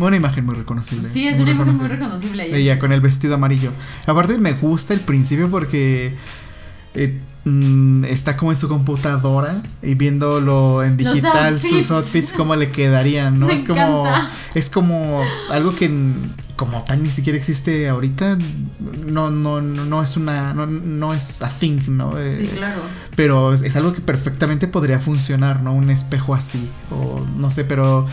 una 0.00 0.16
imagen 0.16 0.46
muy 0.46 0.54
reconocible. 0.54 1.08
Sí, 1.10 1.26
es 1.26 1.38
una 1.38 1.50
imagen 1.50 1.76
muy 1.76 1.88
reconocible. 1.88 2.56
Ella 2.56 2.78
con 2.78 2.92
el 2.92 3.00
vestido 3.00 3.34
amarillo. 3.34 3.72
Aparte 4.06 4.38
me 4.38 4.52
gusta 4.54 4.94
el 4.94 5.00
principio 5.00 5.50
porque 5.50 6.16
eh, 6.94 7.20
mm, 7.44 8.04
está 8.04 8.36
como 8.36 8.52
en 8.52 8.56
su 8.56 8.68
computadora 8.68 9.60
y 9.82 9.94
viéndolo 9.94 10.82
en 10.82 10.96
digital 10.96 11.60
sus 11.60 11.90
outfits 11.90 12.32
cómo 12.32 12.54
le 12.54 12.70
quedarían, 12.70 13.38
¿no? 13.38 13.50
es 13.50 13.64
como 13.64 14.06
es 14.54 14.70
como 14.70 15.22
algo 15.50 15.74
que 15.74 15.90
como 16.56 16.82
tal 16.84 17.02
ni 17.02 17.10
siquiera 17.10 17.36
existe 17.36 17.88
ahorita, 17.88 18.38
no 19.06 19.30
no 19.30 19.60
no 19.60 20.02
es 20.02 20.16
una 20.16 20.54
no, 20.54 21.14
es 21.14 21.42
a 21.42 21.48
thing, 21.48 21.80
¿no? 21.88 22.18
Eh, 22.18 22.30
sí, 22.30 22.48
claro. 22.48 22.80
Pero 23.16 23.52
es, 23.52 23.76
algo 23.76 23.92
que 23.92 24.00
perfectamente 24.00 24.68
podría 24.68 25.00
funcionar, 25.00 25.62
¿no? 25.62 25.72
Un 25.72 25.90
espejo 25.90 26.34
así 26.34 26.70
o 26.90 27.20
no 27.36 27.50
sé, 27.50 27.64
pero 27.64 28.06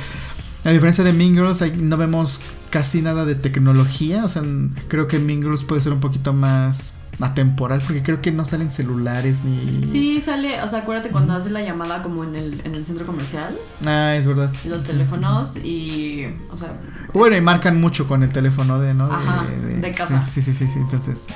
a 0.63 0.69
diferencia 0.71 1.03
de 1.03 1.13
Mean 1.13 1.33
Girls, 1.33 1.63
no 1.77 1.97
vemos 1.97 2.39
casi 2.69 3.01
nada 3.01 3.25
de 3.25 3.35
tecnología. 3.35 4.23
O 4.25 4.29
sea, 4.29 4.43
creo 4.87 5.07
que 5.07 5.19
Mean 5.19 5.41
Girls 5.41 5.63
puede 5.63 5.81
ser 5.81 5.93
un 5.93 5.99
poquito 5.99 6.33
más 6.33 6.95
atemporal 7.21 7.81
porque 7.81 8.01
creo 8.01 8.21
que 8.21 8.31
no 8.31 8.45
salen 8.45 8.71
celulares 8.71 9.43
ni 9.43 9.87
sí 9.87 10.21
sale 10.21 10.61
o 10.61 10.67
sea 10.67 10.79
acuérdate 10.79 11.09
cuando 11.09 11.33
hace 11.33 11.49
la 11.49 11.61
llamada 11.61 12.01
como 12.01 12.23
en 12.23 12.35
el, 12.35 12.61
en 12.63 12.75
el 12.75 12.83
centro 12.83 13.05
comercial. 13.05 13.57
Ah 13.85 14.15
es 14.15 14.25
verdad. 14.25 14.51
Los 14.63 14.83
teléfonos 14.83 15.57
y 15.57 16.27
o 16.51 16.57
sea 16.57 16.73
bueno 17.13 17.37
y 17.37 17.41
marcan 17.41 17.79
mucho 17.79 18.07
con 18.07 18.23
el 18.23 18.29
teléfono 18.31 18.79
de 18.79 18.93
no 18.93 19.05
Ajá, 19.05 19.45
de, 19.45 19.91
casa. 19.93 20.23
sí, 20.23 20.41
sí 20.41 20.53
sí 20.53 20.67
sí 20.67 20.79
entonces 20.79 21.27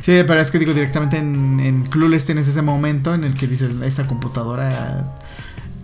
sí 0.00 0.22
pero 0.26 0.40
es 0.40 0.50
que 0.50 0.58
digo 0.58 0.74
directamente 0.74 1.16
en, 1.16 1.60
en 1.60 1.84
Clueless 1.84 2.26
tienes 2.26 2.46
ese 2.48 2.62
momento 2.62 3.14
en 3.14 3.24
el 3.24 3.34
que 3.34 3.46
dices 3.46 3.76
esta 3.82 4.06
computadora 4.06 5.14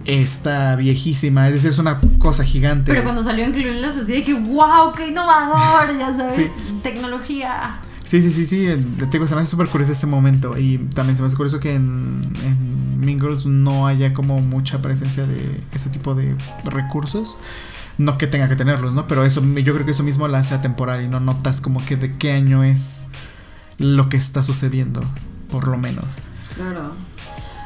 está 0.05 0.77
viejísima, 0.77 1.47
es 1.49 1.55
decir, 1.55 1.71
es 1.71 1.79
una 1.79 2.01
cosa 2.19 2.45
gigante. 2.45 2.91
Pero 2.91 3.03
cuando 3.03 3.23
salió 3.23 3.45
en 3.45 3.53
Clueless 3.53 3.97
así 3.97 4.13
de 4.13 4.25
que, 4.25 4.35
wow, 4.35 4.93
qué 4.97 5.09
innovador, 5.09 5.97
ya 5.99 6.17
sabes, 6.17 6.51
tecnología. 6.83 7.79
Sí, 8.11 8.21
sí, 8.23 8.33
sí, 8.33 8.45
sí, 8.45 8.67
te 9.09 9.25
se 9.25 9.35
me 9.37 9.41
hace 9.41 9.47
súper 9.47 9.69
curioso 9.69 9.93
este 9.93 10.09
momento 10.09 10.59
y 10.59 10.79
también 10.79 11.17
se 11.17 11.23
me 11.23 11.29
hace 11.29 11.37
curioso 11.37 11.61
que 11.61 11.77
en, 11.77 12.21
en 12.43 13.63
no 13.63 13.87
haya 13.87 14.13
como 14.15 14.41
mucha 14.41 14.83
presencia 14.83 15.29
de 15.29 15.61
ese 15.73 15.91
tipo 15.91 16.17
de 16.17 16.35
recursos. 16.65 17.39
No 17.99 18.19
que 18.19 18.27
tenga 18.27 18.49
que 18.49 18.57
tenerlos, 18.57 18.95
¿no? 18.95 19.07
Pero 19.07 19.25
eso, 19.25 19.45
yo 19.45 19.75
creo 19.75 19.87
que 19.87 19.93
eso 19.93 20.03
mismo 20.03 20.27
la 20.27 20.39
hace 20.39 20.57
atemporal 20.57 21.05
y 21.05 21.07
no 21.07 21.21
notas 21.21 21.61
como 21.61 21.85
que 21.85 21.95
de 21.95 22.11
qué 22.11 22.33
año 22.33 22.65
es 22.65 23.07
lo 23.79 24.09
que 24.09 24.17
está 24.17 24.43
sucediendo, 24.43 25.05
por 25.49 25.69
lo 25.69 25.79
menos. 25.79 26.19
Claro. 26.57 26.95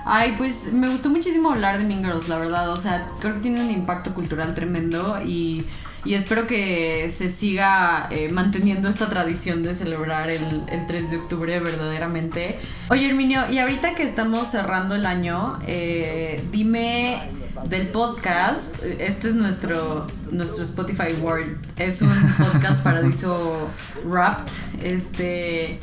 Ay, 0.04 0.34
pues 0.36 0.74
me 0.74 0.90
gustó 0.90 1.08
muchísimo 1.08 1.52
hablar 1.52 1.78
de 1.78 1.84
Mean 1.84 2.04
Girls, 2.04 2.28
la 2.28 2.36
verdad. 2.36 2.68
O 2.68 2.76
sea, 2.76 3.06
creo 3.18 3.32
que 3.32 3.40
tiene 3.40 3.62
un 3.62 3.70
impacto 3.70 4.12
cultural 4.12 4.52
tremendo 4.52 5.22
y, 5.24 5.64
espero 6.12 6.46
que 6.46 7.08
se 7.08 7.30
siga 7.30 8.08
eh, 8.10 8.28
manteniendo 8.28 8.90
esta 8.90 9.08
tradición 9.08 9.62
de 9.62 9.72
celebrar 9.72 10.28
el, 10.28 10.62
3 10.86 11.10
de 11.10 11.16
octubre 11.16 11.58
verdaderamente. 11.60 12.58
Oye, 12.90 13.08
Herminio, 13.08 13.50
y 13.50 13.58
ahorita 13.58 13.94
que 13.94 14.02
estamos 14.02 14.50
cerrando 14.50 14.94
el 14.94 15.06
año, 15.06 15.58
eh, 15.66 16.44
dime 16.52 17.22
del 17.68 17.88
podcast. 17.88 18.82
Este 18.98 19.28
es 19.28 19.34
nuestro, 19.34 20.06
nuestro 20.30 20.64
Spotify 20.64 21.14
World. 21.20 21.56
Es 21.78 22.02
un 22.02 22.10
podcast 22.36 22.80
paradiso 22.82 23.70
Wrapped. 24.04 24.52
Este. 24.82 25.78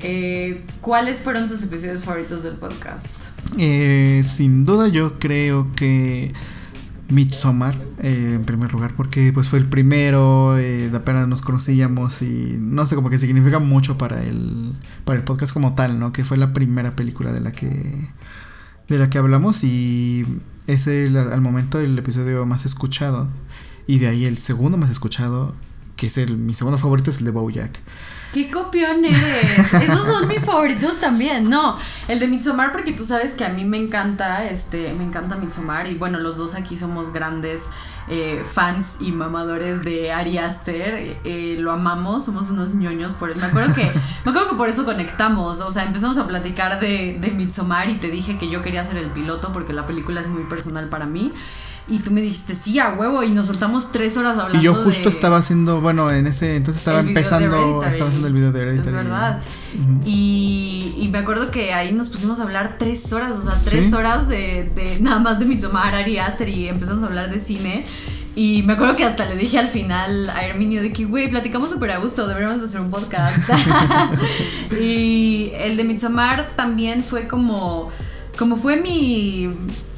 Eh, 0.00 0.62
¿Cuáles 0.82 1.20
fueron 1.20 1.48
tus 1.48 1.62
episodios 1.62 2.04
favoritos 2.04 2.42
del 2.42 2.54
podcast? 2.54 3.06
Eh, 3.58 4.22
sin 4.24 4.64
duda 4.64 4.88
yo 4.88 5.18
creo 5.18 5.72
que 5.74 6.32
Midsommar 7.08 7.76
eh, 8.02 8.32
en 8.34 8.44
primer 8.44 8.72
lugar 8.72 8.94
porque 8.94 9.32
pues 9.32 9.48
fue 9.48 9.58
el 9.58 9.66
primero 9.66 10.58
eh, 10.58 10.88
de 10.90 10.96
apenas 10.96 11.28
nos 11.28 11.40
conocíamos 11.40 12.20
y 12.22 12.58
no 12.60 12.84
sé 12.84 12.96
como 12.96 13.10
que 13.10 13.18
significa 13.18 13.58
mucho 13.58 13.96
para 13.96 14.22
el 14.24 14.72
para 15.04 15.18
el 15.18 15.24
podcast 15.24 15.52
como 15.52 15.74
tal 15.74 16.00
no 16.00 16.12
que 16.12 16.24
fue 16.24 16.36
la 16.36 16.52
primera 16.52 16.96
película 16.96 17.32
de 17.32 17.40
la 17.40 17.52
que 17.52 18.08
de 18.88 18.98
la 18.98 19.10
que 19.10 19.18
hablamos 19.18 19.64
y 19.64 20.26
es 20.66 20.86
al 20.88 21.40
momento 21.40 21.78
el 21.80 21.98
episodio 21.98 22.44
más 22.46 22.64
escuchado. 22.64 23.28
Y 23.86 23.98
de 23.98 24.08
ahí 24.08 24.24
el 24.24 24.36
segundo 24.36 24.78
más 24.78 24.90
escuchado 24.90 25.54
que 25.96 26.06
es 26.06 26.18
el 26.18 26.36
mi 26.36 26.54
segundo 26.54 26.78
favorito 26.78 27.10
es 27.10 27.20
el 27.20 27.24
de 27.24 27.30
Bojack 27.30 27.80
¡Qué 28.36 28.50
copión 28.50 29.02
eres! 29.02 29.72
Esos 29.72 30.06
son 30.06 30.28
mis 30.28 30.44
favoritos 30.44 31.00
también. 31.00 31.48
No, 31.48 31.78
el 32.06 32.18
de 32.18 32.28
Midsommar 32.28 32.70
porque 32.70 32.92
tú 32.92 33.02
sabes 33.02 33.32
que 33.32 33.46
a 33.46 33.48
mí 33.48 33.64
me 33.64 33.78
encanta, 33.78 34.44
este, 34.44 34.92
me 34.92 35.04
encanta 35.04 35.36
Midsommar 35.36 35.86
y 35.86 35.94
bueno, 35.94 36.18
los 36.18 36.36
dos 36.36 36.54
aquí 36.54 36.76
somos 36.76 37.14
grandes 37.14 37.70
eh, 38.08 38.44
fans 38.44 38.98
y 39.00 39.12
mamadores 39.12 39.82
de 39.82 40.12
Ari 40.12 40.36
Aster. 40.36 41.18
Eh, 41.24 41.56
lo 41.58 41.72
amamos, 41.72 42.26
somos 42.26 42.50
unos 42.50 42.74
ñoños 42.74 43.14
por 43.14 43.30
él. 43.30 43.38
Me 43.38 43.46
acuerdo 43.46 43.72
que, 43.72 43.84
me 44.24 44.30
acuerdo 44.30 44.50
que 44.50 44.56
por 44.56 44.68
eso 44.68 44.84
conectamos. 44.84 45.62
O 45.62 45.70
sea, 45.70 45.84
empezamos 45.84 46.18
a 46.18 46.26
platicar 46.26 46.78
de, 46.78 47.16
de 47.18 47.28
y 47.88 47.94
te 47.94 48.10
dije 48.10 48.36
que 48.36 48.50
yo 48.50 48.60
quería 48.60 48.84
ser 48.84 48.98
el 48.98 49.12
piloto 49.12 49.50
porque 49.50 49.72
la 49.72 49.86
película 49.86 50.20
es 50.20 50.28
muy 50.28 50.42
personal 50.44 50.90
para 50.90 51.06
mí. 51.06 51.32
Y 51.88 52.00
tú 52.00 52.10
me 52.10 52.20
dijiste, 52.20 52.54
sí, 52.54 52.80
a 52.80 52.94
huevo, 52.94 53.22
y 53.22 53.30
nos 53.30 53.46
soltamos 53.46 53.92
tres 53.92 54.16
horas 54.16 54.36
hablando. 54.36 54.58
Y 54.58 54.62
yo 54.62 54.74
justo 54.74 55.08
estaba 55.08 55.36
haciendo, 55.36 55.80
bueno, 55.80 56.10
en 56.10 56.26
ese 56.26 56.56
entonces 56.56 56.80
estaba 56.80 56.98
empezando, 56.98 57.84
estaba 57.84 58.08
haciendo 58.08 58.26
el 58.26 58.34
video 58.34 58.50
de 58.50 58.60
Hereditary. 58.62 58.96
Es 58.96 59.04
verdad. 59.04 59.40
y, 60.04 60.94
y, 60.98 61.08
me 61.08 61.18
acuerdo 61.18 61.52
que 61.52 61.72
ahí 61.72 61.92
nos 61.92 62.08
pusimos 62.08 62.40
a 62.40 62.42
hablar 62.42 62.74
tres 62.76 63.12
horas, 63.12 63.36
o 63.36 63.42
sea, 63.42 63.60
tres 63.62 63.92
horas 63.92 64.28
de, 64.28 64.70
de, 64.74 64.98
nada 65.00 65.20
más 65.20 65.38
de 65.38 65.44
Midsommar, 65.44 65.94
Ari 65.94 66.18
Aster, 66.18 66.48
y 66.48 66.66
empezamos 66.68 67.04
a 67.04 67.06
hablar 67.06 67.30
de 67.30 67.38
cine. 67.38 67.86
Y 68.34 68.62
me 68.64 68.74
acuerdo 68.74 68.96
que 68.96 69.04
hasta 69.04 69.24
le 69.24 69.36
dije 69.36 69.58
al 69.58 69.68
final 69.68 70.28
a 70.28 70.44
Herminio 70.44 70.82
de 70.82 70.92
que, 70.92 71.06
güey, 71.06 71.30
platicamos 71.30 71.70
súper 71.70 71.92
a 71.92 71.98
gusto, 71.98 72.26
deberíamos 72.26 72.62
hacer 72.62 72.80
un 72.80 72.90
podcast. 72.90 73.38
y 74.80 75.52
el 75.54 75.76
de 75.76 75.84
Midsommar 75.84 76.54
también 76.56 77.02
fue 77.02 77.28
como 77.28 77.90
como 78.36 78.56
fue 78.56 78.76
mi, 78.76 79.48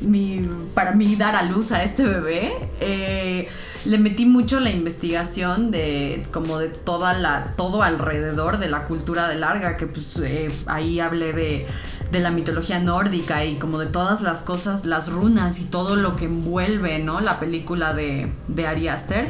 mi, 0.01 0.43
para 0.75 0.93
mí 0.93 1.17
dar 1.17 1.35
a 1.37 1.43
luz 1.43 1.73
a 1.73 1.83
este 1.83 2.05
bebé, 2.05 2.53
eh, 2.81 3.49
le 3.85 3.99
metí 3.99 4.27
mucho 4.27 4.61
la 4.61 4.71
investigación 4.71 5.71
de 5.71 6.23
como 6.33 6.59
de 6.59 6.69
toda 6.69 7.15
la, 7.15 7.55
todo 7.57 7.83
alrededor 7.83 8.59
de 8.59 8.69
la 8.69 8.85
cultura 8.85 9.29
de 9.29 9.37
larga, 9.37 9.77
que 9.77 9.87
pues 9.87 10.19
eh, 10.19 10.51
ahí 10.67 11.01
hablé 11.01 11.33
de, 11.33 11.67
de, 12.11 12.19
la 12.21 12.31
mitología 12.31 12.81
nórdica 12.81 13.45
y 13.45 13.57
como 13.57 13.79
de 13.79 13.87
todas 13.87 14.21
las 14.21 14.43
cosas, 14.43 14.85
las 14.85 15.11
runas 15.11 15.61
y 15.61 15.65
todo 15.65 15.97
lo 15.97 16.17
que 16.17 16.27
envuelve, 16.27 16.99
¿no? 16.99 17.21
La 17.21 17.39
película 17.39 17.95
de, 17.95 18.31
de 18.49 18.67
Ari 18.67 18.89
Aster. 18.89 19.29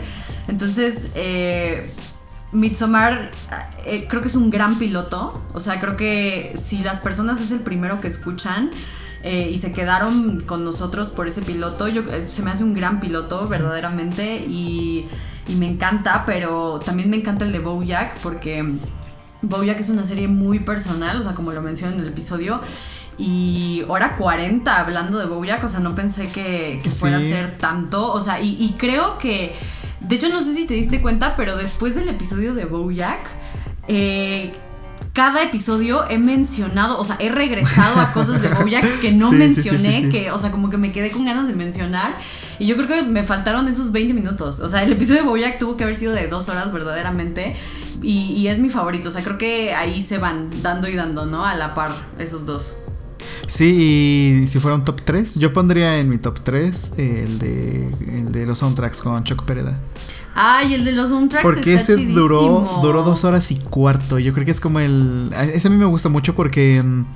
Entonces, 0.48 1.08
eh, 1.14 1.92
Midsommar 2.52 3.30
eh, 3.84 4.06
creo 4.08 4.22
que 4.22 4.28
es 4.28 4.34
un 4.34 4.50
gran 4.50 4.78
piloto. 4.78 5.42
O 5.52 5.60
sea, 5.60 5.80
creo 5.80 5.96
que 5.96 6.54
si 6.62 6.78
las 6.78 7.00
personas 7.00 7.40
es 7.40 7.50
el 7.50 7.60
primero 7.60 8.00
que 8.00 8.08
escuchan 8.08 8.70
eh, 9.22 9.50
y 9.52 9.58
se 9.58 9.72
quedaron 9.72 10.40
con 10.40 10.64
nosotros 10.64 11.10
por 11.10 11.28
ese 11.28 11.42
piloto, 11.42 11.88
yo, 11.88 12.02
eh, 12.02 12.26
se 12.28 12.42
me 12.42 12.50
hace 12.50 12.64
un 12.64 12.74
gran 12.74 13.00
piloto 13.00 13.48
verdaderamente 13.48 14.44
y, 14.46 15.06
y 15.46 15.54
me 15.54 15.68
encanta, 15.68 16.24
pero 16.24 16.80
también 16.84 17.10
me 17.10 17.16
encanta 17.16 17.44
el 17.44 17.52
de 17.52 17.58
Bojack 17.58 18.16
porque 18.18 18.78
Bojack 19.42 19.80
es 19.80 19.90
una 19.90 20.04
serie 20.04 20.28
muy 20.28 20.60
personal, 20.60 21.18
o 21.20 21.22
sea, 21.22 21.34
como 21.34 21.52
lo 21.52 21.62
mencioné 21.62 21.94
en 21.94 22.00
el 22.00 22.08
episodio. 22.08 22.60
Y 23.20 23.82
hora 23.88 24.14
40 24.14 24.78
hablando 24.78 25.18
de 25.18 25.26
Bojack, 25.26 25.64
o 25.64 25.68
sea, 25.68 25.80
no 25.80 25.96
pensé 25.96 26.30
que, 26.30 26.80
fuera 26.88 27.18
a 27.18 27.20
ser 27.20 27.58
tanto. 27.58 28.12
O 28.12 28.20
sea, 28.20 28.40
y, 28.40 28.56
y 28.62 28.76
creo 28.78 29.18
que 29.18 29.56
de 30.00 30.16
hecho, 30.16 30.28
no 30.28 30.42
sé 30.42 30.54
si 30.54 30.66
te 30.66 30.74
diste 30.74 31.00
cuenta, 31.00 31.34
pero 31.36 31.56
después 31.56 31.94
del 31.94 32.08
episodio 32.08 32.54
de 32.54 32.64
Bojack, 32.64 33.28
eh, 33.88 34.52
cada 35.12 35.42
episodio 35.42 36.08
he 36.08 36.18
mencionado, 36.18 36.98
o 36.98 37.04
sea, 37.04 37.16
he 37.18 37.28
regresado 37.28 38.00
a 38.00 38.12
cosas 38.12 38.40
de 38.40 38.48
Bojack 38.48 38.86
que 39.00 39.12
no 39.12 39.32
mencioné, 39.32 40.10
que, 40.10 40.30
o 40.30 40.38
sea, 40.38 40.52
como 40.52 40.70
que 40.70 40.76
me 40.76 40.92
quedé 40.92 41.10
con 41.10 41.24
ganas 41.24 41.48
de 41.48 41.54
mencionar. 41.54 42.16
Y 42.60 42.66
yo 42.66 42.76
creo 42.76 42.88
que 42.88 43.02
me 43.02 43.24
faltaron 43.24 43.66
esos 43.66 43.90
20 43.90 44.14
minutos. 44.14 44.60
O 44.60 44.68
sea, 44.68 44.82
el 44.82 44.92
episodio 44.92 45.22
de 45.22 45.28
Bojack 45.28 45.58
tuvo 45.58 45.76
que 45.76 45.84
haber 45.84 45.96
sido 45.96 46.12
de 46.12 46.28
dos 46.28 46.48
horas 46.48 46.72
verdaderamente. 46.72 47.56
Y, 48.02 48.32
y 48.34 48.48
es 48.48 48.60
mi 48.60 48.68
favorito. 48.68 49.08
O 49.08 49.12
sea, 49.12 49.22
creo 49.24 49.38
que 49.38 49.74
ahí 49.74 50.02
se 50.02 50.18
van 50.18 50.62
dando 50.62 50.88
y 50.88 50.94
dando, 50.94 51.26
¿no? 51.26 51.44
A 51.44 51.54
la 51.54 51.74
par, 51.74 51.96
esos 52.18 52.46
dos. 52.46 52.76
Sí, 53.46 54.40
y 54.42 54.46
si 54.46 54.60
fuera 54.60 54.76
un 54.76 54.84
top 54.84 55.00
3, 55.02 55.36
yo 55.36 55.52
pondría 55.52 55.98
en 55.98 56.08
mi 56.08 56.18
top 56.18 56.40
3 56.42 56.98
el 56.98 57.38
de, 57.38 57.86
el 58.16 58.32
de 58.32 58.46
los 58.46 58.58
soundtracks 58.58 59.00
con 59.00 59.24
Chuck 59.24 59.44
Pereda. 59.44 59.78
Ay, 60.34 60.74
el 60.74 60.84
de 60.84 60.92
los 60.92 61.08
soundtracks. 61.08 61.42
Porque 61.42 61.74
ese 61.74 61.96
duró, 61.96 62.80
duró 62.82 63.02
dos 63.02 63.24
horas 63.24 63.50
y 63.50 63.56
cuarto. 63.56 64.18
Yo 64.18 64.32
creo 64.32 64.44
que 64.44 64.52
es 64.52 64.60
como 64.60 64.78
el. 64.78 65.30
Ese 65.32 65.66
a 65.66 65.70
mí 65.70 65.76
me 65.76 65.86
gusta 65.86 66.08
mucho 66.08 66.36
porque 66.36 66.80
mm, 66.82 67.06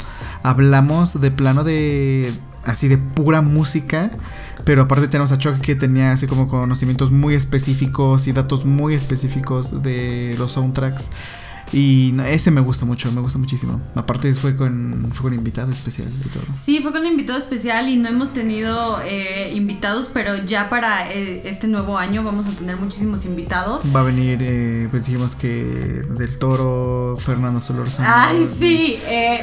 hablamos 0.43 1.21
de 1.21 1.31
plano 1.31 1.63
de. 1.63 2.35
así 2.65 2.89
de 2.89 2.99
pura 2.99 3.41
música. 3.41 4.11
Pero 4.65 4.83
aparte 4.83 5.09
tenemos 5.09 5.33
a 5.33 5.39
Chuck 5.39 5.61
que 5.61 5.75
tenía 5.75 6.13
así 6.13 6.27
como 6.27 6.49
conocimientos 6.49 7.11
muy 7.11 7.35
específicos 7.35 8.27
y 8.27 8.33
datos 8.33 8.65
muy 8.65 8.95
específicos 8.95 9.83
de 9.83 10.35
los 10.39 10.53
soundtracks. 10.53 11.11
Y 11.73 12.15
ese 12.27 12.51
me 12.51 12.61
gusta 12.61 12.85
mucho, 12.85 13.11
me 13.13 13.23
gusta 13.23 13.39
muchísimo. 13.39 13.81
Aparte 13.95 14.33
fue 14.35 14.57
con, 14.57 15.11
fue 15.13 15.31
con 15.31 15.35
invitado 15.35 15.73
especial 15.73 16.09
y 16.25 16.29
todo. 16.29 16.43
Sí, 16.61 16.81
fue 16.81 16.93
con 16.93 17.07
invitado 17.07 17.39
especial 17.39 17.89
y 17.89 17.97
no 17.97 18.09
hemos 18.09 18.35
tenido 18.35 19.01
eh, 19.03 19.53
invitados, 19.55 20.11
pero 20.13 20.37
ya 20.45 20.69
para 20.69 21.11
eh, 21.11 21.43
este 21.47 21.69
nuevo 21.69 21.97
año 21.97 22.23
vamos 22.23 22.47
a 22.47 22.51
tener 22.51 22.77
muchísimos 22.77 23.25
invitados. 23.25 23.83
Va 23.95 24.01
a 24.01 24.03
venir, 24.03 24.39
eh, 24.43 24.89
pues 24.91 25.07
dijimos 25.07 25.35
que 25.35 26.03
del 26.11 26.39
Toro, 26.39 27.17
Fernando 27.19 27.61
Solorzano. 27.63 28.09
Ay, 28.13 28.47
sí, 28.53 28.99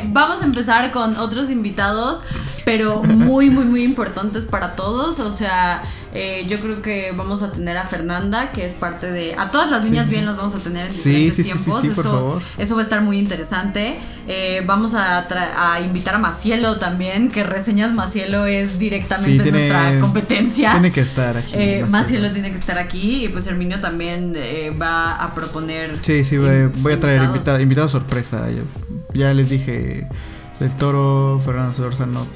vamos 0.10 0.42
a 0.42 0.46
empezar 0.46 0.92
con 0.92 1.18
otros 1.18 1.50
invitados, 1.50 2.24
pero 2.64 3.02
muy, 3.04 3.50
muy, 3.50 3.66
muy 3.66 3.84
importantes 3.84 4.46
para 4.46 4.76
todos. 4.76 5.20
O 5.20 5.32
sea, 5.32 5.84
eh, 6.14 6.46
yo 6.48 6.60
creo 6.60 6.82
que 6.82 7.12
vamos 7.16 7.44
a 7.44 7.52
tener 7.52 7.78
a 7.78 7.86
Fernanda, 7.86 8.52
que 8.52 8.66
es 8.66 8.74
parte 8.74 9.12
de. 9.12 9.36
A 9.36 9.52
todas 9.52 9.70
las 9.70 9.84
niñas 9.84 10.10
bien 10.10 10.26
las 10.26 10.38
vamos 10.38 10.56
a 10.56 10.60
tener 10.60 10.88
en 10.88 10.92
diferentes 10.92 11.36
sí, 11.36 11.44
sí, 11.44 11.52
tiempos. 11.52 11.82
Sí, 11.82 11.90
por 11.90 12.04
favor. 12.04 12.42
Eso 12.58 12.76
va 12.76 12.82
a 12.82 12.84
estar 12.84 13.02
muy 13.02 13.20
interesante. 13.20 14.00
Eh, 14.28 14.64
vamos 14.66 14.96
a, 14.96 15.28
a, 15.74 15.82
invitar 15.82 16.16
a 16.16 16.18
Macielo 16.18 16.78
también, 16.78 17.30
que 17.30 17.44
Reseñas 17.44 17.94
Macielo 17.94 18.46
es 18.46 18.80
directamente 18.80 19.52
nuestra 19.52 20.00
competencia. 20.00 20.72
Tiene 20.72 20.92
que 20.92 21.02
estar 21.02 21.38
aquí. 21.38 21.54
Eh, 21.56 21.86
Macielo. 21.90 22.32
tiene 22.32 22.52
que 22.52 22.58
estar 22.58 22.78
aquí. 22.78 23.26
Y 23.26 23.30
pues 23.30 23.46
Herminio 23.48 23.80
también 23.80 24.36
va 24.82 25.16
a 25.16 25.36
proponer. 25.36 26.00
Sí, 26.02 26.24
sí, 26.24 26.38
voy, 26.38 26.94
a 26.94 27.00
traer 27.00 27.24
invitado, 27.24 27.60
invitado 27.60 27.88
sorpresa. 27.88 28.48
ya 29.14 29.34
les 29.34 29.50
dije 29.50 30.08
del 30.60 30.76
Toro, 30.76 31.42
Fernando 31.44 31.74
Solorzano. 31.74 32.28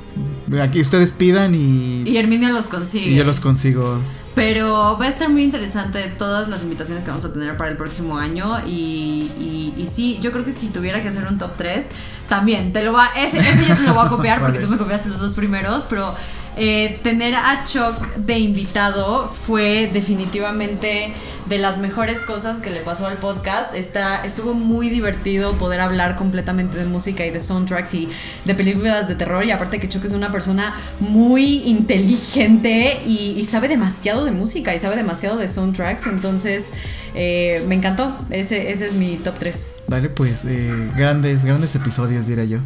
Aquí 0.61 0.79
ustedes 0.81 1.11
pidan 1.11 1.55
y. 1.55 2.03
Y 2.05 2.17
Herminio 2.17 2.49
los 2.49 2.67
consigue. 2.67 3.11
Y 3.11 3.15
yo 3.15 3.23
los 3.23 3.39
consigo. 3.39 3.99
Pero 4.35 4.97
va 4.99 5.05
a 5.05 5.09
estar 5.09 5.29
muy 5.29 5.43
interesante 5.43 6.07
todas 6.17 6.47
las 6.47 6.63
invitaciones 6.63 7.03
que 7.03 7.09
vamos 7.09 7.23
a 7.23 7.31
tener 7.31 7.55
para 7.55 7.69
el 7.69 7.77
próximo 7.77 8.17
año. 8.17 8.65
Y, 8.65 9.73
y, 9.77 9.87
sí, 9.87 10.17
yo 10.21 10.31
creo 10.31 10.43
que 10.43 10.51
si 10.51 10.67
tuviera 10.67 11.03
que 11.03 11.09
hacer 11.09 11.27
un 11.27 11.37
top 11.37 11.51
3, 11.57 11.85
también 12.29 12.73
te 12.73 12.83
lo 12.83 12.93
va. 12.93 13.09
Ese, 13.15 13.37
ese 13.37 13.67
yo 13.67 13.75
te 13.75 13.83
lo 13.83 13.93
voy 13.93 14.05
a 14.05 14.09
copiar 14.09 14.41
porque 14.41 14.59
tú 14.59 14.67
me 14.67 14.77
copiaste 14.77 15.09
los 15.09 15.19
dos 15.19 15.33
primeros. 15.35 15.85
Pero 15.87 16.15
eh, 16.57 16.99
tener 17.03 17.35
a 17.35 17.63
Chuck 17.65 18.15
de 18.15 18.37
invitado 18.39 19.27
fue 19.27 19.89
definitivamente 19.91 21.13
de 21.47 21.57
las 21.57 21.77
mejores 21.77 22.21
cosas 22.21 22.59
que 22.59 22.69
le 22.69 22.79
pasó 22.79 23.05
al 23.07 23.17
podcast. 23.17 23.73
Está, 23.73 24.23
estuvo 24.23 24.53
muy 24.53 24.89
divertido 24.89 25.57
poder 25.57 25.81
hablar 25.81 26.15
completamente 26.15 26.77
de 26.77 26.85
música 26.85 27.25
y 27.25 27.31
de 27.31 27.39
soundtracks 27.39 27.93
y 27.93 28.09
de 28.45 28.55
películas 28.55 29.07
de 29.07 29.15
terror. 29.15 29.43
Y 29.43 29.51
aparte 29.51 29.79
que 29.79 29.89
Chuck 29.89 30.05
es 30.05 30.13
una 30.13 30.31
persona 30.31 30.75
muy 30.99 31.63
inteligente 31.65 33.01
y, 33.05 33.43
sabe 33.45 33.67
demasiado 33.67 34.25
de 34.25 34.31
música 34.31 34.73
y 34.73 34.79
sabe 34.79 34.95
demasiado 34.95 35.37
de 35.37 35.49
soundtracks. 35.49 36.07
Entonces 36.07 36.69
eh, 37.13 37.63
me 37.67 37.75
encantó. 37.75 38.15
Ese, 38.29 38.71
ese 38.71 38.87
es 38.87 38.93
mi 38.93 39.17
top 39.17 39.35
3. 39.39 39.67
Vale, 39.87 40.09
pues 40.09 40.45
eh, 40.45 40.89
grandes, 40.95 41.45
grandes 41.45 41.75
episodios, 41.75 42.25
diría 42.27 42.45
yo. 42.45 42.59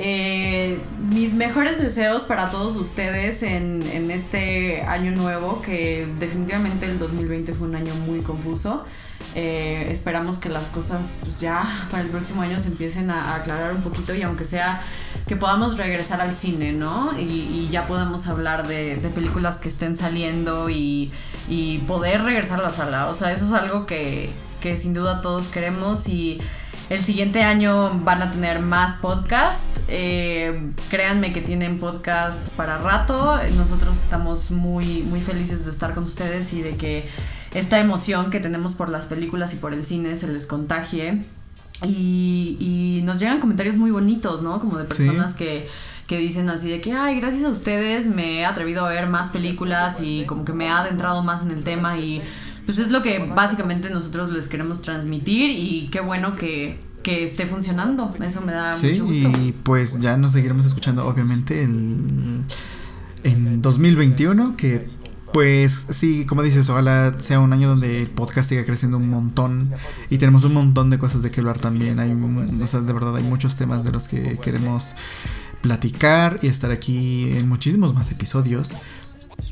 Eh, 0.00 0.78
mis 1.10 1.34
mejores 1.34 1.82
deseos 1.82 2.22
para 2.22 2.50
todos 2.50 2.76
ustedes 2.76 3.42
en, 3.42 3.82
este 4.12 4.82
año 4.82 5.10
nuevo, 5.10 5.60
que 5.60 6.06
definitivamente 6.20 6.86
el 6.86 7.00
2020 7.00 7.52
fue 7.52 7.66
un 7.66 7.74
año 7.74 7.92
muy 8.06 8.20
confuso. 8.20 8.84
Eh, 9.34 9.88
esperamos 9.90 10.38
que 10.38 10.50
las 10.50 10.68
cosas 10.68 11.18
pues 11.20 11.40
ya 11.40 11.64
para 11.90 12.04
el 12.04 12.10
próximo 12.10 12.42
año 12.42 12.60
se 12.60 12.68
empiecen 12.68 13.10
a, 13.10 13.34
aclarar 13.34 13.74
un 13.74 13.82
poquito 13.82 14.14
y 14.14 14.22
aunque 14.22 14.44
sea 14.44 14.80
que 15.26 15.34
podamos 15.34 15.76
regresar 15.76 16.20
al 16.20 16.32
cine, 16.32 16.72
¿no? 16.72 17.18
Y, 17.18 17.68
ya 17.72 17.88
podamos 17.88 18.28
hablar 18.28 18.68
de, 18.68 18.96
películas 19.12 19.58
que 19.58 19.68
estén 19.68 19.96
saliendo 19.96 20.70
y, 20.70 21.10
y, 21.48 21.78
poder 21.78 22.22
regresar 22.22 22.60
a 22.60 22.62
la 22.62 22.70
sala. 22.70 23.08
O 23.08 23.14
sea, 23.14 23.32
eso 23.32 23.46
es 23.46 23.52
algo 23.52 23.84
que, 23.84 24.30
que 24.60 24.76
sin 24.76 24.94
duda 24.94 25.20
todos 25.20 25.48
queremos 25.48 26.08
y 26.08 26.40
el 26.90 27.04
siguiente 27.04 27.42
año 27.42 28.00
van 28.02 28.22
a 28.22 28.30
tener 28.30 28.60
más 28.60 28.96
podcast. 29.00 29.68
Eh, 29.88 30.70
créanme 30.88 31.32
que 31.32 31.40
tienen 31.42 31.78
podcast 31.78 32.48
para 32.50 32.78
rato. 32.78 33.38
Nosotros 33.56 33.98
estamos 33.98 34.50
muy, 34.50 35.02
muy 35.02 35.20
felices 35.20 35.64
de 35.64 35.70
estar 35.70 35.94
con 35.94 36.04
ustedes 36.04 36.52
y 36.54 36.62
de 36.62 36.76
que 36.76 37.08
esta 37.52 37.78
emoción 37.78 38.30
que 38.30 38.40
tenemos 38.40 38.74
por 38.74 38.88
las 38.88 39.06
películas 39.06 39.52
y 39.52 39.56
por 39.56 39.74
el 39.74 39.84
cine 39.84 40.16
se 40.16 40.28
les 40.28 40.46
contagie. 40.46 41.22
Y, 41.86 43.02
nos 43.04 43.20
llegan 43.20 43.40
comentarios 43.40 43.76
muy 43.76 43.90
bonitos, 43.90 44.42
¿no? 44.42 44.60
Como 44.60 44.76
de 44.76 44.84
personas 44.84 45.32
que 45.32 45.66
que 46.08 46.16
dicen 46.16 46.48
así 46.48 46.70
de 46.70 46.80
que, 46.80 46.94
ay, 46.94 47.20
gracias 47.20 47.44
a 47.44 47.50
ustedes 47.50 48.06
me 48.06 48.38
he 48.38 48.46
atrevido 48.46 48.84
a 48.84 48.88
ver 48.88 49.08
más 49.08 49.28
películas 49.28 49.98
y 50.00 50.24
como 50.24 50.42
que 50.46 50.54
me 50.54 50.64
he 50.64 50.70
adentrado 50.70 51.22
más 51.22 51.42
en 51.42 51.50
el 51.50 51.62
tema 51.62 51.98
y 51.98 52.22
pues 52.68 52.76
es 52.76 52.90
lo 52.90 53.02
que 53.02 53.18
básicamente 53.18 53.88
nosotros 53.88 54.30
les 54.30 54.46
queremos 54.46 54.82
transmitir 54.82 55.48
y 55.48 55.88
qué 55.88 56.00
bueno 56.00 56.36
que, 56.36 56.86
esté 57.02 57.46
funcionando. 57.46 58.14
Eso 58.22 58.42
me 58.42 58.52
da 58.52 58.74
mucho 58.74 59.06
gusto. 59.06 59.30
Y 59.42 59.52
pues 59.62 59.98
ya 60.00 60.18
nos 60.18 60.32
seguiremos 60.32 60.66
escuchando, 60.66 61.06
obviamente, 61.06 61.62
en 61.62 62.44
2021, 63.62 64.54
que 64.58 64.86
pues 65.32 65.86
sí, 65.88 66.26
como 66.26 66.42
dices, 66.42 66.68
ojalá 66.68 67.18
sea 67.18 67.40
un 67.40 67.54
año 67.54 67.70
donde 67.70 68.02
el 68.02 68.10
podcast 68.10 68.50
siga 68.50 68.66
creciendo 68.66 68.98
un 68.98 69.08
montón 69.08 69.72
y 70.10 70.18
tenemos 70.18 70.44
un 70.44 70.52
montón 70.52 70.90
de 70.90 70.98
cosas 70.98 71.22
de 71.22 71.30
que 71.30 71.40
hablar 71.40 71.58
también. 71.58 71.98
Hay, 72.00 72.12
o 72.12 72.66
sea, 72.66 72.80
de 72.80 72.92
verdad 72.92 73.16
hay 73.16 73.22
muchos 73.22 73.56
temas 73.56 73.82
de 73.82 73.92
los 73.92 74.08
que 74.08 74.36
queremos 74.36 74.94
platicar 75.62 76.38
y 76.42 76.48
estar 76.48 76.70
aquí 76.70 77.32
en 77.32 77.48
muchísimos 77.48 77.94
más 77.94 78.12
episodios. 78.12 78.74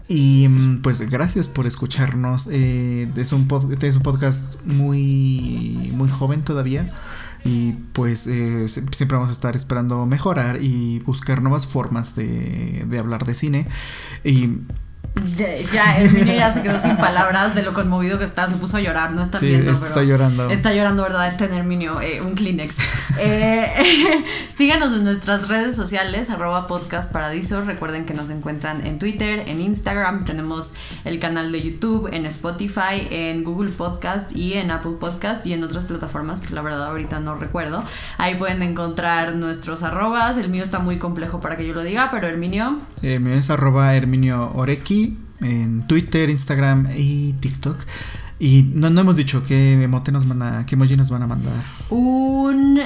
Y 0.09 0.49
mm, 0.49 0.83
pues 0.83 1.01
gracias 1.11 1.49
por 1.49 1.67
escucharnos. 1.67 2.49
Eh, 2.51 3.09
es, 3.17 3.33
un 3.33 3.49
es 3.83 3.97
un 3.97 4.03
podcast 4.03 4.57
muy, 4.65 5.93
muy 5.95 6.09
joven 6.09 6.43
todavía. 6.43 6.95
Y 7.45 7.73
pues 7.93 8.27
eh, 8.27 8.69
siempre 8.69 9.17
vamos 9.17 9.31
a 9.31 9.33
estar 9.33 9.55
esperando 9.55 10.05
mejorar 10.07 10.61
y 10.61 11.01
buscar 11.01 11.43
nuevas 11.43 11.67
formas 11.67 12.17
de, 12.17 12.85
de 12.87 12.99
hablar 12.99 13.25
de 13.25 13.35
cine. 13.35 13.69
Y 14.25 14.51
ya, 15.73 15.99
el 15.99 16.13
niño 16.13 16.35
ya 16.35 16.51
se 16.51 16.63
quedó 16.63 16.79
sin 16.79 16.97
palabras 16.97 17.55
de 17.55 17.63
lo 17.63 17.73
conmovido 17.73 18.19
que 18.19 18.25
está, 18.25 18.49
se 18.49 18.57
puso 18.57 18.77
a 18.77 18.81
llorar, 18.81 19.13
no 19.13 19.23
está 19.23 19.39
viendo. 19.39 19.71
Está 19.71 20.03
llorando. 20.03 20.51
Está 20.51 20.73
llorando, 20.73 21.03
¿verdad? 21.03 21.37
Tener 21.37 21.65
Minio, 21.65 22.01
eh, 22.01 22.21
un 22.21 22.35
Kleenex. 22.35 22.77
Eh, 23.19 23.73
síganos 24.55 24.93
en 24.93 25.03
nuestras 25.03 25.49
redes 25.49 25.75
sociales, 25.75 26.29
arroba 26.29 26.67
podcast 26.67 27.11
paradiso. 27.11 27.63
Recuerden 27.63 28.05
que 28.05 28.13
nos 28.13 28.29
encuentran 28.29 28.87
en 28.87 28.99
Twitter, 28.99 29.45
en 29.47 29.63
Instagram, 29.63 30.27
tenemos 30.27 30.75
el 31.07 31.19
canal 31.19 31.51
de 31.51 31.63
YouTube, 31.63 32.11
en 32.13 32.27
Spotify, 32.27 33.09
en 33.11 33.43
Google 33.43 33.71
Podcast 33.71 34.37
y 34.37 34.53
en 34.53 34.71
Apple 34.71 34.97
Podcast 35.01 35.47
y 35.47 35.55
en 35.55 35.65
otras 35.65 35.87
plataformas 35.87 36.43
que 36.43 36.53
la 36.53 36.61
verdad 36.61 36.85
ahorita 36.89 37.21
no 37.21 37.37
recuerdo. 37.37 37.83
Ahí 38.19 38.35
pueden 38.35 38.61
encontrar 38.61 39.35
nuestros 39.35 39.83
arrobas. 39.83 40.37
El 40.37 40.51
mío 40.51 40.63
está 40.63 40.79
muy 40.79 40.99
complejo 40.99 41.41
para 41.41 41.57
que 41.57 41.67
yo 41.67 41.73
lo 41.73 41.83
diga, 41.83 42.11
pero 42.11 42.27
Herminio. 42.27 42.79
Eh, 43.01 43.19
mío 43.19 43.33
es 43.33 43.49
arroba 43.49 43.95
Herminio 43.95 44.53
Oreki 44.53 45.06
en 45.41 45.87
Twitter, 45.87 46.31
Instagram 46.31 46.89
y 46.97 47.33
TikTok. 47.35 47.79
Y 48.39 48.71
no, 48.75 48.91
no 48.91 49.01
hemos 49.01 49.17
dicho 49.17 49.43
qué 49.45 49.83
emote 49.83 50.13
nos 50.13 50.29
van 50.29 50.43
a, 50.43 50.67
qué 50.67 50.75
emoji 50.75 50.97
nos 50.97 51.11
van 51.11 51.23
a 51.23 51.27
mandar. 51.27 51.55
Un 51.91 52.81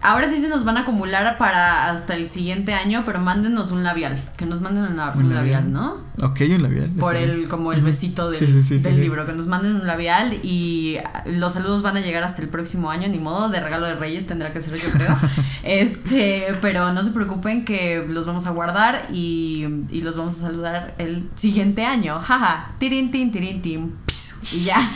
Ahora 0.00 0.28
sí 0.28 0.40
se 0.40 0.48
nos 0.48 0.64
van 0.64 0.76
a 0.76 0.80
acumular 0.80 1.38
para 1.38 1.90
hasta 1.90 2.14
el 2.14 2.28
siguiente 2.28 2.72
año, 2.72 3.02
pero 3.04 3.18
mándenos 3.18 3.72
un 3.72 3.82
labial. 3.82 4.16
Que 4.36 4.46
nos 4.46 4.60
manden 4.60 4.84
un, 4.84 4.96
labial, 5.34 5.72
¿no? 5.72 5.96
Ok, 6.22 6.42
un 6.50 6.62
labial. 6.62 6.88
Por 6.90 7.16
el, 7.16 7.48
como 7.48 7.72
el 7.72 7.80
besito 7.80 8.30
del, 8.30 9.00
libro. 9.00 9.26
Que 9.26 9.32
nos 9.32 9.48
manden 9.48 9.74
un 9.74 9.86
labial 9.86 10.34
y 10.44 10.98
los 11.26 11.54
saludos 11.54 11.82
van 11.82 11.96
a 11.96 12.00
llegar 12.00 12.22
hasta 12.22 12.42
el 12.42 12.48
próximo 12.48 12.90
año, 12.90 13.08
ni 13.08 13.18
modo, 13.18 13.48
de 13.48 13.58
regalo 13.60 13.86
de 13.86 13.96
Reyes 13.96 14.26
tendrá 14.26 14.52
que 14.52 14.62
ser 14.62 14.78
yo 14.78 14.88
creo. 14.90 15.16
este, 15.64 16.56
pero 16.60 16.92
no 16.92 17.02
se 17.02 17.10
preocupen 17.10 17.64
que 17.64 18.06
los 18.08 18.24
vamos 18.24 18.46
a 18.46 18.50
guardar 18.50 19.08
y, 19.12 19.66
y 19.90 20.02
los 20.02 20.16
vamos 20.16 20.38
a 20.38 20.42
saludar 20.42 20.94
el 20.98 21.28
siguiente 21.34 21.84
año. 21.84 22.20
Jaja, 22.20 22.74
tirin 22.78 23.10
tin, 23.10 23.32
tirin 23.32 23.62
tin. 23.62 23.94
Y 24.52 24.64
ya. 24.64 24.90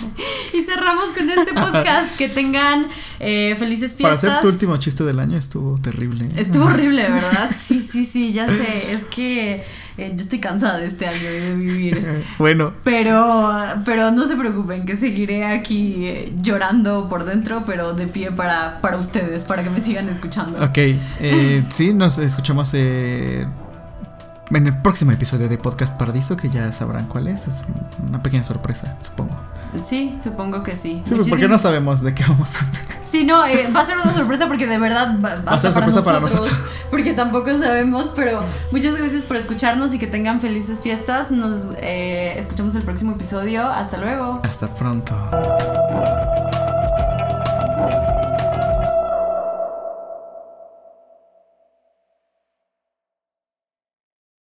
Y 0.52 0.62
cerramos 0.62 1.10
con 1.10 1.28
este 1.28 1.52
podcast. 1.52 2.16
Que 2.16 2.28
tengan 2.28 2.86
eh, 3.20 3.54
felices 3.58 3.94
fiestas. 3.94 4.20
Para 4.20 4.32
hacer 4.34 4.42
tu 4.42 4.48
último 4.48 4.76
chiste 4.76 5.04
del 5.04 5.18
año 5.18 5.36
estuvo 5.36 5.78
terrible. 5.78 6.26
¿eh? 6.26 6.32
Estuvo 6.36 6.64
horrible, 6.64 7.02
¿verdad? 7.02 7.50
Sí, 7.62 7.80
sí, 7.80 8.06
sí, 8.06 8.32
ya 8.32 8.46
sé. 8.46 8.92
Es 8.92 9.04
que 9.04 9.64
eh, 9.96 10.12
yo 10.14 10.22
estoy 10.22 10.38
cansada 10.40 10.78
de 10.78 10.86
este 10.86 11.06
año 11.06 11.30
de 11.30 11.54
vivir. 11.56 12.24
bueno. 12.38 12.72
Pero, 12.84 13.52
pero 13.84 14.10
no 14.10 14.26
se 14.26 14.36
preocupen, 14.36 14.84
que 14.84 14.96
seguiré 14.96 15.44
aquí 15.44 16.32
llorando 16.40 17.08
por 17.08 17.24
dentro, 17.24 17.64
pero 17.66 17.92
de 17.92 18.06
pie 18.06 18.32
para, 18.32 18.80
para 18.80 18.96
ustedes, 18.96 19.44
para 19.44 19.62
que 19.62 19.70
me 19.70 19.80
sigan 19.80 20.08
escuchando. 20.08 20.62
Ok. 20.64 20.78
sí, 21.70 21.94
nos 21.94 22.18
escuchamos 22.18 22.74
en 24.54 24.66
el 24.66 24.76
próximo 24.76 25.12
episodio 25.12 25.48
de 25.48 25.58
Podcast 25.58 25.96
Paradiso, 25.98 26.36
que 26.36 26.50
ya 26.50 26.72
sabrán 26.72 27.06
cuál 27.06 27.28
es. 27.28 27.48
Es 27.48 27.62
una 28.06 28.22
pequeña 28.22 28.44
sorpresa, 28.44 28.96
supongo. 29.00 29.36
Sí, 29.82 30.16
supongo 30.22 30.62
que 30.62 30.76
sí. 30.76 31.02
Sí, 31.06 31.14
porque 31.28 31.48
no 31.48 31.58
sabemos 31.58 32.02
de 32.02 32.14
qué 32.14 32.24
vamos 32.28 32.54
a 32.54 32.58
hablar. 32.58 32.82
Sí, 33.04 33.24
no, 33.24 33.46
eh, 33.46 33.68
va 33.74 33.80
a 33.80 33.86
ser 33.86 33.96
una 33.96 34.12
sorpresa 34.12 34.46
porque 34.46 34.66
de 34.66 34.78
verdad 34.78 35.16
va, 35.22 35.52
a 35.52 35.58
ser 35.58 35.72
sorpresa 35.72 36.04
para 36.04 36.20
nosotros, 36.20 36.64
Porque 36.90 37.14
tampoco 37.14 37.54
sabemos, 37.56 38.12
pero 38.14 38.44
muchas 38.70 38.94
gracias 38.94 39.24
por 39.24 39.36
escucharnos 39.36 39.94
y 39.94 39.98
que 39.98 40.06
tengan 40.06 40.40
felices 40.40 40.80
fiestas. 40.80 41.30
Nos 41.30 41.72
eh, 41.78 42.38
escuchamos 42.38 42.74
el 42.74 42.82
próximo 42.82 43.12
episodio. 43.12 43.66
Hasta 43.66 43.96
luego. 43.96 44.40
Hasta 44.42 44.68
pronto. 44.74 45.16